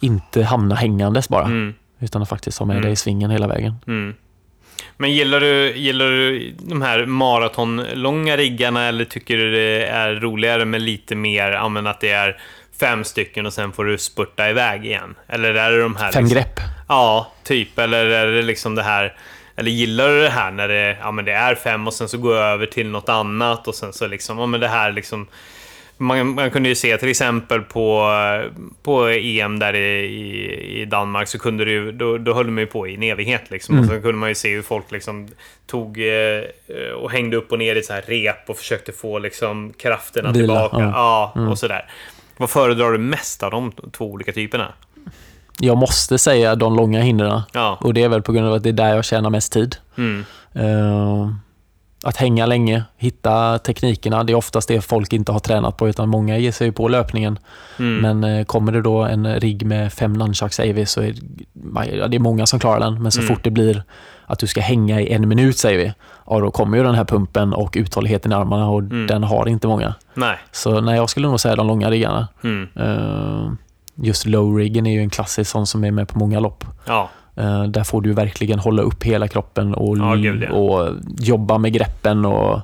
inte 0.00 0.42
hamna 0.42 0.74
hängandes 0.74 1.28
bara, 1.28 1.44
Mm. 1.44 1.74
utan 2.00 2.22
att 2.22 2.28
faktiskt 2.28 2.58
ha 2.58 2.66
med 2.66 2.74
Mm. 2.74 2.82
dig 2.84 2.92
i 2.92 2.96
svingen 2.96 3.30
hela 3.30 3.46
vägen. 3.46 3.74
Men 5.02 5.12
gillar 5.12 5.40
du, 5.40 5.76
gillar 5.76 6.06
du 6.10 6.54
de 6.58 6.82
här 6.82 7.06
maratonlånga 7.06 8.36
riggarna 8.36 8.88
eller 8.88 9.04
tycker 9.04 9.36
du 9.36 9.52
det 9.52 9.86
är 9.86 10.14
roligare 10.14 10.64
med 10.64 10.82
lite 10.82 11.14
mer, 11.14 11.52
ja 11.52 11.90
att 11.90 12.00
det 12.00 12.10
är 12.10 12.40
fem 12.80 13.04
stycken 13.04 13.46
och 13.46 13.52
sen 13.52 13.72
får 13.72 13.84
du 13.84 13.98
spurta 13.98 14.50
iväg 14.50 14.86
igen? 14.86 15.14
Eller 15.26 15.54
är 15.54 15.70
det 15.70 15.82
de 15.82 15.96
här... 15.96 16.12
Fem 16.12 16.24
liksom, 16.24 16.38
grepp. 16.38 16.60
Ja, 16.88 17.32
typ. 17.44 17.78
Eller 17.78 18.06
är 18.06 18.26
det 18.26 18.42
liksom 18.42 18.74
det 18.74 18.82
här... 18.82 19.16
Eller 19.56 19.70
gillar 19.70 20.08
du 20.08 20.20
det 20.20 20.30
här 20.30 20.50
när 20.50 20.68
det, 20.68 20.96
ja, 21.00 21.10
men 21.10 21.24
det 21.24 21.32
är 21.32 21.54
fem 21.54 21.86
och 21.86 21.94
sen 21.94 22.08
så 22.08 22.18
går 22.18 22.36
jag 22.36 22.46
över 22.46 22.66
till 22.66 22.88
något 22.88 23.08
annat 23.08 23.68
och 23.68 23.74
sen 23.74 23.92
så 23.92 24.06
liksom, 24.06 24.38
ja 24.38 24.46
men 24.46 24.60
det 24.60 24.68
här 24.68 24.92
liksom... 24.92 25.26
Man, 25.96 26.34
man 26.34 26.50
kunde 26.50 26.68
ju 26.68 26.74
se 26.74 26.98
till 26.98 27.08
exempel 27.08 27.60
på, 27.60 28.08
på 28.82 29.08
EM 29.08 29.58
där 29.58 29.74
i, 29.74 30.80
i, 30.80 30.84
Danmark 30.84 31.28
så 31.28 31.38
kunde 31.38 31.64
ju, 31.70 31.92
då, 31.92 32.18
då 32.18 32.34
höll 32.34 32.46
de 32.46 32.58
ju 32.58 32.66
på 32.66 32.88
i 32.88 32.94
en 32.94 33.02
evighet 33.02 33.50
liksom. 33.50 33.74
Mm. 33.74 33.88
Och 33.88 33.94
så 33.94 34.00
kunde 34.00 34.16
man 34.18 34.28
ju 34.28 34.34
se 34.34 34.54
hur 34.54 34.62
folk 34.62 34.92
liksom 34.92 35.28
tog 35.66 35.98
eh, 35.98 36.92
och 36.96 37.10
hängde 37.10 37.36
upp 37.36 37.52
och 37.52 37.58
ner 37.58 37.76
i 37.76 37.82
så 37.82 37.92
här 37.92 38.02
rep 38.06 38.50
och 38.50 38.56
försökte 38.56 38.92
få 38.92 39.18
liksom 39.18 39.72
krafterna 39.78 40.32
Vila, 40.32 40.68
tillbaka. 40.68 40.84
ja. 40.84 40.90
Ja, 40.94 41.32
Mm. 41.36 41.48
och 41.52 41.58
sådär. 41.58 41.84
Vad 42.36 42.50
föredrar 42.50 42.92
du 42.92 42.98
mest 42.98 43.42
av 43.42 43.50
de 43.50 43.72
två 43.92 44.10
olika 44.10 44.32
typerna? 44.32 44.72
Jag 45.58 45.76
måste 45.76 46.18
säga 46.18 46.54
de 46.54 46.76
långa 46.76 47.00
hindren. 47.00 47.40
Ja. 47.52 47.78
Och 47.80 47.94
det 47.94 48.02
är 48.02 48.08
väl 48.08 48.22
på 48.22 48.32
grund 48.32 48.46
av 48.48 48.54
att 48.54 48.62
det 48.62 48.68
är 48.68 48.72
där 48.72 48.94
jag 48.94 49.04
tjänar 49.04 49.30
mest 49.30 49.52
tid. 49.52 49.76
Mm. 49.98 50.24
Eh, 50.54 51.28
att 52.02 52.16
hänga 52.16 52.46
länge, 52.46 52.84
hitta 52.96 53.58
teknikerna, 53.58 54.24
det 54.24 54.32
är 54.32 54.34
oftast 54.34 54.68
det 54.68 54.80
folk 54.80 55.12
inte 55.12 55.32
har 55.32 55.38
tränat 55.38 55.76
på 55.76 55.88
utan 55.88 56.08
många 56.08 56.38
ger 56.38 56.52
sig 56.52 56.72
på 56.72 56.88
löpningen. 56.88 57.38
Mm. 57.78 58.18
Men 58.20 58.38
eh, 58.38 58.44
kommer 58.44 58.72
det 58.72 58.82
då 58.82 59.02
en 59.02 59.40
rigg 59.40 59.66
med 59.66 59.92
fem 59.92 60.12
nunchucks 60.12 60.60
AV 60.60 60.84
så 60.84 61.00
är 61.02 61.14
det, 61.52 62.08
det 62.08 62.16
är 62.16 62.18
många 62.18 62.46
som 62.46 62.58
klarar 62.58 62.80
den. 62.80 63.02
Men 63.02 63.12
så 63.12 63.20
Mm. 63.20 63.34
fort 63.34 63.44
det 63.44 63.50
blir 63.50 63.82
att 64.26 64.38
du 64.38 64.46
ska 64.46 64.60
hänga 64.60 65.00
i 65.00 65.12
en 65.12 65.28
minut 65.28 65.58
säger 65.58 65.78
vi, 65.78 65.92
ja 66.26 66.40
då 66.40 66.50
kommer 66.50 66.76
ju 66.78 66.84
den 66.84 66.94
här 66.94 67.04
pumpen 67.04 67.52
och 67.52 67.74
uthålligheten 67.78 68.32
i 68.32 68.34
armarna 68.34 68.68
och 68.68 68.78
Mm. 68.80 69.06
den 69.06 69.24
har 69.24 69.48
inte 69.48 69.66
många. 69.66 69.94
Nej. 70.14 70.36
Så 70.52 70.80
nej, 70.80 70.96
jag 70.96 71.10
skulle 71.10 71.28
nog 71.28 71.40
säga 71.40 71.56
de 71.56 71.66
långa 71.66 71.90
riggarna. 71.90 72.28
Eh, 72.76 73.52
just 73.94 74.26
low-riggen 74.26 74.86
är 74.86 74.92
ju 74.92 75.00
en 75.00 75.10
klassisk 75.10 75.50
sån 75.50 75.66
som 75.66 75.84
är 75.84 75.90
med 75.90 76.08
på 76.08 76.18
många 76.18 76.40
lopp. 76.40 76.64
Ja. 76.86 77.10
Eh, 77.36 77.64
där 77.64 77.84
får 77.84 78.02
du 78.02 78.12
verkligen 78.12 78.58
hålla 78.58 78.82
upp 78.82 79.04
hela 79.04 79.28
kroppen 79.28 79.74
och, 79.74 79.98
Ja, 79.98 80.14
gud, 80.14 80.42
ja. 80.42 80.52
och 80.52 80.94
jobba 81.18 81.58
med 81.58 81.72
greppen 81.72 82.24
och 82.24 82.60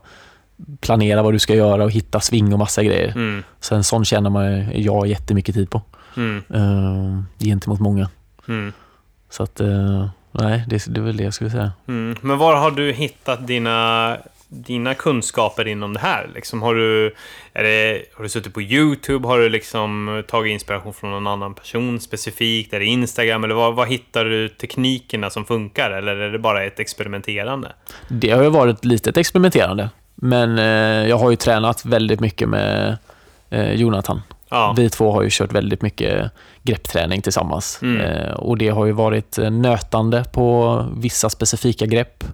planera 0.80 1.22
vad 1.22 1.34
du 1.34 1.38
ska 1.38 1.54
göra 1.54 1.84
och 1.84 1.90
hitta 1.90 2.20
sving 2.20 2.52
och 2.52 2.58
massa 2.58 2.82
grejer. 2.82 3.12
Mm. 3.14 3.42
Så 3.60 3.74
en 3.74 3.84
sån 3.84 4.04
känner 4.04 4.30
man 4.30 4.70
jag 4.82 5.06
jättemycket 5.06 5.54
tid 5.54 5.70
på. 5.70 5.82
Mm. 6.16 6.42
Uh, 6.54 7.22
gentemot 7.38 7.80
många. 7.80 8.08
Mm. 8.48 8.72
Så 9.30 9.42
att, 9.42 9.60
eh, 9.60 10.08
nej, 10.32 10.64
det, 10.68 10.84
det 10.88 11.00
är 11.00 11.04
väl 11.04 11.16
det 11.16 11.24
jag 11.24 11.34
skulle 11.34 11.50
säga. 11.50 11.72
Mm. 11.88 12.16
Men 12.20 12.38
var 12.38 12.56
har 12.56 12.70
du 12.70 12.92
hittat 12.92 13.46
dina, 13.46 14.16
dina 14.48 14.94
kunskaper 14.94 15.68
inom 15.68 15.92
det 15.92 16.00
här? 16.00 16.30
Liksom, 16.34 16.62
har, 16.62 16.74
du, 16.74 17.14
är 17.52 17.62
det, 17.62 18.02
har 18.14 18.22
du 18.22 18.28
suttit 18.28 18.54
på 18.54 18.62
YouTube? 18.62 19.28
Har 19.28 19.38
du 19.38 19.48
liksom 19.48 20.22
tagit 20.28 20.52
inspiration 20.52 20.94
från 20.94 21.10
någon 21.10 21.26
annan 21.26 21.54
person 21.54 22.00
specifikt? 22.00 22.72
Är 22.72 22.78
det 22.78 22.86
Instagram? 22.86 23.44
Eller 23.44 23.54
var, 23.54 23.72
vad 23.72 23.88
hittar 23.88 24.24
du 24.24 24.48
teknikerna 24.48 25.30
som 25.30 25.44
funkar? 25.44 25.90
Eller 25.90 26.16
är 26.16 26.30
det 26.30 26.38
bara 26.38 26.64
ett 26.64 26.80
experimenterande? 26.80 27.72
Det 28.08 28.30
har 28.30 28.42
ju 28.42 28.50
varit 28.50 28.84
lite 28.84 29.10
ett 29.10 29.16
experimenterande. 29.16 29.90
Men 30.14 30.58
eh, 30.58 31.08
jag 31.08 31.18
har 31.18 31.30
ju 31.30 31.36
tränat 31.36 31.84
väldigt 31.84 32.20
mycket 32.20 32.48
med 32.48 32.98
eh, 33.50 33.72
Jonathan. 33.72 34.22
Ja. 34.50 34.74
Vi 34.76 34.90
två 34.90 35.12
har 35.12 35.22
ju 35.22 35.28
kört 35.32 35.52
väldigt 35.52 35.82
mycket 35.82 36.30
greppträning 36.62 37.22
tillsammans. 37.22 37.78
Mm. 37.82 38.00
Eh, 38.00 38.32
och 38.32 38.58
det 38.58 38.68
har 38.68 38.86
ju 38.86 38.92
varit 38.92 39.38
eh, 39.38 39.50
nötande 39.50 40.24
på 40.32 40.84
vissa 40.96 41.30
specifika 41.30 41.86
grepp. 41.86 42.24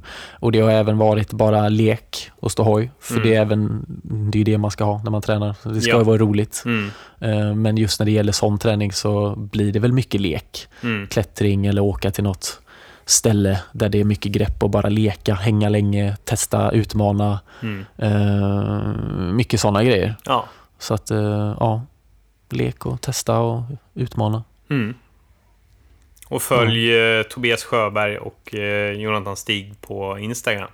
Och 0.41 0.53
det 0.53 0.61
har 0.61 0.71
även 0.71 0.99
varit 0.99 1.33
bara 1.33 1.69
lek 1.69 2.31
och 2.41 2.53
ståhoj. 2.53 2.91
För 3.01 3.15
Mm. 3.15 3.29
det 3.29 3.35
är 3.35 3.41
även 3.41 3.85
det 4.33 4.41
är 4.41 4.45
det 4.45 4.59
man 4.59 4.71
ska 4.71 4.85
ha 4.85 5.01
när 5.05 5.11
man 5.11 5.23
tränar. 5.23 5.55
Det 5.62 5.81
ska 5.81 5.91
Ja. 5.91 5.99
ju 5.99 6.05
vara 6.05 6.19
roligt. 6.19 6.62
Mm. 6.67 6.91
Eh, 7.21 7.55
men 7.55 7.77
just 7.77 8.01
när 8.01 8.05
det 8.07 8.12
gäller 8.12 8.33
sån 8.33 8.59
träning 8.59 8.93
så 8.93 9.35
blir 9.37 9.73
det 9.73 9.79
väl 9.79 9.93
mycket 9.93 10.21
lek. 10.21 10.67
Mm. 10.83 11.07
Klättring 11.07 11.67
eller 11.67 11.83
åka 11.83 12.11
till 12.11 12.25
något 12.25 12.61
ställe 13.07 13.61
där 13.73 13.89
det 13.89 14.01
är 14.01 14.05
mycket 14.05 14.33
grepp 14.33 14.62
och 14.62 14.71
bara 14.71 14.89
leka, 14.89 15.35
hänga 15.35 15.69
länge, 15.69 16.17
testa, 16.25 16.71
utmana. 16.71 17.41
Mm. 17.62 17.85
Eh, 17.99 19.33
mycket 19.33 19.61
sådana 19.61 19.85
grejer. 19.85 20.15
Ja. 20.25 20.45
Så 20.79 20.95
att, 20.95 21.11
eh, 21.11 21.55
ja, 21.61 21.83
lek 22.49 22.86
och 22.86 23.01
testa 23.01 23.38
och 23.38 23.62
utmana. 23.95 24.45
Mm. 24.70 24.95
Och 26.28 26.42
följ 26.42 26.95
eh, 26.97 27.22
Tobias 27.22 27.64
Sjöberg 27.64 28.18
och 28.18 28.55
eh, 28.55 28.92
Jonathan 28.92 29.36
Stig 29.36 29.80
på 29.80 30.18
Instagram. 30.18 30.68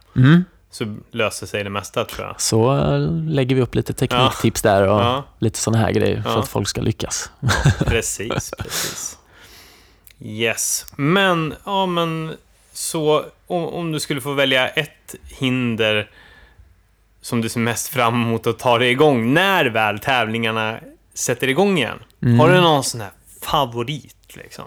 Så 0.70 0.96
löser 1.10 1.46
sig 1.46 1.64
det 1.64 1.70
mesta 1.70 2.04
tror 2.04 2.26
jag. 2.26 2.40
Så 2.40 2.76
eh, 2.76 2.98
lägger 3.28 3.56
vi 3.56 3.62
upp 3.62 3.74
lite 3.74 3.92
tekniktips 3.92 4.62
där 4.62 4.82
och 4.88 5.00
Ja. 5.00 5.24
lite 5.38 5.58
sådana 5.58 5.84
här 5.84 5.92
grejer 5.92 6.22
för 6.22 6.30
Ja. 6.30 6.38
att 6.38 6.48
folk 6.48 6.68
ska 6.68 6.80
lyckas. 6.80 7.30
Precis, 7.86 8.50
precis. 8.58 9.18
Yes. 10.22 10.86
Men, 10.96 11.54
ja 11.64 11.86
men, 11.86 12.36
så 12.72 13.24
om, 13.46 13.64
om 13.64 13.92
du 13.92 14.00
skulle 14.00 14.20
få 14.20 14.32
välja 14.32 14.68
ett 14.68 15.14
hinder 15.38 16.10
som 17.20 17.40
du 17.40 17.48
ser 17.48 17.60
mest 17.60 17.88
fram 17.88 18.14
emot 18.14 18.46
att 18.46 18.58
ta 18.58 18.78
dig 18.78 18.90
igång 18.90 19.34
när 19.34 19.64
väl 19.66 19.98
tävlingarna 19.98 20.78
sätter 21.20 21.48
igång 21.48 21.78
igen. 21.78 21.98
Mm. 22.22 22.40
Har 22.40 22.48
du 22.50 22.60
någon 22.60 22.84
sån 22.84 23.00
här 23.00 23.10
favorit 23.42 24.36
liksom? 24.36 24.64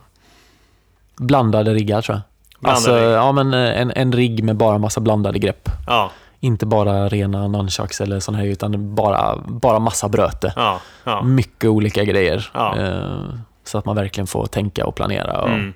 Blandade 1.18 1.74
riggar 1.74 2.02
tror 2.02 2.16
jag. 2.16 2.22
Blandade 2.62 2.76
alltså, 2.78 3.10
ja, 3.10 3.32
men 3.32 3.54
eh, 3.54 3.82
en, 3.82 3.92
en 3.96 4.12
rigg 4.14 4.44
med 4.44 4.56
bara 4.56 4.78
massa 4.78 5.02
blandade 5.02 5.40
grepp. 5.40 5.70
Ja, 5.88 6.12
Inte 6.40 6.66
bara 6.66 7.10
rena 7.10 7.48
nunchucks 7.48 8.02
eller 8.02 8.20
sån 8.20 8.36
här, 8.36 8.46
utan 8.46 8.96
bara, 8.96 9.38
bara 9.38 9.80
massa 9.80 10.10
bröte. 10.10 10.54
ja, 10.56 10.80
ja. 11.04 11.22
Mycket 11.22 11.70
olika 11.70 12.04
grejer. 12.04 12.50
Ja. 12.54 12.78
Eh, 12.80 13.24
så 13.64 13.78
att 13.78 13.86
man 13.86 13.96
verkligen 13.96 14.28
får 14.28 14.46
tänka 14.46 14.86
och 14.86 14.96
planera 14.96 15.42
och 15.42 15.50
Mm. 15.50 15.74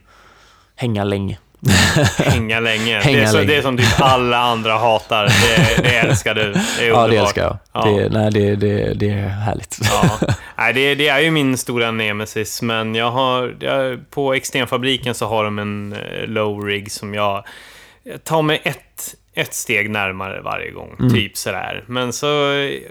hänga 0.75 1.03
länge. 1.03 1.37
Hänga 2.17 2.59
länge. 2.59 2.99
Hänga 2.99 3.17
det, 3.17 3.23
är 3.23 3.27
så, 3.27 3.37
länge. 3.37 3.47
det 3.47 3.55
är 3.55 3.61
som 3.61 3.77
typ 3.77 4.01
alla 4.01 4.37
andra 4.37 4.73
hatar. 4.77 5.25
Det, 5.25 5.81
det 5.83 5.95
älskar 5.97 6.35
du. 6.35 6.41
Det 6.53 6.85
är 6.85 6.87
Ja, 6.87 6.93
underbart. 6.93 7.09
det 7.11 7.17
älskar 7.17 7.43
jag. 7.43 7.57
Ja. 7.73 7.85
Det, 7.85 8.09
nej, 8.09 8.31
det, 8.31 8.55
det, 8.55 8.93
det 8.93 9.09
är 9.09 9.27
härligt. 9.27 9.79
Ja. 9.81 10.33
Nej, 10.57 10.73
det, 10.73 10.95
det 10.95 11.07
är 11.07 11.19
ju 11.19 11.31
min 11.31 11.57
stora 11.57 11.91
nemesis, 11.91 12.61
men 12.61 12.95
jag 12.95 13.11
har, 13.11 13.55
jag, 13.59 14.09
på 14.09 14.33
Extremfabriken 14.33 15.15
så 15.15 15.27
har 15.27 15.43
de 15.43 15.59
en 15.59 15.93
eh, 15.93 16.27
low 16.27 16.65
rig 16.65 16.91
som 16.91 17.13
jag 17.13 17.43
tar 18.23 18.41
mig 18.41 18.61
ett, 18.63 19.15
ett 19.33 19.53
steg 19.53 19.89
närmare 19.89 20.41
varje 20.41 20.71
gång. 20.71 20.95
Mm. 20.99 21.13
Typ 21.13 21.37
sådär. 21.37 21.83
Men 21.87 22.13
så, 22.13 22.27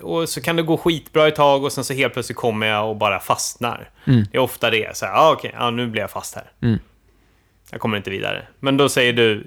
och 0.02 0.28
så 0.28 0.40
kan 0.40 0.56
det 0.56 0.62
gå 0.62 0.76
skitbra 0.76 1.28
ett 1.28 1.34
tag 1.36 1.64
och 1.64 1.72
sen 1.72 1.84
så 1.84 1.94
helt 1.94 2.12
plötsligt 2.12 2.38
kommer 2.38 2.66
jag 2.66 2.88
och 2.90 2.96
bara 2.96 3.20
fastnar. 3.20 3.90
Mm. 4.06 4.24
Det 4.32 4.38
är 4.38 4.42
ofta 4.42 4.70
det. 4.70 4.96
Så 4.96 5.06
här, 5.06 5.12
ah, 5.14 5.32
okej, 5.32 5.54
ja, 5.58 5.70
nu 5.70 5.86
blir 5.86 6.00
jag 6.02 6.10
fast 6.10 6.34
här. 6.34 6.44
Mm. 6.62 6.78
Jag 7.70 7.80
kommer 7.80 7.96
inte 7.96 8.10
vidare. 8.10 8.46
Men 8.60 8.76
då 8.76 8.88
säger 8.88 9.12
du, 9.12 9.46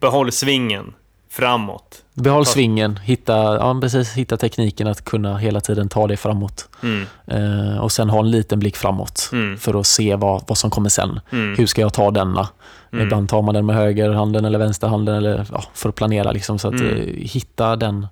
behåll 0.00 0.32
svingen 0.32 0.94
framåt. 1.30 2.02
Behåll 2.14 2.46
svingen, 2.46 2.96
hitta, 2.96 3.32
ja, 3.34 3.78
precis, 3.80 4.12
hitta 4.12 4.36
tekniken 4.36 4.86
att 4.86 5.04
kunna 5.04 5.36
hela 5.38 5.60
tiden 5.60 5.88
ta 5.88 6.06
det 6.06 6.16
framåt. 6.16 6.68
Mm. 6.82 7.06
Eh, 7.26 7.78
och 7.78 7.92
sen 7.92 8.10
ha 8.10 8.18
en 8.18 8.30
liten 8.30 8.58
blick 8.58 8.76
framåt 8.76 9.28
Mm. 9.32 9.58
för 9.58 9.80
att 9.80 9.86
se 9.86 10.14
vad, 10.16 10.44
vad 10.48 10.58
som 10.58 10.70
kommer 10.70 10.88
sen. 10.88 11.20
Mm. 11.32 11.56
Hur 11.58 11.66
ska 11.66 11.80
jag 11.80 11.92
ta 11.92 12.10
denna? 12.10 12.48
Mm. 12.92 13.04
Ibland 13.04 13.28
tar 13.28 13.42
man 13.42 13.54
den 13.54 13.66
med 13.66 13.76
högerhanden 13.76 14.44
eller 14.44 14.58
vänsterhanden 14.58 15.14
eller, 15.14 15.46
ja, 15.52 15.64
för 15.74 15.88
att 15.88 15.94
planera. 15.94 16.32
Liksom, 16.32 16.58
så 16.58 16.68
att 16.68 16.74
Mm. 16.80 16.96
eh, 16.96 17.04
hitta 17.16 17.76
den 17.76 18.06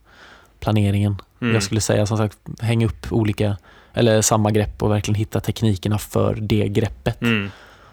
planeringen. 0.61 1.17
Mm. 1.41 1.55
Jag 1.55 1.63
skulle 1.63 1.81
säga 1.81 2.07
som 2.07 2.17
sagt, 2.17 2.39
häng 2.61 2.85
upp 2.85 3.07
olika 3.11 3.57
eller 3.95 4.23
samma 4.23 4.51
grepp 4.51 4.83
och 4.83 4.91
verkligen 4.91 5.15
hitta 5.19 5.41
teknikerna 5.41 5.99
för 5.99 6.35
det 6.41 6.69
greppet. 6.69 7.19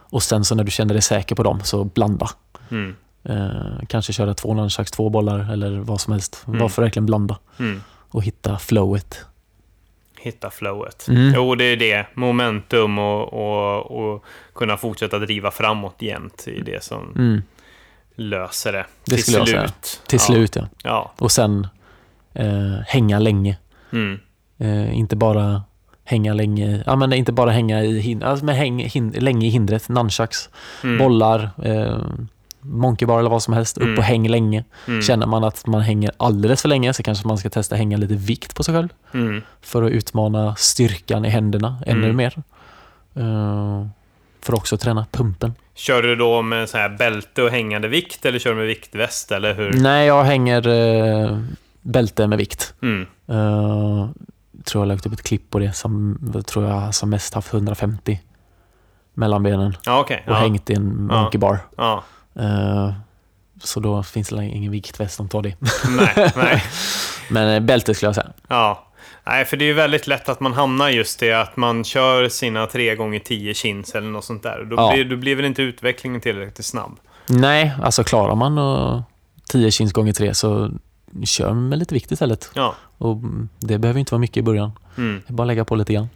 Och 0.10 0.24
sen 0.24 0.46
så 0.46 0.56
när 0.56 0.64
du 0.64 0.72
känner 0.72 0.94
dig 0.94 1.02
säker 1.02 1.36
på 1.36 1.44
dem 1.44 1.60
så 1.64 1.84
blanda. 1.84 2.30
Mm. 2.72 2.96
Eh, 3.24 3.80
kanske 3.88 4.14
köra 4.14 4.34
två 4.34 4.54
nunchucks, 4.54 4.92
två 4.92 5.10
bollar 5.10 5.54
eller 5.54 5.80
vad 5.80 6.02
som 6.02 6.14
helst. 6.14 6.44
Mm. 6.48 6.60
Bara 6.60 6.70
för 6.70 6.82
att 6.82 6.86
verkligen 6.86 7.06
blanda 7.06 7.38
Mm. 7.60 7.82
och 8.10 8.24
hitta 8.24 8.58
flowet. 8.60 9.26
Hitta 10.20 10.50
flowet. 10.50 11.08
Mm. 11.08 11.34
Jo, 11.36 11.56
det 11.56 11.64
är 11.64 11.78
det. 11.78 12.06
Momentum 12.14 13.00
och, 13.00 13.34
och, 13.34 13.92
och 14.14 14.24
kunna 14.56 14.78
fortsätta 14.78 15.20
driva 15.20 15.52
framåt 15.52 15.96
jämt 16.02 16.48
i 16.48 16.62
det 16.62 16.84
som 16.84 17.14
Mm. 17.16 17.42
löser 18.16 18.72
det. 18.74 18.86
Det 19.06 19.16
till 19.16 19.24
skulle 19.24 19.38
jag 19.38 19.48
slut. 19.48 19.58
säga. 19.86 20.06
Till 20.08 20.20
ja. 20.22 20.34
slut 20.34 20.56
ja. 20.56 20.68
Ja. 20.84 21.12
Och 21.18 21.32
sen 21.32 21.68
eh, 22.34 22.74
hänga 22.88 23.20
länge. 23.20 23.58
Mm. 23.92 24.20
Eh, 24.58 24.98
inte 24.98 25.16
bara 25.16 25.64
hänga 26.10 26.34
länge, 26.34 26.84
ja 26.86 26.96
men 26.96 27.14
inte 27.14 27.32
bara 27.32 27.52
hänga 27.52 27.84
i 27.84 28.00
hin, 28.00 28.24
alltså, 28.24 28.46
men 28.46 28.56
häng 28.56 28.80
hin, 28.80 29.10
länge 29.18 29.48
i 29.48 29.50
hindret, 29.50 29.90
nunchucks, 29.90 30.50
Mm. 30.84 30.98
bollar, 30.98 31.50
eh, 31.64 31.98
monkeybar 32.62 33.20
eller 33.20 33.30
vad 33.30 33.44
som 33.44 33.54
helst. 33.54 33.78
Upp 33.78 33.84
Mm. 33.84 33.98
och 33.98 34.04
häng 34.04 34.28
länge. 34.28 34.64
Mm. 34.88 35.02
Känner 35.02 35.28
man 35.28 35.44
att 35.44 35.68
man 35.68 35.82
hänger 35.82 36.12
alldeles 36.18 36.62
för 36.62 36.70
länge 36.70 36.94
så 36.94 37.04
kanske 37.04 37.28
man 37.28 37.38
ska 37.38 37.50
testa 37.50 37.76
hänga 37.76 37.98
lite 37.98 38.14
vikt 38.14 38.56
på 38.56 38.64
sig 38.64 38.74
själv. 38.76 38.90
Mm. 39.14 39.42
För 39.62 39.84
att 39.84 39.92
utmana 39.92 40.56
styrkan 40.56 41.26
i 41.26 41.30
händerna 41.30 41.78
ännu 41.86 42.04
Mm. 42.10 42.16
mer. 42.18 42.34
Eh, 43.16 43.88
för 44.42 44.54
att 44.54 44.60
också 44.60 44.78
träna 44.78 45.06
pumpen. 45.12 45.54
Kör 45.76 46.02
du 46.02 46.16
då 46.16 46.42
med 46.42 46.70
så 46.70 46.78
här 46.78 46.90
bälte 46.90 47.44
och 47.44 47.50
hängande 47.50 47.88
vikt 47.88 48.26
eller 48.26 48.40
kör 48.40 48.50
du 48.50 48.56
med 48.56 48.68
viktväst 48.68 49.32
eller 49.32 49.54
hur? 49.56 49.74
Nej, 49.74 50.08
jag 50.08 50.24
hänger 50.24 50.68
eh, 50.68 51.40
bälte 51.82 52.28
med 52.28 52.38
vikt. 52.38 52.74
Uh, 52.84 54.08
tror 54.66 54.82
jag 54.84 54.88
lagt 54.88 55.06
upp 55.06 55.14
ett 55.14 55.24
klipp 55.24 55.50
på 55.50 55.60
det 55.60 55.74
som 55.74 56.18
tror 56.48 56.66
jag 56.66 56.96
som 56.96 57.10
mest 57.10 57.34
haft 57.34 57.54
150 57.54 58.22
mellan 59.14 59.44
benen 59.44 59.78
Ja, 59.86 60.00
okej. 60.00 60.24
och 60.28 60.34
Ja. 60.34 60.38
hängt 60.40 60.70
i 60.70 60.74
en 60.74 61.08
monkey 61.08 61.38
bar. 61.40 61.58
Ja. 61.78 62.04
Eh, 62.40 62.94
så 63.64 63.80
då 63.80 64.04
finns 64.04 64.30
det 64.30 64.46
ingen 64.46 64.72
viktväst 64.72 65.20
om 65.20 65.30
tar 65.30 65.42
det. 65.42 65.56
Nej, 65.98 66.32
nej. 66.36 66.64
Men 67.30 67.50
eh, 67.50 67.60
bälte 67.60 67.94
skulle 67.94 68.08
jag 68.08 68.16
säga. 68.16 68.32
Ja. 68.48 68.86
Nej, 69.26 69.46
för 69.46 69.58
det 69.58 69.66
är 69.66 69.68
ju 69.68 69.74
väldigt 69.74 70.08
lätt 70.08 70.30
att 70.30 70.40
man 70.40 70.54
hamnar 70.54 70.90
just 70.90 71.20
det 71.20 71.34
att 71.34 71.58
man 71.58 71.84
kör 71.84 72.30
sina 72.30 72.66
3 72.68 72.96
gånger 72.96 73.20
10 73.20 73.54
chins 73.54 73.96
eller 73.96 74.08
något 74.10 74.26
sånt 74.26 74.44
där. 74.44 74.66
Då, 74.70 74.76
Ja. 74.76 74.92
blir, 74.94 75.06
då 75.06 75.16
blir 75.16 75.36
väl 75.36 75.46
inte 75.46 75.62
utvecklingen 75.62 76.22
tillräckligt 76.22 76.66
snabb. 76.66 77.00
Nej, 77.28 77.74
alltså 77.84 78.04
klarar 78.04 78.36
man 78.36 78.58
och 78.58 79.02
10 79.50 79.72
chins 79.72 79.94
gånger 79.94 80.14
3 80.14 80.34
så 80.34 80.72
kör 81.26 81.54
med 81.54 81.80
lite 81.80 81.94
vikt 81.94 82.12
istället. 82.12 82.52
Ja. 82.54 82.76
Och 82.98 83.12
mm, 83.12 83.50
det 83.60 83.78
behöver 83.78 84.00
inte 84.00 84.14
vara 84.14 84.20
mycket 84.20 84.38
i 84.38 84.42
början. 84.42 84.72
Mm. 84.98 85.22
Bara 85.28 85.44
att 85.44 85.48
lägga 85.48 85.66
på 85.66 85.76
lite 85.76 85.94
grann. 85.94 86.10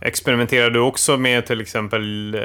Experimenterar 0.00 0.70
du 0.70 0.80
också 0.80 1.16
med 1.16 1.46
till 1.46 1.60
exempel, 1.60 2.34
eh, 2.34 2.40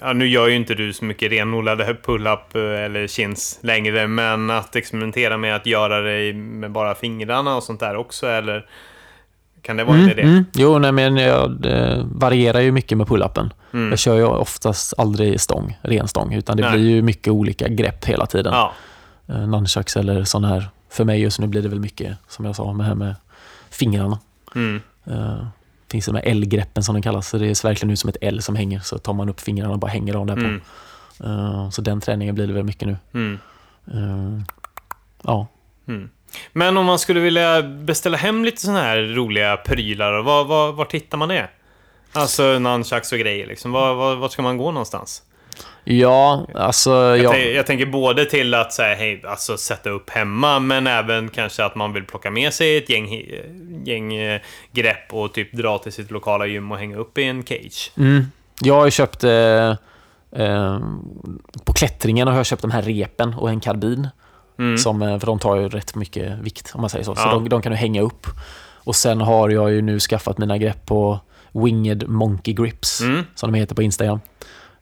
ja, 0.00 0.12
nu 0.12 0.28
gör 0.28 0.48
ju 0.48 0.56
inte 0.56 0.74
du 0.74 0.92
så 0.92 1.04
mycket 1.04 1.32
renodlade 1.32 1.96
pull-up 2.02 2.56
eh, 2.56 2.62
eller 2.62 3.06
chins 3.06 3.58
längre, 3.62 4.06
men 4.06 4.50
att 4.50 4.76
experimentera 4.76 5.36
med 5.36 5.56
att 5.56 5.66
göra 5.66 6.00
det 6.00 6.32
med 6.34 6.70
bara 6.70 6.94
fingrarna 6.94 7.56
och 7.56 7.62
sånt 7.62 7.80
där 7.80 7.96
också, 7.96 8.26
eller 8.26 8.66
kan 9.62 9.76
det 9.76 9.84
vara 9.84 9.96
en 9.96 10.10
idé? 10.10 10.22
mm. 10.22 10.44
Jo, 10.52 10.78
nej, 10.78 10.92
men 10.92 11.16
jag 11.16 11.66
varierar 12.04 12.60
ju 12.60 12.72
mycket 12.72 12.98
med 12.98 13.06
pull-upen. 13.06 13.50
Mm. 13.72 13.90
Jag 13.90 13.98
kör 13.98 14.16
ju 14.16 14.24
oftast 14.24 14.94
aldrig 14.98 15.40
stång, 15.40 15.78
ren 15.82 16.08
stång, 16.08 16.34
utan 16.34 16.56
det 16.56 16.62
Nej. 16.62 16.72
blir 16.72 16.90
ju 16.90 17.02
mycket 17.02 17.28
olika 17.28 17.68
grepp 17.68 18.04
hela 18.04 18.26
tiden. 18.26 18.52
Ja. 18.52 18.72
Eh, 19.28 19.48
nunchucks 19.48 19.96
eller 19.96 20.24
sån 20.24 20.44
här. 20.44 20.68
För 20.90 21.04
mig 21.04 21.20
just 21.20 21.40
nu 21.40 21.46
blir 21.46 21.62
det 21.62 21.68
väl 21.68 21.80
mycket, 21.80 22.16
som 22.28 22.44
jag 22.44 22.56
sa, 22.56 22.72
med 22.72 22.86
här 22.86 22.94
med 22.94 23.14
fingrarna. 23.70 24.18
Mm. 24.54 24.80
Uh, 25.08 25.46
finns 25.90 26.06
det 26.06 26.12
de 26.12 26.18
här 26.18 26.26
L-greppen 26.26 26.82
som 26.82 26.94
de 26.94 27.02
kallas. 27.02 27.28
Så 27.28 27.38
det 27.38 27.54
ser 27.54 27.68
verkligen 27.68 27.92
ut 27.92 27.98
som 27.98 28.10
ett 28.10 28.16
L 28.20 28.42
som 28.42 28.56
hänger. 28.56 28.80
Så 28.80 28.98
tar 28.98 29.12
man 29.12 29.28
upp 29.28 29.40
fingrarna 29.40 29.72
och 29.72 29.78
bara 29.78 29.90
hänger 29.90 30.12
dem 30.12 30.26
där 30.26 30.34
på. 30.34 30.40
Mm. 30.40 30.60
Eh, 31.24 31.70
så 31.70 31.82
den 31.82 32.00
träningen 32.00 32.34
blir 32.34 32.46
det 32.46 32.52
väl 32.52 32.64
mycket 32.64 32.88
nu. 32.88 32.96
Mm. 33.14 33.38
Eh, 33.86 34.42
ja. 35.22 35.46
Mm. 35.88 36.10
Men 36.52 36.76
om 36.76 36.86
man 36.86 36.98
skulle 36.98 37.20
vilja 37.20 37.62
beställa 37.62 38.16
hem 38.16 38.44
lite 38.44 38.60
sådana 38.60 38.80
här 38.80 39.02
roliga 39.02 39.56
prylar, 39.56 40.22
var, 40.22 40.44
var, 40.44 40.72
var 40.72 40.84
tittar 40.84 41.18
man 41.18 41.28
det? 41.28 41.48
Alltså 42.12 42.58
nunchucks 42.58 43.12
och 43.12 43.18
grejer, 43.18 43.46
liksom. 43.46 43.72
var, 43.72 43.94
var, 43.94 44.16
var 44.16 44.28
ska 44.28 44.42
man 44.42 44.58
gå 44.58 44.70
någonstans? 44.70 45.22
Ja, 45.84 46.46
alltså... 46.54 46.90
Jag, 46.90 47.18
Jag, 47.18 47.52
jag 47.52 47.66
tänker 47.66 47.86
både 47.86 48.24
till 48.24 48.54
att 48.54 48.72
så 48.72 48.82
här, 48.82 48.94
hej, 48.96 49.22
alltså, 49.26 49.56
sätta 49.56 49.90
upp 49.90 50.10
hemma, 50.10 50.58
men 50.58 50.86
även 50.86 51.28
kanske 51.28 51.64
att 51.64 51.74
man 51.74 51.92
vill 51.92 52.04
plocka 52.04 52.30
med 52.30 52.52
sig 52.52 52.76
ett 52.76 52.90
gäng, 52.90 53.06
hi- 53.08 53.82
gäng 53.84 54.14
eh, 54.14 54.40
grepp 54.72 55.12
och 55.14 55.32
typ 55.34 55.52
dra 55.52 55.78
till 55.78 55.92
sitt 55.92 56.10
lokala 56.10 56.46
gym 56.46 56.72
och 56.72 56.78
hänga 56.78 56.96
upp 56.96 57.18
i 57.18 57.24
en 57.24 57.42
cage. 57.44 57.92
mm, 57.96 58.24
jag 58.62 58.74
har 58.74 58.84
ju 58.84 58.90
köpt... 58.90 59.24
Eh, 59.24 59.70
eh, 60.32 60.78
på 61.64 61.72
klättringen 61.72 62.28
har 62.28 62.36
jag 62.36 62.46
köpt 62.46 62.62
de 62.62 62.70
här 62.70 62.82
repen 62.82 63.34
och 63.34 63.50
en 63.50 63.60
karbin. 63.60 64.08
Mm. 64.58 64.78
Som, 64.78 65.02
eh, 65.02 65.18
för 65.18 65.26
de 65.26 65.38
tar 65.38 65.56
ju 65.56 65.68
rätt 65.68 65.94
mycket 65.94 66.38
vikt 66.38 66.70
om 66.74 66.80
man 66.80 66.90
säger 66.90 67.04
så. 67.04 67.14
Så 67.14 67.22
Ja. 67.22 67.30
de, 67.34 67.48
de 67.48 67.62
kan 67.62 67.72
du 67.72 67.78
hänga 67.78 68.02
upp. 68.02 68.26
Och 68.84 68.96
sen 68.96 69.20
har 69.20 69.48
jag 69.50 69.70
ju 69.72 69.82
nu 69.82 70.00
skaffat 70.00 70.38
mina 70.38 70.58
grepp 70.58 70.86
på 70.86 71.20
Winged 71.52 72.08
Monkey 72.08 72.54
Grips, 72.54 73.00
Mm. 73.00 73.22
som 73.34 73.52
de 73.52 73.58
heter 73.58 73.74
på 73.74 73.82
Instagram. 73.82 74.20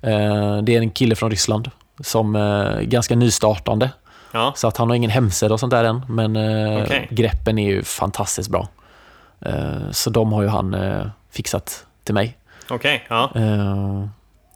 Eh, 0.03 0.57
det 0.63 0.77
är 0.77 0.79
en 0.79 0.91
kille 0.91 1.15
från 1.15 1.31
Ryssland 1.31 1.71
som 2.01 2.37
eh, 2.37 2.43
är 2.43 2.83
ganska 2.83 3.17
nystartande. 3.17 3.91
Ja. 4.33 4.53
Så 4.57 4.69
att 4.69 4.77
han 4.77 4.89
har 4.89 4.97
ingen 4.97 5.11
hemsida 5.11 5.55
och 5.55 5.61
sånt 5.61 5.71
där 5.71 5.85
än, 5.85 6.03
men 6.09 6.37
eh, 6.37 6.83
Okej. 6.83 7.09
greppen 7.11 7.59
är 7.59 7.69
ju 7.71 7.83
fantastiskt 7.85 8.51
bra. 8.51 8.69
Eh, 9.41 9.91
så 9.93 10.11
de 10.11 10.33
har 10.33 10.43
ju 10.43 10.49
han 10.49 10.75
eh, 10.75 11.07
fixat 11.31 11.85
till 12.05 12.15
mig. 12.15 12.37
Okej, 12.71 13.07
ja. 13.09 13.31
Eh, 13.35 14.05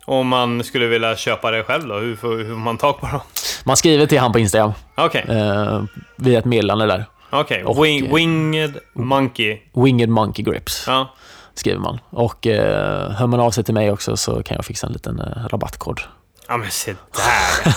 Om 0.05 0.28
man 0.28 0.64
skulle 0.64 0.86
vilja 0.86 1.16
köpa 1.16 1.51
det 1.51 1.62
själv 1.62 1.89
då, 1.89 1.94
hur 1.98 2.16
får, 2.16 2.36
hur 2.44 2.56
man 2.56 2.78
tag 2.78 3.01
på 3.01 3.06
dem? 3.06 3.20
man 3.64 3.77
skriver 3.77 4.06
till 4.06 4.19
han 4.19 4.32
på 4.32 4.39
Instagram 4.39 4.73
Okej, 4.97 5.24
eh, 5.28 5.82
via 6.16 6.39
ett 6.39 6.44
meddelande 6.44 6.86
där. 6.86 7.05
okej. 7.31 7.64
och- 7.64 7.85
Wing, 7.85 8.14
winged 8.14 8.77
monkey. 8.94 9.59
Winged 9.73 10.09
Monkey 10.09 10.44
Grips. 10.44 10.85
Ja. 10.86 11.14
Skriver 11.55 11.81
man. 11.81 11.99
Och 12.11 12.47
eh, 12.47 13.11
hör 13.11 13.27
man 13.27 13.41
av 13.41 13.51
sig 13.51 13.65
till 13.65 13.74
mig 13.74 13.91
också 13.91 14.16
så 14.16 14.43
kan 14.43 14.55
jag 14.55 14.65
fixa 14.65 14.87
en 14.87 14.93
liten 14.93 15.20
eh, 15.20 15.49
rabattkod. 15.51 16.01
Ja 16.49 16.57
men 16.57 16.70
se 16.70 16.93
där. 16.93 17.74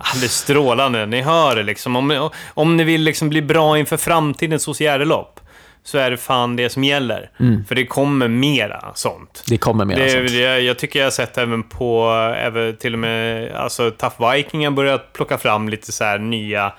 Alldeles 0.00 0.32
strålande. 0.38 1.06
Ni 1.06 1.22
hör 1.22 1.56
det 1.56 1.62
liksom. 1.62 1.96
Om, 1.96 2.30
om 2.54 2.76
ni 2.76 2.84
vill 2.84 3.02
liksom 3.02 3.28
bli 3.28 3.42
bra 3.42 3.78
inför 3.78 3.96
framtidens 3.96 4.68
OCR-lopp 4.68 5.40
så 5.84 5.98
är 5.98 6.10
det 6.10 6.16
fan 6.16 6.56
det 6.56 6.70
som 6.70 6.84
gäller. 6.84 7.30
För 7.68 7.74
det 7.74 7.86
kommer 7.86 8.28
mera 8.28 8.84
sånt. 8.94 9.42
Det 9.48 9.58
kommer 9.58 9.84
mer 9.84 9.96
Det, 9.96 10.10
sånt. 10.10 10.28
det, 10.28 10.58
jag 10.60 10.78
tycker 10.78 10.98
jag 10.98 11.06
har 11.06 11.10
sett 11.10 11.38
även 11.38 11.62
på, 11.62 12.10
även 12.38 12.76
till 12.76 12.92
och 12.92 12.98
med, 12.98 13.52
alltså 13.54 13.90
Tough 13.90 14.30
Viking 14.32 14.64
har 14.64 14.70
börjat 14.72 15.12
plocka 15.12 15.38
fram 15.38 15.68
lite 15.68 15.92
så 15.92 16.04
här 16.04 16.18
nya 16.18 16.72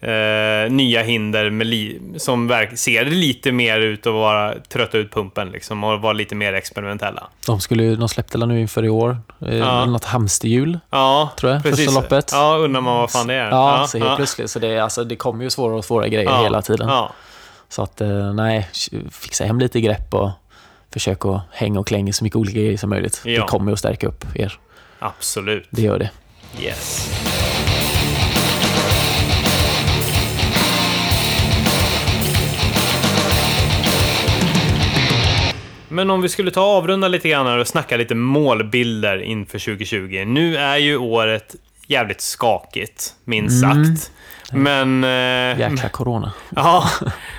eh, 0.00 0.70
nya 0.72 1.02
hinder 1.02 1.50
med 1.50 1.94
som 2.16 2.66
ser 2.74 3.04
lite 3.04 3.52
mer 3.52 3.80
ut 3.80 4.06
att 4.06 4.12
vara 4.12 4.54
trötta 4.68 4.98
ut 4.98 5.12
pumpen 5.12 5.50
liksom, 5.50 5.84
och 5.84 6.00
vara 6.00 6.12
lite 6.12 6.34
mer 6.34 6.52
experimentella. 6.52 7.28
De, 7.46 7.60
skulle, 7.60 7.82
ju- 7.82 7.96
de 7.96 8.08
släppte 8.08 8.38
nu 8.46 8.60
inför 8.60 8.84
i 8.84 8.88
år, 8.88 9.18
eh, 9.46 9.56
Ja. 9.56 9.84
något 9.84 10.04
hamsterhjul. 10.04 10.78
Ja, 10.90 11.30
Tror 11.40 11.52
jag, 11.52 11.62
precis. 11.62 11.84
första 11.86 12.00
loppet. 12.00 12.30
Ja, 12.32 12.56
undrar 12.56 12.80
man 12.80 12.96
vad 12.96 13.10
fan 13.10 13.26
det 13.26 13.34
är. 13.34 13.50
Ja, 13.50 13.86
så 13.88 13.98
helt 13.98 14.16
plötsligt. 14.16 14.50
Så 14.50 14.58
det, 14.58 14.78
alltså, 14.78 15.04
det 15.04 15.16
kommer 15.16 15.44
ju 15.44 15.50
svårare 15.50 15.76
och 15.76 15.84
svårare 15.84 16.08
grejer 16.08 16.42
hela 16.42 16.62
tiden. 16.62 16.88
Ja, 16.88 17.12
Så 17.68 17.82
att, 17.82 18.00
eh, 18.00 18.34
nej, 18.34 18.68
fixa 19.10 19.44
hem 19.44 19.58
lite 19.58 19.80
grepp 19.80 20.14
och 20.14 20.30
försök 20.92 21.24
att 21.26 21.40
hänga 21.52 21.80
och 21.80 21.86
klänga 21.86 22.12
så 22.12 22.24
mycket 22.24 22.36
olika 22.36 22.58
grejer 22.58 22.76
som 22.76 22.90
möjligt. 22.90 23.22
Ja. 23.24 23.40
Det 23.40 23.46
kommer 23.48 23.72
att 23.72 23.78
stärka 23.78 24.06
upp 24.06 24.24
er. 24.34 24.58
absolut. 24.98 25.66
Det 25.70 25.82
gör 25.82 25.98
det. 25.98 26.10
Yes. 26.60 27.08
Men 35.88 36.10
om 36.10 36.20
vi 36.22 36.28
skulle 36.28 36.50
ta 36.50 36.60
avrunda 36.60 37.08
lite 37.08 37.28
grann 37.28 37.60
och 37.60 37.66
snacka 37.66 37.96
lite 37.96 38.14
målbilder 38.14 39.18
inför 39.22 39.58
2020. 39.58 40.24
Nu 40.26 40.56
är 40.56 40.76
ju 40.76 40.96
året 40.96 41.54
jävligt 41.86 42.20
skakigt, 42.20 43.14
minst 43.24 43.60
sagt. 43.60 44.12
Men... 44.52 45.04
Eh, 45.04 45.60
Jäkla 45.60 45.88
corona. 45.92 46.32
Ja, 46.56 46.84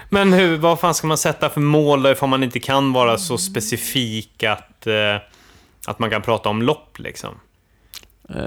men 0.10 0.34
hur, 0.34 0.58
vad 0.58 0.80
fan 0.80 0.94
ska 0.94 1.08
man 1.08 1.18
sätta 1.18 1.50
för 1.50 1.62
mål 1.62 2.04
då 2.04 2.12
ifall 2.12 2.30
man 2.30 2.44
inte 2.44 2.60
kan 2.60 2.94
vara 2.94 3.18
så 3.18 3.38
specifik 3.38 4.44
att, 4.44 4.88
eh, 4.88 5.16
att 5.88 6.00
man 6.00 6.10
kan 6.10 6.22
prata 6.22 6.50
om 6.50 6.62
lopp 6.62 7.00
liksom? 7.00 7.30
Eh, 8.30 8.44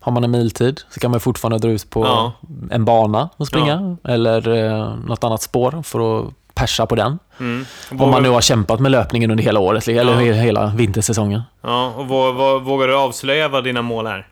har 0.00 0.12
man 0.12 0.24
en 0.24 0.30
miltid 0.30 0.80
så 0.90 1.00
kan 1.00 1.10
man 1.10 1.20
fortfarande 1.20 1.58
dra 1.58 1.68
ut 1.74 1.90
på 1.90 2.04
Ja. 2.04 2.32
en 2.70 2.84
bana 2.84 3.28
och 3.36 3.46
springa. 3.46 3.96
Eller 4.04 4.48
eh, 4.64 4.96
något 4.96 5.24
annat 5.24 5.42
spår 5.42 5.82
för 5.82 6.20
att 6.20 6.34
persa 6.60 6.86
på 6.86 6.94
den. 6.94 7.18
Mm. 7.40 7.66
Om 7.90 8.10
man 8.10 8.22
nu 8.22 8.28
har 8.28 8.40
kämpat 8.40 8.80
med 8.80 8.92
löpningen 8.92 9.30
under 9.30 9.44
hela 9.44 9.60
året, 9.60 9.88
eller 9.88 10.12
Ja. 10.12 10.20
he- 10.20 10.42
hela 10.42 10.66
vintersäsongen. 10.76 11.42
Ja, 11.62 11.92
och 11.96 12.06
vå- 12.06 12.32
vå- 12.36 12.58
vågar 12.60 12.88
du 12.88 12.96
avslöja 12.96 13.48
vad 13.48 13.64
dina 13.64 13.82
mål 13.82 14.06
är? 14.06 14.26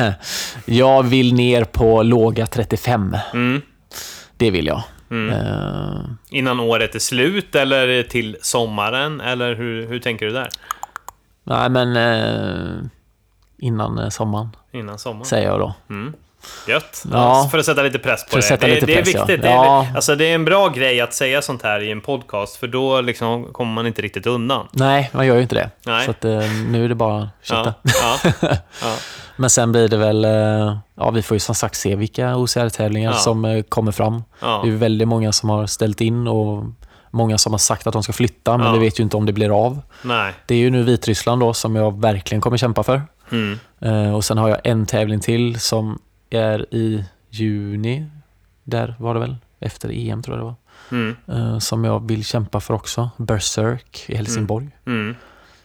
Jag 0.64 1.02
vill 1.02 1.34
ner 1.34 1.64
på 1.64 2.02
låga 2.02 2.46
35. 2.46 3.16
Mm. 3.32 3.62
Det 4.36 4.50
vill 4.50 4.66
jag. 4.66 4.82
Mm. 5.10 5.30
Eh, 5.34 6.00
Innan 6.30 6.60
året 6.60 6.94
är 6.94 6.98
slut 6.98 7.54
eller 7.54 8.02
till 8.02 8.36
sommaren? 8.42 9.20
Eller 9.20 9.54
hur, 9.54 9.86
hur 9.88 9.98
tänker 10.00 10.26
du 10.26 10.32
där? 10.32 10.48
nej, 11.44 11.68
men 11.70 11.96
eh, 11.96 12.84
innan 13.58 13.98
eh, 13.98 14.08
sommaren, 14.08 14.48
Innan 14.72 14.98
sommaren? 14.98 15.24
säger 15.26 15.48
jag 15.48 15.60
då. 15.60 15.74
Mm. 15.90 16.12
Gött. 16.68 17.04
Ja. 17.12 17.48
För 17.50 17.58
att 17.58 17.64
sätta 17.64 17.82
lite 17.82 17.98
press 17.98 18.26
på 18.26 18.36
det. 18.36 18.60
det, 18.60 18.66
det 18.66 18.76
är 18.76 18.80
press, 18.80 19.14
ja. 19.14 19.20
viktigt. 19.24 19.42
Det, 19.42 19.50
Ja. 19.50 19.84
är, 19.84 19.96
alltså, 19.96 20.14
det 20.16 20.24
är 20.24 20.34
en 20.34 20.44
bra 20.44 20.68
grej 20.68 21.00
att 21.00 21.14
säga 21.14 21.42
sånt 21.42 21.62
här 21.62 21.80
i 21.82 21.90
en 21.90 22.00
podcast, 22.00 22.56
för 22.56 22.66
då 22.66 23.00
liksom 23.00 23.52
kommer 23.52 23.72
man 23.72 23.86
inte 23.86 24.02
riktigt 24.02 24.26
undan. 24.26 24.66
Nej, 24.72 25.10
man 25.12 25.26
gör 25.26 25.36
ju 25.36 25.42
inte 25.42 25.54
det. 25.54 25.70
Nej. 25.86 26.04
Så 26.04 26.10
att, 26.10 26.24
eh, 26.24 26.40
nu 26.68 26.84
är 26.84 26.88
det 26.88 26.94
bara 26.94 27.30
ja. 27.50 27.72
Men 29.36 29.50
sen 29.50 29.72
blir 29.72 29.88
det 29.88 29.96
väl, 29.96 30.24
eh, 30.24 30.76
ja 30.96 31.10
vi 31.10 31.22
får 31.22 31.34
ju 31.34 31.38
som 31.40 31.54
sagt 31.54 31.76
se 31.76 31.96
vilka 31.96 32.36
OCR-tävlingar 32.36 33.12
som 33.12 33.44
eh, 33.44 33.62
kommer 33.62 33.92
fram. 33.92 34.22
Det 34.40 34.68
är 34.68 34.76
väldigt 34.76 35.08
många 35.08 35.32
som 35.32 35.50
har 35.50 35.66
ställt 35.66 36.00
in 36.00 36.28
och 36.28 36.64
många 37.10 37.38
som 37.38 37.52
har 37.52 37.58
sagt 37.58 37.86
att 37.86 37.92
de 37.92 38.02
ska 38.02 38.12
flytta, 38.12 38.58
men 38.58 38.72
vi 38.72 38.78
vet 38.78 39.00
ju 39.00 39.02
inte 39.04 39.16
om 39.16 39.26
det 39.26 39.32
blir 39.32 39.66
av. 39.66 39.80
Nej. 40.02 40.32
Det 40.46 40.54
är 40.54 40.58
ju 40.58 40.70
nu 40.70 40.82
Vitryssland 40.82 41.40
då 41.40 41.54
som 41.54 41.76
jag 41.76 42.00
verkligen 42.00 42.40
kommer 42.40 42.56
kämpa 42.56 42.82
för. 42.82 43.02
Mm. 43.32 44.14
Och 44.14 44.24
sen 44.24 44.38
har 44.38 44.48
jag 44.48 44.58
en 44.64 44.86
tävling 44.86 45.20
till 45.20 45.60
som 45.60 45.98
är 46.34 46.74
i 46.74 47.04
juni. 47.30 48.06
Där 48.64 48.94
var 48.98 49.14
det 49.14 49.20
väl, 49.20 49.36
efter 49.60 49.90
EM 49.92 50.22
tror 50.22 50.36
jag 50.36 50.40
det 50.40 50.44
var. 50.44 50.56
Mm. 50.90 51.16
Eh, 51.28 51.58
som 51.58 51.84
jag 51.84 52.08
vill 52.08 52.24
kämpa 52.24 52.60
för 52.60 52.74
också. 52.74 53.10
Berserk 53.16 54.04
i 54.08 54.16
Helsingborg. 54.16 54.68
Mm. 54.86 55.16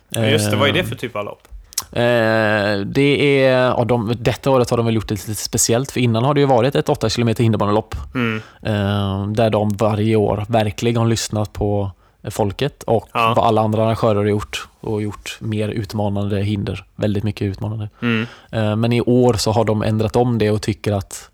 Ja, 0.09 0.25
Just 0.25 0.51
det, 0.51 0.57
vad 0.57 0.69
är 0.69 0.73
det 0.73 0.83
för 0.83 0.95
typ 0.95 1.15
av 1.15 1.25
lopp? 1.25 1.47
Eh, 1.91 2.79
det 2.85 3.41
är, 3.43 3.59
ja, 3.59 3.83
de, 3.87 4.13
detta 4.19 4.51
året 4.51 4.69
har 4.69 4.77
de 4.77 4.85
väl 4.85 4.95
gjort 4.95 5.07
det 5.07 5.27
lite 5.27 5.35
speciellt, 5.35 5.91
för 5.91 5.99
innan 5.99 6.23
har 6.23 6.33
det 6.33 6.39
ju 6.39 6.45
varit 6.45 6.75
ett 6.75 6.89
8 6.89 7.09
km 7.09 7.27
hinderbanelopp. 7.37 7.95
Mm. 8.15 8.41
Eh, 8.61 9.27
där 9.27 9.49
de 9.49 9.69
varje 9.69 10.15
år 10.15 10.45
verkligen 10.49 10.97
har 10.97 11.07
lyssnat 11.07 11.53
på 11.53 11.91
folket 12.23 12.83
och 12.83 13.09
Ja. 13.13 13.33
vad 13.37 13.45
alla 13.47 13.61
andra 13.61 13.83
arrangörer 13.83 14.15
har 14.15 14.25
gjort 14.25 14.67
och 14.79 15.01
gjort 15.01 15.37
mer 15.39 15.69
utmanande 15.69 16.41
hinder. 16.41 16.85
Väldigt 16.95 17.23
mycket 17.23 17.41
utmanande. 17.45 17.89
Mm. 18.01 18.27
Eh, 18.51 18.75
men 18.75 18.93
i 18.93 19.01
år 19.01 19.33
så 19.33 19.51
har 19.51 19.63
de 19.65 19.83
ändrat 19.83 20.15
om 20.15 20.37
det 20.37 20.51
och 20.51 20.61
tycker 20.61 20.91
att 20.91 21.29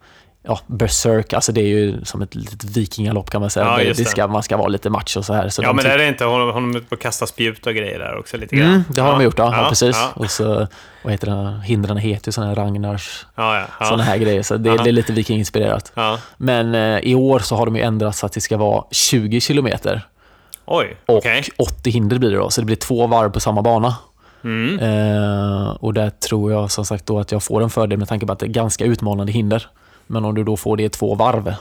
Ja, 0.48 0.60
Berserk, 0.68 1.34
alltså 1.34 1.52
det 1.52 1.62
är 1.62 1.68
ju 1.68 2.06
som 2.06 2.22
ett 2.22 2.36
litet 2.36 2.64
vikingalopp 2.78 3.30
kan 3.30 3.42
man 3.42 3.50
säga. 3.50 3.66
Ja, 3.66 3.78
det, 3.78 3.98
det 3.98 4.06
ska, 4.06 4.28
man 4.28 4.44
ska 4.44 4.58
vara 4.58 4.68
lite 4.68 4.90
macho 4.90 5.24
så 5.24 5.34
här. 5.34 5.50
Så 5.50 5.64
Ja, 5.64 5.74
men 5.74 5.86
är 5.86 5.98
det 5.98 6.08
inte, 6.08 6.26
har 6.26 6.40
de 6.40 6.82
på 6.90 6.96
att 6.96 7.02
kasta 7.02 7.28
spjut 7.28 7.68
och 7.68 7.74
grejer 7.74 8.00
där 8.00 8.18
också 8.18 8.38
lite 8.38 8.56
grann? 8.56 8.70
Mm, 8.70 8.84
det 8.90 9.02
har 9.02 9.12
de 9.12 9.24
gjort, 9.24 9.38
ja, 9.38 9.58
ja, 9.62 9.70
precis. 9.70 9.96
Ja, 9.96 10.12
Och 10.16 10.32
så, 10.32 10.68
vad 11.04 11.12
heter 11.14 11.28
det, 11.28 11.62
hindren 11.66 11.98
heter 11.98 12.28
ju 12.28 12.32
sådana 12.32 12.50
här 12.50 12.56
Ragnars, 12.56 13.26
ja, 13.36 13.60
ja, 13.60 13.66
ja. 13.80 13.86
sådana 13.86 14.04
här 14.04 14.18
grejer. 14.18 14.44
Så 14.44 14.58
det, 14.58 14.78
det 14.78 14.90
är 14.90 14.92
lite 14.92 15.14
vikinginspirerat. 15.14 15.92
ja. 15.96 16.20
Men 16.38 16.76
eh, 16.76 17.00
i 17.00 17.16
år 17.16 17.40
så 17.40 17.56
har 17.56 17.66
de 17.66 17.76
ju 17.76 17.82
ändrat 17.82 18.16
så 18.16 18.26
att 18.26 18.34
det 18.34 18.42
ska 18.42 18.58
vara 18.58 18.84
20 18.92 19.42
kilometer 19.42 20.08
Oj, 20.66 20.98
och 21.06 21.18
okej. 21.18 21.44
80 21.58 21.90
hinder 21.90 22.20
blir 22.20 22.32
det 22.32 22.38
då. 22.38 22.50
Så 22.50 22.62
det 22.62 22.66
blir 22.66 22.76
två 22.76 23.08
varv 23.08 23.30
på 23.30 23.40
samma 23.40 23.62
bana. 23.62 23.96
Mm. 24.44 24.80
Eh, 24.80 25.70
och 25.70 25.94
där 25.94 26.10
tror 26.10 26.52
jag 26.52 26.72
som 26.72 26.86
sagt 26.86 27.06
då 27.06 27.20
att 27.20 27.32
jag 27.32 27.44
får 27.44 27.64
en 27.64 27.70
fördel 27.70 28.00
med 28.00 28.08
tanke 28.08 28.26
på 28.26 28.34
att 28.34 28.40
det 28.40 28.46
är 28.46 28.50
ganska 28.50 28.86
utmanande 28.86 29.32
hinder. 29.32 29.68
Men 30.08 30.26
om 30.26 30.36
du 30.36 30.44
då 30.44 30.58
får 30.58 30.78
det 30.78 30.84
i 30.84 30.90
två 30.90 31.16
varv 31.16 31.54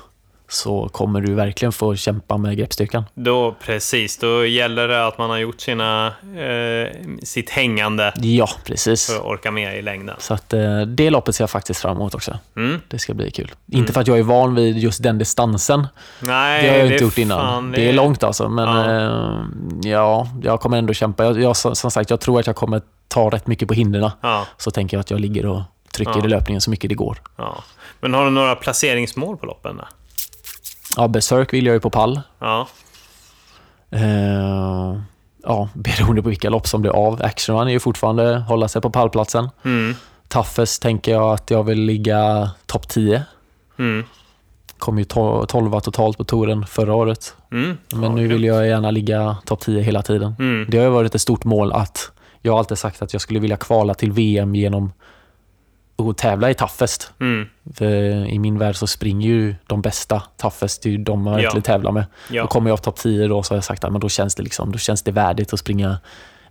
så 0.48 0.88
kommer 0.88 1.20
du 1.20 1.34
verkligen 1.34 1.72
få 1.72 1.96
kämpa 1.96 2.36
med 2.36 2.56
greppstyrkan. 2.58 3.04
Då, 3.14 3.54
precis, 3.64 4.18
då 4.18 4.46
gäller 4.46 4.88
det 4.88 5.06
att 5.06 5.18
man 5.18 5.30
har 5.30 5.38
gjort 5.38 5.60
sina, 5.60 6.06
eh, 6.36 6.88
sitt 7.22 7.50
hängande 7.50 8.12
Ja, 8.16 8.48
precis. 8.64 9.06
för 9.06 9.16
att 9.16 9.22
orka 9.24 9.50
med 9.50 9.78
i 9.78 9.82
längden. 9.82 10.16
Så 10.18 10.34
att 10.34 10.52
eh, 10.52 10.80
det 10.80 11.10
loppet 11.10 11.34
ser 11.34 11.42
jag 11.42 11.50
faktiskt 11.50 11.80
fram 11.80 11.96
emot 11.96 12.14
också. 12.14 12.38
Mm. 12.56 12.80
Det 12.88 12.98
ska 12.98 13.14
bli 13.14 13.30
kul. 13.30 13.52
Inte 13.72 13.92
för 13.92 14.00
att 14.00 14.06
jag 14.06 14.18
är 14.18 14.22
van 14.22 14.54
vid 14.54 14.78
just 14.78 15.02
den 15.02 15.18
distansen. 15.18 15.86
Nej, 16.20 16.62
Det 16.62 16.68
har 16.68 16.76
jag 16.76 16.86
är 16.86 16.92
inte 16.92 17.04
gjort 17.04 17.18
innan. 17.18 17.40
fan- 17.40 17.72
det 17.72 17.88
är 17.88 17.92
långt 17.92 18.22
alltså, 18.22 18.48
men 18.48 18.68
Ja. 18.68 18.94
ja, 18.94 19.46
ja 19.82 20.28
jag 20.42 20.60
kommer 20.60 20.78
ändå 20.78 20.92
kämpa. 20.92 21.24
Jag, 21.24 21.40
jag, 21.40 21.56
som 21.56 21.90
sagt, 21.90 22.10
jag 22.10 22.20
tror 22.20 22.40
att 22.40 22.46
jag 22.46 22.56
kommer 22.56 22.82
ta 23.08 23.30
rätt 23.30 23.46
mycket 23.46 23.68
på 23.68 23.74
hindren. 23.74 24.10
Ja, 24.20 24.46
Så 24.58 24.70
tänker 24.70 24.96
jag 24.96 25.00
att 25.00 25.10
jag 25.10 25.20
ligger 25.20 25.46
och 25.46 25.60
trycker 25.94 26.18
Ja. 26.18 26.24
i 26.24 26.28
löpningen 26.28 26.60
så 26.60 26.70
mycket 26.70 26.88
det 26.88 26.94
går. 26.94 27.18
ja. 27.36 27.56
Men 28.00 28.14
har 28.14 28.24
du 28.24 28.30
några 28.30 28.54
placeringsmål 28.56 29.36
på 29.36 29.46
loppen? 29.46 29.76
Då? 29.76 29.84
Ja, 30.96 31.08
Berserk 31.08 31.52
vill 31.52 31.66
jag 31.66 31.72
ju 31.74 31.80
på 31.80 31.90
pall. 31.90 32.20
Ja, 32.38 32.68
Eh, 33.90 35.00
ja, 35.42 35.68
beroende 35.74 36.22
på 36.22 36.28
vilka 36.28 36.50
lopp 36.50 36.66
som 36.68 36.80
blir 36.82 36.90
av. 36.92 37.22
Action 37.22 37.58
Run 37.58 37.68
är 37.68 37.72
ju 37.72 37.80
fortfarande 37.80 38.38
hålla 38.38 38.68
sig 38.68 38.82
på 38.82 38.90
pallplatsen. 38.90 39.48
mm. 39.64 39.94
Toughest 40.28 40.82
tänker 40.82 41.12
jag 41.12 41.32
att 41.32 41.50
jag 41.50 41.62
vill 41.64 41.80
ligga 41.80 42.50
topp 42.66 42.88
10. 42.88 43.22
Mm. 43.78 44.04
Kom 44.78 44.98
ju 44.98 45.04
12 45.04 45.80
totalt 45.80 46.18
på 46.18 46.24
touren 46.24 46.66
förra 46.66 46.94
året. 46.94 47.34
Mm. 47.52 47.76
Men 47.92 48.02
Ja, 48.02 48.08
nu 48.08 48.28
vill 48.28 48.44
jag 48.44 48.66
gärna 48.66 48.90
ligga 48.90 49.36
topp 49.44 49.60
10 49.60 49.80
hela 49.82 50.02
tiden. 50.02 50.34
Mm. 50.38 50.66
Det 50.70 50.78
har 50.78 50.84
ju 50.84 50.90
varit 50.90 51.14
ett 51.14 51.20
stort 51.20 51.44
mål 51.44 51.72
att 51.72 52.10
jag 52.42 52.52
har 52.52 52.58
alltid 52.58 52.78
sagt 52.78 53.02
att 53.02 53.12
jag 53.12 53.22
skulle 53.22 53.40
vilja 53.40 53.56
kvala 53.56 53.94
till 53.94 54.12
VM 54.12 54.54
genom 54.54 54.92
att 55.96 56.18
tävla 56.18 56.50
i 56.50 56.54
toughest. 56.54 57.12
Mm. 57.20 57.46
I 58.26 58.38
min 58.38 58.58
värld 58.58 58.76
så 58.76 58.86
springer 58.86 59.28
ju 59.28 59.54
de 59.66 59.82
bästa 59.82 60.22
toughest, 60.36 60.82
det 60.82 60.88
är 60.88 60.90
ju 60.90 60.98
de 60.98 61.22
man 61.22 61.32
Ja. 61.32 61.36
verkligen 61.42 61.62
tävlar 61.62 61.92
med. 61.92 62.04
Ja. 62.30 62.44
Och 62.44 62.50
kommer 62.50 62.70
jag 62.70 62.82
topp 62.82 62.96
10 62.96 63.28
då 63.28 63.42
så 63.42 63.52
har 63.54 63.56
jag 63.56 63.64
sagt 63.64 63.84
att 63.84 63.92
men 63.92 64.00
då 64.00 64.08
känns 64.08 64.34
det 64.34 64.42
liksom, 64.42 64.72
då 64.72 64.78
känns 64.78 65.02
det 65.02 65.12
värdigt 65.12 65.52
att 65.52 65.60
springa 65.60 65.98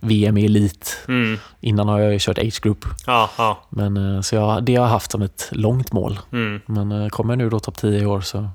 VM 0.00 0.36
i 0.38 0.44
elit. 0.44 1.04
Mm. 1.08 1.38
Innan 1.60 1.88
har 1.88 2.00
jag 2.00 2.12
ju 2.12 2.18
kört 2.20 2.38
age 2.38 2.60
group. 2.62 2.84
Ja, 3.06 3.30
ja. 3.38 3.58
Men, 3.68 4.14
eh, 4.16 4.20
så 4.20 4.34
jag, 4.34 4.64
det 4.64 4.74
har 4.76 4.84
jag 4.84 4.90
haft 4.90 5.10
som 5.12 5.22
ett 5.22 5.48
långt 5.52 5.92
mål. 5.92 6.18
Mm. 6.32 6.60
Men 6.66 6.92
eh, 6.92 7.08
kommer 7.08 7.32
jag 7.32 7.38
nu 7.38 7.50
då 7.50 7.60
topp 7.60 7.76
10 7.76 8.02
i 8.02 8.06
år 8.06 8.20
så 8.20 8.48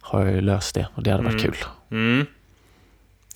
har 0.00 0.20
jag 0.24 0.32
ju 0.34 0.40
löst 0.40 0.74
det 0.74 0.86
och 0.94 1.02
det 1.02 1.10
hade 1.10 1.22
varit 1.22 1.40
Mm. 1.40 1.44
kul. 1.52 1.56
Mm. 1.90 2.26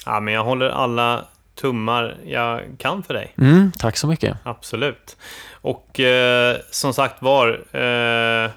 Ja, 0.07 0.21
men 0.21 0.35
jag 0.35 0.45
håller 0.45 0.69
alla 0.69 1.25
tummar 1.61 2.17
jag 2.27 2.61
kan 2.79 3.03
för 3.03 3.15
dig. 3.15 3.35
Mm, 3.39 3.73
tack 3.79 3.97
så 3.97 4.07
mycket. 4.07 4.37
Absolut. 4.43 5.17
Och 5.53 6.01
eh, 6.01 6.57
som 6.71 6.95
sagt 6.95 7.23
var, 7.23 7.49
eh, 7.73 8.45
eh, 8.45 8.51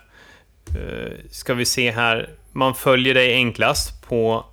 ska 1.31 1.53
vi 1.53 1.65
se 1.65 1.91
här. 1.91 2.29
Man 2.51 2.75
följer 2.75 3.13
dig 3.13 3.33
enklast 3.33 4.07
på, 4.09 4.45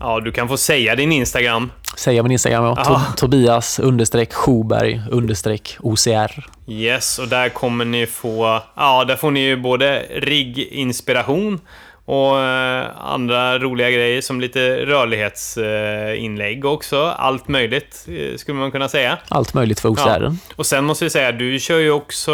ja 0.00 0.20
du 0.20 0.32
kan 0.32 0.48
få 0.48 0.56
säga 0.56 0.96
din 0.96 1.12
Instagram. 1.12 1.72
Säga 1.96 2.22
min 2.22 2.32
Instagram, 2.32 2.64
ja. 2.64 2.74
To- 2.74 3.16
Tobias 3.16 3.78
understreck 3.78 4.32
Sjoberg 4.32 5.02
understreck 5.10 5.76
OCR. 5.80 6.46
Yes, 6.66 7.18
och 7.18 7.28
där 7.28 7.48
kommer 7.48 7.84
ni 7.84 8.06
få, 8.06 8.62
ja 8.76 9.04
där 9.04 9.16
får 9.16 9.30
ni 9.30 9.40
ju 9.40 9.56
både 9.56 10.06
rigg-inspiration 10.10 11.60
och 12.04 12.40
eh, 12.40 12.86
andra 13.00 13.58
roliga 13.58 13.90
grejer 13.90 14.20
som 14.20 14.40
lite 14.40 14.86
rörlighetsinlägg 14.86 16.64
också. 16.64 17.04
Allt 17.06 17.48
möjligt 17.48 18.06
eh, 18.08 18.36
skulle 18.36 18.58
man 18.58 18.70
kunna 18.70 18.88
säga. 18.88 19.18
Allt 19.28 19.54
möjligt 19.54 19.80
för 19.80 19.88
OCR. 19.88 20.32
Och 20.56 20.66
sen 20.66 20.84
måste 20.84 21.04
vi 21.04 21.10
säga, 21.10 21.32
du 21.32 21.58
kör 21.60 21.78
ju 21.78 21.90
också 21.90 22.32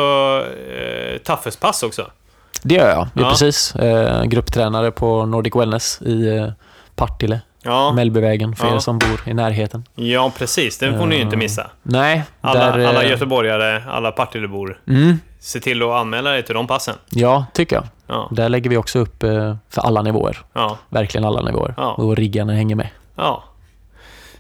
eh, 0.78 1.18
Taffespass 1.18 1.82
också. 1.82 2.10
Det 2.62 2.74
gör 2.74 2.88
jag, 2.88 2.96
ja. 2.98 3.08
Ja. 3.14 3.30
precis. 3.30 3.74
Eh, 3.74 4.24
grupptränare 4.24 4.90
på 4.90 5.26
Nordic 5.26 5.56
Wellness 5.56 6.02
i 6.02 6.28
eh, 6.36 6.48
Partille, 6.96 7.40
Ja, 7.62 7.92
Mellbyvägen, 7.92 8.56
för 8.56 8.66
Ja. 8.66 8.74
er 8.74 8.78
som 8.78 8.98
bor 8.98 9.20
i 9.26 9.34
närheten. 9.34 9.84
ja 9.94 10.32
precis. 10.38 10.78
Det 10.78 10.98
får 10.98 11.06
ni 11.06 11.16
ju 11.16 11.22
inte 11.22 11.36
missa. 11.36 11.70
Nej, 11.82 12.22
Alla, 12.40 12.60
där... 12.70 12.78
eh, 12.78 12.88
alla 12.88 13.04
göteborgare, 13.04 13.82
alla 13.90 14.12
Partillebor, 14.12 14.80
Mm, 14.88 15.20
se 15.40 15.60
till 15.60 15.82
att 15.82 15.88
anmäla 15.88 16.30
dig 16.30 16.42
till 16.42 16.54
de 16.54 16.66
passen. 16.66 16.94
ja, 17.10 17.46
tycker 17.52 17.76
jag. 17.76 17.84
Ja, 18.08 18.28
Där 18.32 18.48
lägger 18.48 18.70
vi 18.70 18.76
också 18.76 18.98
upp 18.98 19.22
eh, 19.22 19.56
för 19.70 19.82
alla 19.82 20.02
nivåer. 20.02 20.38
ja, 20.52 20.78
Verkligen 20.88 21.24
alla 21.24 21.42
nivåer. 21.42 21.74
Ja. 21.76 21.92
Och 21.92 22.16
riggarna 22.16 22.52
hänger 22.52 22.74
med. 22.76 22.88
ja. 23.16 23.44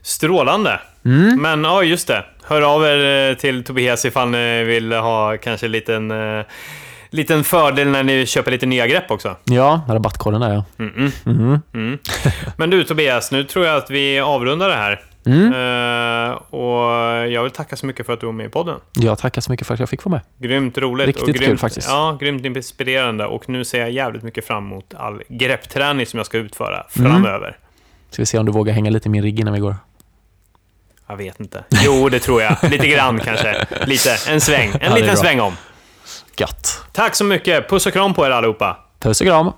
Strålande. 0.02 0.80
Mm. 1.04 1.42
Men 1.42 1.64
ja, 1.64 1.82
just 1.82 2.08
det. 2.08 2.24
Hör 2.44 2.62
av 2.62 2.84
er 2.86 3.30
eh, 3.30 3.36
till 3.36 3.64
Tobias 3.64 4.04
ifall 4.04 4.28
ni 4.30 4.64
vill 4.64 4.92
ha 4.92 5.36
kanske 5.36 5.66
en 5.66 5.72
liten, 5.72 6.10
eh, 6.10 6.44
liten 7.10 7.44
fördel 7.44 7.88
när 7.88 8.02
ni 8.02 8.26
köper 8.26 8.50
lite 8.50 8.66
nya 8.66 8.86
grepp 8.86 9.10
också. 9.10 9.36
Ja, 9.44 9.80
rabattkoden 9.88 10.40
där 10.40 10.52
ja. 10.54 10.64
Mm-mm. 10.78 11.10
Mhm. 11.24 11.60
Mm. 11.74 11.98
Men 12.56 12.70
du 12.70 12.84
Tobias, 12.84 13.32
nu 13.32 13.44
tror 13.44 13.66
jag 13.66 13.76
att 13.76 13.90
vi 13.90 14.20
avrundar 14.20 14.68
det 14.68 14.74
här. 14.74 15.00
Mm. 15.28 16.30
Eh, 16.30 16.36
och 16.36 16.90
jag 17.30 17.42
vill 17.42 17.52
tacka 17.52 17.76
så 17.76 17.86
mycket 17.86 18.06
för 18.06 18.12
att 18.12 18.20
du 18.20 18.26
var 18.26 18.32
med 18.32 18.46
i 18.46 18.48
podden. 18.48 18.80
Jag 18.92 19.18
tackar 19.18 19.40
så 19.40 19.50
mycket 19.50 19.66
för 19.66 19.74
att 19.74 19.80
jag 19.80 19.88
fick 19.88 20.04
vara 20.04 20.10
med. 20.38 20.48
Grymt 20.48 20.78
roligt. 20.78 21.06
Riktigt 21.06 21.22
och 21.22 21.28
grymt, 21.28 21.44
kul 21.44 21.58
faktiskt. 21.58 21.88
Ja, 21.88 22.16
grymt 22.20 22.44
inspirerande. 22.44 23.26
Och 23.26 23.48
nu 23.48 23.64
ser 23.64 23.80
jag 23.80 23.90
jävligt 23.90 24.22
mycket 24.22 24.46
fram 24.46 24.66
emot 24.66 24.94
all 24.96 25.22
greppträning 25.28 26.06
som 26.06 26.16
jag 26.16 26.26
ska 26.26 26.38
utföra 26.38 26.86
Mm. 26.96 27.12
framöver. 27.12 27.56
Ska 28.10 28.22
vi 28.22 28.26
se 28.26 28.38
om 28.38 28.46
du 28.46 28.52
vågar 28.52 28.74
hänga 28.74 28.90
lite 28.90 29.08
i 29.08 29.10
min 29.10 29.22
rigg 29.22 29.40
innan 29.40 29.54
vi 29.54 29.60
går. 29.60 29.76
Jag 31.08 31.16
vet 31.16 31.40
inte. 31.40 31.64
Jo, 31.84 32.08
det 32.08 32.18
tror 32.18 32.42
jag. 32.42 32.56
Lite 32.70 32.88
grann 32.88 33.20
kanske. 33.20 33.66
Lite. 33.86 34.16
En 34.28 34.40
sväng. 34.40 34.70
En 34.80 34.92
är 34.92 34.96
liten 35.00 35.16
sväng 35.16 35.40
om. 35.40 35.52
Gött. 36.38 36.84
Tack 36.92 37.14
så 37.14 37.24
mycket. 37.24 37.68
Puss 37.70 37.86
och 37.86 37.92
kram 37.92 38.14
på 38.14 38.26
er 38.26 38.30
allihopa. 38.30 38.76
Puss 39.00 39.20
och 39.20 39.26
kram. 39.26 39.52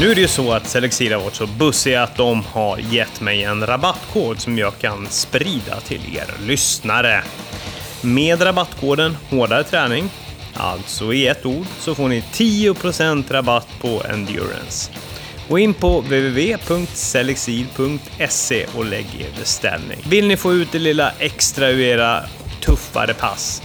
Nu 0.00 0.10
är 0.10 0.14
det 0.14 0.20
ju 0.20 0.28
så 0.28 0.52
att 0.52 0.66
Selexir 0.66 1.10
har 1.10 1.22
varit 1.22 1.34
så 1.34 1.46
bussiga 1.46 2.02
att 2.02 2.16
de 2.16 2.44
har 2.44 2.78
gett 2.78 3.20
mig 3.20 3.44
en 3.44 3.66
rabattkod 3.66 4.40
som 4.40 4.58
jag 4.58 4.78
kan 4.78 5.06
sprida 5.06 5.80
till 5.80 6.16
er 6.16 6.46
lyssnare. 6.46 7.22
Med 8.02 8.46
rabattkoden 8.46 9.16
Hårdare 9.30 9.64
Träning, 9.64 10.10
alltså 10.54 11.12
i 11.12 11.26
ett 11.26 11.46
ord, 11.46 11.66
så 11.78 11.94
får 11.94 12.08
ni 12.08 12.24
10% 12.32 13.32
rabatt 13.32 13.68
på 13.80 14.02
Endurance. 14.08 14.92
Gå 15.48 15.58
in 15.58 15.74
på 15.74 16.00
www.selexid.se 16.00 18.66
och 18.74 18.84
lägg 18.84 19.06
er 19.20 19.38
beställning. 19.38 19.98
Vill 20.08 20.26
ni 20.26 20.36
få 20.36 20.52
ut 20.52 20.72
det 20.72 20.78
lilla 20.78 21.12
extra 21.18 21.68
ur 21.68 21.80
era 21.80 22.22
tuffare 22.60 23.14
pass? 23.14 23.62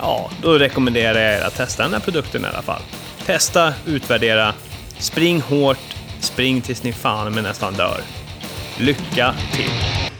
Ja, 0.00 0.30
då 0.42 0.58
rekommenderar 0.58 1.20
jag 1.20 1.34
er 1.34 1.42
att 1.42 1.56
testa 1.56 1.82
den 1.82 1.92
här 1.92 2.00
produkten 2.00 2.44
i 2.44 2.48
alla 2.48 2.62
fall. 2.62 2.82
Testa, 3.26 3.74
utvärdera, 3.86 4.54
spring 4.98 5.40
hårt, 5.40 5.96
spring 6.20 6.60
tills 6.60 6.82
ni 6.82 6.92
fan 6.92 7.34
med 7.34 7.42
nästan 7.42 7.74
dör. 7.74 8.00
Lycka 8.78 9.34
till! 9.52 10.15